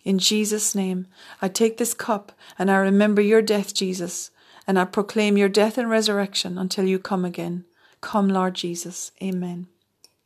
In 0.04 0.20
Jesus' 0.20 0.76
name, 0.76 1.08
I 1.42 1.48
take 1.48 1.78
this 1.78 1.94
cup 1.94 2.32
and 2.60 2.70
I 2.70 2.76
remember 2.76 3.22
your 3.22 3.42
death, 3.42 3.74
Jesus, 3.74 4.32
and 4.68 4.78
I 4.78 4.86
proclaim 4.86 5.38
your 5.38 5.50
death 5.50 5.78
and 5.78 5.90
resurrection 5.90 6.58
until 6.58 6.86
you 6.86 7.00
come 7.00 7.26
again. 7.26 7.66
Come, 8.02 8.30
Lord 8.30 8.54
Jesus. 8.54 9.12
Amen. 9.22 9.68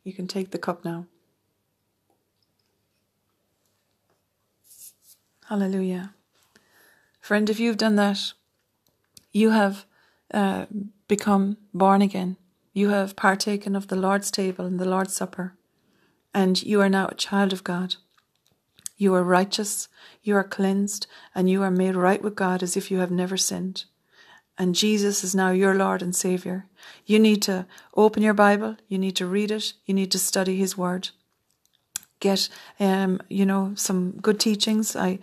You 0.04 0.12
can 0.12 0.26
take 0.26 0.50
the 0.50 0.58
cup 0.58 0.84
now. 0.84 1.06
Hallelujah. 5.48 6.12
Friend, 7.20 7.48
if 7.48 7.58
you've 7.58 7.78
done 7.78 7.96
that, 7.96 8.32
you 9.32 9.50
have 9.50 9.86
uh, 10.32 10.66
become 11.06 11.56
born 11.72 12.02
again. 12.02 12.36
You 12.72 12.90
have 12.90 13.16
partaken 13.16 13.74
of 13.74 13.88
the 13.88 13.96
Lord's 13.96 14.30
table 14.30 14.66
and 14.66 14.78
the 14.78 14.88
Lord's 14.88 15.14
Supper 15.14 15.54
and 16.34 16.62
you 16.62 16.80
are 16.80 16.88
now 16.88 17.08
a 17.08 17.14
child 17.14 17.52
of 17.52 17.64
God. 17.64 17.96
You 18.96 19.14
are 19.14 19.22
righteous, 19.22 19.88
you 20.22 20.34
are 20.36 20.44
cleansed, 20.44 21.06
and 21.34 21.48
you 21.48 21.62
are 21.62 21.70
made 21.70 21.94
right 21.94 22.22
with 22.22 22.34
God 22.34 22.62
as 22.62 22.76
if 22.76 22.90
you 22.90 22.98
have 22.98 23.10
never 23.10 23.36
sinned. 23.36 23.84
And 24.58 24.74
Jesus 24.74 25.22
is 25.22 25.34
now 25.34 25.50
your 25.50 25.74
Lord 25.74 26.02
and 26.02 26.14
Savior. 26.14 26.66
You 27.06 27.20
need 27.20 27.42
to 27.42 27.66
open 27.96 28.22
your 28.22 28.34
Bible, 28.34 28.76
you 28.88 28.98
need 28.98 29.14
to 29.16 29.26
read 29.26 29.52
it, 29.52 29.72
you 29.86 29.94
need 29.94 30.10
to 30.10 30.18
study 30.18 30.56
His 30.56 30.76
Word. 30.76 31.10
Get, 32.18 32.48
um, 32.80 33.20
you 33.28 33.46
know, 33.46 33.72
some 33.76 34.18
good 34.20 34.40
teachings. 34.40 34.96
I 34.96 35.20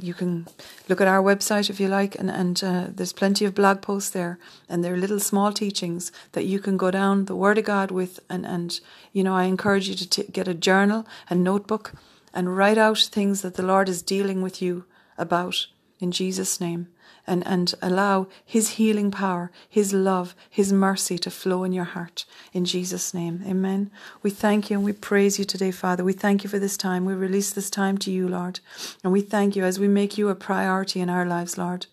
you 0.00 0.14
can 0.14 0.46
look 0.88 1.00
at 1.00 1.08
our 1.08 1.22
website 1.22 1.70
if 1.70 1.80
you 1.80 1.88
like, 1.88 2.14
and, 2.18 2.30
and 2.30 2.62
uh, 2.64 2.86
there's 2.88 3.12
plenty 3.12 3.44
of 3.44 3.54
blog 3.54 3.82
posts 3.82 4.10
there, 4.10 4.38
and 4.68 4.82
there 4.82 4.94
are 4.94 4.98
little 4.98 5.20
small 5.20 5.52
teachings 5.52 6.12
that 6.32 6.44
you 6.44 6.58
can 6.58 6.76
go 6.76 6.90
down 6.90 7.24
the 7.24 7.36
Word 7.36 7.58
of 7.58 7.64
God 7.64 7.90
with. 7.90 8.20
And, 8.28 8.46
and 8.46 8.80
you 9.12 9.22
know, 9.24 9.34
I 9.34 9.44
encourage 9.44 9.88
you 9.88 9.94
to 9.94 10.08
t- 10.08 10.32
get 10.32 10.48
a 10.48 10.54
journal, 10.54 11.06
a 11.28 11.34
notebook, 11.34 11.92
and 12.32 12.56
write 12.56 12.78
out 12.78 12.98
things 12.98 13.42
that 13.42 13.54
the 13.54 13.62
Lord 13.62 13.88
is 13.88 14.02
dealing 14.02 14.42
with 14.42 14.62
you 14.62 14.84
about 15.16 15.66
in 16.00 16.12
Jesus' 16.12 16.60
name 16.60 16.88
and, 17.28 17.46
and 17.46 17.74
allow 17.80 18.26
His 18.44 18.70
healing 18.70 19.10
power, 19.10 19.52
His 19.68 19.92
love, 19.92 20.34
His 20.50 20.72
mercy 20.72 21.18
to 21.18 21.30
flow 21.30 21.62
in 21.64 21.72
your 21.72 21.84
heart. 21.84 22.24
In 22.52 22.64
Jesus' 22.64 23.14
name, 23.14 23.44
amen. 23.46 23.90
We 24.22 24.30
thank 24.30 24.70
you 24.70 24.76
and 24.78 24.84
we 24.84 24.92
praise 24.92 25.38
you 25.38 25.44
today, 25.44 25.70
Father. 25.70 26.02
We 26.02 26.12
thank 26.12 26.42
you 26.42 26.50
for 26.50 26.58
this 26.58 26.76
time. 26.76 27.04
We 27.04 27.14
release 27.14 27.50
this 27.50 27.70
time 27.70 27.98
to 27.98 28.10
you, 28.10 28.26
Lord. 28.26 28.60
And 29.04 29.12
we 29.12 29.20
thank 29.20 29.54
you 29.54 29.64
as 29.64 29.78
we 29.78 29.88
make 29.88 30.18
you 30.18 30.28
a 30.28 30.34
priority 30.34 31.00
in 31.00 31.10
our 31.10 31.26
lives, 31.26 31.58
Lord. 31.58 31.86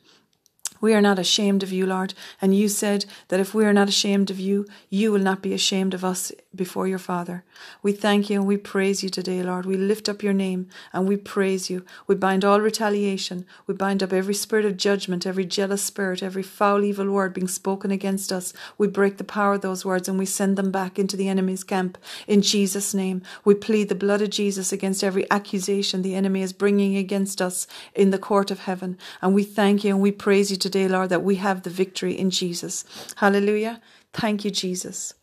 We 0.86 0.94
are 0.94 1.02
not 1.02 1.18
ashamed 1.18 1.64
of 1.64 1.72
you, 1.72 1.88
Lord. 1.88 2.14
And 2.40 2.56
you 2.56 2.70
said 2.70 3.06
that 3.30 3.40
if 3.40 3.56
we 3.56 3.66
are 3.66 3.74
not 3.74 3.90
ashamed 3.90 4.30
of 4.30 4.40
you, 4.40 4.68
you 4.91 5.12
will 5.12 5.18
not 5.18 5.41
be 5.41 5.52
ashamed 5.52 5.95
of 5.95 6.06
us 6.06 6.32
before 6.53 6.88
your 6.88 6.99
Father. 6.99 7.44
We 7.82 7.91
thank 7.91 8.30
you 8.30 8.40
and 8.40 8.48
we 8.48 8.57
praise 8.57 9.03
you 9.03 9.10
today, 9.10 9.41
Lord. 9.41 9.66
We 9.66 9.78
lift 9.78 10.07
up 10.07 10.22
your 10.22 10.34
name 10.34 10.68
and 10.94 11.07
we 11.07 11.18
praise 11.18 11.72
you. 11.72 11.86
We 12.06 12.14
bind 12.14 12.45
all 12.45 12.62
retaliation. 12.62 13.48
We 13.66 13.74
bind 13.74 14.03
up 14.03 14.14
every 14.14 14.36
spirit 14.36 14.64
of 14.66 14.78
judgment, 14.78 15.26
every 15.26 15.45
jealous 15.45 15.82
spirit, 15.82 16.22
every 16.22 16.44
foul, 16.44 16.84
evil 16.84 17.10
word 17.10 17.34
being 17.34 17.48
spoken 17.48 17.90
against 17.90 18.32
us. 18.32 18.53
We 18.78 18.88
break 18.88 19.18
the 19.18 19.24
power 19.24 19.53
of 19.56 19.62
those 19.62 19.86
words 19.86 20.07
and 20.07 20.20
we 20.20 20.28
send 20.28 20.56
them 20.56 20.70
back 20.70 20.99
into 20.99 21.18
the 21.18 21.30
enemy's 21.30 21.64
camp. 21.64 21.98
In 22.28 22.44
Jesus' 22.44 22.94
name, 22.94 23.24
we 23.44 23.56
plead 23.56 23.90
the 23.90 23.95
blood 23.95 24.22
of 24.22 24.30
Jesus 24.30 24.72
against 24.72 25.03
every 25.03 25.30
accusation 25.32 26.03
the 26.03 26.16
enemy 26.16 26.44
is 26.44 26.53
bringing 26.53 26.95
against 26.95 27.41
us 27.41 27.66
in 27.95 28.12
the 28.12 28.20
court 28.20 28.52
of 28.52 28.60
heaven. 28.60 28.99
And 29.22 29.34
we 29.34 29.44
thank 29.44 29.84
you 29.84 29.91
and 29.91 30.02
we 30.02 30.12
praise 30.12 30.52
you 30.52 30.57
today, 30.57 30.75
Lord, 30.76 31.10
that 31.10 31.24
we 31.24 31.36
have 31.36 31.64
the 31.64 31.70
victory 31.70 32.14
in 32.14 32.30
Jesus. 32.30 32.84
Hallelujah. 33.16 33.82
Thank 34.14 34.44
you, 34.46 34.52
Jesus. 34.52 35.14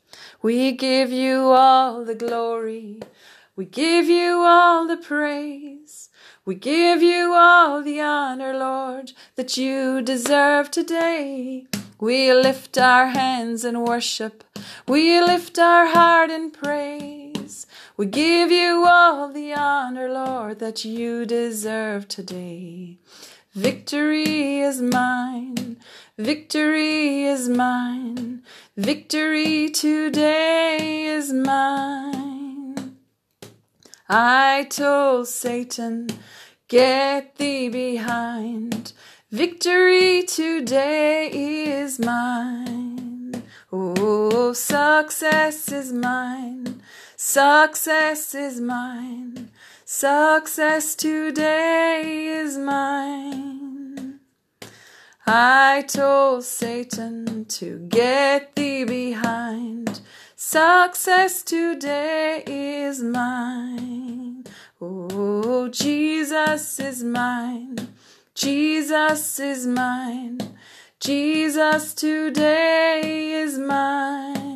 We 0.40 0.72
give 0.72 1.10
you 1.10 1.50
all 1.50 2.04
the 2.04 2.14
glory. 2.14 3.00
We 3.54 3.66
give 3.66 4.06
you 4.06 4.42
all 4.46 4.86
the 4.86 4.96
praise. 4.96 6.08
We 6.44 6.54
give 6.54 7.02
you 7.02 7.34
all 7.34 7.82
the 7.82 8.00
honor, 8.00 8.56
Lord, 8.56 9.12
that 9.36 9.56
you 9.56 10.02
deserve 10.02 10.70
today. 10.70 11.66
We 12.00 12.32
lift 12.32 12.78
our 12.78 13.08
hands 13.08 13.64
in 13.64 13.80
worship. 13.80 14.42
We 14.88 15.20
lift 15.20 15.58
our 15.58 15.86
heart 15.86 16.30
in 16.30 16.50
praise. 16.50 17.66
We 17.96 18.06
give 18.06 18.50
you 18.50 18.84
all 18.86 19.32
the 19.32 19.52
honor, 19.52 20.08
Lord, 20.08 20.58
that 20.58 20.84
you 20.84 21.24
deserve 21.26 22.08
today. 22.08 22.98
Victory 23.54 24.60
is 24.60 24.80
mine. 24.80 25.76
Victory 26.16 27.24
is 27.24 27.50
mine. 27.50 28.42
Victory 28.78 29.68
today 29.68 31.04
is 31.04 31.34
mine. 31.34 32.96
I 34.08 34.66
told 34.70 35.28
Satan, 35.28 36.08
get 36.68 37.36
thee 37.36 37.68
behind. 37.68 38.94
Victory 39.30 40.22
today 40.22 41.28
is 41.30 41.98
mine. 41.98 43.42
Oh, 43.70 44.54
success 44.54 45.70
is 45.70 45.92
mine. 45.92 46.80
Success 47.16 48.34
is 48.34 48.62
mine. 48.62 49.50
Success 49.94 50.94
today 50.94 52.26
is 52.26 52.56
mine. 52.56 54.20
I 55.26 55.84
told 55.86 56.44
Satan 56.44 57.44
to 57.44 57.78
get 57.90 58.56
thee 58.56 58.84
behind. 58.84 60.00
Success 60.34 61.42
today 61.42 62.42
is 62.46 63.02
mine. 63.02 64.44
Oh, 64.80 65.68
Jesus 65.68 66.80
is 66.80 67.04
mine. 67.04 67.76
Jesus 68.34 69.38
is 69.40 69.66
mine. 69.66 70.38
Jesus 71.00 71.92
today 71.92 73.32
is 73.42 73.58
mine. 73.58 74.51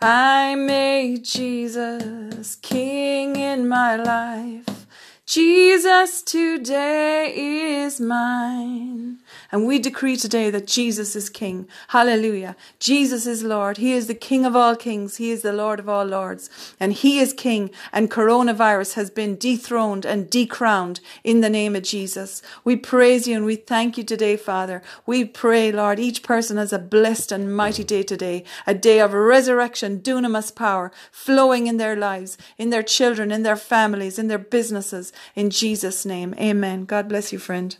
I 0.00 0.54
made 0.54 1.24
Jesus 1.24 2.54
King 2.54 3.34
in 3.34 3.66
my 3.66 3.96
life. 3.96 4.86
Jesus 5.26 6.22
today 6.22 7.34
is 7.82 8.00
mine. 8.00 9.17
And 9.50 9.66
we 9.66 9.78
decree 9.78 10.16
today 10.16 10.50
that 10.50 10.66
Jesus 10.66 11.16
is 11.16 11.30
King. 11.30 11.68
Hallelujah. 11.88 12.54
Jesus 12.78 13.26
is 13.26 13.42
Lord. 13.42 13.78
He 13.78 13.92
is 13.92 14.06
the 14.06 14.14
King 14.14 14.44
of 14.44 14.54
all 14.54 14.76
kings. 14.76 15.16
He 15.16 15.30
is 15.30 15.40
the 15.40 15.54
Lord 15.54 15.80
of 15.80 15.88
all 15.88 16.04
lords. 16.04 16.50
And 16.78 16.92
He 16.92 17.18
is 17.18 17.32
King. 17.32 17.70
And 17.90 18.10
coronavirus 18.10 18.94
has 18.94 19.08
been 19.08 19.36
dethroned 19.36 20.04
and 20.04 20.28
decrowned 20.28 21.00
in 21.24 21.40
the 21.40 21.48
name 21.48 21.74
of 21.74 21.82
Jesus. 21.82 22.42
We 22.62 22.76
praise 22.76 23.26
you 23.26 23.36
and 23.36 23.46
we 23.46 23.56
thank 23.56 23.96
you 23.96 24.04
today, 24.04 24.36
Father. 24.36 24.82
We 25.06 25.24
pray, 25.24 25.72
Lord, 25.72 25.98
each 25.98 26.22
person 26.22 26.58
has 26.58 26.72
a 26.74 26.78
blessed 26.78 27.32
and 27.32 27.56
mighty 27.56 27.84
day 27.84 28.02
today, 28.02 28.44
a 28.66 28.74
day 28.74 29.00
of 29.00 29.14
resurrection, 29.14 30.00
dunamis 30.00 30.54
power 30.54 30.92
flowing 31.10 31.66
in 31.66 31.78
their 31.78 31.96
lives, 31.96 32.36
in 32.58 32.68
their 32.68 32.82
children, 32.82 33.32
in 33.32 33.44
their 33.44 33.56
families, 33.56 34.18
in 34.18 34.28
their 34.28 34.38
businesses. 34.38 35.10
In 35.34 35.48
Jesus' 35.48 36.04
name, 36.04 36.34
amen. 36.38 36.84
God 36.84 37.08
bless 37.08 37.32
you, 37.32 37.38
friend. 37.38 37.76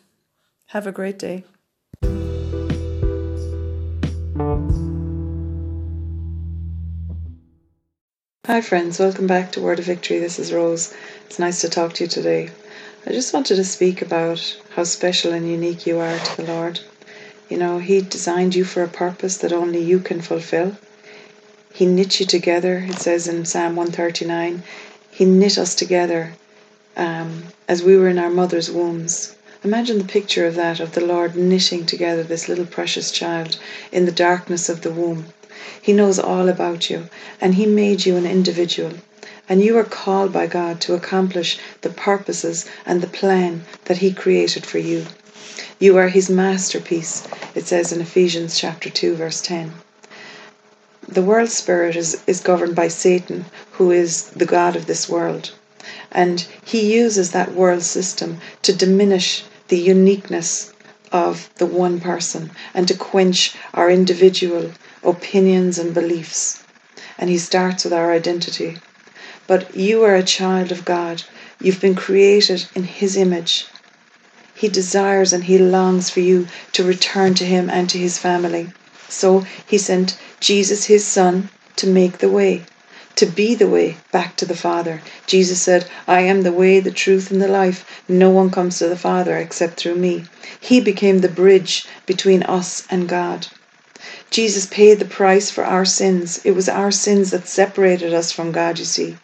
Have 0.69 0.87
a 0.87 0.93
great 0.93 1.19
day. 1.19 1.45
Hi, 8.49 8.63
friends. 8.63 8.99
Welcome 8.99 9.27
back 9.27 9.53
to 9.53 9.61
Word 9.61 9.79
of 9.79 9.85
Victory. 9.85 10.21
This 10.21 10.39
is 10.39 10.55
Rose. 10.55 10.95
It's 11.27 11.39
nice 11.39 11.61
to 11.61 11.69
talk 11.69 11.93
to 11.93 12.05
you 12.05 12.09
today. 12.09 12.49
I 13.07 13.11
just 13.11 13.35
wanted 13.35 13.57
to 13.57 13.65
speak 13.65 14.01
about 14.01 14.59
how 14.75 14.85
special 14.85 15.35
and 15.35 15.47
unique 15.47 15.87
you 15.87 15.99
are 15.99 16.19
to 16.19 16.37
the 16.39 16.51
Lord. 16.51 16.81
You 17.51 17.59
know, 17.59 17.79
He 17.79 18.01
designed 18.01 18.55
you 18.55 18.65
for 18.65 18.83
a 18.83 18.89
purpose 18.89 19.37
that 19.37 19.53
only 19.53 19.83
you 19.83 19.99
can 19.99 20.23
fulfill. 20.23 20.79
He 21.75 21.85
knit 21.85 22.21
you 22.21 22.27
together, 22.27 22.87
it 22.89 22.99
says 22.99 23.29
in 23.29 23.45
Psalm 23.45 23.77
139. 23.77 24.63
He 25.11 25.27
knit 25.27 25.59
us 25.59 25.75
together 25.75 26.33
um, 26.97 27.45
as 27.69 27.83
we 27.83 27.99
were 27.99 28.09
in 28.09 28.19
our 28.19 28.31
mother's 28.31 28.71
wombs. 28.71 29.37
Imagine 29.65 29.99
the 29.99 30.05
picture 30.05 30.47
of 30.47 30.55
that, 30.55 30.79
of 30.79 30.93
the 30.93 31.05
Lord 31.05 31.35
knitting 31.35 31.85
together 31.85 32.23
this 32.23 32.49
little 32.49 32.65
precious 32.65 33.11
child 33.11 33.59
in 33.91 34.05
the 34.05 34.13
darkness 34.13 34.69
of 34.69 34.83
the 34.83 34.91
womb. 34.93 35.27
He 35.83 35.93
knows 35.93 36.21
all 36.21 36.49
about 36.49 36.89
you, 36.89 37.09
and 37.41 37.57
He 37.57 37.67
made 37.67 38.07
you 38.07 38.15
an 38.15 38.25
individual. 38.25 38.93
And 39.49 39.61
you 39.61 39.77
are 39.77 39.83
called 39.83 40.33
by 40.33 40.47
God 40.47 40.81
to 40.83 40.95
accomplish 40.95 41.59
the 41.81 41.91
purposes 41.91 42.67
and 42.87 43.01
the 43.01 43.09
plan 43.09 43.65
that 43.87 43.99
He 43.99 44.13
created 44.13 44.65
for 44.65 44.79
you. 44.79 45.07
You 45.81 45.97
are 45.97 46.09
His 46.09 46.31
masterpiece, 46.31 47.27
it 47.57 47.67
says 47.67 47.91
in 47.91 48.01
Ephesians 48.01 48.57
chapter 48.57 48.89
2, 48.89 49.17
verse 49.17 49.41
10. 49.41 49.73
The 51.09 51.23
world 51.23 51.51
spirit 51.51 51.97
is, 51.97 52.23
is 52.29 52.39
governed 52.39 52.77
by 52.77 52.87
Satan, 52.87 53.47
who 53.73 53.91
is 53.91 54.31
the 54.31 54.47
God 54.47 54.77
of 54.77 54.87
this 54.87 55.09
world. 55.09 55.51
And 56.13 56.47
he 56.65 56.93
uses 56.95 57.31
that 57.31 57.55
world 57.55 57.83
system 57.83 58.41
to 58.63 58.75
diminish 58.75 59.45
the 59.69 59.79
uniqueness 59.79 60.73
of 61.13 61.49
the 61.57 61.67
one 61.67 62.01
person 62.01 62.51
and 62.75 62.87
to 62.89 62.95
quench 62.95 63.55
our 63.75 63.91
individual 63.91 64.73
opinions 65.03 65.79
and 65.79 65.95
beliefs. 65.95 66.63
And 67.19 67.31
he 67.31 67.39
starts 67.39 67.85
with 67.85 67.93
our 67.93 68.13
identity. 68.13 68.79
But 69.47 69.75
you 69.75 70.05
are 70.05 70.15
a 70.15 70.23
child 70.23 70.71
of 70.73 70.85
God. 70.85 71.23
You've 71.61 71.81
been 71.81 71.95
created 71.95 72.67
in 72.75 72.85
his 72.85 73.17
image. 73.17 73.67
He 74.55 74.69
desires 74.69 75.33
and 75.33 75.45
he 75.45 75.59
longs 75.59 76.11
for 76.11 76.21
you 76.21 76.49
to 76.73 76.85
return 76.85 77.35
to 77.35 77.45
him 77.45 77.71
and 77.71 77.89
to 77.91 77.99
his 77.99 78.19
family. 78.19 78.73
So 79.09 79.47
he 79.67 79.79
sent 79.79 80.19
Jesus, 80.41 80.85
his 80.85 81.07
son, 81.07 81.49
to 81.77 81.87
make 81.87 82.19
the 82.19 82.29
way, 82.29 82.65
to 83.19 83.27
be 83.27 83.57
the 83.57 83.69
way 83.69 83.97
back 84.13 84.37
to 84.37 84.47
the 84.47 84.57
Father. 84.57 85.03
Jesus 85.27 85.61
said, 85.61 85.91
I 86.07 86.21
am 86.21 86.43
the 86.43 86.53
way, 86.53 86.79
the 86.79 86.93
truth, 86.93 87.33
and 87.33 87.43
the 87.43 87.49
life. 87.49 88.03
No 88.09 88.31
one 88.31 88.49
comes 88.49 88.79
to 88.79 88.89
the 88.89 88.97
Father 88.97 89.37
except 89.37 89.77
through 89.77 89.97
me. 89.97 90.25
He 90.61 90.81
became 90.81 91.19
the 91.19 91.29
bridge 91.29 91.85
between 92.07 92.45
us 92.45 92.87
and 92.89 93.09
God. 93.09 93.49
Jesus 94.31 94.67
paid 94.67 95.01
the 95.01 95.05
price 95.05 95.51
for 95.51 95.65
our 95.65 95.85
sins. 95.85 96.41
It 96.45 96.53
was 96.53 96.69
our 96.69 96.93
sins 96.93 97.33
that 97.33 97.49
separated 97.49 98.15
us 98.15 98.31
from 98.31 98.53
God, 98.53 98.79
you 98.79 98.85
see. 98.85 99.17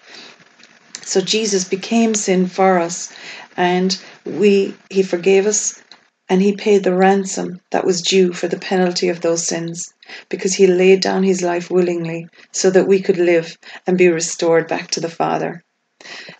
So 1.02 1.20
Jesus 1.20 1.62
became 1.62 2.16
sin 2.16 2.48
for 2.48 2.80
us 2.80 3.12
and 3.56 3.96
we 4.24 4.74
he 4.90 5.04
forgave 5.04 5.46
us 5.46 5.80
and 6.28 6.42
he 6.42 6.56
paid 6.56 6.82
the 6.82 6.96
ransom 6.96 7.60
that 7.70 7.84
was 7.86 8.02
due 8.02 8.32
for 8.32 8.48
the 8.48 8.58
penalty 8.58 9.08
of 9.08 9.20
those 9.20 9.46
sins 9.46 9.93
because 10.28 10.54
he 10.54 10.66
laid 10.66 11.00
down 11.00 11.22
his 11.22 11.42
life 11.42 11.70
willingly 11.70 12.26
so 12.52 12.70
that 12.70 12.88
we 12.88 13.00
could 13.00 13.18
live 13.18 13.58
and 13.86 13.98
be 13.98 14.08
restored 14.08 14.68
back 14.68 14.90
to 14.90 15.00
the 15.00 15.08
Father. 15.08 15.62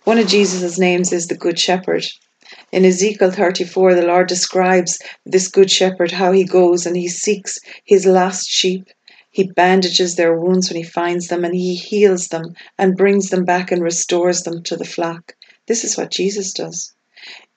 One 0.03 0.17
of 0.17 0.27
Jesus' 0.27 0.77
names 0.77 1.11
is 1.11 1.27
the 1.27 1.35
Good 1.35 1.59
Shepherd. 1.59 2.05
In 2.71 2.85
Ezekiel 2.85 3.31
34, 3.31 3.95
the 3.95 4.05
Lord 4.05 4.27
describes 4.27 4.99
this 5.25 5.47
Good 5.47 5.71
Shepherd, 5.71 6.11
how 6.11 6.31
he 6.31 6.43
goes 6.43 6.85
and 6.85 6.95
he 6.95 7.07
seeks 7.07 7.59
his 7.83 8.05
lost 8.05 8.49
sheep. 8.49 8.87
He 9.31 9.51
bandages 9.51 10.15
their 10.15 10.37
wounds 10.37 10.69
when 10.69 10.77
he 10.77 10.83
finds 10.83 11.27
them 11.27 11.43
and 11.43 11.55
he 11.55 11.75
heals 11.75 12.27
them 12.27 12.55
and 12.77 12.95
brings 12.95 13.29
them 13.29 13.45
back 13.45 13.71
and 13.71 13.81
restores 13.81 14.43
them 14.43 14.63
to 14.63 14.75
the 14.75 14.85
flock. 14.85 15.35
This 15.67 15.83
is 15.83 15.97
what 15.97 16.11
Jesus 16.11 16.53
does. 16.53 16.93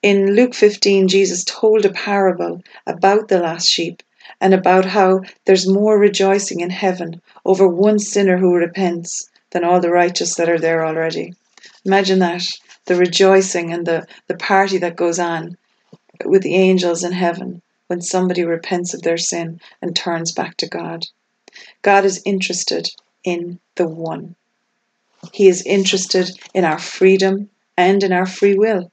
In 0.01 0.35
Luke 0.35 0.53
15, 0.53 1.07
Jesus 1.07 1.43
told 1.43 1.85
a 1.85 1.91
parable 1.91 2.61
about 2.87 3.27
the 3.27 3.39
lost 3.39 3.67
sheep 3.67 4.01
and 4.41 4.53
about 4.53 4.85
how 4.85 5.21
there's 5.45 5.67
more 5.67 5.99
rejoicing 5.99 6.59
in 6.61 6.69
heaven 6.69 7.21
over 7.45 7.67
one 7.67 7.99
sinner 7.99 8.37
who 8.37 8.53
repents 8.55 9.29
than 9.51 9.63
all 9.63 9.79
the 9.79 9.91
righteous 9.91 10.35
that 10.35 10.49
are 10.49 10.59
there 10.59 10.85
already. 10.85 11.33
Imagine 11.85 12.19
that 12.19 12.45
the 12.85 12.95
rejoicing 12.95 13.71
and 13.71 13.85
the, 13.85 14.05
the 14.27 14.37
party 14.37 14.77
that 14.77 14.95
goes 14.95 15.19
on 15.19 15.57
with 16.25 16.43
the 16.43 16.55
angels 16.55 17.03
in 17.03 17.11
heaven 17.11 17.61
when 17.87 18.01
somebody 18.01 18.43
repents 18.43 18.93
of 18.93 19.01
their 19.01 19.17
sin 19.17 19.59
and 19.81 19.95
turns 19.95 20.31
back 20.31 20.55
to 20.57 20.67
God. 20.67 21.05
God 21.81 22.05
is 22.05 22.21
interested 22.25 22.89
in 23.23 23.59
the 23.75 23.87
one. 23.87 24.35
He 25.33 25.47
is 25.47 25.63
interested 25.63 26.29
in 26.53 26.65
our 26.65 26.79
freedom 26.79 27.49
and 27.77 28.03
in 28.03 28.11
our 28.11 28.25
free 28.25 28.55
will. 28.55 28.91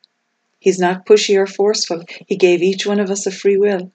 He's 0.59 0.79
not 0.79 1.07
pushy 1.07 1.37
or 1.37 1.47
forceful. 1.47 2.05
He 2.27 2.37
gave 2.37 2.63
each 2.63 2.87
one 2.87 3.01
of 3.01 3.11
us 3.11 3.27
a 3.27 3.31
free 3.31 3.57
will. 3.57 3.93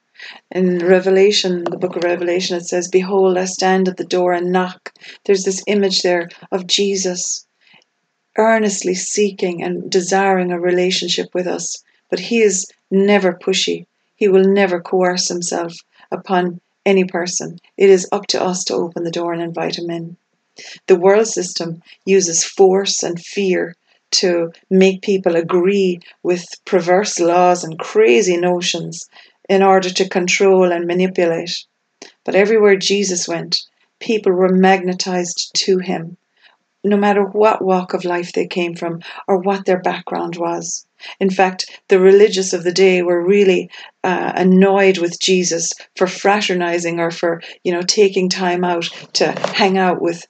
In 0.52 0.80
Revelation, 0.80 1.64
the 1.64 1.77
book 1.77 1.95
of 1.95 2.03
Revelation, 2.03 2.57
it 2.57 2.65
says, 2.65 2.88
Behold, 2.88 3.38
I 3.38 3.45
stand 3.45 3.88
at 3.88 3.98
the 3.98 4.03
door 4.03 4.34
and 4.34 4.52
knock. 4.52 4.93
There's 5.26 5.43
this 5.43 5.64
image 5.68 6.02
there 6.02 6.30
of 6.52 6.68
Jesus 6.68 7.45
earnestly 8.38 8.95
seeking 8.95 9.61
and 9.64 9.89
desiring 9.89 10.52
a 10.52 10.60
relationship 10.60 11.34
with 11.34 11.48
us. 11.48 11.84
But 12.10 12.19
he 12.19 12.41
is 12.41 12.65
never 12.89 13.34
pushy. 13.34 13.85
He 14.15 14.27
will 14.27 14.43
never 14.43 14.80
coerce 14.81 15.27
himself 15.27 15.73
upon 16.11 16.61
any 16.85 17.06
person. 17.06 17.60
It 17.77 17.89
is 17.89 18.07
up 18.11 18.27
to 18.27 18.41
us 18.41 18.64
to 18.65 18.76
open 18.76 19.03
the 19.03 19.11
door 19.11 19.34
and 19.34 19.41
invite 19.41 19.77
him 19.77 19.89
in. 19.89 20.18
The 20.88 20.95
world 20.95 21.27
system 21.27 21.81
uses 22.06 22.43
force 22.43 23.03
and 23.03 23.19
fear 23.19 23.76
to 24.11 24.52
make 24.69 25.02
people 25.02 25.35
agree 25.35 25.99
with 26.22 26.45
perverse 26.65 27.19
laws 27.19 27.64
and 27.64 27.80
crazy 27.80 28.35
notions 28.35 29.07
in 29.52 29.61
order 29.61 29.90
to 29.90 30.07
control 30.07 30.72
and 30.72 30.88
manipulate. 30.88 31.52
But 32.23 32.36
everywhere 32.36 32.78
Jesus 32.78 33.28
went, 33.28 33.57
people 33.99 34.32
were 34.32 34.48
magnetized 34.48 35.52
to 35.65 35.80
him 35.80 36.18
no 36.84 36.98
matter 36.98 37.23
what 37.23 37.64
walk 37.64 37.94
of 37.94 38.06
life 38.06 38.32
they 38.32 38.48
came 38.48 38.76
from 38.76 39.02
or 39.28 39.38
what 39.38 39.65
their 39.65 39.80
background 39.80 40.38
was. 40.38 40.86
In 41.19 41.30
fact, 41.30 41.80
the 41.90 41.99
religious 41.99 42.53
of 42.53 42.64
the 42.64 42.72
day 42.72 43.03
were 43.03 43.23
really 43.23 43.69
uh, 44.03 44.32
annoyed 44.36 44.98
with 44.98 45.19
Jesus 45.19 45.73
for 45.95 46.07
fraternizing 46.07 46.99
or 46.99 47.11
for, 47.11 47.41
you 47.64 47.72
know, 47.72 47.82
taking 47.82 48.30
time 48.30 48.64
out 48.64 48.86
to 49.14 49.32
hang 49.53 49.78
out 49.78 50.02
with 50.02 50.26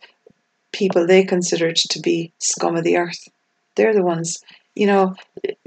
people 0.73 1.05
they 1.05 1.23
considered 1.23 1.75
to 1.75 1.99
be 2.01 2.33
scum 2.39 2.75
of 2.75 2.83
the 2.83 2.97
earth. 2.97 3.27
They're 3.75 3.93
the 3.93 4.03
ones, 4.03 4.39
you 4.75 4.87
know, 4.87 5.15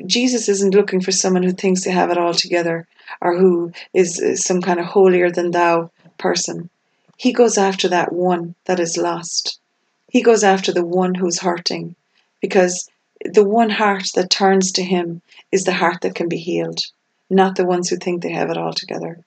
Jesus 0.06 0.48
isn't 0.48 0.74
looking 0.74 1.00
for 1.00 1.12
someone 1.12 1.42
who 1.42 1.52
thinks 1.52 1.84
they 1.84 1.90
have 1.90 2.10
it 2.10 2.18
all 2.18 2.34
together 2.34 2.86
or 3.20 3.36
who 3.36 3.72
is, 3.92 4.20
some 4.44 4.62
kind 4.62 4.80
of 4.80 4.86
holier 4.86 5.30
than 5.30 5.50
thou 5.50 5.90
person. 6.18 6.70
He 7.16 7.32
goes 7.32 7.58
after 7.58 7.88
that 7.88 8.12
one 8.12 8.54
that 8.64 8.80
is 8.80 8.96
lost. 8.96 9.58
He 10.10 10.22
goes 10.22 10.44
after 10.44 10.72
the 10.72 10.84
one 10.84 11.14
who's 11.14 11.40
hurting 11.40 11.96
because 12.40 12.88
the 13.24 13.44
one 13.44 13.70
heart 13.70 14.08
that 14.14 14.30
turns 14.30 14.72
to 14.72 14.82
him 14.82 15.22
is 15.52 15.64
the 15.64 15.72
heart 15.72 16.00
that 16.02 16.14
can 16.14 16.28
be 16.28 16.36
healed, 16.36 16.80
not 17.30 17.56
the 17.56 17.64
ones 17.64 17.88
who 17.88 17.96
think 17.96 18.22
they 18.22 18.32
have 18.32 18.50
it 18.50 18.56
all 18.56 18.72
together. 18.72 19.18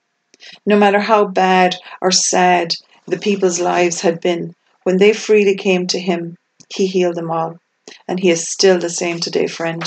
No 0.66 0.78
matter 0.78 1.00
how 1.00 1.26
bad 1.26 1.76
or 2.02 2.12
sad 2.12 2.74
the 3.06 3.18
people's 3.18 3.60
lives 3.60 4.02
had 4.02 4.22
been, 4.22 4.54
when 4.84 4.98
they 4.98 5.14
freely 5.14 5.56
came 5.56 5.88
to 5.88 6.00
him, 6.00 6.38
he 6.70 6.88
healed 6.88 7.16
them 7.16 7.32
all. 7.32 7.60
And 8.08 8.20
he 8.20 8.30
is 8.30 8.50
still 8.50 8.80
the 8.80 8.90
same 8.90 9.20
today, 9.20 9.48
friend. 9.48 9.84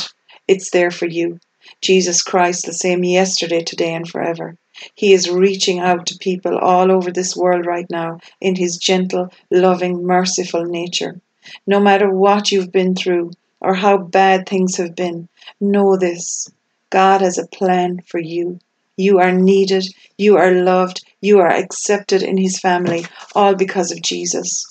It's 0.49 0.71
there 0.71 0.91
for 0.91 1.07
you. 1.07 1.39
Jesus 1.81 2.23
Christ, 2.23 2.67
the 2.67 2.73
same 2.73 3.05
yesterday, 3.05 3.63
today, 3.63 3.95
and 3.95 4.09
forever. 4.09 4.57
He 4.95 5.13
is 5.13 5.29
reaching 5.29 5.79
out 5.79 6.07
to 6.07 6.19
people 6.19 6.57
all 6.59 6.91
over 6.91 7.11
this 7.11 7.37
world 7.37 7.67
right 7.67 7.89
now 7.91 8.21
in 8.41 8.57
his 8.57 8.77
gentle, 8.77 9.33
loving, 9.51 10.05
merciful 10.05 10.65
nature. 10.65 11.21
No 11.67 11.81
matter 11.81 12.11
what 12.11 12.51
you've 12.51 12.73
been 12.73 12.95
through 12.95 13.33
or 13.61 13.75
how 13.75 13.99
bad 13.99 14.49
things 14.49 14.77
have 14.77 14.95
been, 14.95 15.29
know 15.61 15.97
this 15.97 16.49
God 16.91 17.21
has 17.21 17.39
a 17.39 17.47
plan 17.47 18.01
for 18.07 18.19
you. 18.19 18.59
You 18.97 19.19
are 19.19 19.33
needed, 19.33 19.85
you 20.19 20.37
are 20.37 20.53
loved, 20.53 21.05
you 21.21 21.39
are 21.39 21.51
accepted 21.51 22.23
in 22.23 22.37
his 22.37 22.59
family, 22.59 23.07
all 23.35 23.55
because 23.55 23.93
of 23.93 24.03
Jesus. 24.03 24.65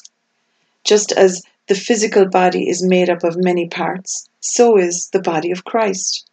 Just 0.84 1.12
as 1.12 1.42
the 1.70 1.76
physical 1.76 2.28
body 2.28 2.68
is 2.68 2.84
made 2.84 3.10
up 3.10 3.24
of 3.24 3.38
many 3.38 3.70
parts, 3.70 4.28
so 4.42 4.78
is 4.78 5.10
the 5.14 5.22
body 5.22 5.52
of 5.52 5.64
Christ. 5.64 6.30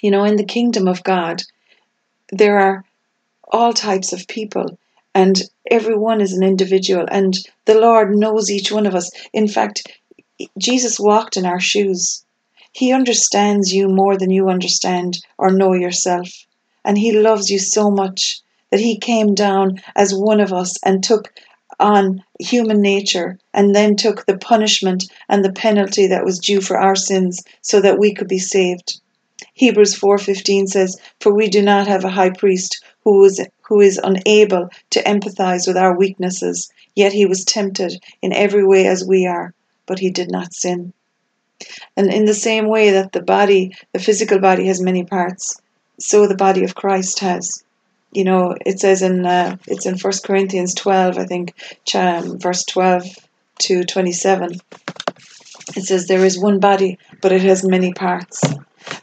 You 0.00 0.10
know, 0.10 0.24
in 0.24 0.36
the 0.36 0.44
kingdom 0.44 0.88
of 0.88 1.04
God, 1.04 1.42
there 2.30 2.58
are 2.58 2.84
all 3.52 3.72
types 3.72 4.12
of 4.12 4.28
people 4.28 4.78
and 5.14 5.42
everyone 5.70 6.20
is 6.20 6.32
an 6.32 6.42
individual 6.42 7.06
and 7.10 7.34
the 7.64 7.78
lord 7.78 8.14
knows 8.14 8.50
each 8.50 8.72
one 8.72 8.86
of 8.86 8.94
us. 8.94 9.10
In 9.32 9.48
fact 9.48 9.86
jesus 10.58 11.00
walked 11.00 11.36
in 11.36 11.46
our 11.46 11.60
shoes. 11.60 12.24
He 12.72 12.92
understands 12.92 13.72
you 13.72 13.88
more 13.88 14.16
than 14.18 14.30
you 14.30 14.48
understand 14.48 15.18
or 15.38 15.50
know 15.50 15.72
yourself 15.74 16.28
And 16.84 16.98
He 16.98 17.18
loves 17.18 17.50
you 17.50 17.58
so 17.58 17.90
much 17.90 18.40
that 18.70 18.80
He 18.80 18.98
came 18.98 19.34
down 19.34 19.80
as 19.94 20.14
one 20.14 20.40
of 20.40 20.52
us 20.52 20.76
and 20.84 21.02
took 21.02 21.32
on 21.78 22.22
human 22.40 22.80
nature 22.80 23.38
and 23.52 23.74
then 23.74 23.96
took 23.96 24.26
the 24.26 24.38
punishment 24.38 25.04
and 25.28 25.44
the 25.44 25.52
penalty 25.52 26.06
that 26.06 26.24
was 26.24 26.38
due 26.38 26.60
for 26.60 26.78
our 26.78 26.96
sins 26.96 27.42
so 27.60 27.80
that 27.80 27.98
we 27.98 28.14
could 28.14 28.28
be 28.28 28.38
saved. 28.38 29.00
Hebrews 29.54 29.94
4:15 29.94 30.66
says, 30.66 30.96
"For 31.20 31.34
we 31.34 31.48
do 31.48 31.62
not 31.62 31.86
have 31.86 32.04
a 32.04 32.10
high 32.10 32.30
priest 32.30 32.82
who 33.04 33.24
is 33.24 33.40
who 33.62 33.80
is 33.80 34.00
unable 34.02 34.70
to 34.90 35.02
empathize 35.02 35.66
with 35.66 35.76
our 35.76 35.96
weaknesses, 35.96 36.70
yet 36.94 37.12
he 37.12 37.26
was 37.26 37.44
tempted 37.44 38.02
in 38.22 38.32
every 38.32 38.64
way 38.64 38.86
as 38.86 39.04
we 39.04 39.26
are, 39.26 39.52
but 39.86 39.98
he 39.98 40.10
did 40.10 40.30
not 40.30 40.54
sin." 40.54 40.92
And 41.96 42.12
in 42.12 42.26
the 42.26 42.34
same 42.34 42.68
way 42.68 42.90
that 42.90 43.12
the 43.12 43.22
body, 43.22 43.74
the 43.92 43.98
physical 43.98 44.38
body 44.38 44.66
has 44.66 44.80
many 44.80 45.04
parts, 45.04 45.60
so 45.98 46.26
the 46.26 46.34
body 46.34 46.64
of 46.64 46.74
Christ 46.74 47.20
has 47.20 47.62
you 48.12 48.24
know, 48.24 48.54
it 48.64 48.80
says 48.80 49.02
in 49.02 49.26
uh, 49.26 49.56
it's 49.66 49.86
in 49.86 49.98
First 49.98 50.24
Corinthians 50.24 50.74
twelve, 50.74 51.18
I 51.18 51.24
think, 51.24 51.54
um, 51.94 52.38
verse 52.38 52.64
twelve 52.64 53.04
to 53.60 53.84
twenty-seven. 53.84 54.60
It 55.76 55.82
says 55.82 56.06
there 56.06 56.24
is 56.24 56.38
one 56.38 56.60
body, 56.60 56.98
but 57.20 57.32
it 57.32 57.42
has 57.42 57.66
many 57.66 57.92
parts, 57.92 58.42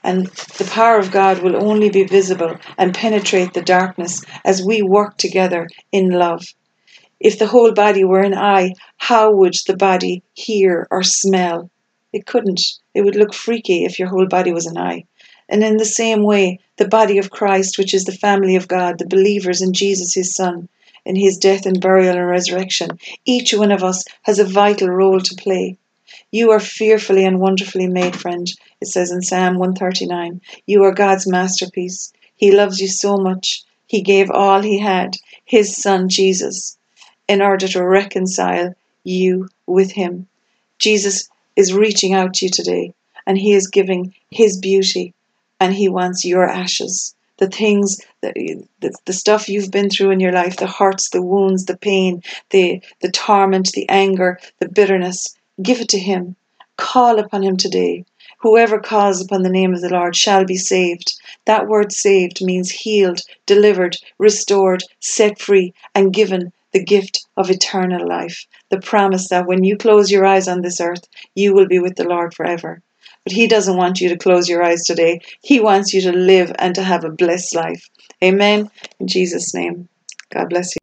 and 0.03 0.27
the 0.57 0.69
power 0.71 0.97
of 0.97 1.11
God 1.11 1.43
will 1.43 1.61
only 1.61 1.89
be 1.89 2.03
visible 2.03 2.55
and 2.77 2.93
penetrate 2.93 3.53
the 3.53 3.61
darkness 3.61 4.23
as 4.43 4.63
we 4.65 4.81
work 4.81 5.17
together 5.17 5.67
in 5.91 6.09
love. 6.09 6.45
If 7.19 7.39
the 7.39 7.47
whole 7.47 7.73
body 7.73 8.03
were 8.03 8.21
an 8.21 8.33
eye, 8.33 8.73
how 8.97 9.31
would 9.31 9.53
the 9.67 9.77
body 9.77 10.23
hear 10.33 10.87
or 10.89 11.03
smell? 11.03 11.69
It 12.11 12.25
couldn't. 12.25 12.61
It 12.93 13.01
would 13.03 13.15
look 13.15 13.33
freaky 13.33 13.85
if 13.85 13.97
your 13.99 14.09
whole 14.09 14.27
body 14.27 14.51
was 14.51 14.65
an 14.65 14.77
eye. 14.77 15.05
And 15.49 15.63
in 15.63 15.77
the 15.77 15.85
same 15.85 16.23
way, 16.23 16.59
the 16.77 16.87
body 16.87 17.17
of 17.17 17.29
Christ, 17.29 17.77
which 17.77 17.93
is 17.93 18.05
the 18.05 18.11
family 18.11 18.55
of 18.55 18.67
God, 18.67 18.97
the 18.97 19.05
believers 19.05 19.61
in 19.61 19.73
Jesus, 19.73 20.13
his 20.13 20.33
Son, 20.33 20.69
in 21.05 21.15
his 21.15 21.37
death 21.37 21.65
and 21.65 21.81
burial 21.81 22.15
and 22.15 22.27
resurrection, 22.27 22.97
each 23.25 23.53
one 23.53 23.71
of 23.71 23.83
us 23.83 24.03
has 24.23 24.39
a 24.39 24.45
vital 24.45 24.89
role 24.89 25.19
to 25.19 25.35
play. 25.35 25.77
You 26.31 26.51
are 26.51 26.59
fearfully 26.59 27.25
and 27.25 27.39
wonderfully 27.39 27.87
made, 27.87 28.15
friend, 28.15 28.51
it 28.81 28.87
says 28.87 29.11
in 29.11 29.21
Psalm 29.21 29.57
139. 29.59 30.41
You 30.65 30.83
are 30.83 30.93
God's 30.93 31.27
masterpiece. 31.27 32.13
He 32.35 32.51
loves 32.51 32.79
you 32.79 32.87
so 32.87 33.17
much. 33.17 33.63
He 33.85 34.01
gave 34.01 34.31
all 34.31 34.61
he 34.61 34.79
had, 34.79 35.17
his 35.45 35.75
Son 35.75 36.09
Jesus, 36.09 36.77
in 37.27 37.41
order 37.41 37.67
to 37.67 37.85
reconcile 37.85 38.73
you 39.03 39.49
with 39.67 39.91
him. 39.91 40.27
Jesus 40.79 41.29
is 41.55 41.73
reaching 41.73 42.13
out 42.13 42.35
to 42.35 42.45
you 42.45 42.51
today, 42.51 42.93
and 43.27 43.37
he 43.37 43.53
is 43.53 43.67
giving 43.67 44.13
his 44.31 44.57
beauty 44.57 45.13
and 45.63 45.73
he 45.73 45.87
wants 45.87 46.25
your 46.25 46.45
ashes. 46.45 47.15
The 47.37 47.47
things 47.47 48.01
that 48.21 48.33
the, 48.35 48.93
the 49.05 49.13
stuff 49.13 49.47
you've 49.47 49.71
been 49.71 49.89
through 49.89 50.11
in 50.11 50.19
your 50.19 50.33
life 50.33 50.57
the 50.57 50.67
hurts 50.67 51.09
the 51.09 51.21
wounds 51.21 51.63
the 51.65 51.77
pain 51.77 52.21
the 52.49 52.81
the 52.99 53.09
torment 53.09 53.71
the 53.71 53.87
anger 53.87 54.39
the 54.59 54.67
bitterness 54.67 55.19
give 55.61 55.79
it 55.79 55.87
to 55.89 55.99
him. 55.99 56.35
Call 56.75 57.17
upon 57.17 57.43
him 57.43 57.55
today. 57.55 58.03
Whoever 58.39 58.77
calls 58.77 59.21
upon 59.21 59.43
the 59.43 59.57
name 59.57 59.73
of 59.73 59.79
the 59.79 59.93
lord 59.97 60.17
shall 60.17 60.43
be 60.43 60.57
saved. 60.57 61.13
That 61.45 61.69
word 61.69 61.93
saved 61.93 62.43
means 62.43 62.69
healed 62.69 63.21
delivered 63.45 63.95
restored 64.17 64.83
set 64.99 65.39
free 65.39 65.73
and 65.95 66.13
given 66.13 66.51
the 66.73 66.83
gift 66.83 67.25
of 67.37 67.49
eternal 67.49 68.05
life. 68.05 68.45
The 68.67 68.81
promise 68.81 69.29
that 69.29 69.47
when 69.47 69.63
you 69.63 69.77
close 69.77 70.11
your 70.11 70.25
eyes 70.25 70.49
on 70.49 70.61
this 70.61 70.81
earth 70.81 71.07
you 71.35 71.53
will 71.53 71.69
be 71.69 71.79
with 71.79 71.95
the 71.95 72.09
lord 72.15 72.33
forever 72.33 72.81
but 73.23 73.33
He 73.33 73.47
doesn't 73.47 73.77
want 73.77 74.01
you 74.01 74.09
to 74.09 74.17
close 74.17 74.49
your 74.49 74.63
eyes 74.63 74.83
today. 74.83 75.21
He 75.41 75.59
wants 75.59 75.93
you 75.93 76.01
to 76.01 76.11
live 76.11 76.51
and 76.59 76.75
to 76.75 76.83
have 76.83 77.03
a 77.03 77.09
blessed 77.09 77.55
life. 77.55 77.89
Amen. 78.23 78.69
In 78.99 79.07
Jesus' 79.07 79.53
name. 79.53 79.89
God 80.31 80.49
bless 80.49 80.75
you. 80.75 80.82